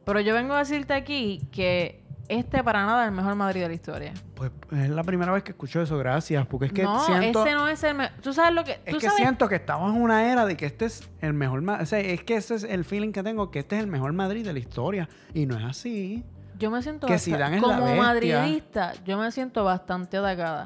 Pero 0.06 0.20
yo 0.20 0.34
vengo 0.34 0.54
a 0.54 0.60
decirte 0.60 0.94
aquí 0.94 1.42
que 1.52 2.04
este 2.28 2.64
para 2.64 2.86
nada 2.86 3.04
es 3.04 3.10
el 3.10 3.16
mejor 3.16 3.36
Madrid 3.36 3.62
de 3.62 3.68
la 3.68 3.74
historia. 3.74 4.14
Pues 4.36 4.52
es 4.72 4.90
la 4.90 5.04
primera 5.04 5.32
vez 5.32 5.44
que 5.44 5.52
escucho 5.52 5.82
eso, 5.82 5.98
gracias. 5.98 6.46
Porque 6.48 6.68
es 6.68 6.74
que 6.74 6.84
no, 6.84 7.00
siento. 7.06 7.46
ese 7.46 7.56
no 7.56 7.68
es 7.68 7.84
el 7.84 7.96
mejor. 7.96 8.18
Tú 8.22 8.34
sabes 8.34 8.54
lo 8.54 8.64
que... 8.64 8.80
Es 8.86 8.96
que 8.96 9.02
sabes 9.02 9.18
siento 9.18 9.48
que 9.50 9.56
estamos 9.56 9.94
en 9.94 10.02
una 10.02 10.32
era 10.32 10.46
de 10.46 10.56
que 10.58 10.66
este 10.66 10.86
es 10.86 11.10
el 11.20 11.34
mejor 11.34 11.62
Madrid. 11.62 11.84
O 11.84 11.86
sea, 11.86 12.00
es 12.00 12.24
que 12.24 12.36
ese 12.36 12.56
es 12.56 12.64
el 12.64 12.86
feeling 12.86 13.12
que 13.12 13.22
tengo, 13.22 13.52
que 13.52 13.60
este 13.60 13.76
es 13.76 13.82
el 13.82 13.88
mejor 13.88 14.14
Madrid 14.14 14.46
de 14.46 14.54
la 14.54 14.60
historia. 14.60 15.10
Y 15.34 15.46
no 15.46 15.58
es 15.58 15.66
así. 15.66 16.24
Yo 16.58 16.72
me 16.72 16.82
siento 16.82 17.06
Que 17.08 17.14
basta- 17.14 17.26
Zidane 17.26 17.56
es 17.58 17.62
la 17.64 17.80
como 17.80 17.96
madridista, 17.96 18.94
yo 19.04 19.18
me 19.18 19.32
siento 19.32 19.64
bastante 19.64 20.18
atacada. 20.18 20.64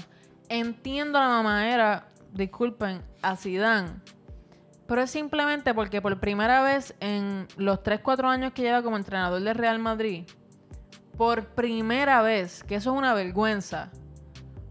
Entiendo 0.49 1.19
la 1.19 1.27
mamadera, 1.29 2.07
disculpen, 2.35 3.01
a 3.21 3.35
Zidane, 3.35 3.89
Pero 4.87 5.01
es 5.01 5.09
simplemente 5.09 5.73
porque 5.73 5.99
por 6.01 6.19
primera 6.19 6.61
vez 6.61 6.93
en 6.99 7.47
los 7.57 7.81
3-4 7.81 8.25
años 8.29 8.53
que 8.53 8.61
lleva 8.61 8.83
como 8.83 8.97
entrenador 8.97 9.41
de 9.41 9.53
Real 9.53 9.79
Madrid, 9.79 10.25
por 11.17 11.47
primera 11.55 12.21
vez, 12.21 12.63
que 12.63 12.75
eso 12.75 12.91
es 12.91 12.97
una 12.97 13.13
vergüenza, 13.15 13.89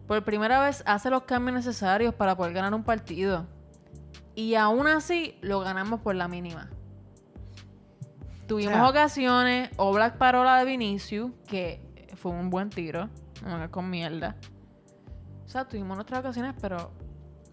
por 0.06 0.22
primera 0.24 0.60
vez 0.60 0.84
hace 0.86 1.10
los 1.10 1.22
cambios 1.24 1.56
necesarios 1.56 2.14
para 2.14 2.36
poder 2.36 2.52
ganar 2.52 2.74
un 2.74 2.84
partido. 2.84 3.46
Y 4.36 4.54
aún 4.54 4.86
así 4.86 5.36
lo 5.40 5.60
ganamos 5.60 6.00
por 6.00 6.14
la 6.14 6.28
mínima. 6.28 6.68
Tuvimos 8.46 8.74
O 8.74 8.76
sea- 8.76 8.88
ocasiones, 8.88 9.70
o 9.78 9.92
Black 9.92 10.18
Parola 10.18 10.58
de 10.58 10.64
Vinicius, 10.66 11.30
que 11.48 11.80
fue 12.16 12.30
un 12.32 12.50
buen 12.50 12.68
tiro, 12.70 13.08
no 13.42 13.70
con 13.70 13.88
mierda. 13.90 14.36
O 15.44 15.48
sea, 15.48 15.66
tuvimos 15.66 15.96
nuestras 15.96 16.20
ocasiones, 16.20 16.54
pero 16.60 16.92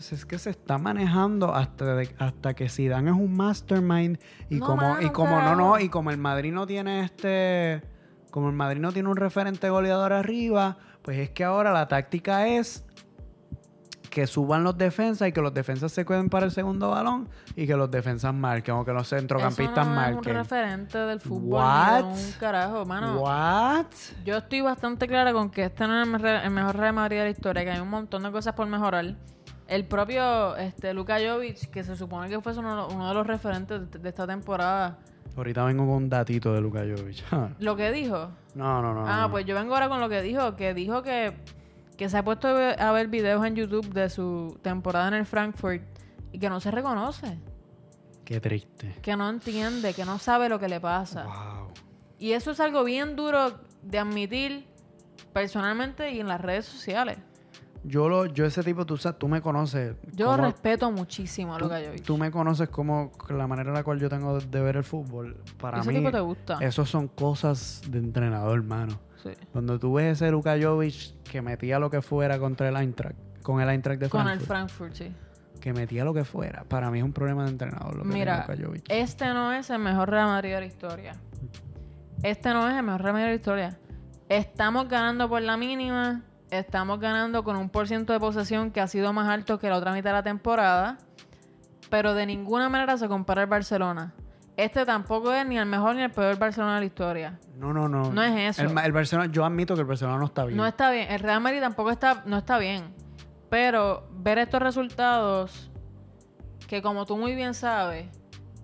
Pues 0.01 0.13
es 0.13 0.25
que 0.25 0.39
se 0.39 0.49
está 0.49 0.79
manejando 0.79 1.53
hasta, 1.53 1.93
de- 1.93 2.15
hasta 2.17 2.55
que 2.55 2.69
Zidane 2.69 3.11
es 3.11 3.15
un 3.15 3.37
mastermind 3.37 4.17
y 4.49 4.55
No, 4.57 4.65
como 4.65 4.81
mano, 4.81 5.01
y 5.05 5.11
como 5.11 5.39
no 5.41 5.55
no 5.55 5.79
y 5.79 5.89
como 5.89 6.09
el 6.09 6.17
Madrid 6.17 6.51
no 6.51 6.65
tiene 6.65 7.01
este 7.01 7.83
como 8.31 8.49
el 8.49 8.55
Madrid 8.55 8.81
no 8.81 8.91
tiene 8.91 9.09
un 9.09 9.15
referente 9.17 9.69
goleador 9.69 10.11
arriba, 10.11 10.79
pues 11.03 11.19
es 11.19 11.29
que 11.29 11.43
ahora 11.43 11.71
la 11.71 11.87
táctica 11.87 12.47
es 12.47 12.83
que 14.09 14.25
suban 14.25 14.63
los 14.63 14.75
defensas 14.75 15.27
y 15.27 15.31
que 15.33 15.39
los 15.39 15.53
defensas 15.53 15.91
se 15.91 16.03
queden 16.03 16.29
para 16.29 16.47
el 16.47 16.51
segundo 16.51 16.89
balón 16.89 17.29
y 17.55 17.67
que 17.67 17.75
los 17.75 17.91
defensas 17.91 18.33
marquen 18.33 18.73
o 18.75 18.83
que 18.83 18.93
los 18.93 19.07
centrocampistas 19.07 19.85
eso 19.85 19.93
no 19.95 20.01
es 20.01 20.07
un 20.09 20.15
marquen. 20.15 20.33
referente 20.33 20.97
del 20.97 21.19
fútbol. 21.21 21.61
What? 21.61 22.03
un 22.05 22.31
carajo, 22.39 22.85
mano. 22.85 23.19
What? 23.21 23.85
Yo 24.25 24.37
estoy 24.37 24.61
bastante 24.61 25.07
clara 25.07 25.31
con 25.31 25.51
que 25.51 25.65
este 25.65 25.85
no 25.87 26.01
es 26.01 26.07
el 26.07 26.11
mejor- 26.11 26.43
el 26.43 26.49
mejor 26.49 26.75
Real 26.75 26.93
Madrid 26.95 27.17
de 27.19 27.23
la 27.25 27.29
historia, 27.29 27.63
que 27.63 27.69
hay 27.71 27.79
un 27.79 27.89
montón 27.89 28.23
de 28.23 28.31
cosas 28.31 28.53
por 28.55 28.65
mejorar. 28.65 29.15
El 29.71 29.85
propio 29.85 30.55
este, 30.57 30.93
Luka 30.93 31.17
Jovic, 31.19 31.69
que 31.71 31.83
se 31.83 31.95
supone 31.95 32.27
que 32.29 32.41
fue 32.41 32.51
uno, 32.57 32.89
uno 32.89 33.07
de 33.07 33.13
los 33.13 33.25
referentes 33.25 33.89
de, 33.89 33.99
de 33.99 34.09
esta 34.09 34.27
temporada, 34.27 34.99
Ahorita 35.37 35.63
vengo 35.63 35.85
con 35.85 35.93
un 35.95 36.09
datito 36.09 36.51
de 36.53 36.59
Luka 36.59 36.81
Jovic. 36.81 37.23
lo 37.59 37.75
que 37.77 37.89
dijo. 37.91 38.31
no, 38.53 38.81
no, 38.81 38.93
no. 38.93 39.07
ah, 39.07 39.21
no. 39.21 39.31
pues 39.31 39.45
yo 39.45 39.55
vengo 39.55 39.73
ahora 39.73 39.87
con 39.87 40.01
lo 40.01 40.09
que 40.09 40.21
dijo, 40.21 40.57
que 40.57 40.73
dijo 40.73 41.01
que, 41.03 41.33
que 41.97 42.09
se 42.09 42.17
ha 42.17 42.23
puesto 42.25 42.49
a 42.49 42.53
ver- 42.53 42.81
a 42.81 42.91
ver 42.91 43.07
videos 43.07 43.45
en 43.45 43.55
YouTube 43.55 43.93
de 43.93 44.09
su 44.09 44.59
temporada 44.61 45.07
en 45.07 45.13
el 45.13 45.25
Frankfurt 45.25 45.81
y 46.33 46.39
que 46.39 46.49
no 46.49 46.59
se 46.59 46.69
reconoce, 46.69 47.39
Qué 48.25 48.41
triste. 48.41 48.93
que 49.01 49.15
no 49.15 49.29
entiende, 49.29 49.93
que 49.93 50.03
no 50.03 50.19
sabe 50.19 50.49
lo 50.49 50.59
que 50.59 50.67
le 50.67 50.81
pasa. 50.81 51.23
Wow. 51.23 51.71
Y 52.19 52.33
eso 52.33 52.51
es 52.51 52.59
algo 52.59 52.83
bien 52.83 53.15
duro 53.15 53.53
de 53.83 53.99
admitir 53.99 54.67
personalmente 55.31 56.11
y 56.11 56.19
en 56.19 56.27
las 56.27 56.41
redes 56.41 56.65
sociales. 56.65 57.17
Yo 57.83 58.07
lo, 58.09 58.27
yo 58.27 58.45
ese 58.45 58.61
tipo, 58.63 58.85
tú 58.85 58.95
sabes, 58.97 59.17
tú 59.17 59.27
me 59.27 59.41
conoces. 59.41 59.95
Yo 60.13 60.27
cómo- 60.27 60.43
respeto 60.43 60.91
muchísimo 60.91 61.55
a 61.55 61.57
tú, 61.57 61.65
Luka 61.65 61.79
Jovic. 61.83 62.03
tú 62.03 62.17
me 62.17 62.29
conoces 62.29 62.69
como 62.69 63.11
la 63.29 63.47
manera 63.47 63.69
en 63.69 63.73
la 63.75 63.83
cual 63.83 63.99
yo 63.99 64.07
tengo 64.07 64.39
de, 64.39 64.45
de 64.45 64.61
ver 64.61 64.77
el 64.77 64.83
fútbol. 64.83 65.37
Para 65.59 65.79
Ese 65.79 65.89
mí, 65.89 65.95
tipo 65.97 66.11
te 66.11 66.19
gusta. 66.19 66.57
esos 66.61 66.89
son 66.89 67.07
cosas 67.07 67.81
de 67.89 67.97
entrenador, 67.97 68.55
hermano. 68.59 68.99
Sí. 69.23 69.31
Cuando 69.51 69.79
tú 69.79 69.93
ves 69.93 70.13
ese 70.21 70.29
Luka 70.31 70.55
Jovic 70.61 71.21
que 71.23 71.41
metía 71.41 71.79
lo 71.79 71.89
que 71.89 72.01
fuera 72.03 72.37
contra 72.39 72.69
el 72.69 72.75
Eintracht, 72.75 73.15
con 73.41 73.61
el 73.61 73.69
Eintracht 73.69 73.99
de 73.99 74.09
Con 74.09 74.21
Frankfurt, 74.21 74.41
el 74.41 74.47
Frankfurt, 74.47 74.93
sí. 74.93 75.11
que 75.59 75.73
metía 75.73 76.03
lo 76.05 76.13
que 76.13 76.23
fuera, 76.23 76.63
para 76.65 76.91
mí 76.91 76.99
es 76.99 77.03
un 77.03 77.13
problema 77.13 77.45
de 77.45 77.49
entrenador 77.51 77.95
lo 77.95 78.03
que 78.03 78.09
Mira, 78.09 78.45
Luka 78.47 78.63
Jovic. 78.63 78.85
este 78.89 79.25
no 79.33 79.53
es 79.53 79.69
el 79.71 79.79
mejor 79.79 80.09
Real 80.09 80.27
Madrid 80.27 80.53
de 80.53 80.59
la 80.59 80.65
historia. 80.67 81.13
Este 82.23 82.53
no 82.53 82.67
es 82.69 82.75
el 82.75 82.83
mejor 82.83 83.01
Real 83.01 83.13
Madrid 83.13 83.25
de 83.25 83.31
la 83.31 83.35
historia. 83.35 83.77
Estamos 84.29 84.87
ganando 84.87 85.27
por 85.27 85.41
la 85.41 85.57
mínima. 85.57 86.21
Estamos 86.51 86.99
ganando 86.99 87.43
con 87.43 87.55
un 87.55 87.69
por 87.69 87.87
ciento 87.87 88.11
de 88.11 88.19
posesión 88.19 88.71
que 88.71 88.81
ha 88.81 88.87
sido 88.87 89.13
más 89.13 89.29
alto 89.29 89.57
que 89.57 89.69
la 89.69 89.77
otra 89.77 89.93
mitad 89.93 90.09
de 90.09 90.15
la 90.15 90.23
temporada. 90.23 90.97
Pero 91.89 92.13
de 92.13 92.25
ninguna 92.25 92.69
manera 92.69 92.97
se 92.97 93.07
compara 93.07 93.41
al 93.41 93.47
Barcelona. 93.47 94.13
Este 94.57 94.85
tampoco 94.85 95.33
es 95.33 95.45
ni 95.47 95.57
el 95.57 95.65
mejor 95.65 95.95
ni 95.95 96.03
el 96.03 96.11
peor 96.11 96.37
Barcelona 96.37 96.75
de 96.75 96.79
la 96.81 96.85
historia. 96.85 97.39
No, 97.55 97.73
no, 97.73 97.87
no. 97.87 98.11
No 98.11 98.21
es 98.21 98.57
eso. 98.59 98.69
El, 98.69 98.77
el 98.77 98.91
Barcelona, 98.91 99.31
yo 99.31 99.45
admito 99.45 99.75
que 99.75 99.81
el 99.81 99.87
Barcelona 99.87 100.17
no 100.17 100.25
está 100.25 100.45
bien. 100.45 100.57
No 100.57 100.67
está 100.67 100.91
bien. 100.91 101.09
El 101.09 101.19
Real 101.19 101.39
Madrid 101.39 101.61
tampoco 101.61 101.89
está, 101.89 102.23
no 102.25 102.37
está 102.37 102.57
bien. 102.57 102.93
Pero 103.49 104.07
ver 104.11 104.37
estos 104.37 104.61
resultados, 104.61 105.71
que 106.67 106.81
como 106.81 107.05
tú 107.05 107.17
muy 107.17 107.33
bien 107.33 107.53
sabes, 107.53 108.07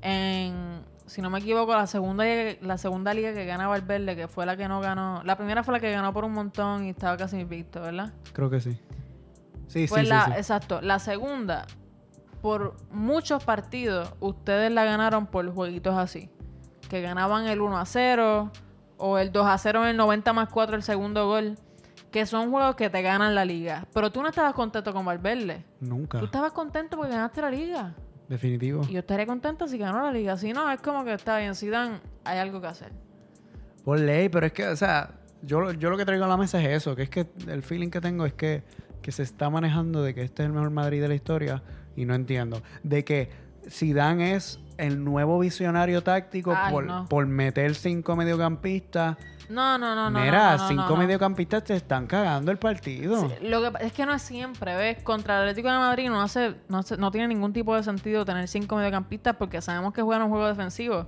en, 0.02 0.84
si 1.08 1.22
no 1.22 1.30
me 1.30 1.40
equivoco, 1.40 1.74
la 1.74 1.88
segunda, 1.88 2.24
la 2.62 2.78
segunda 2.78 3.14
liga 3.14 3.34
que 3.34 3.46
gana 3.46 3.68
Valverde, 3.68 4.16
que 4.16 4.28
fue 4.28 4.46
la 4.46 4.56
que 4.56 4.68
no 4.68 4.80
ganó. 4.82 5.22
La 5.24 5.36
primera 5.38 5.64
fue 5.64 5.74
la 5.74 5.80
que 5.80 5.92
ganó 5.92 6.14
por 6.14 6.24
un 6.26 6.34
montón 6.34 6.86
y 6.86 6.90
estaba 6.90 7.18
casi 7.18 7.40
invicto, 7.40 7.82
¿verdad? 7.82 8.14
Creo 8.34 8.50
que 8.50 8.60
sí. 8.60 8.80
Sí, 9.68 9.86
Pues 9.90 10.04
sí, 10.04 10.08
la, 10.08 10.26
sí, 10.26 10.32
sí. 10.32 10.38
exacto. 10.38 10.82
La 10.82 11.00
segunda, 11.00 11.66
por 12.42 12.76
muchos 12.92 13.44
partidos, 13.44 14.14
ustedes 14.20 14.72
la 14.72 14.84
ganaron 14.86 15.26
por 15.28 15.50
jueguitos 15.54 15.98
así. 15.98 16.30
Que 16.90 17.02
ganaban 17.02 17.48
el 17.48 17.62
1 17.62 17.78
a 17.78 17.86
0 17.86 18.52
o 18.98 19.18
el 19.18 19.32
2 19.32 19.48
a 19.48 19.58
0 19.58 19.84
en 19.84 19.90
el 19.90 19.98
90 19.98 20.34
más 20.34 20.50
4 20.50 20.76
el 20.76 20.84
segundo 20.84 21.26
gol. 21.28 21.58
Que 22.12 22.26
son 22.26 22.50
juegos 22.52 22.76
que 22.76 22.90
te 22.90 23.02
ganan 23.02 23.36
la 23.36 23.44
liga. 23.44 23.86
Pero 23.94 24.12
tú 24.12 24.22
no 24.22 24.30
estabas 24.30 24.54
contento 24.54 24.94
con 24.94 25.06
Valverde. 25.06 25.66
Nunca. 25.82 26.20
Tú 26.20 26.26
estabas 26.26 26.54
contento 26.54 26.96
porque 26.96 27.12
ganaste 27.12 27.42
la 27.42 27.52
liga. 27.52 27.94
Definitivo. 28.30 28.84
Y 28.90 28.94
yo 28.94 29.00
estaría 29.00 29.26
contento 29.26 29.68
si 29.68 29.78
ganó 29.78 30.02
la 30.04 30.12
liga. 30.12 30.36
Si 30.38 30.52
no, 30.54 30.70
es 30.72 30.82
como 30.82 31.04
que 31.06 31.14
está 31.14 31.38
bien. 31.40 31.56
Si 31.56 31.70
dan, 31.70 32.02
hay 32.26 32.40
algo 32.40 32.60
que 32.60 32.68
hacer. 32.68 32.92
Por 33.86 34.00
ley, 34.00 34.28
pero 34.30 34.46
es 34.48 34.52
que, 34.54 34.68
o 34.68 34.76
sea, 34.76 35.12
yo, 35.42 35.62
lo- 35.62 35.72
yo 35.72 35.90
lo 35.90 35.98
que 35.98 36.04
traigo 36.06 36.26
a 36.26 36.28
la 36.28 36.36
mesa 36.38 36.62
es 36.62 36.68
eso, 36.84 36.96
que 36.96 37.04
es 37.04 37.10
que 37.10 37.26
el 37.48 37.64
feeling 37.64 37.90
que 37.90 38.02
tengo 38.02 38.26
es 38.26 38.34
que, 38.34 38.64
que 39.02 39.12
se 39.14 39.24
está 39.24 39.50
manejando 39.50 40.04
de 40.04 40.14
que 40.14 40.24
este 40.24 40.44
es 40.44 40.48
el 40.48 40.54
mejor 40.54 40.72
Madrid 40.72 41.02
de 41.02 41.08
la 41.08 41.16
historia 41.16 41.64
y 41.96 42.04
no 42.04 42.16
entiendo. 42.16 42.62
De 42.84 43.06
que 43.06 43.30
Zidane 43.70 44.36
es 44.36 44.60
el 44.78 45.04
nuevo 45.04 45.40
visionario 45.40 46.04
táctico 46.04 46.54
Ay, 46.56 46.72
por, 46.74 46.84
no. 46.86 47.06
por 47.08 47.26
meter 47.28 47.76
cinco 47.76 48.16
mediocampistas. 48.18 49.16
No, 49.50 49.78
no, 49.78 49.96
no, 49.96 50.10
no. 50.10 50.20
Mira, 50.20 50.58
no, 50.58 50.64
no, 50.64 50.68
cinco 50.68 50.90
no. 50.90 50.96
mediocampistas 50.98 51.64
te 51.64 51.76
están 51.76 52.06
cagando 52.06 52.52
el 52.52 52.58
partido. 52.58 53.22
Sí, 53.30 53.36
lo 53.48 53.62
que 53.62 53.86
es 53.86 53.94
que 53.94 54.06
no 54.06 54.14
es 54.14 54.22
siempre, 54.22 54.76
¿ves? 54.76 55.02
Contra 55.04 55.36
el 55.38 55.42
Atlético 55.44 55.70
de 55.72 55.78
Madrid 55.78 56.10
no 56.10 56.22
hace, 56.22 56.56
no 56.68 56.80
hace- 56.80 56.98
no 56.98 57.12
tiene 57.12 57.30
ningún 57.30 57.54
tipo 57.54 57.74
de 57.76 57.82
sentido 57.84 58.26
tener 58.26 58.48
cinco 58.50 58.76
mediocampistas 58.76 59.36
porque 59.38 59.62
sabemos 59.62 59.94
que 59.94 60.02
juegan 60.02 60.24
un 60.24 60.30
juego 60.30 60.48
defensivo. 60.48 61.08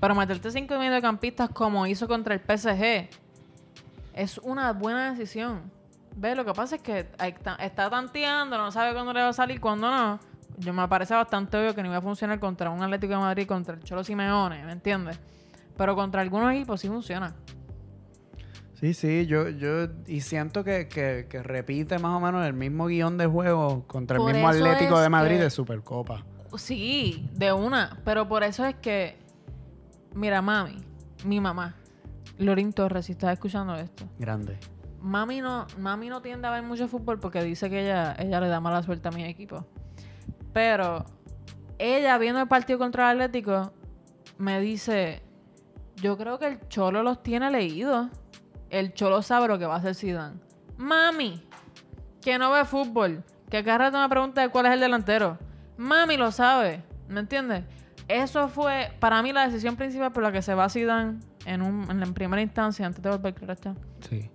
Pero 0.00 0.14
meterte 0.14 0.50
cinco 0.50 0.78
mediocampistas 0.78 1.50
como 1.50 1.86
hizo 1.86 2.08
contra 2.08 2.34
el 2.34 2.40
PSG 2.40 3.08
es 4.14 4.38
una 4.38 4.72
buena 4.72 5.10
decisión. 5.12 5.70
¿Ves? 6.14 6.34
Lo 6.34 6.46
que 6.46 6.52
pasa 6.54 6.76
es 6.76 6.82
que 6.82 7.06
está 7.18 7.90
tanteando, 7.90 8.56
no 8.56 8.72
sabe 8.72 8.94
cuándo 8.94 9.12
le 9.12 9.20
va 9.20 9.28
a 9.28 9.32
salir, 9.34 9.60
cuándo 9.60 9.90
no. 9.90 10.18
Yo 10.58 10.72
me 10.72 10.88
parece 10.88 11.14
bastante 11.14 11.58
obvio 11.58 11.74
que 11.74 11.82
no 11.82 11.88
iba 11.88 11.98
a 11.98 12.00
funcionar 12.00 12.40
contra 12.40 12.70
un 12.70 12.82
Atlético 12.82 13.12
de 13.12 13.18
Madrid, 13.18 13.46
contra 13.46 13.74
el 13.74 13.82
Cholo 13.82 14.02
Simeone, 14.02 14.64
¿me 14.64 14.72
entiendes? 14.72 15.18
Pero 15.76 15.94
contra 15.94 16.22
algunos 16.22 16.50
equipos 16.54 16.80
sí 16.80 16.88
funciona. 16.88 17.34
Sí, 18.78 18.92
sí, 18.92 19.26
yo, 19.26 19.48
yo, 19.48 19.86
y 20.06 20.20
siento 20.20 20.62
que, 20.62 20.86
que, 20.86 21.26
que 21.30 21.42
repite 21.42 21.98
más 21.98 22.14
o 22.14 22.20
menos 22.20 22.46
el 22.46 22.52
mismo 22.52 22.86
guion 22.86 23.16
de 23.16 23.26
juego 23.26 23.84
contra 23.86 24.18
el 24.18 24.24
mismo 24.24 24.48
Atlético 24.48 25.00
de 25.00 25.08
Madrid 25.08 25.36
que- 25.38 25.44
de 25.44 25.50
Supercopa. 25.50 26.24
Sí, 26.58 27.28
de 27.32 27.52
una. 27.52 27.98
Pero 28.04 28.28
por 28.28 28.42
eso 28.44 28.64
es 28.66 28.74
que, 28.76 29.16
mira, 30.14 30.42
mami, 30.42 30.76
mi 31.24 31.40
mamá, 31.40 31.74
Lorin 32.38 32.72
Torres, 32.72 33.06
si 33.06 33.12
estás 33.12 33.32
escuchando 33.32 33.74
esto, 33.76 34.04
Grande. 34.18 34.58
mami 35.00 35.40
no, 35.40 35.66
mami 35.78 36.08
no 36.10 36.20
tiende 36.20 36.46
a 36.46 36.50
ver 36.50 36.62
mucho 36.62 36.86
fútbol 36.86 37.18
porque 37.18 37.42
dice 37.42 37.70
que 37.70 37.82
ella, 37.82 38.14
ella 38.18 38.40
le 38.40 38.48
da 38.48 38.60
mala 38.60 38.82
suerte 38.82 39.08
a 39.08 39.10
mi 39.10 39.24
equipo. 39.24 39.66
Pero 40.52 41.04
ella 41.78 42.16
viendo 42.18 42.40
el 42.42 42.48
partido 42.48 42.78
contra 42.78 43.10
el 43.10 43.20
Atlético, 43.20 43.72
me 44.38 44.60
dice, 44.60 45.22
yo 45.96 46.16
creo 46.18 46.38
que 46.38 46.46
el 46.46 46.68
Cholo 46.68 47.02
los 47.02 47.22
tiene 47.22 47.50
leídos. 47.50 48.08
El 48.70 48.94
Cholo 48.94 49.22
sabe 49.22 49.48
lo 49.48 49.58
que 49.58 49.66
va 49.66 49.74
a 49.74 49.78
hacer 49.78 49.94
Zidane. 49.94 50.38
Mami, 50.76 51.42
que 52.20 52.38
no 52.38 52.50
ve 52.50 52.64
fútbol, 52.64 53.22
que 53.48 53.62
cada 53.64 53.78
rato 53.78 53.98
me 54.00 54.08
pregunta 54.08 54.40
de 54.42 54.48
cuál 54.48 54.66
es 54.66 54.72
el 54.72 54.80
delantero. 54.80 55.38
Mami 55.76 56.16
lo 56.16 56.32
sabe, 56.32 56.82
¿me 57.08 57.20
entiendes? 57.20 57.64
Eso 58.08 58.48
fue 58.48 58.92
para 59.00 59.22
mí 59.22 59.32
la 59.32 59.46
decisión 59.46 59.76
principal 59.76 60.12
por 60.12 60.22
la 60.22 60.32
que 60.32 60.42
se 60.42 60.54
va 60.54 60.68
Zidane 60.68 61.18
en, 61.44 61.62
un, 61.62 61.90
en 61.90 62.00
la 62.00 62.06
primera 62.06 62.42
instancia 62.42 62.86
antes 62.86 63.02
de 63.02 63.10
volver 63.10 63.34
a 63.48 63.52
está 63.52 63.74
Sí. 64.08 64.30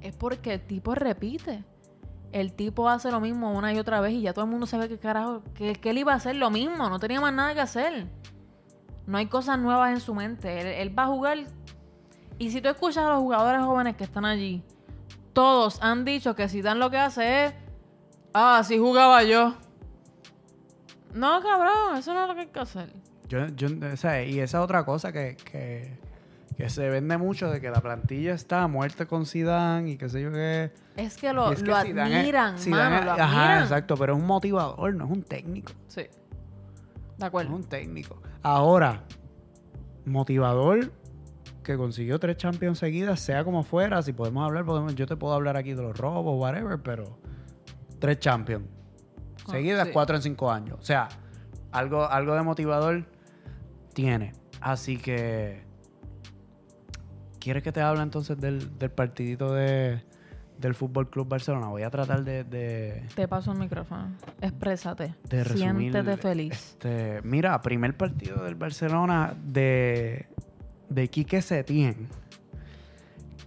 es 0.00 0.16
porque 0.16 0.54
el 0.54 0.60
tipo 0.60 0.94
repite. 0.94 1.64
El 2.32 2.52
tipo 2.52 2.88
hace 2.88 3.10
lo 3.10 3.18
mismo 3.20 3.52
una 3.52 3.72
y 3.72 3.78
otra 3.78 4.00
vez 4.00 4.12
y 4.12 4.22
ya 4.22 4.32
todo 4.32 4.44
el 4.44 4.50
mundo 4.50 4.66
sabe 4.66 4.88
que 4.88 4.98
carajo, 4.98 5.42
que, 5.54 5.72
que 5.74 5.90
él 5.90 5.98
iba 5.98 6.12
a 6.12 6.16
hacer 6.16 6.36
lo 6.36 6.50
mismo, 6.50 6.88
no 6.88 7.00
tenía 7.00 7.20
más 7.20 7.32
nada 7.32 7.54
que 7.54 7.60
hacer. 7.60 8.06
No 9.06 9.18
hay 9.18 9.26
cosas 9.26 9.58
nuevas 9.58 9.90
en 9.92 9.98
su 10.00 10.14
mente. 10.14 10.60
Él, 10.60 10.66
él 10.68 10.96
va 10.96 11.04
a 11.04 11.06
jugar. 11.08 11.38
Y 12.40 12.50
si 12.50 12.60
tú 12.60 12.68
escuchas 12.70 13.04
a 13.04 13.10
los 13.10 13.18
jugadores 13.20 13.60
jóvenes 13.62 13.94
que 13.96 14.04
están 14.04 14.24
allí, 14.24 14.62
todos 15.34 15.80
han 15.82 16.04
dicho 16.04 16.34
que 16.34 16.48
si 16.48 16.62
dan 16.62 16.78
lo 16.80 16.90
que 16.90 16.96
hace 16.98 17.44
es, 17.44 17.54
ah, 18.32 18.58
así 18.58 18.78
jugaba 18.78 19.22
yo. 19.22 19.54
No, 21.14 21.40
cabrón, 21.42 21.96
eso 21.98 22.14
no 22.14 22.22
es 22.22 22.28
lo 22.28 22.34
que 22.34 22.40
hay 22.40 22.46
que 22.48 22.60
hacer. 22.60 22.92
Yo, 23.28 23.46
yo, 23.48 23.68
o 23.92 23.96
sea, 23.96 24.24
y 24.24 24.40
esa 24.40 24.62
otra 24.62 24.84
cosa 24.84 25.12
que, 25.12 25.36
que, 25.36 25.98
que 26.56 26.70
se 26.70 26.88
vende 26.88 27.18
mucho 27.18 27.50
de 27.50 27.60
que 27.60 27.68
la 27.70 27.80
plantilla 27.82 28.32
está 28.32 28.62
a 28.62 28.68
muerte 28.68 29.06
con 29.06 29.26
Zidane 29.26 29.90
y 29.90 29.96
qué 29.98 30.08
sé 30.08 30.22
yo 30.22 30.32
qué. 30.32 30.72
Es 30.96 31.16
que 31.18 31.32
lo, 31.32 31.52
es 31.52 31.60
lo 31.62 31.76
Zidane 31.82 32.10
es- 32.10 32.18
admiran, 32.20 32.58
Zidane 32.58 32.96
mano, 33.00 33.12
es- 33.12 33.18
lo 33.18 33.22
Ajá, 33.24 33.60
exacto, 33.60 33.96
pero 33.96 34.14
es 34.14 34.18
un 34.20 34.26
motivador, 34.26 34.94
no 34.94 35.04
es 35.04 35.10
un 35.10 35.22
técnico. 35.22 35.72
Sí. 35.88 36.02
De 36.02 36.10
Es 37.18 37.22
acuerdo. 37.24 37.54
un 37.54 37.64
técnico. 37.64 38.16
Ahora, 38.42 39.02
motivador 40.06 40.90
que 41.62 41.76
consiguió 41.76 42.18
tres 42.18 42.36
Champions 42.36 42.78
seguidas, 42.78 43.20
sea 43.20 43.44
como 43.44 43.62
fuera, 43.62 44.02
si 44.02 44.12
podemos 44.12 44.44
hablar, 44.44 44.64
podemos, 44.64 44.94
yo 44.94 45.06
te 45.06 45.16
puedo 45.16 45.34
hablar 45.34 45.56
aquí 45.56 45.74
de 45.74 45.82
los 45.82 45.96
robos, 45.96 46.38
whatever, 46.40 46.78
pero 46.82 47.18
tres 47.98 48.18
Champions 48.18 48.66
Ah, 49.46 49.52
seguidas, 49.52 49.86
sí. 49.88 49.92
cuatro 49.92 50.16
en 50.16 50.22
cinco 50.22 50.50
años. 50.50 50.78
O 50.80 50.84
sea, 50.84 51.08
algo, 51.72 52.04
algo 52.08 52.34
de 52.34 52.42
motivador 52.42 53.04
tiene. 53.94 54.32
Así 54.60 54.96
que, 54.98 55.62
¿quieres 57.38 57.62
que 57.62 57.72
te 57.72 57.80
hable 57.80 58.02
entonces 58.02 58.38
del, 58.38 58.78
del 58.78 58.90
partidito 58.90 59.52
de, 59.54 60.02
del 60.58 60.74
Fútbol 60.74 61.08
Club 61.08 61.28
Barcelona? 61.28 61.68
Voy 61.68 61.82
a 61.82 61.90
tratar 61.90 62.22
de- 62.24 62.44
de, 62.44 63.06
Te 63.14 63.26
paso 63.28 63.52
el 63.52 63.58
micrófono. 63.58 64.10
Exprésate. 64.40 65.14
de 65.28 65.44
resumir. 65.44 65.92
Siéntete 65.92 66.16
feliz. 66.18 66.52
Este, 66.52 67.20
mira, 67.22 67.60
primer 67.62 67.96
partido 67.96 68.44
del 68.44 68.54
Barcelona 68.56 69.34
de, 69.42 70.26
de 70.90 71.08
Quique 71.08 71.40
Setién. 71.40 72.08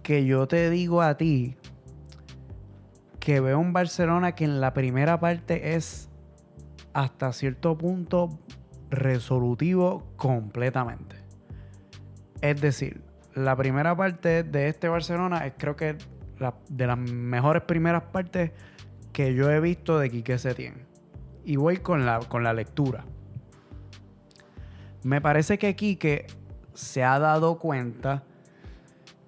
Que 0.02 0.26
yo 0.26 0.48
te 0.48 0.68
digo 0.70 1.00
a 1.00 1.16
ti 1.16 1.56
que 3.20 3.40
veo 3.40 3.58
un 3.58 3.72
Barcelona 3.72 4.34
que 4.34 4.44
en 4.44 4.60
la 4.60 4.74
primera 4.74 5.18
parte 5.18 5.76
es 5.76 6.10
hasta 6.92 7.32
cierto 7.32 7.78
punto 7.78 8.38
resolutivo 8.90 10.04
completamente. 10.16 11.16
Es 12.42 12.60
decir, 12.60 13.02
la 13.34 13.56
primera 13.56 13.96
parte 13.96 14.42
de 14.42 14.68
este 14.68 14.88
Barcelona 14.88 15.46
es 15.46 15.54
creo 15.56 15.74
que 15.74 15.96
la- 16.38 16.54
de 16.68 16.86
las 16.86 16.98
mejores 16.98 17.62
primeras 17.62 18.02
partes 18.04 18.50
que 19.12 19.34
yo 19.34 19.50
he 19.50 19.60
visto 19.60 19.98
de 19.98 20.10
Quique 20.10 20.36
Setién. 20.38 20.86
Y 21.44 21.56
voy 21.56 21.78
con 21.78 22.04
la, 22.04 22.18
con 22.20 22.42
la 22.44 22.52
lectura. 22.52 23.04
Me 25.02 25.20
parece 25.20 25.58
que 25.58 25.74
Quique 25.76 26.26
se 26.74 27.02
ha 27.04 27.18
dado 27.18 27.58
cuenta 27.58 28.24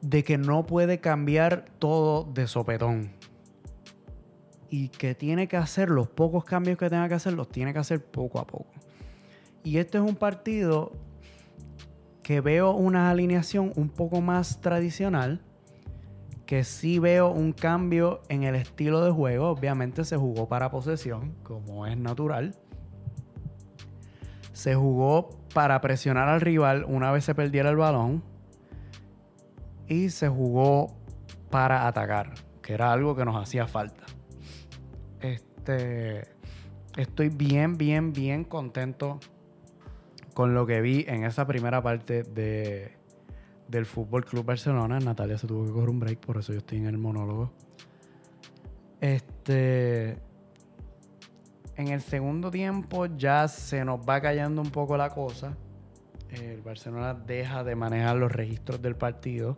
de 0.01 0.23
que 0.23 0.39
no 0.39 0.67
puede 0.67 1.01
cambiar 1.01 1.65
todo 1.79 2.25
de 2.25 2.47
sopetón. 2.47 3.13
Y 4.69 4.89
que 4.89 5.15
tiene 5.15 5.49
que 5.49 5.57
hacer 5.57 5.91
los 5.91 6.09
pocos 6.09 6.45
cambios 6.45 6.77
que 6.77 6.91
tenga 6.91 7.09
que 7.09 7.15
hacer, 7.15 7.33
los 7.33 7.49
tiene 7.49 7.73
que 7.73 7.79
hacer 7.79 8.05
poco 8.05 8.41
a 8.41 8.47
poco. 8.47 8.71
Y 9.63 9.79
este 9.79 9.99
es 9.99 10.05
un 10.05 10.17
partido 10.17 10.93
que 12.23 12.41
veo 12.41 12.73
una 12.73 13.11
alineación 13.11 13.73
un 13.77 13.89
poco 13.89 14.21
más 14.21 14.61
tradicional, 14.61 15.41
que 16.45 16.65
sí 16.65 16.99
veo 16.99 17.31
un 17.31 17.53
cambio 17.53 18.23
en 18.29 18.43
el 18.43 18.57
estilo 18.57 19.05
de 19.05 19.13
juego. 19.13 19.51
Obviamente 19.51 20.05
se 20.05 20.17
jugó 20.17 20.49
para 20.49 20.71
posesión, 20.71 21.35
como 21.43 21.87
es 21.87 21.97
natural. 21.97 22.55
Se 24.53 24.75
jugó 24.75 25.31
para 25.57 25.81
presionar 25.81 26.29
al 26.29 26.43
rival 26.43 26.85
una 26.87 27.11
vez 27.11 27.25
se 27.25 27.35
perdiera 27.35 27.71
el 27.71 27.77
balón. 27.77 28.23
Y 29.89 30.11
se 30.11 30.29
jugó 30.29 30.95
para 31.49 31.87
atacar, 31.87 32.35
que 32.61 32.75
era 32.75 32.93
algo 32.93 33.17
que 33.17 33.25
nos 33.25 33.43
hacía 33.43 33.67
falta. 33.67 34.05
Este, 35.23 36.29
estoy 36.99 37.31
bien, 37.31 37.79
bien, 37.79 38.13
bien 38.13 38.45
contento 38.45 39.19
con 40.35 40.53
lo 40.53 40.67
que 40.67 40.83
vi 40.83 41.07
en 41.09 41.25
esa 41.25 41.47
primera 41.47 41.83
parte 41.83 42.23
de, 42.23 42.93
del 43.67 43.87
Fútbol 43.87 44.27
Club 44.27 44.45
Barcelona. 44.45 44.99
Natalia 44.99 45.39
se 45.39 45.47
tuvo 45.47 45.65
que 45.65 45.73
coger 45.73 45.89
un 45.89 46.01
break, 46.01 46.19
por 46.19 46.37
eso 46.37 46.53
yo 46.53 46.59
estoy 46.59 46.81
en 46.81 46.87
el 46.89 46.99
monólogo. 46.99 47.51
Este. 49.01 50.19
En 51.77 51.89
el 51.89 52.01
segundo 52.01 52.51
tiempo 52.51 53.05
ya 53.05 53.49
se 53.49 53.85
nos 53.85 54.01
va 54.01 54.21
callando 54.21 54.63
un 54.63 54.71
poco 54.71 54.97
la 54.97 55.11
cosa. 55.11 55.55
El 56.31 56.63
Barcelona 56.63 57.13
deja 57.15 57.65
de 57.65 57.77
manejar 57.77 58.17
los 58.17 58.33
registros 58.33 58.81
del 58.81 58.97
partido. 58.97 59.57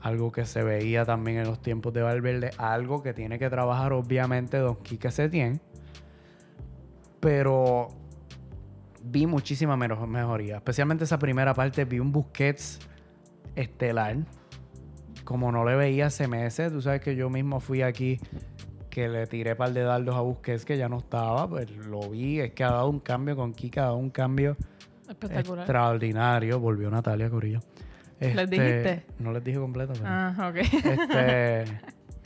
Algo 0.00 0.32
que 0.32 0.44
se 0.44 0.62
veía 0.64 1.04
también 1.04 1.38
en 1.38 1.46
los 1.46 1.62
tiempos 1.62 1.92
de 1.92 2.02
Valverde. 2.02 2.50
Algo 2.58 3.02
que 3.02 3.14
tiene 3.14 3.38
que 3.38 3.48
trabajar, 3.48 3.92
obviamente, 3.92 4.58
Don 4.58 4.76
Quique 4.76 5.12
Setién. 5.12 5.60
Pero 7.20 7.88
vi 9.04 9.26
muchísima 9.26 9.76
mejoría. 9.76 10.56
Especialmente 10.56 11.04
esa 11.04 11.20
primera 11.20 11.54
parte, 11.54 11.84
vi 11.84 12.00
un 12.00 12.10
Busquets 12.10 12.80
estelar. 13.54 14.16
Como 15.24 15.52
no 15.52 15.64
le 15.64 15.76
veía 15.76 16.06
hace 16.06 16.26
meses, 16.26 16.72
tú 16.72 16.82
sabes 16.82 17.00
que 17.00 17.14
yo 17.14 17.30
mismo 17.30 17.60
fui 17.60 17.82
aquí 17.82 18.20
que 18.96 19.10
le 19.10 19.26
tiré 19.26 19.54
par 19.54 19.74
de 19.74 19.82
dardos 19.82 20.16
a 20.16 20.20
Busquets 20.20 20.64
que 20.64 20.78
ya 20.78 20.88
no 20.88 20.96
estaba, 20.96 21.46
pues 21.46 21.70
lo 21.84 22.08
vi, 22.08 22.40
es 22.40 22.52
que 22.52 22.64
ha 22.64 22.70
dado 22.70 22.88
un 22.88 23.00
cambio 23.00 23.36
con 23.36 23.52
Kika, 23.52 23.82
ha 23.82 23.84
dado 23.84 23.98
un 23.98 24.08
cambio 24.08 24.56
Espectacular. 25.06 25.64
extraordinario. 25.64 26.58
Volvió 26.58 26.90
Natalia 26.90 27.28
Corillo. 27.28 27.60
¿Les 28.20 28.48
dijiste? 28.48 29.04
No 29.18 29.32
les 29.32 29.44
dije 29.44 29.58
completo, 29.58 29.92
pero... 29.92 30.06
Ah, 30.08 30.48
ok. 30.48 30.56
Este, 30.56 31.64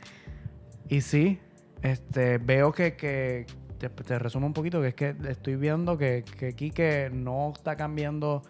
y 0.87 1.01
sí, 1.01 1.39
este, 1.81 2.37
veo 2.37 2.71
que, 2.71 2.95
que 2.95 3.47
te, 3.77 3.89
te 3.89 4.17
resumo 4.17 4.47
un 4.47 4.53
poquito, 4.53 4.79
que 4.79 4.87
es 4.87 4.95
que 4.95 5.13
estoy 5.27 5.57
viendo 5.57 5.97
que, 5.97 6.23
que 6.37 6.53
Quique 6.53 7.09
no 7.11 7.51
está 7.53 7.75
cambiando 7.75 8.43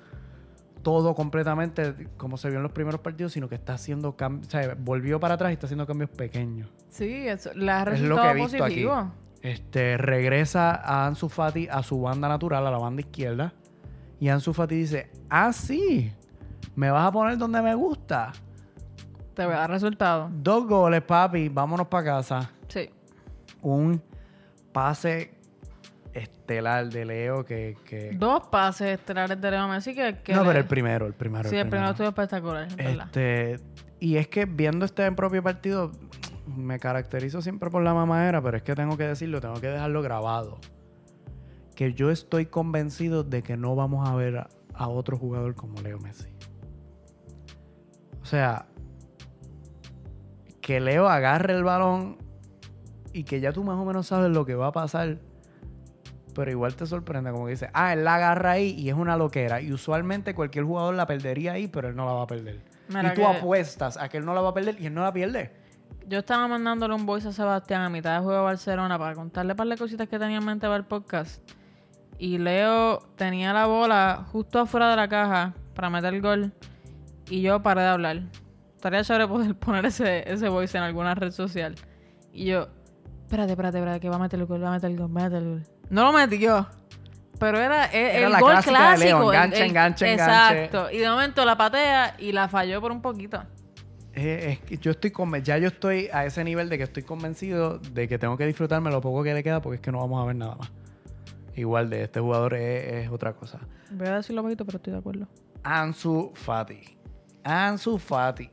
todo 0.84 1.16
completamente 1.16 2.08
como 2.18 2.38
se 2.38 2.50
vio 2.50 2.58
en 2.58 2.64
los 2.64 2.72
primeros 2.72 3.02
partidos, 3.02 3.32
sino 3.32 3.50
que 3.50 3.56
está 3.56 3.74
haciendo 3.74 4.16
cambios, 4.16 4.46
o 4.46 4.52
sea, 4.52 4.78
volvió 4.78 5.20
para 5.20 5.34
atrás 5.34 5.50
y 5.50 5.54
está 5.54 5.66
haciendo 5.66 5.88
cambios 5.88 6.12
pequeños. 6.12 6.70
Sí, 6.92 7.28
eso, 7.28 7.52
le 7.56 7.72
ha 7.72 7.80
Es 7.82 7.86
lo 8.02 8.16
resultado 8.16 8.22
que 8.22 8.32
he 8.40 8.44
visto 8.44 8.58
positivo. 8.60 8.94
aquí. 8.94 9.12
Este, 9.42 9.98
regresa 9.98 10.76
a 10.76 11.08
Ansu 11.08 11.28
Fati 11.28 11.68
a 11.68 11.82
su 11.82 12.00
banda 12.00 12.28
natural, 12.30 12.68
a 12.68 12.70
la 12.72 12.78
banda 12.78 13.02
izquierda, 13.02 13.54
y 14.20 14.30
Ansu 14.30 14.54
Fati 14.54 14.76
dice, 14.76 15.10
ah, 15.30 15.52
sí, 15.52 16.14
me 16.76 16.92
vas 16.92 17.08
a 17.08 17.12
poner 17.12 17.38
donde 17.40 17.60
me 17.64 17.74
gusta. 17.74 18.32
Te 19.34 19.46
voy 19.46 19.56
a 19.56 19.60
dar 19.60 19.72
resultado. 19.72 20.30
Dos 20.32 20.68
goles, 20.68 21.02
papi, 21.02 21.50
vámonos 21.50 21.88
para 21.88 22.04
casa. 22.06 22.52
Sí. 22.68 22.90
un 23.64 24.02
pase 24.72 25.32
estelar 26.14 26.90
de 26.90 27.06
Leo 27.06 27.46
que... 27.46 27.78
que- 27.86 28.12
Dos 28.14 28.48
pases 28.48 29.00
estelares 29.00 29.40
de 29.42 29.50
Leo 29.52 29.68
Messi 29.68 29.94
que... 29.96 30.20
que 30.24 30.34
no, 30.34 30.42
le- 30.42 30.48
pero 30.48 30.60
el 30.60 30.66
primero, 30.66 31.06
el 31.08 31.14
primero. 31.14 31.50
Sí, 31.50 31.56
el 31.56 31.68
primero 31.70 31.92
estuvo 31.92 32.08
espectacular, 32.08 32.68
es. 32.78 32.98
Este, 33.00 33.60
y 34.00 34.18
es 34.18 34.28
que 34.28 34.46
viendo 34.46 34.86
este 34.86 35.10
propio 35.14 35.42
partido, 35.42 35.92
me 36.56 36.80
caracterizo 36.80 37.42
siempre 37.42 37.70
por 37.70 37.84
la 37.84 37.94
mamadera, 37.94 38.42
pero 38.42 38.58
es 38.58 38.64
que 38.64 38.76
tengo 38.76 38.98
que 38.98 39.08
decirlo, 39.08 39.42
tengo 39.42 39.60
que 39.62 39.68
dejarlo 39.68 40.02
grabado. 40.02 40.60
Que 41.76 41.94
yo 41.94 42.12
estoy 42.12 42.46
convencido 42.46 43.24
de 43.24 43.42
que 43.44 43.58
no 43.58 43.76
vamos 43.76 44.08
a 44.08 44.16
ver 44.16 44.38
a, 44.38 44.50
a 44.74 44.88
otro 44.88 45.18
jugador 45.18 45.56
como 45.56 45.82
Leo 45.82 45.98
Messi. 46.00 46.28
O 48.22 48.26
sea, 48.26 48.66
que 50.62 50.80
Leo 50.80 51.08
agarre 51.10 51.54
el 51.56 51.64
balón 51.64 52.18
y 53.14 53.24
que 53.24 53.40
ya 53.40 53.52
tú 53.52 53.64
más 53.64 53.78
o 53.78 53.86
menos 53.86 54.08
sabes 54.08 54.32
lo 54.32 54.46
que 54.46 54.56
va 54.56 54.68
a 54.68 54.72
pasar. 54.72 55.18
Pero 56.34 56.50
igual 56.50 56.76
te 56.76 56.86
sorprende, 56.86 57.32
como 57.32 57.46
que 57.46 57.52
dice, 57.52 57.70
ah, 57.74 57.92
él 57.92 58.06
la 58.06 58.16
agarra 58.16 58.52
ahí 58.52 58.70
y 58.78 58.88
es 58.90 58.96
una 58.96 59.18
loquera. 59.18 59.60
Y 59.62 59.74
usualmente 59.74 60.34
cualquier 60.34 60.64
jugador 60.64 60.94
la 60.96 61.06
perdería 61.06 61.54
ahí, 61.54 61.68
pero 61.68 61.90
él 61.90 61.96
no 61.96 62.06
la 62.06 62.14
va 62.14 62.22
a 62.24 62.28
perder. 62.28 62.62
Mira 62.88 63.12
y 63.12 63.16
tú 63.16 63.22
que- 63.22 63.28
apuestas 63.28 63.98
a 63.98 64.08
que 64.08 64.18
él 64.18 64.26
no 64.26 64.34
la 64.34 64.40
va 64.42 64.50
a 64.50 64.54
perder 64.54 64.80
y 64.80 64.86
él 64.86 64.94
no 64.94 65.02
la 65.02 65.12
pierde. 65.12 65.52
Yo 66.12 66.20
estaba 66.20 66.46
mandándole 66.46 66.94
un 66.94 67.06
voice 67.06 67.30
a 67.30 67.32
Sebastián 67.32 67.84
a 67.84 67.90
mitad 67.90 68.16
de 68.18 68.20
juego 68.20 68.40
de 68.40 68.44
Barcelona 68.44 69.00
para 69.00 69.16
contarle 69.16 69.54
un 69.54 69.58
par 69.58 69.68
de 69.70 69.78
cositas 69.78 70.10
que 70.10 70.20
tenía 70.20 70.40
en 70.40 70.44
mente 70.46 70.68
para 70.68 70.76
el 70.76 70.84
podcast. 70.84 71.42
Y 72.18 72.38
Leo 72.38 73.00
tenía 73.16 73.54
la 73.54 73.66
bola 73.66 74.26
justo 74.30 74.60
afuera 74.60 74.90
de 74.90 74.98
la 74.98 75.08
caja 75.08 75.54
para 75.74 75.90
meter 75.90 76.14
el 76.14 76.22
gol. 76.22 76.52
Y 77.30 77.42
yo 77.42 77.62
paré 77.64 77.84
de 77.84 77.88
hablar. 77.88 78.24
Estaría 78.76 79.06
chévere 79.06 79.26
poder 79.30 79.56
poner 79.60 79.86
ese, 79.86 80.30
ese 80.30 80.50
voice 80.50 80.78
en 80.78 80.84
alguna 80.84 81.16
red 81.16 81.32
social. 81.32 81.76
Y 82.34 82.44
yo, 82.48 82.68
espérate, 83.24 83.52
espérate, 83.54 83.78
espérate, 83.78 84.02
que 84.02 84.10
va 84.10 84.18
a 84.18 84.20
meter 84.20 84.38
el 84.38 84.48
gol, 84.48 84.62
va 84.62 84.68
a 84.68 84.72
meter 84.74 84.92
el 84.92 84.98
gol, 84.98 85.16
va 85.16 85.22
a 85.22 85.24
meter 85.30 85.42
el 85.44 85.50
gol. 85.50 85.64
No 85.90 86.04
lo 86.04 86.12
metió. 86.12 86.68
Pero 87.40 87.58
era, 87.58 87.86
el, 87.86 88.06
Era 88.18 88.26
el 88.26 88.32
la 88.34 88.40
gol 88.42 88.52
clásica 88.52 88.72
de 88.72 88.78
clásico. 88.98 89.06
Leo, 89.06 89.32
el- 89.32 89.36
enganche, 89.38 89.64
el- 89.64 89.70
enganche, 89.70 90.12
enganche. 90.14 90.64
Exacto. 90.66 90.92
Y 90.92 90.98
de 90.98 91.10
momento 91.10 91.46
la 91.46 91.56
patea 91.56 92.16
y 92.20 92.34
la 92.34 92.50
falló 92.50 92.82
por 92.82 92.92
un 92.92 93.02
poquito. 93.02 93.42
Eh, 94.14 94.54
es 94.54 94.60
que 94.60 94.78
yo 94.78 94.92
estoy 94.92 95.14
ya 95.44 95.58
yo 95.58 95.68
estoy 95.70 96.10
a 96.12 96.26
ese 96.26 96.44
nivel 96.44 96.68
de 96.70 96.78
que 96.78 96.84
estoy 96.84 97.04
convencido 97.04 97.78
de 97.80 98.08
que 98.10 98.18
tengo 98.20 98.36
que 98.38 98.46
disfrutarme 98.46 98.92
lo 98.92 99.00
poco 99.00 99.24
que 99.24 99.34
le 99.34 99.42
queda 99.42 99.62
porque 99.62 99.76
es 99.76 99.82
que 99.82 99.92
no 99.92 100.00
vamos 100.00 100.22
a 100.22 100.26
ver 100.26 100.36
nada 100.36 100.56
más. 100.56 100.72
Igual 101.56 101.90
de 101.90 102.04
este 102.04 102.20
jugador 102.20 102.54
es, 102.56 103.06
es 103.06 103.10
otra 103.10 103.34
cosa. 103.34 103.60
Voy 103.92 104.08
a 104.08 104.16
decirlo 104.18 104.42
poquito, 104.44 104.66
pero 104.66 104.78
estoy 104.78 104.94
de 104.94 105.00
acuerdo. 105.00 105.28
Ansu 105.64 106.32
Fati. 106.34 106.80
Ansu 107.44 107.98
Fati. 107.98 108.50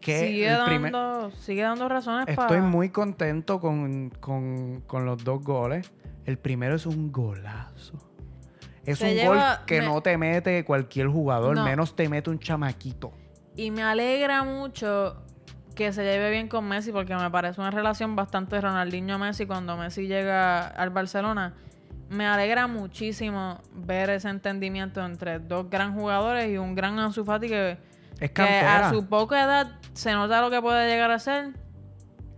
Que 0.00 0.20
sigue, 0.20 0.48
el 0.48 0.64
primer- 0.64 0.92
dando, 0.92 1.30
sigue 1.32 1.62
dando 1.62 1.88
razones 1.88 2.26
para... 2.36 2.42
Estoy 2.48 2.60
muy 2.60 2.90
contento 2.90 3.60
con, 3.60 4.10
con- 4.20 4.82
con 4.86 5.04
los 5.04 5.22
dos 5.24 5.42
goles. 5.42 5.90
El 6.24 6.38
primero 6.38 6.76
es 6.76 6.86
un 6.86 7.10
golazo. 7.10 7.98
Es 8.84 8.98
Se 8.98 9.10
un 9.10 9.14
lleva- 9.16 9.56
gol 9.56 9.66
que 9.66 9.80
me- 9.80 9.86
no 9.86 10.00
te 10.02 10.16
mete 10.16 10.64
cualquier 10.64 11.08
jugador, 11.08 11.56
No. 11.56 11.64
menos 11.64 11.96
te 11.96 12.08
mete 12.08 12.30
un 12.30 12.38
chamaquito. 12.38 13.12
Y 13.56 13.70
me 13.70 13.82
alegra 13.82 14.44
mucho 14.44 15.16
que 15.74 15.92
se 15.92 16.02
lleve 16.02 16.30
bien 16.30 16.48
con 16.48 16.66
Messi 16.66 16.92
porque 16.92 17.14
me 17.14 17.30
parece 17.30 17.60
una 17.60 17.70
relación 17.70 18.16
bastante 18.16 18.60
Ronaldinho-Messi 18.60 19.46
cuando 19.46 19.76
Messi 19.76 20.06
llega 20.06 20.66
al 20.66 20.90
Barcelona. 20.90 21.54
me 22.08 22.26
alegra 22.26 22.66
muchísimo 22.66 23.60
ver 23.72 24.10
ese 24.10 24.28
entendimiento 24.28 25.04
entre 25.04 25.38
dos 25.38 25.68
gran 25.68 25.94
jugadores 25.94 26.48
y 26.48 26.56
un 26.56 26.74
gran 26.74 26.98
Ansu 26.98 27.24
Fati 27.24 27.48
que, 27.48 27.78
Es 28.20 28.30
que 28.30 28.42
a 28.42 28.90
su 28.90 29.06
poca 29.06 29.42
edad 29.42 29.80
se 29.92 30.12
nota 30.12 30.40
lo 30.40 30.50
que 30.50 30.60
puede 30.62 30.88
llegar 30.88 31.10
a 31.10 31.18
ser. 31.18 31.52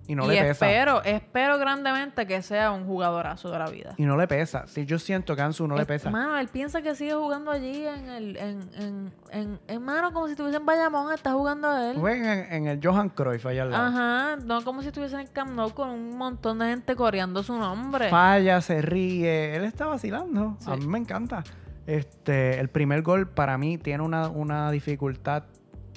Y 0.08 0.14
no 0.14 0.24
y 0.24 0.28
le 0.34 0.40
pesa. 0.40 0.66
espero, 0.70 1.02
espero 1.04 1.58
grandemente 1.58 2.26
que 2.26 2.40
sea 2.40 2.72
un 2.72 2.86
jugadorazo 2.86 3.50
de 3.50 3.58
la 3.58 3.68
vida. 3.68 3.92
Y 3.98 4.04
no 4.06 4.16
le 4.16 4.26
pesa. 4.26 4.66
Si 4.66 4.86
yo 4.86 4.98
siento 4.98 5.36
que 5.36 5.42
a 5.42 5.44
Ansu 5.44 5.68
no 5.68 5.74
le 5.76 5.82
Es- 5.82 5.86
pesa. 5.86 6.08
Mano, 6.10 6.38
él 6.38 6.48
piensa 6.48 6.80
que 6.80 6.94
sigue 6.94 7.12
jugando 7.12 7.50
allí 7.50 7.86
en 7.86 8.08
el. 8.08 8.36
En, 8.38 8.60
en, 8.74 9.12
en, 9.30 9.60
en- 9.68 9.82
mano, 9.82 10.10
como 10.14 10.24
si 10.26 10.32
estuviese 10.32 10.56
en 10.56 10.64
Bayamón, 10.64 11.12
está 11.12 11.32
jugando 11.34 11.76
él. 11.78 11.98
Juegan 11.98 12.38
en, 12.38 12.52
en 12.54 12.66
el 12.68 12.80
Johan 12.82 13.10
Cruyff 13.10 13.44
allá 13.44 13.62
al 13.64 13.70
lado. 13.70 13.86
Ajá, 13.86 14.36
no 14.44 14.64
como 14.64 14.80
si 14.80 14.88
estuviese 14.88 15.14
en 15.16 15.20
el 15.20 15.30
Camp 15.30 15.50
Nou 15.50 15.74
con 15.74 15.90
un 15.90 16.16
montón 16.16 16.58
de 16.58 16.68
gente 16.70 16.96
coreando 16.96 17.42
su 17.42 17.58
nombre. 17.58 18.08
Falla, 18.08 18.62
se 18.62 18.80
ríe. 18.80 19.54
Él 19.56 19.64
está 19.64 19.84
vacilando. 19.86 20.56
Sí. 20.60 20.70
A 20.70 20.76
mí 20.76 20.86
me 20.86 20.96
encanta. 20.98 21.44
Este, 21.86 22.58
el 22.60 22.68
primer 22.68 23.02
gol 23.02 23.28
para 23.28 23.58
mí 23.58 23.76
tiene 23.76 24.02
una, 24.02 24.28
una 24.28 24.70
dificultad 24.70 25.44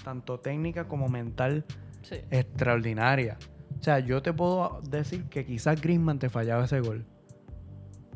tanto 0.03 0.39
técnica 0.39 0.86
como 0.89 1.07
mental 1.07 1.64
Sí. 2.01 2.16
extraordinaria. 2.32 3.38
O 3.82 3.84
sea, 3.84 3.98
yo 4.00 4.22
te 4.22 4.32
puedo 4.32 4.80
decir 4.88 5.26
que 5.26 5.44
quizás 5.44 5.82
Griezmann 5.82 6.20
te 6.20 6.30
fallaba 6.30 6.66
ese 6.66 6.80
gol. 6.82 7.04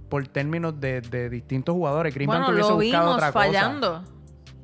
Por 0.09 0.27
términos 0.27 0.79
de, 0.79 1.01
de 1.01 1.27
distintos 1.29 1.73
jugadores. 1.73 2.13
Griezmann 2.13 2.43
Bueno, 2.43 2.47
te 2.47 2.53
hubiese 2.53 2.69
lo 2.69 2.75
buscado 2.75 3.03
vimos 3.05 3.15
otra 3.15 3.31
fallando. 3.31 3.99
cosa. 3.99 4.11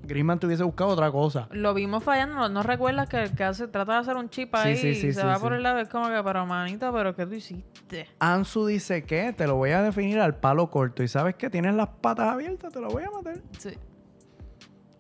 Griezmann 0.04 0.40
te 0.40 0.46
hubiese 0.46 0.64
buscado 0.64 0.92
otra 0.92 1.12
cosa. 1.12 1.48
Lo 1.52 1.74
vimos 1.74 2.04
fallando. 2.04 2.36
¿No, 2.36 2.50
no 2.50 2.62
recuerdas 2.64 3.10
que 3.10 3.24
el 3.24 3.32
que 3.36 3.44
hace, 3.44 3.68
trata 3.68 3.94
de 3.94 4.00
hacer 4.00 4.16
un 4.16 4.30
chip 4.30 4.54
ahí 4.54 4.76
sí, 4.76 4.94
sí, 4.94 5.08
y 5.08 5.14
se 5.14 5.24
va 5.26 5.40
por 5.40 5.54
el 5.54 5.64
lado? 5.64 5.80
Es 5.80 5.90
como 5.90 6.08
que, 6.08 6.22
pero 6.24 6.46
manito, 6.46 6.94
¿pero 6.94 7.16
qué 7.16 7.26
tú 7.26 7.34
hiciste? 7.34 8.08
Ansu 8.20 8.68
dice 8.68 9.04
que 9.04 9.34
te 9.34 9.48
lo 9.48 9.56
voy 9.56 9.72
a 9.72 9.82
definir 9.82 10.20
al 10.20 10.36
palo 10.36 10.70
corto. 10.70 11.02
Y 11.02 11.08
sabes 11.08 11.34
que 11.36 11.50
tienes 11.50 11.74
las 11.74 11.88
patas 11.90 12.28
abiertas, 12.28 12.72
te 12.72 12.80
lo 12.80 12.90
voy 12.90 13.04
a 13.04 13.10
meter. 13.18 13.42
Sí. 13.58 13.72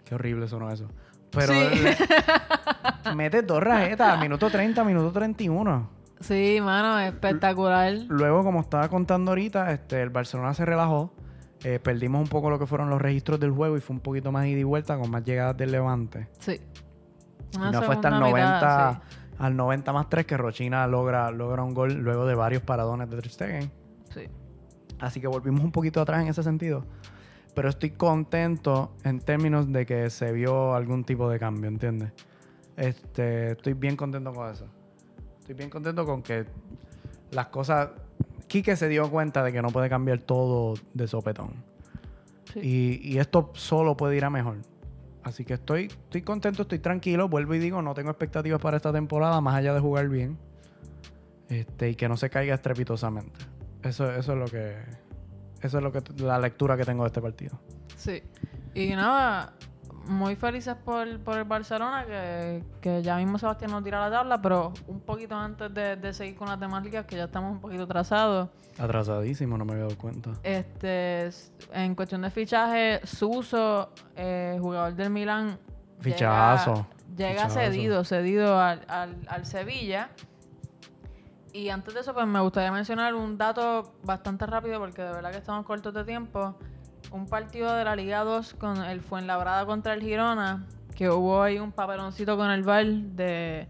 Qué 0.03 0.15
horrible 0.15 0.47
sonó 0.47 0.71
eso. 0.71 0.87
Pero 1.31 1.53
Sí. 1.53 1.79
le- 1.81 1.97
mete 3.15 3.41
dos 3.41 3.61
rajetas, 3.63 4.19
minuto 4.19 4.49
30, 4.49 4.83
minuto 4.83 5.11
31. 5.11 5.89
Sí, 6.19 6.59
mano, 6.61 6.99
espectacular. 6.99 7.93
Luego, 8.09 8.43
como 8.43 8.59
estaba 8.59 8.87
contando 8.89 9.31
ahorita, 9.31 9.71
este, 9.71 10.01
el 10.01 10.09
Barcelona 10.09 10.53
se 10.53 10.65
relajó. 10.65 11.13
Eh, 11.63 11.79
perdimos 11.79 12.21
un 12.21 12.27
poco 12.27 12.49
lo 12.49 12.57
que 12.59 12.65
fueron 12.65 12.89
los 12.89 13.01
registros 13.01 13.39
del 13.39 13.51
juego 13.51 13.77
y 13.77 13.81
fue 13.81 13.95
un 13.95 13.99
poquito 14.01 14.31
más 14.31 14.45
ida 14.47 14.59
y 14.59 14.63
vuelta 14.63 14.97
con 14.97 15.09
más 15.11 15.23
llegadas 15.23 15.55
del 15.57 15.71
Levante. 15.71 16.27
Sí. 16.39 16.59
Y 17.53 17.57
no 17.57 17.81
fue 17.83 17.95
hasta 17.95 18.07
el 18.09 18.13
segunda 18.15 18.19
90, 18.19 18.55
mitad, 18.55 18.93
sí. 19.09 19.35
al 19.39 19.55
90 19.55 19.93
más 19.93 20.09
3 20.09 20.25
que 20.25 20.37
Rochina 20.37 20.87
logra, 20.87 21.29
logra 21.31 21.63
un 21.63 21.73
gol 21.73 21.93
luego 21.93 22.25
de 22.25 22.33
varios 22.35 22.63
paradones 22.63 23.09
de 23.09 23.15
Ter 23.17 23.29
Stegen. 23.29 23.71
Sí. 24.09 24.21
Así 24.99 25.19
que 25.21 25.27
volvimos 25.27 25.63
un 25.63 25.71
poquito 25.71 26.01
atrás 26.01 26.21
en 26.21 26.27
ese 26.29 26.43
sentido. 26.43 26.85
Pero 27.53 27.69
estoy 27.69 27.91
contento 27.91 28.93
en 29.03 29.19
términos 29.19 29.71
de 29.71 29.85
que 29.85 30.09
se 30.09 30.31
vio 30.31 30.73
algún 30.73 31.03
tipo 31.03 31.29
de 31.29 31.37
cambio, 31.39 31.67
¿entiendes? 31.67 32.13
Este, 32.77 33.51
estoy 33.51 33.73
bien 33.73 33.95
contento 33.95 34.33
con 34.33 34.49
eso. 34.49 34.67
Estoy 35.39 35.55
bien 35.55 35.69
contento 35.69 36.05
con 36.05 36.21
que 36.21 36.45
las 37.31 37.47
cosas... 37.47 37.89
Quique 38.47 38.75
se 38.75 38.89
dio 38.89 39.09
cuenta 39.09 39.43
de 39.43 39.53
que 39.53 39.61
no 39.61 39.69
puede 39.69 39.89
cambiar 39.89 40.19
todo 40.19 40.73
de 40.93 41.07
sopetón. 41.07 41.51
Sí. 42.53 42.59
Y, 42.59 43.13
y 43.13 43.19
esto 43.19 43.51
solo 43.53 43.95
puede 43.95 44.17
ir 44.17 44.25
a 44.25 44.29
mejor. 44.29 44.57
Así 45.23 45.45
que 45.45 45.53
estoy, 45.53 45.85
estoy 45.85 46.21
contento, 46.21 46.63
estoy 46.63 46.79
tranquilo. 46.79 47.29
Vuelvo 47.29 47.53
y 47.55 47.59
digo, 47.59 47.81
no 47.81 47.93
tengo 47.93 48.09
expectativas 48.09 48.59
para 48.59 48.77
esta 48.77 48.91
temporada, 48.91 49.39
más 49.39 49.55
allá 49.55 49.73
de 49.73 49.79
jugar 49.79 50.09
bien. 50.09 50.37
Este, 51.47 51.89
y 51.89 51.95
que 51.95 52.09
no 52.09 52.17
se 52.17 52.29
caiga 52.29 52.55
estrepitosamente. 52.55 53.39
Eso, 53.83 54.11
eso 54.11 54.33
es 54.33 54.39
lo 54.39 54.45
que. 54.45 54.75
Eso 55.61 55.77
es 55.77 55.83
lo 55.83 55.91
que 55.91 56.01
la 56.17 56.39
lectura 56.39 56.75
que 56.77 56.83
tengo 56.85 57.03
de 57.03 57.07
este 57.07 57.21
partido. 57.21 57.59
Sí. 57.95 58.21
Y 58.73 58.89
nada, 58.95 59.53
muy 60.07 60.35
felices 60.35 60.75
por, 60.83 61.19
por 61.19 61.37
el 61.37 61.43
Barcelona, 61.43 62.05
que, 62.05 62.63
que 62.81 63.03
ya 63.03 63.17
mismo 63.17 63.37
Sebastián 63.37 63.71
nos 63.71 63.83
tira 63.83 63.99
la 63.99 64.09
tabla, 64.09 64.41
pero 64.41 64.73
un 64.87 65.01
poquito 65.01 65.35
antes 65.35 65.73
de, 65.73 65.95
de 65.97 66.13
seguir 66.13 66.35
con 66.35 66.47
las 66.47 66.59
demás 66.59 66.83
ligas, 66.83 67.05
que 67.05 67.15
ya 67.15 67.25
estamos 67.25 67.51
un 67.51 67.61
poquito 67.61 67.83
atrasados. 67.83 68.49
Atrasadísimo, 68.79 69.57
no 69.57 69.65
me 69.65 69.73
había 69.73 69.83
dado 69.83 69.97
cuenta. 69.97 70.31
Este, 70.43 71.29
en 71.73 71.93
cuestión 71.93 72.21
de 72.21 72.31
fichaje, 72.31 73.01
Suso, 73.05 73.91
eh, 74.15 74.57
jugador 74.59 74.95
del 74.95 75.09
Milán, 75.11 75.59
Fichazo. 75.99 76.87
llega, 77.15 77.29
llega 77.33 77.49
Fichazo. 77.49 77.59
cedido, 77.59 78.03
cedido 78.03 78.59
al, 78.59 78.81
al, 78.87 79.17
al 79.27 79.45
Sevilla. 79.45 80.09
Y 81.53 81.69
antes 81.69 81.93
de 81.93 81.99
eso, 81.99 82.13
pues 82.13 82.25
me 82.27 82.39
gustaría 82.39 82.71
mencionar 82.71 83.13
un 83.13 83.37
dato 83.37 83.93
bastante 84.03 84.45
rápido, 84.45 84.79
porque 84.79 85.01
de 85.01 85.11
verdad 85.11 85.31
que 85.31 85.37
estamos 85.37 85.65
cortos 85.65 85.93
de 85.93 86.03
tiempo. 86.05 86.55
Un 87.11 87.25
partido 87.27 87.73
de 87.75 87.83
la 87.83 87.95
Liga 87.95 88.23
2 88.23 88.53
con 88.53 88.77
el 88.85 89.01
Fuenlabrada 89.01 89.65
contra 89.65 89.93
el 89.93 90.01
Girona, 90.01 90.65
que 90.95 91.09
hubo 91.09 91.41
ahí 91.43 91.59
un 91.59 91.71
papeloncito 91.73 92.37
con 92.37 92.49
el 92.51 92.63
VAR 92.63 92.85
de... 92.85 93.67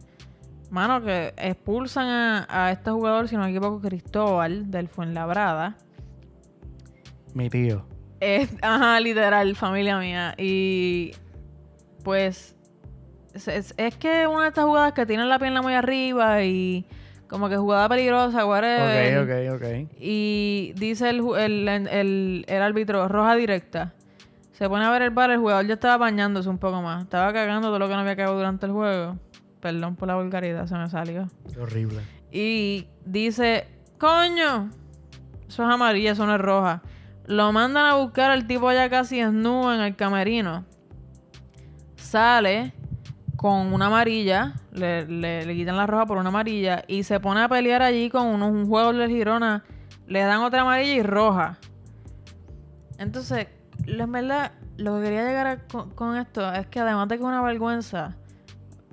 Mano, 0.69 1.01
que 1.03 1.33
expulsan 1.37 2.07
a, 2.07 2.47
a 2.49 2.71
este 2.71 2.91
jugador, 2.91 3.27
si 3.27 3.35
no 3.35 3.43
me 3.43 3.49
equivoco, 3.49 3.81
Cristóbal, 3.81 4.69
del 4.69 4.87
Fuenlabrada. 4.87 5.75
Mi 7.33 7.49
tío. 7.49 7.85
Es, 8.19 8.53
ajá, 8.61 8.99
literal, 8.99 9.55
familia 9.55 9.97
mía. 9.97 10.35
Y 10.37 11.13
pues 12.03 12.55
es, 13.33 13.47
es- 13.47 13.73
es 13.77 13.95
que 13.97 14.27
una 14.27 14.43
de 14.43 14.47
estas 14.49 14.65
jugadas 14.65 14.93
que 14.93 15.05
tienen 15.05 15.27
la 15.27 15.39
pierna 15.39 15.61
muy 15.61 15.73
arriba 15.73 16.43
y 16.43 16.85
como 17.31 17.47
que 17.47 17.55
jugada 17.55 17.87
peligrosa, 17.87 18.45
whatever. 18.45 19.19
Ok, 19.19 19.55
ok, 19.55 19.55
ok. 19.55 19.91
Y 19.97 20.73
dice 20.75 21.09
el, 21.09 21.21
el, 21.37 21.67
el, 21.87 22.45
el 22.45 22.61
árbitro, 22.61 23.07
roja 23.07 23.35
directa. 23.37 23.93
Se 24.51 24.67
pone 24.67 24.83
a 24.83 24.91
ver 24.91 25.01
el 25.03 25.11
bar, 25.11 25.31
el 25.31 25.37
jugador 25.39 25.65
ya 25.65 25.75
estaba 25.75 25.97
bañándose 25.97 26.49
un 26.49 26.57
poco 26.57 26.81
más. 26.81 27.03
Estaba 27.03 27.31
cagando 27.31 27.69
todo 27.69 27.79
lo 27.79 27.87
que 27.87 27.93
no 27.93 28.01
había 28.01 28.17
cagado 28.17 28.35
durante 28.35 28.65
el 28.65 28.73
juego. 28.73 29.17
Perdón 29.61 29.95
por 29.95 30.09
la 30.09 30.15
vulgaridad, 30.15 30.67
se 30.67 30.75
me 30.75 30.89
salió. 30.89 31.29
Horrible. 31.57 32.01
Y 32.33 32.87
dice, 33.05 33.65
coño, 33.97 34.69
eso 35.47 35.63
es 35.63 35.73
amarilla, 35.73 36.11
eso 36.11 36.25
no 36.25 36.35
es 36.35 36.41
roja. 36.41 36.81
Lo 37.27 37.53
mandan 37.53 37.85
a 37.85 37.95
buscar 37.95 38.29
al 38.29 38.45
tipo 38.45 38.69
ya 38.73 38.89
casi 38.89 39.21
desnudo 39.21 39.73
en 39.73 39.79
el 39.79 39.95
camerino. 39.95 40.65
Sale 41.95 42.73
con 43.41 43.73
una 43.73 43.87
amarilla, 43.87 44.53
le, 44.71 45.07
le- 45.07 45.55
quitan 45.55 45.75
la 45.75 45.87
roja 45.87 46.05
por 46.05 46.19
una 46.19 46.29
amarilla 46.29 46.83
y 46.87 47.01
se 47.01 47.19
pone 47.19 47.41
a 47.41 47.49
pelear 47.49 47.81
allí 47.81 48.07
con 48.11 48.27
unos, 48.27 48.51
un 48.51 48.67
juego 48.67 48.93
del 48.93 49.09
Girona. 49.09 49.63
Le 50.05 50.19
dan 50.21 50.41
otra 50.41 50.61
amarilla 50.61 50.93
y 50.93 51.01
roja. 51.01 51.57
Entonces, 52.99 53.47
en 53.87 54.11
verdad, 54.11 54.51
lo 54.77 54.97
que 54.97 55.05
quería 55.05 55.25
llegar 55.25 55.47
a- 55.47 55.57
con, 55.95 56.17
esto 56.17 56.53
es 56.53 56.67
que 56.67 56.81
además 56.81 57.07
de 57.07 57.15
que 57.17 57.23
es 57.23 57.27
una 57.27 57.41
vergüenza, 57.41 58.15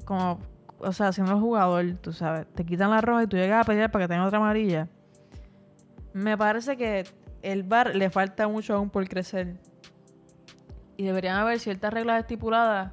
como, 0.06 0.38
o 0.78 0.92
sea, 0.94 1.12
siendo 1.12 1.32
el 1.34 1.40
jugador, 1.40 1.84
tú 2.00 2.14
sabes, 2.14 2.46
te 2.54 2.64
quitan 2.64 2.88
la 2.88 3.02
roja 3.02 3.24
y 3.24 3.26
tú 3.26 3.36
llegas 3.36 3.60
a 3.60 3.64
pelear 3.68 3.90
para 3.90 4.06
que 4.06 4.08
tenga 4.08 4.24
otra 4.24 4.38
amarilla. 4.38 4.88
Me 6.14 6.38
parece 6.38 6.78
que 6.78 7.04
el 7.42 7.64
bar 7.64 7.94
le 7.94 8.08
falta 8.08 8.48
mucho 8.48 8.74
aún 8.76 8.88
por 8.88 9.06
crecer. 9.10 9.60
Y 10.96 11.04
deberían 11.04 11.36
haber 11.36 11.60
ciertas 11.60 11.92
reglas 11.92 12.20
estipuladas 12.20 12.92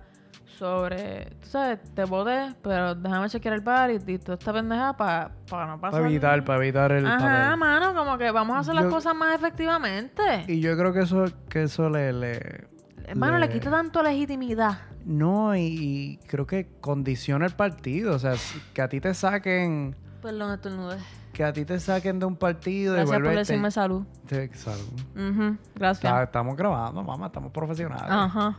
sobre, 0.58 1.26
tú 1.42 1.48
sabes, 1.50 1.80
te 1.94 2.04
boté, 2.06 2.54
pero 2.62 2.96
déjame 2.96 3.30
chequear 3.30 3.56
el 3.56 3.62
bar 3.62 3.92
y, 3.92 3.96
y 3.96 4.18
toda 4.20 4.38
esta 4.38 4.54
pendejada 4.54 4.96
para 4.96 5.30
no 5.68 5.80
pasar. 5.80 6.00
Para 6.02 6.10
evitar, 6.10 6.44
para 6.46 6.60
evitar 6.64 6.92
el 6.92 7.06
Ajá, 7.06 7.18
papel. 7.20 7.58
mano, 7.58 7.94
como 7.94 8.18
que 8.18 8.32
vamos 8.32 8.56
a 8.56 8.60
hacer 8.60 8.74
las 8.76 8.86
cosas 8.86 9.16
más 9.16 9.36
efectivamente. 9.36 10.46
Y 10.48 10.60
yo 10.62 10.78
creo 10.78 10.94
que 10.94 11.00
eso, 11.02 11.26
que 11.50 11.64
eso 11.64 11.90
le, 11.90 12.14
le- 12.14 12.68
Hermano, 13.08 13.38
le 13.38 13.48
le- 13.48 13.54
quita 13.54 13.70
tanto 13.70 14.02
legitimidad. 14.02 14.80
No, 15.06 15.56
y, 15.56 15.62
y 15.62 16.18
creo 16.28 16.48
que 16.48 16.68
condiciona 16.82 17.46
el 17.46 17.54
partido. 17.54 18.16
O 18.16 18.20
sea, 18.20 18.34
que 18.74 18.82
a 18.82 18.90
ti 18.90 19.00
te 19.00 19.14
saquen, 19.14 19.96
Perdón, 20.22 20.54
estornudé. 20.54 20.98
que 21.32 21.44
a 21.44 21.54
ti 21.54 21.64
te 21.66 21.80
saquen 21.80 22.18
de 22.18 22.26
un 22.26 22.36
partido 22.36 22.94
Gracias 22.96 23.10
y 23.10 23.14
por 23.14 23.24
vuelves 23.24 23.48
decirme 23.48 23.70
salud. 23.70 24.06
te- 24.26 24.52
salud. 24.56 24.90
Gracias. 25.76 26.04
Está- 26.12 26.24
estamos 26.24 26.56
grabando, 26.56 27.04
mamá, 27.04 27.28
estamos 27.28 27.52
profesionales. 27.52 28.06
Ajá. 28.10 28.58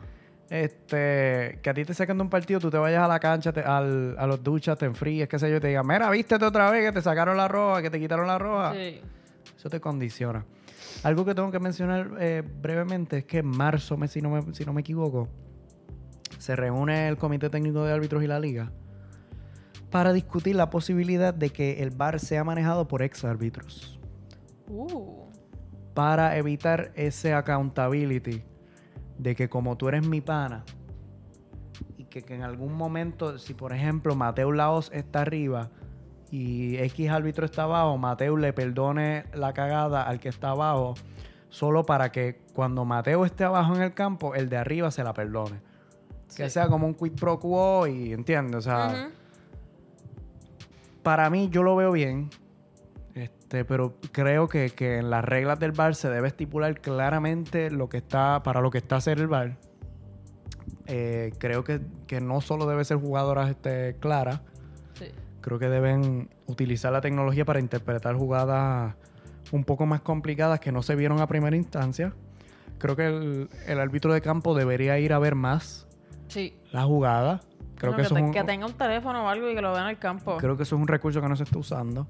Este, 0.49 1.59
que 1.61 1.71
a 1.71 1.75
ti 1.75 1.85
te 1.85 1.93
saquen 1.93 2.17
de 2.19 2.23
un 2.23 2.31
partido, 2.31 2.61
tú 2.61 2.71
te 2.71 2.79
vayas 2.79 3.03
a 3.03 3.09
la 3.09 3.19
cancha, 3.19 3.53
te- 3.53 3.61
al- 3.63 4.15
a 4.19 4.27
los 4.29 4.43
duchas, 4.43 4.79
te 4.79 4.87
enfríes, 4.87 5.29
qué 5.29 5.39
sé 5.39 5.51
yo, 5.51 5.57
y 5.57 5.61
te 5.61 5.69
digan, 5.69 5.87
mira, 5.87 6.09
vístete 6.11 6.45
otra 6.45 6.71
vez, 6.71 6.85
que 6.87 6.93
te 6.93 7.03
sacaron 7.03 7.37
la 7.37 7.49
roja, 7.49 7.83
que 7.83 7.91
te 7.91 7.99
quitaron 7.99 8.27
la 8.29 8.39
roja. 8.39 8.73
Sí. 8.75 9.01
Eso 9.57 9.69
te 9.69 9.81
condiciona. 9.81 10.45
Algo 11.03 11.25
que 11.25 11.35
tengo 11.35 11.51
que 11.51 11.59
mencionar 11.59 12.11
eh, 12.21 12.43
brevemente 12.63 13.19
es 13.19 13.25
que 13.25 13.39
en 13.39 13.47
marzo, 13.49 13.99
si, 14.09 14.21
no 14.23 14.31
me, 14.31 14.55
si 14.55 14.65
no 14.65 14.73
me 14.73 14.83
equivoco, 14.83 15.29
se 16.39 16.55
reúne 16.55 17.09
el 17.09 17.17
Comité 17.17 17.51
Técnico 17.51 17.85
de 17.85 17.93
Árbitros 17.93 18.23
y 18.23 18.27
la 18.29 18.39
Liga 18.39 18.71
para 19.91 20.13
discutir 20.13 20.55
la 20.57 20.69
posibilidad 20.71 21.33
de 21.35 21.51
que 21.51 21.83
el 21.83 21.91
VAR 21.91 22.21
sea 22.21 22.45
manejado 22.45 22.87
por 22.89 23.03
ex 23.03 23.25
árbitros 23.25 23.99
Uh. 24.69 25.25
para 25.95 26.37
evitar 26.37 26.91
ese 26.97 27.33
accountability 27.35 28.43
de 29.19 29.35
que 29.35 29.49
como 29.49 29.77
tú 29.77 29.89
eres 29.89 30.07
mi 30.07 30.21
pana 30.21 30.65
y 31.97 32.05
que, 32.05 32.23
que 32.23 32.35
en 32.35 32.43
algún 32.43 32.75
momento, 32.75 33.39
si 33.39 33.55
por 33.55 33.73
ejemplo 33.73 34.15
Mateo 34.15 34.53
Laos 34.53 34.91
está 34.93 35.23
arriba 35.23 35.71
y 36.31 36.77
X 36.77 37.11
árbitro 37.11 37.45
está 37.47 37.65
abajo, 37.65 37.97
Mateo 37.99 38.37
le 38.37 38.53
perdone 38.53 39.25
la 39.35 39.53
cagada 39.53 40.03
al 40.03 40.21
que 40.21 40.29
está 40.29 40.51
abajo 40.51 40.95
solo 41.49 41.85
para 41.85 42.13
que 42.13 42.41
cuando 42.53 42.85
Mateo 42.85 43.25
esté 43.25 43.45
abajo 43.45 43.75
en 43.75 43.83
el 43.83 43.95
campo, 43.95 44.35
el 44.35 44.49
de 44.49 44.57
arriba 44.57 44.91
se 44.91 45.03
la 45.03 45.15
perdone. 45.15 45.61
Que 46.37 46.51
sea 46.51 46.69
como 46.69 46.87
un 46.87 46.95
quid 46.95 47.13
pro 47.13 47.39
quo 47.39 47.87
y 47.87 48.13
entiende, 48.13 48.57
o 48.57 48.61
sea, 48.61 49.11
para 51.03 51.31
mí 51.31 51.49
yo 51.51 51.63
lo 51.63 51.77
veo 51.77 51.93
bien. 51.93 52.29
Este, 53.57 53.65
pero 53.65 53.95
creo 54.13 54.49
que, 54.49 54.69
que 54.71 54.99
en 54.99 55.09
las 55.11 55.25
reglas 55.25 55.59
del 55.59 55.73
bar 55.73 55.95
se 55.95 56.11
debe 56.11 56.29
estipular 56.29 56.79
claramente 56.81 57.71
lo 57.71 57.89
que 57.89 57.97
está, 57.97 58.43
para 58.43 58.61
lo 58.61 58.71
que 58.71 58.77
está 58.79 58.97
hacer 58.97 59.19
el 59.19 59.29
bar. 59.29 59.57
Eh, 60.87 61.33
creo 61.39 61.65
que, 61.65 61.81
que 62.07 62.21
no 62.21 62.41
solo 62.43 62.67
debe 62.67 62.85
ser 62.85 62.99
jugadoras 62.99 63.49
este, 63.51 63.97
claras, 63.99 64.41
Sí. 64.95 65.07
creo 65.41 65.59
que 65.59 65.69
deben 65.69 66.29
utilizar 66.47 66.93
la 66.93 67.01
tecnología 67.01 67.45
para 67.45 67.61
interpretar 67.61 68.15
jugadas 68.15 68.95
un 69.53 69.65
poco 69.65 69.87
más 69.87 70.01
complicadas 70.03 70.61
que 70.61 70.71
no 70.73 70.83
se 70.83 70.95
vieron 70.97 71.21
a 71.21 71.27
primera 71.27 71.57
instancia. 71.57 72.13
Creo 72.79 72.95
que 72.95 73.07
el, 73.07 73.49
el 73.67 73.81
árbitro 73.81 74.13
de 74.13 74.21
campo 74.21 74.55
debería 74.55 74.99
ir 74.99 75.13
a 75.15 75.19
ver 75.19 75.35
más 75.35 75.87
Sí. 76.29 76.55
la 76.73 76.83
jugada. 76.85 77.41
Creo 77.77 77.93
No, 77.93 77.97
que, 77.97 78.03
eso 78.03 78.15
te- 78.15 78.21
es 78.21 78.27
un, 78.27 78.33
que 78.33 78.45
tenga 78.45 78.67
un 78.67 78.73
teléfono 78.75 79.25
o 79.25 79.29
algo 79.29 79.51
y 79.51 79.55
que 79.55 79.61
lo 79.63 79.73
vea 79.73 79.83
en 79.83 79.89
el 79.89 79.99
campo. 79.99 80.37
creo 80.39 80.57
que 80.57 80.63
eso 80.65 80.77
es 80.77 80.81
un 80.83 80.89
recurso 80.89 81.21
que 81.21 81.29
no 81.29 81.37
se 81.37 81.45
está 81.45 81.59
usando. 81.59 82.07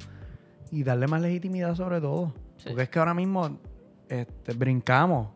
Y 0.70 0.82
darle 0.82 1.06
más 1.06 1.20
legitimidad 1.20 1.74
sobre 1.74 2.00
todo. 2.00 2.32
Sí. 2.58 2.68
Porque 2.68 2.82
es 2.84 2.88
que 2.88 2.98
ahora 2.98 3.14
mismo 3.14 3.58
este, 4.08 4.52
brincamos. 4.54 5.28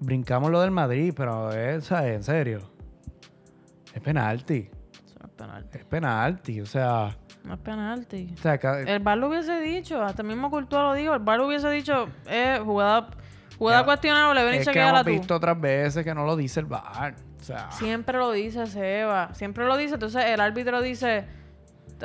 Brincamos 0.00 0.50
lo 0.50 0.60
del 0.60 0.70
Madrid, 0.70 1.12
pero 1.16 1.50
es, 1.52 1.90
en 1.92 2.22
serio. 2.22 2.58
Es 3.94 4.00
penalti. 4.00 4.68
Es 5.22 5.30
penalti. 5.36 5.78
Es 5.78 5.84
penalti. 5.84 6.60
O 6.60 6.66
sea, 6.66 7.16
No 7.44 7.54
es 7.54 7.60
penalti. 7.60 8.30
o 8.34 8.36
sea, 8.42 8.58
ca- 8.58 8.80
El 8.80 9.00
bar 9.00 9.18
lo 9.18 9.28
hubiese 9.28 9.60
dicho, 9.60 10.02
hasta 10.02 10.22
el 10.22 10.28
mismo 10.28 10.50
Courtois 10.50 10.82
lo 10.82 10.94
dijo, 10.94 11.14
el 11.14 11.20
bar 11.20 11.38
lo 11.38 11.46
hubiese 11.46 11.70
dicho, 11.70 12.08
eh, 12.26 12.60
jugada, 12.64 13.10
jugada 13.58 13.80
Ya. 13.80 13.84
cuestionable, 13.86 14.44
ven 14.44 14.60
y 14.60 14.64
chequeala 14.64 15.04
tú. 15.04 15.10
visto 15.10 15.34
otras 15.36 15.60
veces 15.60 16.04
que 16.04 16.14
no 16.14 16.24
lo 16.24 16.36
dice 16.36 16.60
el. 16.60 16.66
O 16.66 17.42
sea, 17.44 17.70
Siempre 17.72 18.18
lo 18.18 18.32
dice 18.32 18.66
Seba, 18.66 19.32
siempre 19.34 19.64
lo 19.66 19.76
dice, 19.76 19.94
entonces 19.94 20.24
el 20.24 20.40
árbitro 20.40 20.80
dice, 20.80 21.24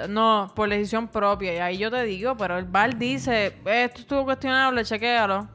no, 0.07 0.51
por 0.55 0.69
decisión 0.69 1.07
propia, 1.07 1.53
y 1.53 1.57
ahí 1.57 1.77
yo 1.77 1.89
te 1.91 2.03
digo, 2.03 2.37
pero 2.37 2.57
el 2.57 2.65
bar 2.65 2.97
dice, 2.97 3.47
"Eh, 3.65 3.83
esto 3.85 4.01
estuvo 4.01 4.23
cuestionable, 4.25 4.83
chequéalo. 4.85 5.47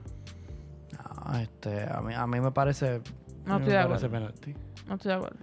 no, 1.26 1.38
este, 1.38 1.86
a, 1.90 2.00
mí, 2.00 2.14
a 2.14 2.26
mí 2.26 2.40
me 2.40 2.50
parece. 2.50 3.00
No 3.44 3.56
estoy 3.56 3.68
me 3.72 3.72
de 3.72 3.78
acuerdo. 3.78 4.10
penalti. 4.10 4.54
No 4.86 4.94
estoy 4.94 5.08
de 5.10 5.14
acuerdo. 5.16 5.38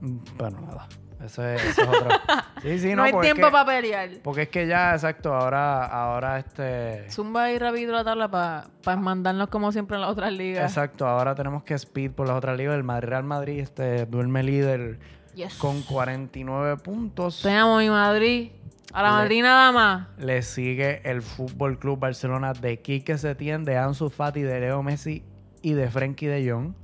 Mm, 0.00 0.18
Bueno, 0.36 0.60
nada. 0.60 0.88
Eso 1.24 1.46
es, 1.46 1.62
eso 1.64 1.82
es 1.82 1.88
otro. 1.88 2.08
Sí, 2.62 2.78
sí, 2.78 2.90
no, 2.90 2.96
no, 2.96 3.02
hay 3.04 3.12
es 3.12 3.20
tiempo 3.20 3.46
que- 3.46 3.52
para 3.52 3.64
pelear. 3.66 4.10
Porque 4.22 4.42
es 4.42 4.48
que 4.48 4.66
ya, 4.68 4.92
exacto, 4.92 5.34
ahora, 5.34 5.84
ahora 5.86 6.38
este. 6.38 7.10
Zumba 7.10 7.44
ahí 7.44 7.58
rápido 7.58 7.92
la 7.92 8.04
tabla 8.04 8.28
para 8.30 8.96
mandarnos 8.96 9.48
como 9.48 9.72
siempre 9.72 9.96
en 9.96 10.02
las 10.02 10.10
otras 10.10 10.32
ligas. 10.32 10.64
Exacto, 10.70 11.06
ahora 11.06 11.34
tenemos 11.34 11.64
que 11.64 11.74
speed 11.74 12.12
por 12.12 12.26
las 12.28 12.36
otras 12.36 12.56
ligas. 12.56 12.74
El 12.76 12.84
Madrid 12.84 13.08
Real 13.08 13.24
Madrid 13.24 13.58
este, 13.60 14.06
duerme 14.06 14.42
líder 14.44 15.00
Yes. 15.34 15.54
con 15.54 15.82
49 15.82 16.76
puntos. 16.78 17.40
Te 17.42 17.50
amo, 17.50 17.78
mi 17.78 17.88
Madrid. 17.88 18.50
A 18.92 19.02
la 19.02 19.08
Le- 19.08 19.14
Madrid 19.16 19.42
nada 19.42 19.72
más. 19.72 20.08
Le 20.18 20.42
sigue 20.42 21.00
el 21.10 21.22
Fútbol 21.22 21.78
Club 21.78 21.98
Barcelona 21.98 22.52
de 22.52 22.80
Quique 22.80 23.16
Setién, 23.16 23.64
de 23.64 23.78
Ansu 23.78 24.10
Fati, 24.10 24.42
de 24.42 24.60
Leo 24.60 24.82
Messi 24.82 25.24
y 25.62 25.72
de 25.72 25.90
Frenkie 25.90 26.26
de 26.26 26.50
Jong 26.50 26.74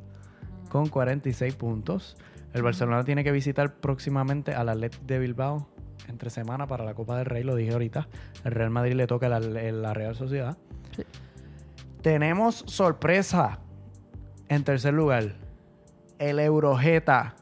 con 0.71 0.89
46 0.89 1.55
puntos. 1.57 2.17
El 2.55 2.63
Barcelona 2.63 3.05
tiene 3.05 3.25
que 3.25 3.33
visitar 3.33 3.75
próximamente 3.75 4.55
al 4.55 4.71
Athletic 4.71 5.01
de 5.03 5.19
Bilbao 5.19 5.69
entre 6.09 6.31
semana 6.31 6.67
para 6.67 6.85
la 6.85 6.95
Copa 6.95 7.19
del 7.19 7.27
Rey, 7.27 7.43
lo 7.43 7.55
dije 7.55 7.73
ahorita. 7.73 8.09
El 8.45 8.53
Real 8.53 8.71
Madrid 8.71 8.95
le 8.95 9.07
toca 9.07 9.29
la, 9.29 9.41
la 9.41 9.93
Real 9.93 10.15
Sociedad. 10.15 10.57
Sí. 10.97 11.03
Tenemos 12.03 12.65
sorpresa 12.67 13.59
en 14.49 14.65
tercer 14.65 14.95
lugar. 14.95 15.35
El 16.19 16.39
Eurojeta, 16.41 17.35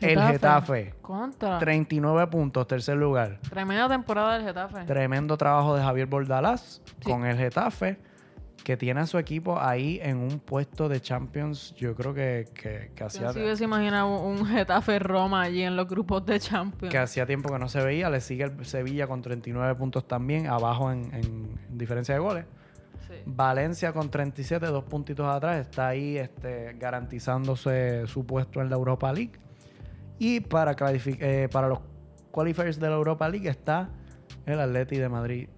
el 0.00 0.20
Getafe. 0.20 0.94
Contra. 1.02 1.58
39 1.58 2.26
puntos, 2.28 2.66
tercer 2.66 2.96
lugar. 2.96 3.38
Tremenda 3.48 3.88
temporada 3.88 4.34
del 4.34 4.44
Getafe. 4.44 4.84
Tremendo 4.84 5.36
trabajo 5.36 5.76
de 5.76 5.82
Javier 5.82 6.06
Bordalás 6.06 6.82
Sí. 6.84 7.10
con 7.10 7.24
el 7.26 7.36
Getafe, 7.36 7.98
que 8.64 8.76
tiene 8.76 9.00
a 9.00 9.06
su 9.06 9.16
equipo 9.18 9.58
ahí 9.60 9.98
en 10.02 10.18
un 10.18 10.38
puesto 10.38 10.88
de 10.88 11.00
Champions. 11.00 11.74
Yo 11.76 11.94
creo 11.94 12.12
que, 12.12 12.46
que, 12.54 12.92
que 12.94 13.04
hacía, 13.04 13.32
¿Quién 13.32 13.56
se 13.56 13.64
imaginado 13.64 14.20
un 14.20 14.44
Getafe 14.46 14.98
Roma 14.98 15.42
allí 15.42 15.62
en 15.62 15.76
los 15.76 15.86
grupos 15.88 16.24
de 16.26 16.38
Champions? 16.38 16.90
que 16.92 16.98
hacía 16.98 17.24
tiempo 17.26 17.50
que 17.50 17.58
no 17.58 17.68
se 17.68 17.82
veía. 17.82 18.10
Le 18.10 18.20
sigue 18.20 18.44
el 18.44 18.64
Sevilla 18.66 19.06
con 19.06 19.22
39 19.22 19.74
puntos 19.76 20.06
también, 20.06 20.46
abajo 20.46 20.92
en, 20.92 21.12
en 21.14 21.58
diferencia 21.78 22.14
de 22.14 22.20
goles. 22.20 22.44
Sí. 23.08 23.14
Valencia 23.26 23.92
con 23.92 24.08
37, 24.10 24.66
dos 24.66 24.84
puntitos 24.84 25.26
atrás, 25.26 25.56
está 25.58 25.88
ahí 25.88 26.16
este, 26.18 26.74
garantizándose 26.78 28.06
su 28.06 28.24
puesto 28.26 28.60
en 28.60 28.70
la 28.70 28.76
Europa 28.76 29.12
League. 29.12 29.32
Y 30.20 30.40
para, 30.40 30.76
eh, 30.78 31.48
para 31.50 31.68
los 31.68 31.80
qualifiers 32.30 32.78
de 32.78 32.90
la 32.90 32.94
Europa 32.94 33.26
League 33.26 33.48
está 33.48 33.88
el 34.44 34.60
Atleti 34.60 34.98
de 34.98 35.08
Madrid 35.08 35.48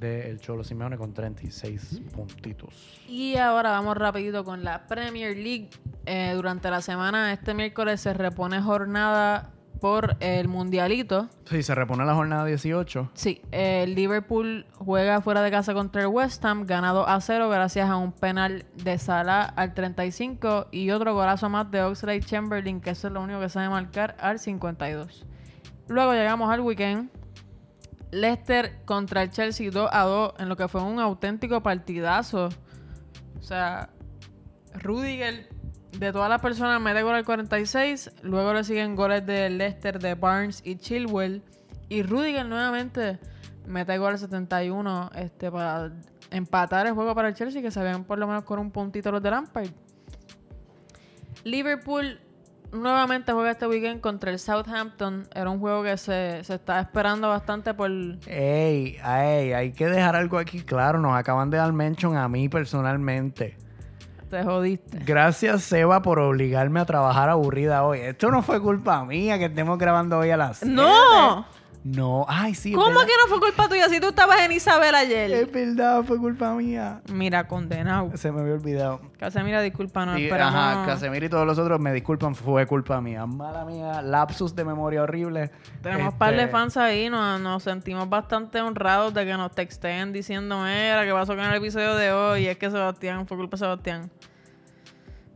del 0.00 0.38
Cholo 0.38 0.64
Simeone 0.64 0.98
con 0.98 1.14
36 1.14 2.02
puntitos. 2.14 3.00
Y 3.08 3.36
ahora 3.36 3.70
vamos 3.70 3.96
rapidito 3.96 4.44
con 4.44 4.64
la 4.64 4.86
Premier 4.86 5.34
League. 5.34 5.70
Eh, 6.04 6.32
durante 6.34 6.70
la 6.70 6.82
semana, 6.82 7.32
este 7.32 7.54
miércoles, 7.54 8.02
se 8.02 8.12
repone 8.12 8.60
jornada 8.60 9.50
por 9.80 10.16
el 10.20 10.48
Mundialito. 10.48 11.28
Sí, 11.44 11.62
se 11.62 11.74
repone 11.74 12.04
la 12.04 12.14
jornada 12.14 12.44
18. 12.44 13.10
Sí, 13.14 13.42
el 13.50 13.94
Liverpool 13.94 14.66
juega 14.78 15.20
fuera 15.20 15.42
de 15.42 15.50
casa 15.50 15.74
contra 15.74 16.02
el 16.02 16.08
West 16.08 16.44
Ham, 16.44 16.66
ganado 16.66 17.08
a 17.08 17.20
cero 17.20 17.48
gracias 17.48 17.90
a 17.90 17.96
un 17.96 18.12
penal 18.12 18.64
de 18.76 18.98
Salah 18.98 19.42
al 19.42 19.74
35 19.74 20.68
y 20.70 20.90
otro 20.90 21.14
golazo 21.14 21.48
más 21.48 21.70
de 21.70 21.82
Oxlade 21.82 22.20
Chamberlain, 22.20 22.80
que 22.80 22.90
eso 22.90 23.08
es 23.08 23.12
lo 23.12 23.22
único 23.22 23.40
que 23.40 23.48
sabe 23.48 23.68
marcar, 23.68 24.16
al 24.20 24.38
52. 24.38 25.26
Luego 25.88 26.12
llegamos 26.12 26.50
al 26.50 26.60
weekend. 26.60 27.10
Leicester 28.12 28.84
contra 28.84 29.22
el 29.22 29.30
Chelsea 29.30 29.70
2 29.70 29.88
a 29.90 30.02
2 30.04 30.34
en 30.38 30.48
lo 30.48 30.56
que 30.56 30.68
fue 30.68 30.82
un 30.82 31.00
auténtico 31.00 31.62
partidazo. 31.62 32.50
O 33.38 33.42
sea, 33.42 33.88
Rudiger 34.74 35.48
de 35.98 36.12
todas 36.12 36.28
las 36.28 36.40
personas 36.40 36.80
mete 36.80 37.02
gol 37.02 37.14
al 37.14 37.24
46, 37.24 38.10
luego 38.22 38.54
le 38.54 38.64
siguen 38.64 38.96
goles 38.96 39.24
de 39.26 39.50
Leicester, 39.50 39.98
de 39.98 40.14
Barnes 40.14 40.62
y 40.64 40.76
Chilwell 40.76 41.42
y 41.88 42.02
Rudiger 42.02 42.46
nuevamente 42.46 43.18
mete 43.66 43.98
gol 43.98 44.12
al 44.12 44.18
71 44.18 45.10
este, 45.14 45.50
para 45.50 45.92
empatar 46.30 46.86
el 46.86 46.94
juego 46.94 47.14
para 47.14 47.28
el 47.28 47.34
Chelsea 47.34 47.60
que 47.60 47.70
se 47.70 47.82
ven 47.82 48.04
por 48.04 48.18
lo 48.18 48.26
menos 48.26 48.44
con 48.44 48.58
un 48.58 48.70
puntito 48.70 49.12
los 49.12 49.22
de 49.22 49.30
Lampard. 49.30 49.68
Liverpool 51.44 52.18
nuevamente 52.72 53.32
juega 53.32 53.50
este 53.50 53.66
weekend 53.66 54.00
contra 54.00 54.30
el 54.30 54.38
Southampton. 54.38 55.28
Era 55.34 55.50
un 55.50 55.60
juego 55.60 55.82
que 55.82 55.96
se, 55.96 56.42
se 56.44 56.54
estaba 56.54 56.80
esperando 56.80 57.28
bastante 57.28 57.74
por... 57.74 57.90
Ey, 58.26 58.96
ey, 59.04 59.52
hay 59.52 59.72
que 59.72 59.86
dejar 59.86 60.16
algo 60.16 60.38
aquí 60.38 60.62
claro. 60.62 60.98
Nos 60.98 61.14
acaban 61.14 61.50
de 61.50 61.58
dar 61.58 61.72
mention 61.72 62.16
a 62.16 62.28
mí 62.28 62.48
personalmente. 62.48 63.56
Te 64.32 64.42
jodiste. 64.44 64.98
Gracias, 65.04 65.62
Seba, 65.64 66.00
por 66.00 66.18
obligarme 66.18 66.80
a 66.80 66.86
trabajar 66.86 67.28
aburrida 67.28 67.84
hoy. 67.84 67.98
Esto 67.98 68.30
no 68.30 68.40
fue 68.40 68.62
culpa 68.62 69.04
mía 69.04 69.38
que 69.38 69.44
estemos 69.44 69.78
grabando 69.78 70.18
hoy 70.18 70.30
a 70.30 70.38
las. 70.38 70.62
¡No! 70.62 71.44
No, 71.84 72.24
ay, 72.28 72.54
sí. 72.54 72.70
es 72.70 72.76
¿Cómo 72.76 72.90
verdad. 72.90 73.06
que 73.06 73.12
no 73.20 73.28
fue 73.28 73.40
culpa 73.40 73.68
tuya 73.68 73.88
si 73.88 73.98
tú 73.98 74.08
estabas 74.10 74.40
en 74.42 74.52
Isabel 74.52 74.94
ayer? 74.94 75.32
Es 75.32 75.50
verdad, 75.50 76.04
fue 76.04 76.16
culpa 76.16 76.54
mía. 76.54 77.00
Mira, 77.12 77.48
condenado. 77.48 78.16
Se 78.16 78.30
me 78.30 78.40
había 78.40 78.54
olvidado. 78.54 79.00
Casemira, 79.18 79.60
disculpa, 79.62 80.06
no 80.06 80.16
Y, 80.16 80.30
ajá, 80.30 80.86
Casemiro 80.86 81.26
y 81.26 81.28
todos 81.28 81.44
los 81.44 81.58
otros 81.58 81.80
me 81.80 81.92
disculpan, 81.92 82.36
fue 82.36 82.66
culpa 82.66 83.00
mía. 83.00 83.26
Mala 83.26 83.64
mía, 83.64 84.00
lapsus 84.00 84.54
de 84.54 84.64
memoria 84.64 85.02
horrible. 85.02 85.50
Tenemos 85.82 86.02
un 86.02 86.08
Este, 86.08 86.18
par 86.18 86.36
de 86.36 86.46
fans 86.46 86.76
ahí, 86.76 87.10
nos, 87.10 87.40
nos 87.40 87.64
sentimos 87.64 88.08
bastante 88.08 88.60
honrados 88.60 89.12
de 89.12 89.24
que 89.26 89.32
nos 89.32 89.50
texten 89.52 90.12
diciendo, 90.12 90.58
mira, 90.62 91.04
¿qué 91.04 91.12
pasó 91.12 91.34
con 91.34 91.44
el 91.44 91.54
episodio 91.56 91.96
de 91.96 92.12
hoy? 92.12 92.42
Y 92.44 92.46
es 92.46 92.58
que 92.58 92.70
Sebastián, 92.70 93.26
fue 93.26 93.36
culpa 93.36 93.56
de 93.56 93.58
Sebastián. 93.58 94.10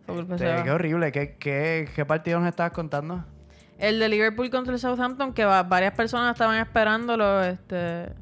Fue 0.07 0.15
culpa 0.15 0.37
de 0.37 0.45
este, 0.45 0.49
Seba. 0.49 0.63
qué 0.63 0.71
horrible. 0.71 1.11
¿Qué, 1.11 1.37
qué, 1.41 1.89
qué 1.93 2.05
partido 2.05 2.39
nos 2.39 2.49
estabas 2.49 2.71
contando? 2.73 3.25
El 3.79 3.99
de 3.99 4.09
Liverpool 4.09 4.49
contra 4.51 4.73
el 4.75 4.79
Southampton, 4.81 5.33
que 5.35 5.45
va- 5.45 5.63
varias 5.63 5.95
personas 5.95 6.33
estaban 6.33 6.59
esperándolo, 6.59 7.43
este... 7.43 8.13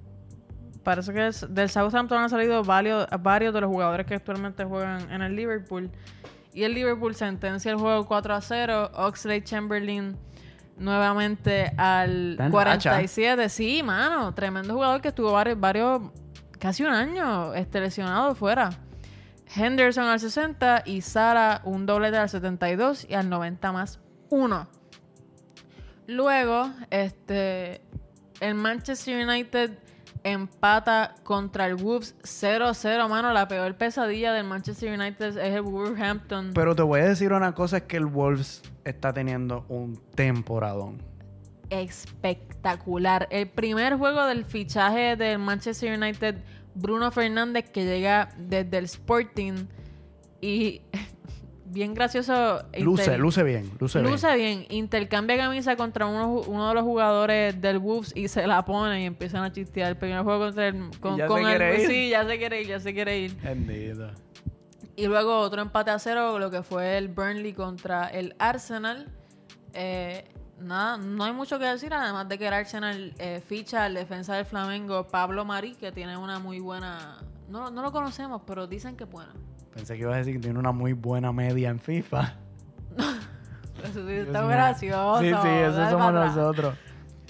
Parece 0.82 1.14
que 1.14 1.30
del 1.48 1.70
Southampton 1.70 2.18
han 2.18 2.28
salido 2.28 2.62
varios, 2.62 3.06
varios 3.20 3.54
de 3.54 3.62
los 3.62 3.70
jugadores 3.70 4.06
que 4.06 4.14
actualmente 4.16 4.64
juegan 4.64 5.10
en 5.10 5.22
el 5.22 5.34
Liverpool. 5.34 5.90
Y 6.52 6.64
el 6.64 6.74
Liverpool 6.74 7.14
sentencia 7.14 7.70
el 7.72 7.78
juego 7.78 8.04
4 8.06 8.34
a 8.34 8.40
0. 8.42 8.90
Oxlade 8.94 9.42
Chamberlain 9.44 10.14
nuevamente 10.76 11.72
al 11.78 12.32
Está 12.32 12.46
en 12.46 12.50
47. 12.52 13.48
Sí, 13.48 13.82
mano. 13.82 14.34
Tremendo 14.34 14.74
jugador 14.74 15.00
que 15.00 15.08
estuvo 15.08 15.32
varios, 15.32 15.58
varios 15.58 16.02
casi 16.58 16.82
un 16.82 16.90
año 16.92 17.54
este, 17.54 17.80
lesionado 17.80 18.34
fuera. 18.34 18.70
Henderson 19.56 20.04
al 20.04 20.20
60 20.20 20.82
y 20.84 21.00
Sara 21.00 21.62
un 21.64 21.86
doblete 21.86 22.18
al 22.18 22.28
72 22.28 23.06
y 23.08 23.14
al 23.14 23.30
90 23.30 23.72
más 23.72 24.00
1. 24.28 24.68
Luego, 26.06 26.70
este, 26.90 27.80
el 28.40 28.54
Manchester 28.54 29.26
United 29.26 29.78
empata 30.24 31.14
contra 31.22 31.66
el 31.66 31.76
Wolves 31.76 32.16
0-0, 32.22 33.08
mano. 33.08 33.32
La 33.32 33.46
peor 33.46 33.76
pesadilla 33.76 34.32
del 34.32 34.44
Manchester 34.44 34.98
United 34.98 35.38
es 35.38 35.54
el 35.54 35.62
Wolverhampton. 35.62 36.52
Pero 36.54 36.74
te 36.74 36.82
voy 36.82 37.00
a 37.00 37.08
decir 37.08 37.32
una 37.32 37.54
cosa, 37.54 37.78
es 37.78 37.82
que 37.84 37.98
el 37.98 38.06
Wolves 38.06 38.62
está 38.84 39.12
teniendo 39.12 39.64
un 39.68 40.00
temporadón. 40.14 41.02
espectacular. 41.70 43.28
El 43.30 43.48
primer 43.48 43.96
juego 43.96 44.26
del 44.26 44.44
fichaje 44.44 45.16
del 45.16 45.38
Manchester 45.38 45.98
United, 45.98 46.36
Bruno 46.74 47.10
Fernández, 47.10 47.70
que 47.70 47.84
llega 47.84 48.28
desde 48.38 48.78
el 48.78 48.84
Sporting 48.84 49.66
y 50.40 50.82
bien 51.74 51.92
gracioso. 51.92 52.62
Luce, 52.78 53.02
inter- 53.04 53.20
luce 53.20 53.42
bien, 53.42 53.70
luce, 53.78 54.00
Luce 54.00 54.34
bien. 54.36 54.60
bien. 54.60 54.66
Intercambia 54.78 55.36
camisa 55.36 55.76
contra 55.76 56.06
uno, 56.06 56.30
uno 56.46 56.68
de 56.68 56.74
los 56.74 56.84
jugadores 56.84 57.60
del 57.60 57.78
Wolves 57.78 58.12
y 58.16 58.28
se 58.28 58.46
la 58.46 58.64
pone 58.64 59.02
y 59.02 59.04
empiezan 59.04 59.44
a 59.44 59.52
chistear. 59.52 59.90
El 59.90 59.96
primer 59.98 60.22
juego 60.22 60.44
contra 60.46 60.68
el... 60.68 60.90
Con, 61.00 61.18
ya 61.18 61.26
con 61.26 61.42
se 61.44 61.50
el- 61.52 61.58
quiere 61.58 61.82
ir. 61.82 61.88
Sí, 61.88 62.08
ya 62.10 62.24
se 62.26 62.38
quiere 62.38 62.60
ir, 62.62 62.66
ya 62.68 62.80
se 62.80 62.94
quiere 62.94 63.18
ir. 63.18 63.36
Bendito. 63.42 64.10
Y 64.96 65.06
luego 65.06 65.36
otro 65.40 65.60
empate 65.60 65.90
a 65.90 65.98
cero, 65.98 66.38
lo 66.38 66.50
que 66.50 66.62
fue 66.62 66.96
el 66.96 67.08
Burnley 67.08 67.52
contra 67.52 68.06
el 68.06 68.34
Arsenal. 68.38 69.08
Eh, 69.72 70.24
nada, 70.60 70.96
no 70.98 71.24
hay 71.24 71.32
mucho 71.32 71.58
que 71.58 71.64
decir, 71.64 71.92
además 71.92 72.28
de 72.28 72.38
que 72.38 72.46
el 72.46 72.54
Arsenal 72.54 73.12
eh, 73.18 73.42
ficha 73.44 73.84
al 73.84 73.94
defensa 73.94 74.36
del 74.36 74.44
Flamengo, 74.44 75.08
Pablo 75.08 75.44
Marí, 75.44 75.74
que 75.74 75.90
tiene 75.90 76.16
una 76.16 76.38
muy 76.38 76.60
buena... 76.60 77.18
No, 77.48 77.70
no 77.70 77.82
lo 77.82 77.90
conocemos, 77.92 78.40
pero 78.46 78.66
dicen 78.68 78.96
que 78.96 79.04
es 79.04 79.10
bueno. 79.10 79.32
Pensé 79.74 79.94
que 79.94 80.02
ibas 80.02 80.14
a 80.14 80.18
decir 80.18 80.34
que 80.34 80.40
tiene 80.40 80.58
una 80.58 80.72
muy 80.72 80.92
buena 80.92 81.32
media 81.32 81.70
en 81.70 81.80
FIFA. 81.80 82.34
Eso 83.84 84.06
sí, 84.06 84.12
está 84.14 84.46
gracioso. 84.46 85.20
Sí, 85.20 85.26
sí, 85.26 85.32
pa' 85.32 85.90
somos 85.90 86.14
atrás. 86.14 86.74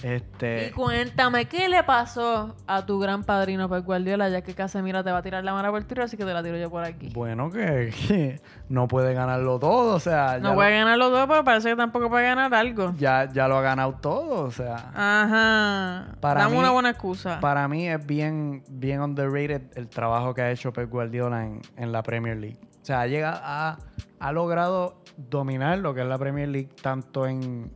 Nosotros. 0.05 0.31
Y 0.41 0.55
Este, 0.65 0.71
cuéntame, 0.73 1.45
¿qué 1.45 1.67
le 1.67 1.83
pasó 1.83 2.55
a 2.67 2.85
tu 2.85 2.99
gran 2.99 3.23
padrino 3.23 3.67
Pep 3.69 3.83
Guardiola? 3.85 4.29
Ya 4.29 4.41
que 4.41 4.53
Casemiro 4.53 5.03
te 5.03 5.11
va 5.11 5.17
a 5.17 5.21
tirar 5.21 5.43
la 5.43 5.53
mano 5.53 5.69
por 5.71 5.79
el 5.79 5.85
tiro, 5.87 6.03
así 6.03 6.15
que 6.17 6.23
te 6.25 6.33
la 6.33 6.43
tiro 6.43 6.57
yo 6.57 6.69
por 6.69 6.83
aquí. 6.83 7.09
bueno, 7.13 7.49
que, 7.49 7.91
que 8.07 8.41
no 8.69 8.87
puede 8.87 9.13
ganarlo 9.13 9.57
todo, 9.59 9.95
o 9.95 9.99
sea, 9.99 10.37
No 10.39 10.53
puede 10.53 10.71
lo, 10.71 10.75
ganar 10.85 10.97
los 10.97 11.11
dos, 11.11 11.27
pero 11.27 11.43
parece 11.43 11.69
que 11.69 11.75
tampoco 11.75 12.09
puede 12.09 12.25
ganar 12.25 12.53
algo. 12.53 12.93
ya, 12.97 13.27
ya 13.31 13.47
lo 13.47 13.57
ha 13.57 13.61
ganado 13.61 13.93
todo, 14.01 14.43
o 14.45 14.51
sea. 14.51 14.91
Ajá. 14.93 16.15
Para 16.19 16.41
Dame 16.41 16.53
mí- 16.53 16.59
una 16.59 16.71
buena 16.71 16.89
excusa. 16.91 17.39
Para 17.39 17.67
mí 17.67 17.87
es 17.87 18.05
bien, 18.05 18.63
bien 18.69 19.01
underrated 19.01 19.61
el 19.75 19.87
trabajo 19.89 20.33
que 20.33 20.41
ha 20.41 20.51
hecho 20.51 20.71
Pep 20.71 20.89
Guardiola 20.89 21.45
en, 21.45 21.61
en 21.77 21.91
la 21.91 22.03
Premier 22.03 22.37
League. 22.37 22.59
O 22.81 22.85
sea, 22.85 23.01
ha, 23.01 23.07
llegado, 23.07 23.39
ha, 23.43 23.77
ha 24.19 24.31
logrado 24.31 25.01
dominar 25.17 25.79
lo 25.79 25.93
que 25.95 26.01
es 26.01 26.07
la 26.07 26.17
Premier 26.19 26.47
League 26.49 26.69
tanto 26.81 27.25
en, 27.25 27.71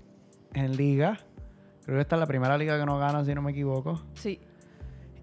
en 0.54 0.78
liga. 0.78 1.18
Creo 1.90 1.98
que 1.98 2.02
esta 2.02 2.16
es 2.18 2.20
la 2.20 2.28
primera 2.28 2.56
liga 2.56 2.78
que 2.80 2.86
no 2.86 3.00
gana, 3.00 3.26
si 3.26 3.34
no 3.34 3.42
me 3.42 3.50
equivoco. 3.50 4.00
Sí. 4.14 4.40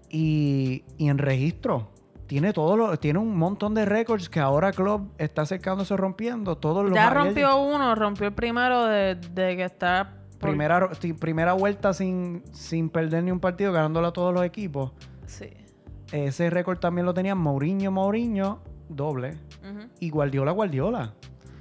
Y, 0.09 0.83
y 0.97 1.07
en 1.07 1.17
registro. 1.17 1.89
Tiene 2.27 2.51
todo 2.51 2.75
lo, 2.75 2.99
tiene 2.99 3.19
un 3.19 3.37
montón 3.37 3.73
de 3.73 3.85
récords 3.85 4.27
que 4.27 4.41
ahora 4.41 4.73
Club 4.73 5.11
está 5.17 5.43
acercándose 5.43 5.95
rompiendo. 5.95 6.57
Todos 6.57 6.83
los 6.83 6.93
Ya 6.93 7.09
rompió 7.09 7.55
uno, 7.61 7.95
rompió 7.95 8.27
el 8.27 8.33
primero 8.33 8.83
de, 8.85 9.15
de 9.15 9.55
que 9.55 9.63
está... 9.63 10.15
por- 10.37 10.49
primera, 10.49 10.89
primera 11.21 11.53
vuelta 11.53 11.93
sin, 11.93 12.43
sin 12.51 12.89
perder 12.89 13.23
ni 13.23 13.31
un 13.31 13.39
partido, 13.39 13.71
ganándolo 13.71 14.07
a 14.07 14.11
todos 14.11 14.33
los 14.33 14.43
equipos. 14.43 14.91
Sí. 15.25 15.51
Ese 16.11 16.49
récord 16.49 16.79
también 16.79 17.05
lo 17.05 17.13
tenían 17.13 17.37
Mourinho, 17.37 17.91
Mourinho, 17.91 18.59
doble. 18.89 19.37
Y 20.01 20.09
Guardiola, 20.09 20.51
Guardiola. 20.51 21.13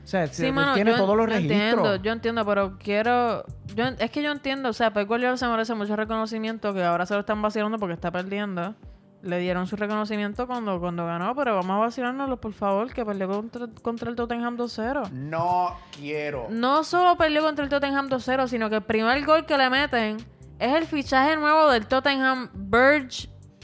O 0.06 0.08
sea, 0.08 0.28
Sí, 0.28 0.52
mano, 0.52 0.74
tiene 0.74 0.92
yo, 0.92 0.98
todos 0.98 1.16
los 1.16 1.26
yo 1.26 1.32
registros. 1.34 1.60
entiendo, 1.60 1.96
yo 1.96 2.12
entiendo, 2.12 2.46
pero 2.46 2.78
quiero... 2.78 3.44
Yo, 3.74 3.86
es 3.98 4.08
que 4.12 4.22
yo 4.22 4.30
entiendo, 4.30 4.68
o 4.68 4.72
sea, 4.72 4.92
Pep 4.92 5.08
Guardiola 5.08 5.36
se 5.36 5.48
merece 5.48 5.74
mucho 5.74 5.96
reconocimiento, 5.96 6.72
que 6.72 6.84
ahora 6.84 7.06
se 7.06 7.14
lo 7.14 7.20
están 7.20 7.42
vacilando 7.42 7.76
porque 7.78 7.94
está 7.94 8.12
perdiendo. 8.12 8.76
Le 9.22 9.40
dieron 9.40 9.66
su 9.66 9.74
reconocimiento 9.74 10.46
cuando, 10.46 10.78
cuando 10.78 11.04
ganó, 11.06 11.34
pero 11.34 11.56
vamos 11.56 11.70
a 11.74 11.78
vacilárnoslo, 11.80 12.40
por 12.40 12.52
favor, 12.52 12.92
que 12.94 13.04
perdió 13.04 13.26
contra, 13.28 13.66
contra 13.82 14.08
el 14.08 14.14
Tottenham 14.14 14.56
2-0. 14.56 15.10
No 15.10 15.74
quiero. 15.98 16.46
No 16.50 16.84
solo 16.84 17.16
perdió 17.16 17.42
contra 17.42 17.64
el 17.64 17.68
Tottenham 17.70 18.08
2-0, 18.08 18.46
sino 18.46 18.70
que 18.70 18.76
el 18.76 18.82
primer 18.82 19.24
gol 19.24 19.44
que 19.44 19.58
le 19.58 19.68
meten 19.68 20.18
es 20.60 20.72
el 20.72 20.84
fichaje 20.84 21.36
nuevo 21.36 21.68
del 21.72 21.86
Tottenham 21.88 22.48
Berg 22.54 23.08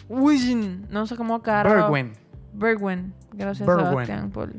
Wijn. 0.09 0.87
No 0.91 1.07
sé 1.07 1.15
cómo 1.17 1.41
caro. 1.41 1.71
Bergwijn. 1.71 2.13
Bergwijn. 2.53 3.15
Gracias, 3.33 3.65
Bergwijn. 3.67 4.07
Sebastián. 4.07 4.31
por- 4.33 4.51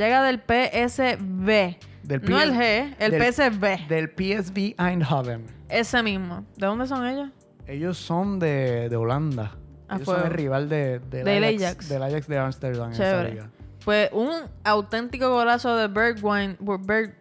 Llega 0.00 0.22
del 0.22 0.38
PSV. 0.40 1.76
Del 2.04 2.22
no 2.26 2.40
el 2.40 2.54
G, 2.54 2.94
el 2.98 3.10
del- 3.10 3.22
PSV. 3.34 3.86
Del 3.86 4.08
PSV 4.08 4.74
Eindhoven. 4.78 5.44
Ese 5.68 6.02
mismo. 6.02 6.46
¿De 6.56 6.66
dónde 6.66 6.86
son 6.86 7.06
ellos? 7.06 7.28
Ellos 7.66 7.98
son 7.98 8.38
de, 8.38 8.88
de 8.88 8.96
Holanda. 8.96 9.52
Ah, 9.90 9.96
Ellos 9.96 10.06
son 10.06 10.24
el 10.26 10.32
rival 10.32 10.70
de, 10.70 11.00
del 11.00 11.24
Del 11.26 11.44
Ajax, 11.44 11.62
Ajax. 11.64 11.88
Del 11.90 12.02
Ajax 12.02 12.26
de 12.28 12.38
Amsterdam 12.38 12.86
en 12.86 12.92
esa 12.94 13.02
Chévere. 13.10 13.30
liga. 13.30 13.50
Pues 13.84 14.08
un 14.12 14.30
auténtico 14.64 15.28
golazo 15.28 15.76
de 15.76 15.88
Bergwijn. 15.88 16.56
Berg, 16.86 17.14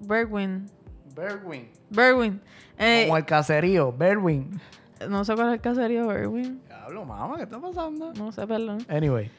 Bergwijn. 0.00 0.66
Bergwijn. 1.14 1.70
Bergwijn. 1.90 2.40
Eh, 2.78 3.04
Como 3.06 3.16
el 3.16 3.24
caserío, 3.26 3.92
Bergwijn. 3.92 4.60
no 5.08 5.24
sé 5.24 5.36
cuál 5.36 5.50
es 5.50 5.54
el 5.54 5.60
caserío 5.60 6.00
de 6.08 6.14
Bergwijn. 6.14 6.60
Diablo, 6.66 7.04
mamá, 7.04 7.36
¿qué 7.36 7.44
está 7.44 7.60
pasando? 7.60 8.12
No 8.14 8.32
sé, 8.32 8.44
perdón. 8.44 8.78
Anyway. 8.88 9.30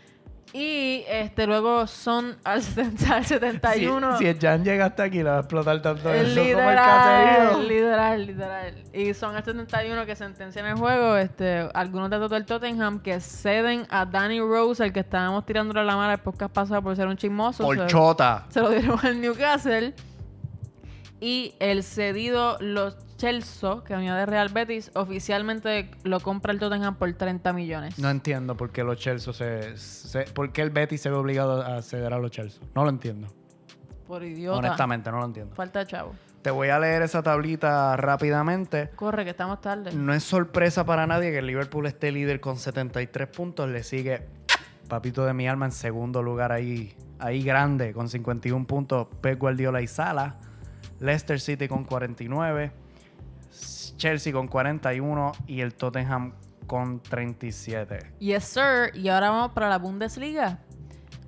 Y 0.54 1.04
este 1.10 1.48
luego 1.48 1.86
son 1.86 2.38
al, 2.44 2.62
70 2.64 3.16
al 3.16 3.26
71. 3.26 4.18
Si, 4.18 4.24
si 4.24 4.30
el 4.30 4.40
Jan 4.40 4.64
llega 4.64 4.86
hasta 4.86 5.04
aquí, 5.04 5.18
le 5.18 5.24
va 5.24 5.38
a 5.38 5.40
explotar 5.40 5.82
tanto 5.82 6.14
el 6.14 6.28
eso 6.28 6.36
como 6.36 6.70
el 6.70 6.76
literal, 6.78 7.68
literal, 7.68 8.26
literal. 8.26 8.84
Y 8.94 9.14
son 9.14 9.36
al 9.36 9.44
71 9.44 10.06
que 10.06 10.16
sentencian 10.16 10.66
el 10.66 10.76
juego. 10.76 11.18
Este, 11.18 11.68
algunos 11.74 12.10
datos 12.10 12.30
del 12.30 12.46
Tottenham 12.46 13.02
que 13.02 13.20
ceden 13.20 13.86
a 13.90 14.06
Danny 14.06 14.40
Rose, 14.40 14.84
el 14.84 14.94
que 14.94 15.02
estábamos 15.02 15.46
tirándole 15.46 15.84
la 15.84 15.96
mano 15.96 16.14
el 16.14 16.20
podcast 16.20 16.54
pasado 16.54 16.82
por 16.82 16.96
ser 16.96 17.08
un 17.08 17.18
chismoso. 17.18 17.64
Por 17.64 17.78
se, 17.78 17.88
chota. 17.88 18.46
se 18.50 18.62
lo 18.62 18.70
dieron 18.70 18.98
al 19.04 19.20
Newcastle. 19.20 19.94
Y 21.20 21.56
el 21.60 21.84
cedido 21.84 22.58
Los 22.60 22.98
Chelsea, 23.18 23.82
que 23.86 23.96
venía 23.96 24.16
de 24.16 24.26
Real 24.26 24.50
Betis, 24.50 24.92
oficialmente 24.94 25.90
lo 26.04 26.20
compra 26.20 26.52
el 26.52 26.60
Tottenham 26.60 26.96
por 26.96 27.12
30 27.14 27.54
millones. 27.54 27.98
No 27.98 28.10
entiendo 28.10 28.56
por 28.58 28.72
qué 28.72 28.84
los 28.84 28.98
Chelsea 28.98 29.34
se, 29.34 29.78
se- 29.78 30.24
por 30.34 30.52
qué 30.52 30.62
el 30.62 30.70
Betis 30.70 31.02
se 31.02 31.10
ve 31.10 31.16
obligado 31.16 31.62
a 31.62 31.82
ceder 31.82 32.14
a 32.14 32.20
los 32.20 32.32
Chelsea. 32.32 32.62
No 32.76 32.84
lo 32.84 32.90
entiendo. 32.90 33.28
Por 34.08 34.24
idiota. 34.24 34.58
Honestamente, 34.60 35.10
no 35.12 35.20
lo 35.20 35.26
entiendo. 35.26 35.56
Falta 35.56 35.86
chavo. 35.86 36.14
Te 36.42 36.52
voy 36.52 36.70
a 36.70 36.78
leer 36.78 37.02
esa 37.02 37.24
tablita 37.24 37.98
rápidamente. 37.98 38.90
Corre, 38.96 39.24
que 39.24 39.32
estamos 39.32 39.62
tarde. 39.62 39.92
No 39.94 40.14
es 40.14 40.24
sorpresa 40.24 40.86
para 40.86 41.08
nadie 41.08 41.32
que 41.32 41.40
el 41.40 41.48
Liverpool 41.48 41.88
esté 41.88 42.12
líder 42.12 42.40
con 42.40 42.58
73 42.58 43.28
puntos. 43.30 43.68
Le 43.70 43.82
sigue 43.82 44.28
Papito 44.88 45.26
de 45.26 45.34
mi 45.34 45.48
alma 45.48 45.66
en 45.66 45.72
segundo 45.72 46.22
lugar 46.22 46.52
ahí, 46.52 46.96
ahí 47.18 47.42
grande 47.42 47.94
con 47.94 48.10
51 48.10 48.68
puntos. 48.68 49.08
Pep 49.22 49.40
Guardiola 49.40 49.82
y 49.82 49.88
Sala. 49.88 50.36
Leicester 51.00 51.40
City 51.40 51.68
con 51.68 51.84
49. 51.86 52.72
Chelsea 53.98 54.32
con 54.34 54.48
41 54.48 55.32
y 55.48 55.62
el 55.62 55.74
Tottenham 55.76 56.34
con 56.68 57.02
37. 57.02 58.14
Yes, 58.20 58.44
sir. 58.44 58.92
Y 58.96 59.10
ahora 59.10 59.30
vamos 59.30 59.52
para 59.52 59.70
la 59.70 59.78
Bundesliga. 59.78 60.60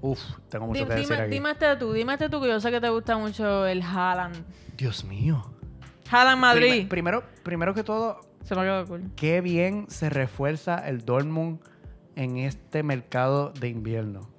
Uf, 0.02 0.20
tengo 0.50 0.68
mucho 0.68 0.82
Di- 0.84 0.88
que 0.88 0.94
decir 0.96 1.10
dime, 1.10 1.22
aquí. 1.24 1.32
dime 1.32 1.52
este 1.52 1.76
tú, 1.78 1.94
dime 1.94 2.14
este 2.14 2.30
tú, 2.30 2.40
que 2.42 2.48
yo 2.48 2.60
sé 2.60 2.70
que 2.72 2.80
te 2.82 2.90
gusta 2.90 3.18
mucho 3.18 3.66
el 3.66 3.82
Haaland. 3.82 4.46
Dios 4.76 5.04
mío. 5.04 5.44
Haaland 6.12 6.40
Madrid. 6.40 6.70
Prime- 6.72 6.88
primero, 6.88 7.24
primero 7.44 7.74
que 7.74 7.84
todo, 7.84 8.20
Se 8.44 8.56
me 8.56 8.62
quedó 8.62 8.86
cool. 8.86 9.12
qué 9.16 9.42
bien 9.42 9.86
se 9.90 10.10
refuerza 10.10 10.88
el 10.88 11.04
Dortmund 11.04 11.60
en 12.16 12.38
este 12.38 12.84
mercado 12.84 13.52
de 13.60 13.70
invierno. 13.70 14.30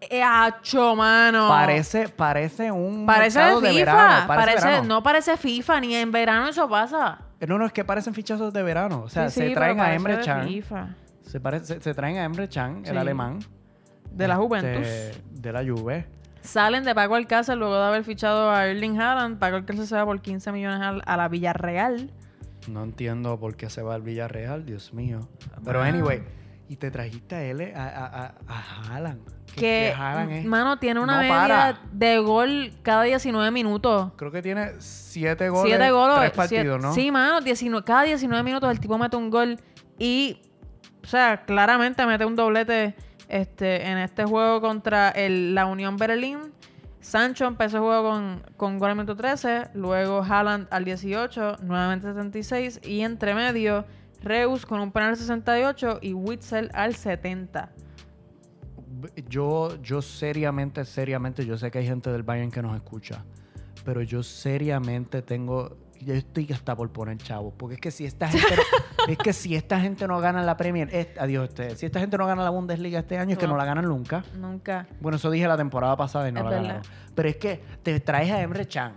Eh, 0.00 0.22
¡Acho, 0.22 0.94
mano! 0.96 1.48
Parece, 1.48 2.08
parece 2.08 2.70
un 2.70 3.06
Parece 3.06 3.38
mercado 3.38 3.60
de 3.62 3.68
de 3.68 3.74
FIFA. 3.74 3.84
verano. 3.92 4.26
Parece 4.26 4.46
parece, 4.46 4.66
verano. 4.66 4.88
No 4.88 5.02
parece 5.02 5.36
FIFA, 5.36 5.80
ni 5.80 5.94
en 5.94 6.12
verano 6.12 6.48
eso 6.48 6.68
pasa. 6.68 7.20
No, 7.46 7.58
no, 7.58 7.66
es 7.66 7.72
que 7.72 7.84
parecen 7.84 8.14
fichazos 8.14 8.52
de 8.52 8.62
verano. 8.62 9.02
O 9.04 9.08
sea, 9.08 9.28
Sí, 9.28 9.40
se 9.40 9.48
sí, 9.48 9.54
traen 9.54 9.80
a 9.80 9.94
Emre. 9.94 10.18
FIFA. 10.22 10.94
Se, 11.22 11.40
parece- 11.40 11.74
se, 11.74 11.80
se 11.80 11.94
traen 11.94 12.16
a 12.18 12.24
Emre 12.24 12.48
Sí. 12.50 12.58
el 12.84 12.96
alemán. 12.98 13.40
De 14.10 14.28
la 14.28 14.34
este, 14.34 14.46
Juventus. 14.46 14.88
De 15.42 15.52
la 15.52 15.64
Juve. 15.64 16.06
Salen 16.42 16.84
de 16.84 16.94
Paco 16.94 17.14
Alcácer 17.14 17.56
luego 17.56 17.74
de 17.76 17.84
haber 17.84 18.04
fichado 18.04 18.50
a 18.50 18.66
Erling 18.66 19.00
Haaland. 19.00 19.38
Paco 19.38 19.56
Alcácer 19.56 19.86
se 19.86 19.96
va 19.96 20.04
por 20.04 20.20
15 20.20 20.52
millones 20.52 21.02
a, 21.04 21.16
la 21.16 21.28
Villarreal. 21.28 22.10
No 22.68 22.82
entiendo 22.84 23.38
por 23.40 23.56
qué 23.56 23.68
se 23.70 23.82
va 23.82 23.94
al 23.94 24.02
Villarreal, 24.02 24.64
Dios 24.64 24.92
mío. 24.94 25.20
Pero 25.64 25.82
Ah. 25.82 25.86
anyway, 25.86 26.22
y 26.68 26.76
te 26.76 26.90
trajiste 26.90 27.34
a 27.34 27.42
él, 27.44 27.72
a, 27.76 27.84
a, 27.84 28.06
a, 28.06 28.34
a 28.48 28.94
Haaland. 28.94 29.20
Que, 29.54 29.60
Que, 29.60 29.94
Haaland 29.96 30.32
es- 30.32 30.44
mano, 30.46 30.78
tiene 30.78 31.00
una 31.00 31.14
no 31.14 31.18
media 31.20 31.34
para. 31.34 31.80
de 31.92 32.18
gol 32.18 32.72
cada 32.82 33.02
19 33.04 33.50
minutos. 33.50 34.12
Creo 34.16 34.32
que 34.32 34.42
tiene 34.42 34.72
siete 34.78 35.48
goles, 35.48 35.70
Siete 35.76 35.90
goles. 35.92 36.16
tres 36.18 36.30
partidos, 36.32 36.64
siete- 36.64 36.78
¿no? 36.82 36.94
Sí, 36.94 37.10
mano, 37.12 37.40
19 37.40 37.84
cada 37.84 38.02
19 38.02 38.42
minutos 38.42 38.70
el 38.70 38.80
tipo 38.80 38.98
mete 38.98 39.16
un 39.16 39.30
gol 39.30 39.58
y, 39.98 40.40
o 41.04 41.06
sea, 41.06 41.44
claramente 41.44 42.04
mete 42.06 42.24
un 42.24 42.34
doblete 42.34 42.96
este, 43.28 43.86
en 43.86 43.98
este 43.98 44.24
juego 44.24 44.60
contra 44.60 45.10
el, 45.10 45.54
la 45.54 45.66
Unión 45.66 45.96
Berlín. 45.98 46.38
Sancho 47.00 47.44
empezó 47.44 47.76
el 47.76 47.82
juego 47.82 48.10
con, 48.10 48.42
con 48.56 48.78
gol 48.78 48.88
al 48.90 48.96
minuto 48.96 49.14
13, 49.14 49.68
luego 49.74 50.22
Haaland 50.24 50.66
al 50.70 50.84
18, 50.86 51.58
nuevamente 51.62 52.06
76 52.08 52.80
y 52.82 53.02
entre 53.02 53.34
medio 53.34 53.84
Reus 54.24 54.66
con 54.66 54.80
un 54.80 54.90
penal 54.90 55.10
al 55.10 55.16
68 55.16 55.98
y 56.02 56.12
Witzel 56.14 56.70
al 56.74 56.94
70. 56.94 57.70
Yo, 59.28 59.80
yo 59.82 60.00
seriamente, 60.00 60.84
seriamente, 60.84 61.44
yo 61.44 61.58
sé 61.58 61.70
que 61.70 61.78
hay 61.78 61.86
gente 61.86 62.10
del 62.10 62.22
Bayern 62.22 62.50
que 62.50 62.62
nos 62.62 62.74
escucha, 62.74 63.22
pero 63.84 64.00
yo 64.02 64.22
seriamente 64.22 65.20
tengo, 65.20 65.76
yo 66.00 66.14
estoy 66.14 66.50
hasta 66.52 66.74
por 66.74 66.90
poner 66.90 67.18
chavos, 67.18 67.52
porque 67.58 67.74
es 67.74 67.80
que 67.82 67.90
si 67.90 68.06
esta 68.06 68.28
gente, 68.28 68.56
no- 68.56 68.62
es 69.12 69.18
que 69.18 69.32
si 69.34 69.54
esta 69.56 69.78
gente 69.78 70.08
no 70.08 70.20
gana 70.20 70.42
la 70.42 70.56
Premier, 70.56 70.88
es- 70.94 71.08
adiós, 71.18 71.48
este, 71.50 71.76
si 71.76 71.84
esta 71.86 72.00
gente 72.00 72.16
no 72.16 72.26
gana 72.26 72.42
la 72.44 72.50
Bundesliga 72.50 73.00
este 73.00 73.18
año 73.18 73.32
es 73.32 73.38
que 73.38 73.46
No. 73.46 73.52
no 73.52 73.58
la 73.58 73.66
ganan 73.66 73.84
nunca. 73.84 74.24
Nunca. 74.38 74.86
Bueno, 75.00 75.16
eso 75.16 75.30
dije 75.30 75.46
la 75.46 75.56
temporada 75.58 75.96
pasada 75.96 76.28
y 76.28 76.32
no 76.32 76.40
Es 76.40 76.44
la 76.44 76.50
verdad. 76.50 76.62
ganaron. 76.62 76.82
Pero 77.14 77.28
es 77.28 77.36
que 77.36 77.62
te 77.82 78.00
traes 78.00 78.30
a 78.32 78.40
Emre 78.40 78.66
Chan, 78.66 78.94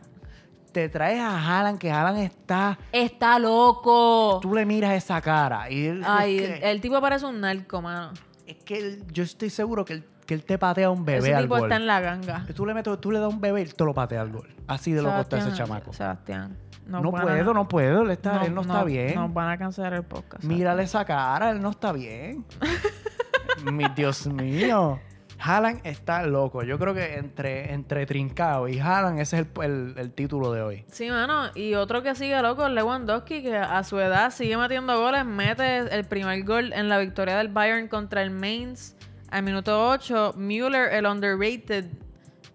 te 0.78 0.90
traes 0.90 1.20
a 1.20 1.32
Haaland, 1.58 1.80
que 1.80 1.90
Haaland 1.92 2.20
está, 2.20 2.78
Está 2.92 3.40
loco. 3.40 4.38
tú 4.42 4.54
le 4.54 4.64
miras 4.64 4.92
esa 4.94 5.20
cara 5.22 5.72
y 5.72 5.88
él- 5.88 6.04
Ay, 6.06 6.38
es 6.38 6.44
el, 6.50 6.60
que, 6.60 6.72
el 6.72 6.82
tipo 6.82 7.02
parece 7.02 7.26
un 7.26 7.42
narco, 7.42 7.82
mano. 7.82 8.12
es 8.46 8.58
que 8.64 8.78
él- 8.78 9.04
yo 9.12 9.24
estoy 9.24 9.50
seguro 9.50 9.84
que 9.86 9.94
él, 9.94 10.06
que 10.28 10.36
él 10.36 10.44
te 10.44 10.60
patea 10.60 10.92
un 10.92 11.04
bebé 11.04 11.20
Ese 11.30 11.34
al 11.36 11.44
tipo 11.46 11.56
gol. 11.56 11.64
está 11.64 11.78
en 11.78 11.88
la 11.88 12.00
ganga. 12.00 12.46
Tú 12.56 12.66
le, 12.68 12.76
metes, 12.76 13.02
tú 13.02 13.12
le 13.12 13.20
das 13.20 13.34
un 13.34 13.42
bebé 13.42 13.62
y 13.62 13.64
él 13.64 13.74
te 13.74 13.84
lo 13.86 13.94
patea 13.96 14.22
al 14.22 14.32
gol. 14.32 14.54
Así 14.68 14.92
de 14.92 15.02
loco 15.02 15.20
está 15.20 15.40
ese 15.40 15.52
chamaco. 15.54 15.94
Sebastián. 15.94 16.56
No 16.86 17.00
a- 17.00 17.22
puedo, 17.22 17.54
no 17.56 17.68
puedo. 17.68 18.04
Él, 18.04 18.12
está, 18.12 18.46
él 18.46 18.54
no 18.54 18.62
está 18.62 18.84
bien. 18.84 19.16
Nos 19.16 19.34
van 19.34 19.50
a 19.50 19.58
cancelar 19.58 19.94
el 19.94 20.04
podcast. 20.04 20.44
Mírale 20.44 20.84
esa 20.84 21.04
cara, 21.06 21.50
él 21.52 21.60
no 21.62 21.72
está 21.72 21.92
bien. 21.92 22.46
Mi 23.64 23.86
Dios 23.96 24.28
mío. 24.28 25.00
Haaland 25.40 25.82
está 25.84 26.24
loco. 26.24 26.64
Yo 26.64 26.80
creo 26.80 26.94
que 26.94 27.16
entre, 27.18 27.74
entre 27.74 28.06
Trincao 28.06 28.68
y 28.68 28.80
Haaland 28.80 29.20
ese 29.20 29.40
es 29.40 29.48
el, 29.60 29.64
el- 29.64 29.94
el 29.98 30.12
título 30.14 30.52
de 30.52 30.62
hoy. 30.62 30.86
Sí, 30.92 31.10
mano. 31.10 31.50
Y 31.56 31.76
otro 31.76 32.02
que 32.04 32.16
sigue 32.16 32.42
loco 32.42 32.66
es 32.66 32.72
Lewandowski, 32.74 33.44
que 33.44 33.56
a 33.58 33.84
su 33.84 34.00
edad 34.00 34.32
sigue 34.32 34.58
metiendo 34.58 35.00
goles. 35.00 35.26
Mete 35.26 35.78
el 35.96 36.06
primer 36.06 36.44
gol 36.44 36.74
en 36.74 36.90
la 36.90 36.98
victoria 36.98 37.38
del 37.38 37.50
Bayern 37.50 37.88
contra 37.88 38.22
el 38.24 38.32
Mainz 38.32 38.96
al 39.30 39.44
minuto 39.44 39.90
8. 39.90 40.34
Müller, 40.38 40.94
el 40.94 41.06
underrated. 41.06 41.86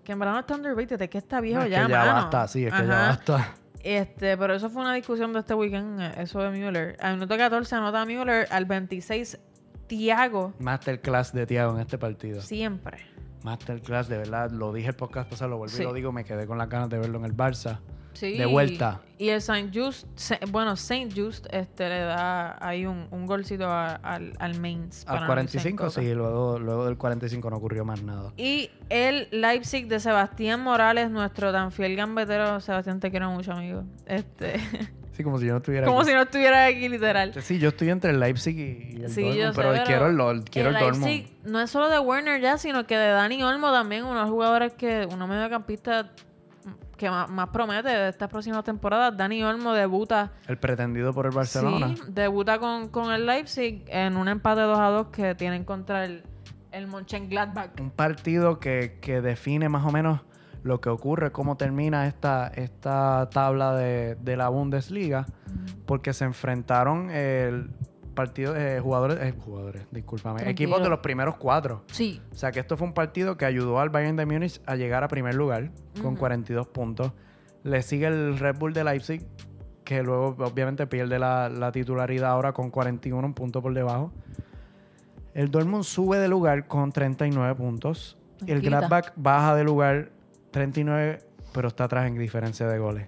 Que 0.05 0.12
en 0.12 0.18
verdad 0.18 0.35
no 0.35 0.41
está 0.41 0.55
underrated, 0.57 1.01
es 1.01 1.09
que 1.11 1.18
está 1.18 1.41
viejo 1.41 1.62
es 1.62 1.70
ya, 1.70 1.85
que 1.87 1.93
ya 1.93 1.99
mano. 2.01 2.12
basta, 2.14 2.49
sí, 2.49 2.66
es 2.66 2.72
que 2.74 2.80
ya 2.80 2.87
basta. 2.89 3.55
Este, 3.85 4.37
pero 4.37 4.55
eso 4.55 4.68
fue 4.70 4.83
una 4.83 4.95
discusión 4.95 5.33
de 5.33 5.41
este 5.41 5.55
weekend, 5.55 6.01
eh, 6.01 6.12
eso 6.18 6.41
de 6.41 6.51
Müller. 6.51 6.97
Al 7.01 7.14
minuto 7.14 7.37
14 7.37 7.74
anota 7.76 8.05
Müller, 8.05 8.47
al 8.51 8.64
26 8.64 9.39
Thiago. 9.87 10.53
Masterclass 10.59 11.33
de 11.33 11.47
Tiago 11.47 11.74
en 11.74 11.80
este 11.80 11.99
partido. 11.99 12.41
Siempre. 12.41 12.99
Masterclass, 13.45 14.09
de 14.09 14.18
verdad. 14.18 14.51
Lo 14.51 14.72
dije 14.72 14.89
el 14.89 14.95
podcast 14.97 15.28
pasado, 15.28 15.51
lo 15.51 15.59
vuelvo 15.59 15.74
Sí. 15.74 15.83
y 15.83 15.85
lo 15.85 15.93
digo. 15.93 16.12
Me 16.12 16.24
quedé 16.24 16.47
con 16.47 16.59
las 16.59 16.68
ganas 16.68 16.89
de 16.91 16.99
verlo 16.99 17.18
en 17.18 17.24
el 17.24 17.37
Barça. 17.37 17.80
Sí. 18.14 18.37
De 18.37 18.45
vuelta. 18.45 19.01
Y 19.16 19.30
el 19.30 19.41
Saint 19.41 19.74
Just, 19.74 20.07
bueno, 20.51 20.76
Saint 20.76 21.12
Just 21.18 21.47
este, 21.51 21.89
le 21.89 22.01
da 22.01 22.59
ahí 22.64 22.85
un, 22.85 23.09
un 23.11 23.24
golcito 23.26 23.66
a- 23.66 23.95
al, 23.95 24.35
al 24.39 24.61
Mainz. 24.61 25.05
Al 25.09 25.20
no 25.22 25.26
45, 25.26 25.87
irse 25.87 26.01
en 26.03 26.07
sí. 26.09 26.14
Luego, 26.14 26.59
luego 26.59 26.85
del 26.85 26.99
45 26.99 27.49
no 27.51 27.57
ocurrió 27.57 27.87
más 27.87 28.03
nada. 28.03 28.33
Y 28.37 28.70
el 28.91 29.28
Leipzig 29.30 29.89
de 29.89 29.99
Sebastián 29.99 30.61
Morales, 30.61 31.11
nuestro 31.11 31.53
tan 31.53 31.72
fiel 31.72 31.97
gambetero. 31.97 32.61
Sebastián, 32.61 33.01
te 33.01 33.11
quiero 33.11 33.30
mucho, 33.30 33.53
amigo. 33.53 33.85
Este, 34.05 34.57
Sí, 35.13 35.23
como 35.23 35.39
si 35.39 35.47
yo 35.47 35.53
no 35.53 35.59
estuviera 35.59 35.87
como 35.87 36.01
aquí. 36.01 36.09
si 36.09 36.15
no 36.15 36.23
estuviera 36.23 36.65
aquí, 36.67 36.89
literal. 36.89 37.35
Sí, 37.43 37.59
yo 37.59 37.69
estoy 37.69 37.91
entre 37.91 38.11
el 38.13 38.21
Leipzig 38.21 38.59
y, 38.59 39.03
el 39.03 39.11
Sí, 39.11 39.23
Dortmund, 39.23 39.41
yo 39.41 39.53
sé, 39.53 39.61
pero, 39.61 39.85
quiero 39.85 40.07
el, 40.07 40.17
Lol- 40.17 40.45
quiero 40.51 40.69
el, 40.71 40.75
Dortmund. 40.79 41.05
Leipzig 41.05 41.37
no 41.45 41.61
es 41.61 41.71
solo 41.71 41.89
de 41.91 41.99
Werner 41.99 42.41
ya, 42.41 42.57
sino 42.59 42.87
que 42.87 42.97
de 42.97 43.09
Dani 43.11 43.43
Olmo 43.43 43.71
también, 43.73 44.05
unos 44.05 44.31
jugadores 44.31 44.73
que, 44.73 45.07
unos 45.13 45.29
mediocampistas 45.29 46.07
que 46.97 47.11
más, 47.11 47.29
más 47.29 47.49
promete 47.49 47.89
de 47.89 48.09
estas 48.09 48.29
próximas 48.31 48.63
temporadas. 48.65 49.17
Dani 49.17 49.43
Olmo 49.43 49.75
debuta, 49.75 50.33
El 50.47 50.57
pretendido 50.57 51.13
por 51.13 51.27
el 51.27 51.33
Barcelona. 51.33 51.95
sí, 51.97 52.03
debuta 52.09 52.59
con, 52.59 52.89
con 52.89 53.13
el 53.13 53.27
Leipzig 53.27 53.85
en 53.89 54.17
un 54.17 54.29
empate 54.29 54.61
2 54.63 54.79
a 54.79 54.87
2 54.89 55.07
que 55.09 55.35
tienen 55.35 55.65
contra 55.65 56.05
el, 56.05 56.23
el 56.71 56.87
Mönchengladbach. 56.87 57.79
Un 57.81 57.91
partido 57.91 58.61
que, 58.61 58.99
que 59.03 59.21
define 59.21 59.69
más 59.69 59.85
o 59.85 59.91
menos 59.91 60.21
lo 60.63 60.81
que 60.81 60.89
ocurre, 60.89 61.33
cómo 61.33 61.57
termina 61.57 62.07
esta, 62.07 62.49
esta 62.49 63.29
tabla 63.31 63.75
de, 63.75 64.15
de 64.17 64.37
la 64.37 64.49
Bundesliga, 64.49 65.27
porque 65.87 66.13
se 66.13 66.25
enfrentaron 66.25 67.11
el 67.11 67.71
partido 68.15 68.53
de 68.53 68.79
jugadores, 68.79 69.19
eh, 69.23 69.35
jugadores, 69.39 69.87
discúlpame, 69.91 70.41
Tranquilo. 70.41 70.69
equipos 70.71 70.83
de 70.85 70.89
los 70.91 70.99
primeros 71.01 71.37
cuatro. 71.37 71.83
Sí, 71.89 72.21
O 72.33 72.35
sea 72.37 72.53
que 72.53 72.61
esto 72.61 72.77
fue 72.77 72.87
un 72.87 72.93
partido 72.95 73.37
que 73.37 73.45
ayudó 73.47 73.81
al 73.81 73.89
Bayern 73.91 74.17
de 74.17 74.27
Múnich 74.27 74.61
a 74.67 74.77
llegar 74.77 75.03
a 75.03 75.09
primer 75.09 75.35
lugar 75.35 75.71
con 75.97 76.13
Ujú. 76.13 76.19
42 76.19 76.67
puntos. 76.69 77.13
Le 77.65 77.81
sigue 77.83 78.07
el 78.07 78.39
Red 78.39 78.57
Bull 78.59 78.73
de 78.75 78.85
Leipzig, 78.85 79.27
que 79.85 80.03
luego 80.03 80.37
obviamente 80.45 80.87
pierde 80.87 81.19
la, 81.19 81.49
la 81.49 81.73
titularidad 81.73 82.31
ahora 82.31 82.53
con 82.53 82.71
41, 82.71 83.27
un 83.27 83.35
punto 83.35 83.63
por 83.63 83.73
debajo. 83.75 84.13
El 85.35 85.51
Dortmund 85.51 85.85
sube 85.85 86.19
de 86.19 86.29
lugar 86.29 86.67
con 86.69 86.93
39 86.93 87.55
puntos. 87.55 88.19
El. 88.47 88.61
Gladbach 88.61 89.13
baja 89.17 89.55
de 89.55 89.65
lugar 89.65 90.11
39, 90.53 91.18
pero 91.53 91.68
está 91.68 91.84
atrás 91.84 92.07
en 92.07 92.16
diferencia 92.18 92.66
de 92.68 92.78
goles. 92.78 93.07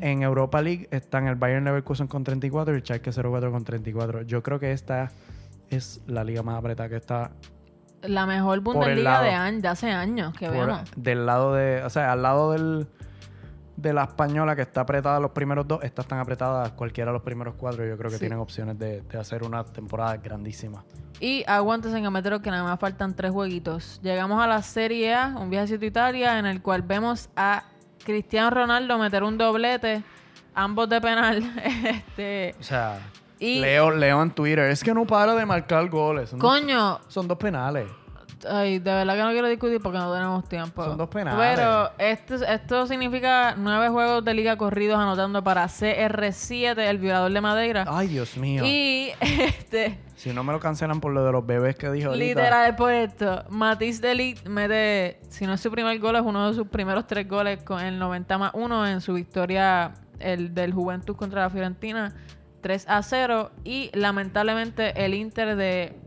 En 0.00 0.22
Europa 0.22 0.62
League 0.62 0.88
están 0.92 1.26
el 1.26 1.34
Bayern 1.34 1.64
Leverkusen 1.64 2.06
con 2.06 2.22
34 2.24 2.74
y 2.74 2.76
el 2.78 2.82
Schalke 2.84 3.10
04 3.12 3.50
con 3.50 3.64
34. 3.64 4.22
Yo 4.22 4.42
creo 4.42 4.60
que 4.60 4.72
esta 4.72 5.10
es 5.70 6.00
la 6.06 6.22
liga 6.22 6.42
más 6.42 6.58
apretada 6.58 6.88
que 6.88 6.96
está 6.96 7.32
La 8.02 8.26
mejor 8.26 8.60
Bundesliga 8.60 9.22
de, 9.22 9.30
año, 9.30 9.60
de 9.60 9.68
hace 9.68 9.90
años 9.90 10.32
que 10.34 10.46
por- 10.46 10.54
vemos. 10.66 10.90
del 10.96 11.26
lado 11.26 11.54
de, 11.54 11.82
o 11.84 11.90
sea, 11.90 12.12
al 12.12 12.22
lado 12.22 12.52
del 12.52 12.86
de 13.82 13.92
la 13.92 14.04
española 14.04 14.54
que 14.56 14.62
está 14.62 14.82
apretada 14.82 15.18
los 15.20 15.32
primeros 15.32 15.66
dos, 15.66 15.82
estas 15.82 16.04
están 16.04 16.20
apretadas 16.20 16.70
cualquiera 16.72 17.10
de 17.10 17.14
los 17.14 17.22
primeros 17.22 17.54
cuatro. 17.58 17.84
Yo 17.84 17.96
creo 17.98 18.10
que 18.10 18.16
Sí. 18.16 18.20
tienen 18.20 18.38
opciones 18.38 18.78
de, 18.78 19.02
de 19.02 19.18
hacer 19.18 19.42
una 19.42 19.64
temporada 19.64 20.16
grandísima. 20.16 20.84
Y 21.20 21.44
aguantes 21.46 21.92
en 21.94 22.04
Gametero 22.04 22.40
que 22.40 22.50
nada 22.50 22.62
más 22.64 22.78
faltan 22.80 23.14
tres 23.14 23.32
jueguitos. 23.32 24.00
Llegamos 24.02 24.40
a 24.42 24.46
la 24.46 24.62
Serie 24.62 25.14
A, 25.14 25.34
un 25.38 25.50
viajecito 25.50 25.84
a 25.84 25.88
Italia, 25.88 26.38
en 26.38 26.46
el 26.46 26.62
cual 26.62 26.82
vemos 26.82 27.28
a 27.36 27.64
Cristiano 28.04 28.50
Ronaldo 28.50 28.98
meter 28.98 29.22
un 29.24 29.36
doblete, 29.36 30.02
ambos 30.54 30.88
de 30.88 31.00
penal. 31.00 31.42
este 31.86 32.54
O 32.58 32.62
sea, 32.62 32.98
Y- 33.38 33.60
leo, 33.60 33.90
leo 33.90 34.22
en 34.22 34.30
Twitter, 34.30 34.70
es 34.70 34.82
que 34.84 34.94
no 34.94 35.04
para 35.06 35.34
de 35.34 35.44
marcar 35.46 35.88
goles. 35.88 36.30
Son, 36.30 36.38
dos, 36.38 36.50
Coño, 36.50 37.00
son 37.08 37.26
dos 37.28 37.38
penales. 37.38 37.86
Ay, 38.48 38.78
de 38.78 38.92
verdad 38.92 39.14
que 39.14 39.22
no 39.22 39.30
quiero 39.30 39.48
discutir 39.48 39.80
porque 39.80 39.98
no 39.98 40.12
tenemos 40.12 40.48
tiempo. 40.48 40.84
Son 40.84 40.96
dos 40.96 41.08
penales. 41.08 41.54
Pero 41.54 41.90
esto, 41.98 42.34
esto 42.44 42.86
significa 42.86 43.54
nueve 43.56 43.88
juegos 43.88 44.24
de 44.24 44.34
liga 44.34 44.56
corridos 44.56 44.98
anotando 44.98 45.42
para 45.42 45.64
CR7, 45.66 46.78
el 46.78 46.98
violador 46.98 47.32
de 47.32 47.40
Madeira. 47.40 47.84
Ay, 47.88 48.08
Dios 48.08 48.36
mío. 48.36 48.62
Y 48.64 49.10
este, 49.20 49.98
Si 50.16 50.32
no 50.32 50.44
me 50.44 50.52
lo 50.52 50.60
cancelan 50.60 51.00
por 51.00 51.12
lo 51.12 51.24
de 51.24 51.32
los 51.32 51.46
bebés 51.46 51.76
que 51.76 51.90
dijo 51.90 52.10
ahorita. 52.10 52.24
Literal 52.24 52.76
por 52.76 52.92
esto. 52.92 53.44
Matisse 53.48 54.00
Delit 54.00 54.46
mete, 54.46 55.20
si 55.28 55.46
no 55.46 55.54
es 55.54 55.60
su 55.60 55.70
primer 55.70 55.98
gol, 55.98 56.16
es 56.16 56.22
uno 56.22 56.48
de 56.48 56.54
sus 56.54 56.68
primeros 56.68 57.06
tres 57.06 57.28
goles 57.28 57.62
con 57.62 57.80
el 57.80 57.98
90 57.98 58.38
más 58.38 58.50
1 58.54 58.86
en 58.88 59.00
su 59.00 59.14
victoria 59.14 59.94
el 60.18 60.54
del 60.54 60.72
Juventus 60.72 61.16
contra 61.16 61.42
la 61.42 61.50
Fiorentina 61.50 62.14
3 62.60 62.86
a 62.88 63.02
0. 63.02 63.50
Y 63.64 63.90
lamentablemente 63.92 65.04
el 65.04 65.14
Inter 65.14 65.56
de 65.56 65.98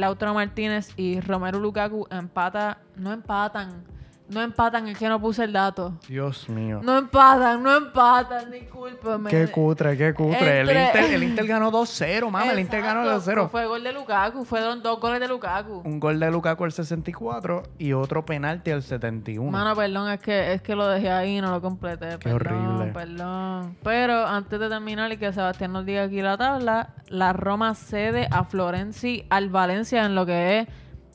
Lautaro 0.00 0.34
Martínez 0.34 0.92
y 0.96 1.20
Romero 1.20 1.58
Lukaku 1.58 2.06
empata, 2.10 2.78
no 2.96 3.12
empatan, 3.12 3.84
no 4.28 4.42
empatan, 4.42 4.88
es 4.88 4.98
que 4.98 5.08
no 5.08 5.20
puse 5.20 5.44
el 5.44 5.52
dato. 5.52 5.94
Dios 6.06 6.48
mío. 6.48 6.80
No 6.82 6.98
empatan, 6.98 7.62
no 7.62 7.74
empatan, 7.74 8.50
discúlpeme. 8.50 9.30
Qué 9.30 9.48
cutre, 9.48 9.96
qué 9.96 10.12
cutre. 10.12 10.60
El, 10.60 10.68
Inter, 10.68 11.14
el 11.14 11.22
Inter 11.22 11.46
ganó 11.46 11.72
2-0, 11.72 12.24
mamá. 12.24 12.52
El 12.52 12.58
Inter 12.58 12.82
ganó 12.82 13.10
Exacto, 13.10 13.46
2-0. 13.46 13.50
Fue 13.50 13.66
gol 13.66 13.82
de 13.82 13.92
Lukaku, 13.92 14.44
fueron 14.44 14.82
dos 14.82 15.00
goles 15.00 15.20
de 15.20 15.28
Lukaku. 15.28 15.80
Un 15.84 15.98
gol 15.98 16.20
de 16.20 16.30
Lukaku 16.30 16.64
al 16.64 16.72
64 16.72 17.62
y 17.78 17.94
otro 17.94 18.24
penalti 18.26 18.70
al 18.70 18.82
71. 18.82 19.50
Mano, 19.50 19.74
perdón, 19.74 20.10
es 20.10 20.20
que, 20.20 20.52
es 20.52 20.60
que 20.60 20.74
lo 20.74 20.86
dejé 20.88 21.10
ahí 21.10 21.38
y 21.38 21.40
no 21.40 21.50
lo 21.50 21.62
completé. 21.62 22.18
Qué 22.18 22.30
perdón, 22.30 22.66
horrible. 22.66 22.92
Perdón. 22.92 23.76
Pero 23.82 24.26
antes 24.26 24.60
de 24.60 24.68
terminar 24.68 25.10
y 25.10 25.16
que 25.16 25.32
Sebastián 25.32 25.72
nos 25.72 25.86
diga 25.86 26.02
aquí 26.02 26.20
la 26.20 26.36
tabla, 26.36 26.94
la 27.08 27.32
Roma 27.32 27.74
cede 27.74 28.28
a 28.30 28.44
Florenzi 28.44 29.24
al 29.30 29.48
Valencia 29.48 30.04
en 30.04 30.14
lo 30.14 30.26
que 30.26 30.60
es, 30.60 30.68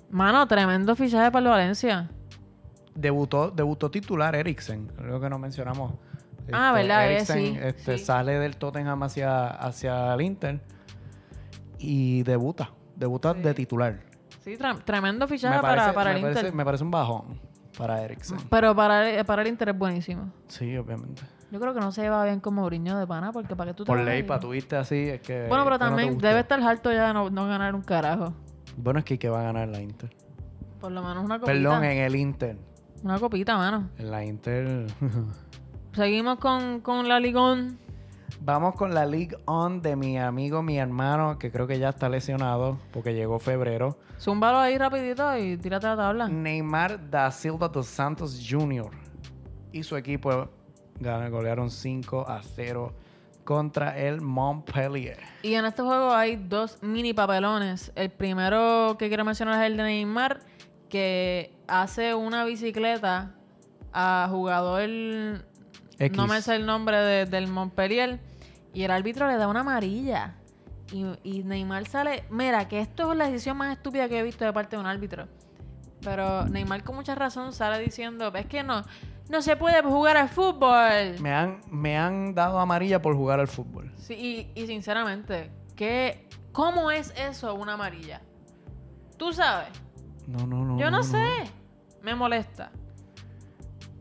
mano, 0.09 0.47
tremendo 0.47 0.95
fichaje 0.95 1.29
para 1.29 1.43
el 1.43 1.49
Valencia. 1.49 2.09
Debutó, 2.95 3.49
debutó 3.51 3.89
titular 3.89 4.35
Eriksen, 4.35 4.91
algo 4.99 5.19
que 5.19 5.29
no 5.29 5.39
mencionamos. 5.39 5.93
Ah, 6.51 6.71
¿verdad? 6.73 7.07
Eh, 7.09 7.15
Eriksen 7.15 7.37
sí, 7.37 7.59
este, 7.61 7.97
sí. 7.97 8.05
sale 8.05 8.33
del 8.39 8.57
Tottenham 8.57 9.01
hacia, 9.03 9.47
hacia 9.47 10.13
el 10.13 10.21
Inter 10.21 10.61
y 11.79 12.23
debuta. 12.23 12.69
Debuta 12.95 13.33
Sí. 13.33 13.41
de 13.41 13.53
titular. 13.53 13.99
Sí, 14.43 14.57
tre- 14.57 14.83
tremendo 14.83 15.27
fichaje 15.27 15.59
para, 15.61 15.75
parece, 15.75 15.93
para 15.93 16.09
me 16.11 16.15
el 16.17 16.21
parece- 16.21 16.39
Inter. 16.41 16.53
me 16.53 16.65
parece 16.65 16.83
un 16.83 16.91
bajón 16.91 17.39
para 17.77 18.03
Eriksen. 18.03 18.37
Pero 18.49 18.75
para 18.75 19.09
el, 19.09 19.25
para 19.25 19.41
el 19.41 19.47
Inter 19.47 19.69
es 19.69 19.77
buenísimo. 19.77 20.31
Sí, 20.47 20.75
obviamente. 20.77 21.23
Yo 21.49 21.59
creo 21.59 21.73
que 21.73 21.79
no 21.79 21.91
se 21.91 22.01
lleva 22.01 22.23
bien 22.25 22.39
con 22.39 22.55
Mourinho 22.55 22.97
de 22.97 23.07
pana, 23.07 23.31
porque 23.31 23.55
para 23.55 23.71
qué 23.71 23.75
tú 23.77 23.83
te 23.83 23.87
Por 23.87 23.99
ley, 23.99 24.23
para 24.23 24.39
tuviste 24.39 24.75
así, 24.75 25.09
es 25.09 25.21
que. 25.21 25.45
Bueno, 25.47 25.63
pero 25.63 25.77
que 25.77 25.83
no 25.85 25.89
también 25.91 26.17
debe 26.17 26.39
estar 26.41 26.61
harto 26.61 26.91
ya 26.91 27.07
de 27.07 27.13
no, 27.13 27.29
no 27.29 27.47
ganar 27.47 27.73
un 27.75 27.81
carajo. 27.83 28.33
Bueno, 28.75 28.99
es 28.99 29.05
que 29.05 29.17
¿qué 29.19 29.29
va 29.29 29.41
a 29.41 29.43
ganar 29.43 29.67
la 29.69 29.79
Inter? 29.81 30.09
Por 30.81 30.91
lo 30.91 31.01
menos 31.01 31.23
una 31.23 31.39
copita. 31.39 31.53
Perdón, 31.53 31.83
en 31.85 31.97
el 31.99 32.15
Inter. 32.15 32.57
Una 33.03 33.19
copita, 33.19 33.57
mano. 33.57 33.89
En 33.97 34.11
la 34.11 34.23
Inter. 34.23 34.87
Seguimos 35.93 36.39
con, 36.39 36.79
con 36.79 37.09
la 37.09 37.19
Ligón. 37.19 37.77
Vamos 38.39 38.75
con 38.75 38.93
la 38.93 39.05
League 39.05 39.35
On 39.45 39.81
de 39.81 39.97
mi 39.97 40.17
amigo, 40.17 40.63
mi 40.63 40.77
hermano, 40.77 41.37
que 41.37 41.51
creo 41.51 41.67
que 41.67 41.79
ya 41.79 41.89
está 41.89 42.07
lesionado 42.07 42.79
porque 42.93 43.13
llegó 43.13 43.39
febrero. 43.39 43.97
Zúmbalo 44.19 44.57
ahí 44.57 44.77
rapidito 44.77 45.37
y 45.37 45.57
tírate 45.57 45.87
la 45.87 45.97
tabla. 45.97 46.29
Neymar 46.29 47.09
da 47.09 47.29
Silva 47.29 47.67
dos 47.67 47.87
Santos 47.87 48.41
Jr. 48.49 48.89
y 49.73 49.83
su 49.83 49.97
equipo 49.97 50.49
golearon 51.01 51.69
5 51.69 52.25
a 52.27 52.41
0 52.41 52.93
contra 53.43 53.97
el 53.97 54.21
Montpellier. 54.21 55.19
Y 55.41 55.55
en 55.55 55.65
este 55.65 55.81
juego 55.81 56.11
hay 56.13 56.37
dos 56.37 56.81
mini 56.81 57.13
papelones. 57.13 57.91
El 57.95 58.11
primero 58.11 58.95
que 58.97 59.09
quiero 59.09 59.25
mencionar 59.25 59.61
es 59.61 59.69
el 59.69 59.75
de 59.75 59.83
Neymar, 59.83 60.39
que 60.87 61.53
hace 61.67 62.13
una 62.15 62.45
bicicleta 62.45 63.35
a 63.93 64.27
jugador, 64.29 64.89
X. 65.99 66.17
no 66.17 66.27
me 66.27 66.41
sé 66.41 66.55
el 66.55 66.65
nombre 66.65 66.97
de- 66.97 67.25
del 67.25 67.47
Montpellier, 67.47 68.19
y 68.73 68.83
el 68.83 68.91
árbitro 68.91 69.27
le 69.27 69.37
da 69.37 69.47
una 69.47 69.61
amarilla. 69.61 70.35
Y, 70.91 71.05
y 71.23 71.43
Neymar 71.43 71.87
sale, 71.87 72.23
mira, 72.29 72.67
que 72.67 72.79
esto 72.79 73.11
es 73.11 73.17
la 73.17 73.25
decisión 73.25 73.57
más 73.57 73.71
estúpida 73.75 74.07
que 74.09 74.19
he 74.19 74.23
visto 74.23 74.45
de 74.45 74.53
parte 74.53 74.75
de 74.75 74.79
un 74.81 74.85
árbitro. 74.87 75.27
Pero 76.01 76.45
Neymar 76.45 76.83
con 76.83 76.95
mucha 76.95 77.15
razón 77.15 77.53
sale 77.53 77.79
diciendo, 77.83 78.31
es 78.35 78.45
que 78.47 78.61
no, 78.63 78.83
no 79.29 79.41
se 79.41 79.55
puede 79.55 79.81
jugar 79.81 80.17
al 80.17 80.29
fútbol. 80.29 81.19
Me 81.19 81.31
han, 81.33 81.61
me 81.71 81.97
han 81.97 82.35
dado 82.35 82.59
amarilla 82.59 83.01
por 83.01 83.15
jugar 83.15 83.39
al 83.39 83.47
fútbol. 83.47 83.91
Sí, 83.97 84.49
y, 84.55 84.61
y 84.61 84.67
sinceramente, 84.67 85.49
¿qué, 85.75 86.27
¿cómo 86.51 86.91
es 86.91 87.13
eso 87.17 87.55
una 87.55 87.73
amarilla? 87.73 88.21
¿Tú 89.17 89.31
sabes? 89.33 89.69
No, 90.27 90.47
no, 90.47 90.65
no. 90.65 90.79
Yo 90.79 90.89
no, 90.89 91.03
sé. 91.03 91.23
Me 92.01 92.15
molesta. 92.15 92.71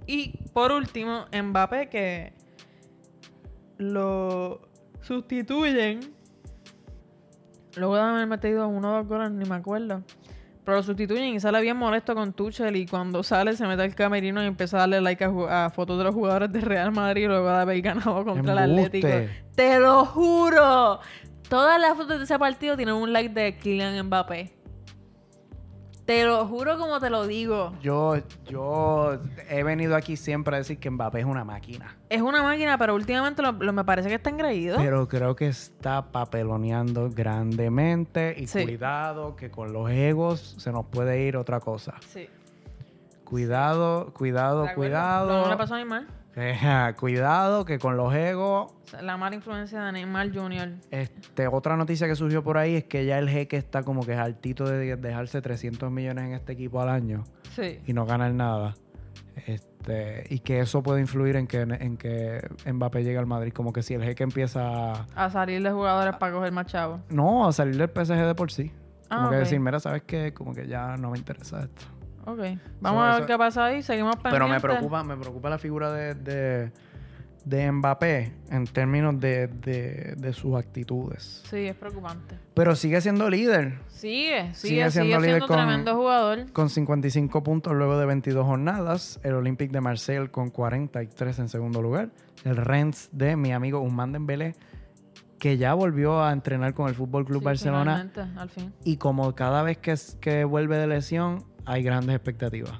Y 0.06 0.36
por 0.52 0.72
último, 0.72 1.26
Mbappé 1.32 1.88
que 1.88 2.32
lo 3.78 4.60
sustituyen. 5.00 6.00
Luego 7.76 7.96
de 7.96 8.02
haber 8.02 8.26
metido 8.26 8.68
uno 8.68 8.92
o 8.92 8.96
dos 8.98 9.06
goles, 9.06 9.30
ni 9.30 9.44
me 9.48 9.54
acuerdo. 9.54 10.02
Pero 10.64 10.76
lo 10.76 10.82
sustituyen 10.82 11.34
y 11.34 11.40
sale 11.40 11.60
bien 11.60 11.76
molesto 11.76 12.14
con 12.14 12.32
Tuchel 12.32 12.76
y 12.76 12.86
cuando 12.86 13.22
sale 13.22 13.56
se 13.56 13.66
mete 13.66 13.82
al 13.82 13.94
camerino 13.94 14.42
y 14.42 14.46
empieza 14.46 14.76
a 14.76 14.80
darle 14.80 15.00
like 15.00 15.24
a, 15.24 15.70
fotos 15.70 15.98
de 15.98 16.04
los 16.04 16.14
jugadores 16.14 16.52
de 16.52 16.60
Real 16.60 16.92
Madrid 16.92 17.26
luego 17.26 17.48
de 17.48 17.56
haber 17.56 17.80
ganado 17.80 18.24
contra 18.24 18.52
el. 18.52 18.58
Atlético. 18.58 19.08
¡Te 19.56 19.80
lo 19.80 20.04
juro! 20.04 21.00
Todas 21.48 21.80
las 21.80 21.96
fotos 21.96 22.18
de 22.18 22.24
ese 22.24 22.38
partido 22.38 22.76
tienen 22.76 22.94
un 22.94 23.12
like 23.12 23.34
de 23.34 23.56
Kylian 23.56 24.06
Mbappé. 24.06 24.61
Te 26.12 26.24
lo 26.26 26.46
juro 26.46 26.76
como 26.78 27.00
te 27.00 27.08
lo 27.08 27.26
digo. 27.26 27.72
Yo, 27.80 28.16
yo 28.46 29.18
he 29.48 29.62
venido 29.62 29.96
aquí 29.96 30.16
siempre 30.16 30.54
a 30.56 30.58
decir 30.58 30.78
que 30.78 30.90
Mbappé 30.90 31.20
es 31.20 31.24
una 31.24 31.42
máquina. 31.42 31.96
Es 32.10 32.20
una 32.20 32.42
máquina, 32.42 32.76
pero 32.76 32.94
últimamente 32.94 33.40
lo- 33.40 33.52
lo- 33.52 33.72
me 33.72 33.82
parece 33.84 34.10
que 34.10 34.16
está 34.16 34.28
engreído. 34.28 34.76
Pero 34.76 35.08
creo 35.08 35.34
que 35.34 35.46
está 35.48 36.02
papeloneando 36.12 37.08
grandemente 37.10 38.34
y 38.36 38.46
Sí. 38.46 38.62
cuidado 38.64 39.36
que 39.36 39.50
con 39.50 39.72
los 39.72 39.90
egos 39.90 40.54
se 40.58 40.70
nos 40.70 40.84
puede 40.84 41.22
ir 41.22 41.36
otra 41.38 41.60
cosa. 41.60 41.94
Sí. 42.08 42.28
Cuidado, 43.24 44.12
cuidado, 44.12 44.66
cuidado. 44.74 45.28
No, 45.28 45.42
no 45.44 45.48
le 45.50 45.56
pasó 45.56 45.74
a 45.74 45.76
Neymar. 45.78 46.02
Eh, 46.02 46.06
cuidado 46.98 47.64
que 47.64 47.78
con 47.78 47.96
los 47.96 48.14
egos. 48.14 48.72
La 49.00 49.16
mala 49.16 49.34
influencia 49.36 49.82
de 49.84 49.92
Neymar 49.92 50.32
Jr. 50.34 50.74
Este, 50.90 51.46
otra 51.46 51.76
noticia 51.76 52.06
que 52.06 52.14
surgió 52.14 52.42
por 52.42 52.58
ahí 52.58 52.76
es 52.76 52.84
que 52.84 53.04
ya 53.06 53.18
el 53.18 53.28
jeque 53.28 53.56
está 53.56 53.82
como 53.82 54.04
que 54.04 54.12
es 54.12 54.18
altito 54.18 54.64
de 54.64 54.96
dejarse 54.96 55.40
300 55.42 55.90
millones 55.90 56.24
en 56.24 56.32
este 56.34 56.52
equipo 56.52 56.80
al 56.80 56.88
año 56.88 57.24
Sí. 57.54 57.80
y 57.86 57.92
no 57.92 58.06
ganar 58.06 58.32
nada. 58.32 58.74
Este, 59.46 60.24
y 60.28 60.40
que 60.40 60.60
eso 60.60 60.82
puede 60.82 61.00
influir 61.00 61.36
en 61.36 61.46
que, 61.46 61.60
en 61.62 61.96
que 61.96 62.46
Mbappé 62.70 63.02
llegue 63.02 63.18
al 63.18 63.26
Madrid. 63.26 63.52
Como 63.52 63.72
que 63.72 63.82
si 63.82 63.94
el 63.94 64.02
jeque 64.02 64.22
empieza 64.24 64.92
a, 64.92 65.06
A 65.14 65.30
salir 65.30 65.62
de 65.62 65.70
jugadores 65.70 66.16
para 66.16 66.32
coger 66.32 66.52
más 66.52 66.66
chavos. 66.66 67.00
No, 67.08 67.46
a 67.48 67.52
salir 67.52 67.76
del 67.76 67.88
PSG 67.88 68.26
de 68.26 68.34
por 68.34 68.50
sí. 68.52 68.70
Como 69.10 69.26
Ah, 69.26 69.30
que 69.30 69.36
decir, 69.36 69.60
mira, 69.60 69.78
¿sabes 69.80 70.02
qué? 70.06 70.32
Como 70.32 70.54
que 70.54 70.66
ya 70.66 70.96
no 70.96 71.10
me 71.10 71.18
interesa 71.18 71.62
esto. 71.64 71.86
Ok. 72.24 72.38
Vamos 72.80 73.02
a 73.02 73.06
ver 73.08 73.16
eso- 73.18 73.26
qué 73.26 73.38
pasa 73.38 73.64
ahí. 73.66 73.82
Seguimos 73.82 74.16
pendientes. 74.16 74.32
Pero 74.40 74.48
me 74.48 74.60
preocupa, 74.60 75.02
me 75.04 75.16
preocupa 75.16 75.50
la 75.50 75.58
figura 75.58 75.92
de, 75.92 76.14
de, 76.14 76.72
de 77.44 77.72
Mbappé 77.72 78.32
en 78.50 78.64
términos 78.66 79.18
de, 79.18 79.48
de- 79.48 80.14
de 80.16 80.32
sus 80.32 80.56
actitudes. 80.56 81.42
Sí, 81.50 81.66
es 81.66 81.74
preocupante. 81.74 82.36
Pero 82.54 82.76
sigue 82.76 83.00
siendo 83.00 83.28
líder. 83.28 83.78
Sigue, 83.88 84.52
sigue, 84.54 84.54
Sigue 84.54 84.54
sigue 84.54 84.90
siendo 84.90 84.90
siendo, 84.92 85.20
líder 85.26 85.40
con- 85.40 85.56
tremendo 85.56 85.94
jugador. 85.96 86.52
Con 86.52 86.70
55 86.70 87.42
puntos 87.42 87.72
luego 87.74 87.98
de 87.98 88.06
22 88.06 88.44
jornadas. 88.46 89.18
El 89.24 89.34
Olympique 89.34 89.72
de 89.72 89.80
Marseille 89.80 90.28
con 90.30 90.50
43 90.50 91.38
en 91.40 91.48
segundo 91.48 91.82
lugar. 91.82 92.10
El 92.44 92.56
Rennes 92.56 93.08
de 93.12 93.36
mi 93.36 93.52
amigo 93.52 93.80
Usman 93.80 94.12
Dembélé, 94.12 94.54
que 95.38 95.56
ya 95.56 95.74
volvió 95.74 96.22
a 96.22 96.32
entrenar 96.32 96.74
con 96.74 96.88
el 96.88 96.94
Fútbol 96.94 97.24
Club 97.24 97.40
Sí, 97.40 97.44
Barcelona. 97.44 98.10
al 98.36 98.48
fin. 98.48 98.72
Y 98.84 98.96
como 98.96 99.34
cada 99.34 99.62
vez 99.64 99.78
que, 99.78 99.94
que 100.20 100.44
vuelve 100.44 100.76
de 100.76 100.86
lesión, 100.86 101.44
hay 101.64 101.82
grandes 101.82 102.14
expectativas. 102.16 102.74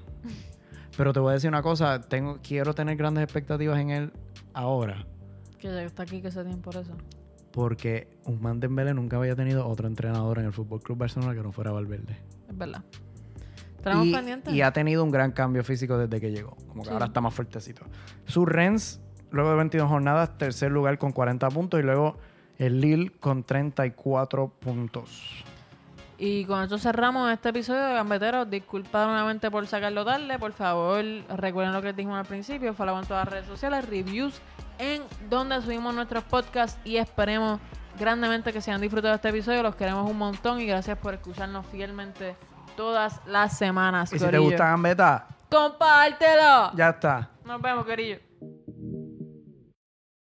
Pero 0.97 1.13
te 1.13 1.21
voy 1.21 1.31
a 1.31 1.35
decir 1.35 1.49
una 1.49 1.63
cosa, 1.63 2.01
tengo, 2.01 2.39
quiero 2.43 2.75
tener 2.75 2.97
grandes 2.97 3.25
expectativas 3.25 3.79
en 3.81 3.91
él 3.91 4.13
ahora. 4.53 5.07
Que 5.59 5.69
ya 5.69 5.83
está 5.83 6.03
aquí, 6.03 6.21
que 6.21 6.31
se 6.31 6.43
tiene 6.45 6.59
por 6.61 6.77
eso. 6.77 6.93
Porque 7.53 8.09
Usman 8.25 8.61
Dembélé 8.61 8.95
nunca 8.95 9.17
había 9.17 9.35
tenido 9.37 9.67
otro 9.67 9.87
entrenador 9.89 10.39
en 10.39 10.47
el 10.47 10.53
Fútbol 10.53 10.83
Club 10.83 10.99
Barcelona 10.99 11.35
que 11.35 11.43
no 11.43 11.53
fuera 11.53 11.71
Valverde. 11.71 12.17
Es 12.49 12.57
verdad. 12.57 12.83
Y, 14.05 14.13
pendientes. 14.13 14.55
y 14.55 14.63
ha 14.63 14.73
tenido 14.73 15.03
un 15.03 15.11
gran 15.11 15.33
cambio 15.33 15.65
físico 15.65 15.99
desde 15.99 16.21
que 16.21 16.31
llegó. 16.31 16.57
Como 16.69 16.83
que 16.83 16.89
Sí. 16.89 16.93
ahora 16.93 17.07
está 17.07 17.21
más 17.21 17.35
fuertecito. 17.35 17.85
Su 18.27 18.47
Rennes, 18.47 19.01
luego 19.33 19.51
de 19.51 19.57
22 19.57 19.89
jornadas, 19.89 20.39
tercer 20.39 20.71
lugar 20.71 20.99
con 20.99 21.11
40 21.13 21.49
puntos. 21.49 21.81
Y 21.81 21.83
luego 21.83 22.17
el 22.59 22.81
Lille 22.81 23.11
con 23.19 23.43
34 23.45 24.49
puntos. 24.61 25.45
Y 26.25 26.45
con 26.45 26.63
esto 26.63 26.79
cerramos 26.79 27.33
este 27.33 27.49
episodio 27.49 27.83
de 27.83 27.95
Gambeteros. 27.95 28.49
Disculpa 28.49 29.07
nuevamente 29.07 29.51
por 29.51 29.67
sacarlo 29.67 30.05
tarde. 30.05 30.39
Por 30.39 30.53
favor, 30.53 31.05
recuerden 31.37 31.75
lo 31.75 31.83
que 31.83 31.93
dijimos 31.93 32.17
al 32.17 32.27
principio. 32.27 32.73
Follow 32.75 32.97
en 32.97 33.07
todas 33.07 33.25
las 33.25 33.35
redes 33.35 33.47
sociales, 33.49 33.89
reviews 33.89 34.41
en 34.79 35.03
donde 35.29 35.61
subimos 35.61 35.93
nuestros 35.93 36.23
podcasts 36.23 36.79
y 36.85 36.99
esperemos 36.99 37.59
grandemente 37.99 38.53
que 38.53 38.61
se 38.61 38.71
hayan 38.71 38.81
disfrutado 38.81 39.15
de 39.15 39.17
este 39.17 39.31
episodio. 39.31 39.65
Los 39.65 39.75
queremos 39.75 40.09
un 40.09 40.17
montón 40.17 40.61
y 40.61 40.67
gracias 40.67 40.97
por 40.97 41.13
escucharnos 41.13 41.67
fielmente 41.67 42.37
todas 42.77 43.21
las 43.27 43.59
semanas. 43.59 44.13
Y 44.13 44.21
si 44.21 44.25
te 44.29 44.39
gusta 44.39 44.67
Gambeta, 44.67 45.27
¡Compártelo! 45.51 46.71
ya 46.77 46.91
está. 46.91 47.31
Nos 47.45 47.61
vemos, 47.61 47.85
querido. 47.85 48.21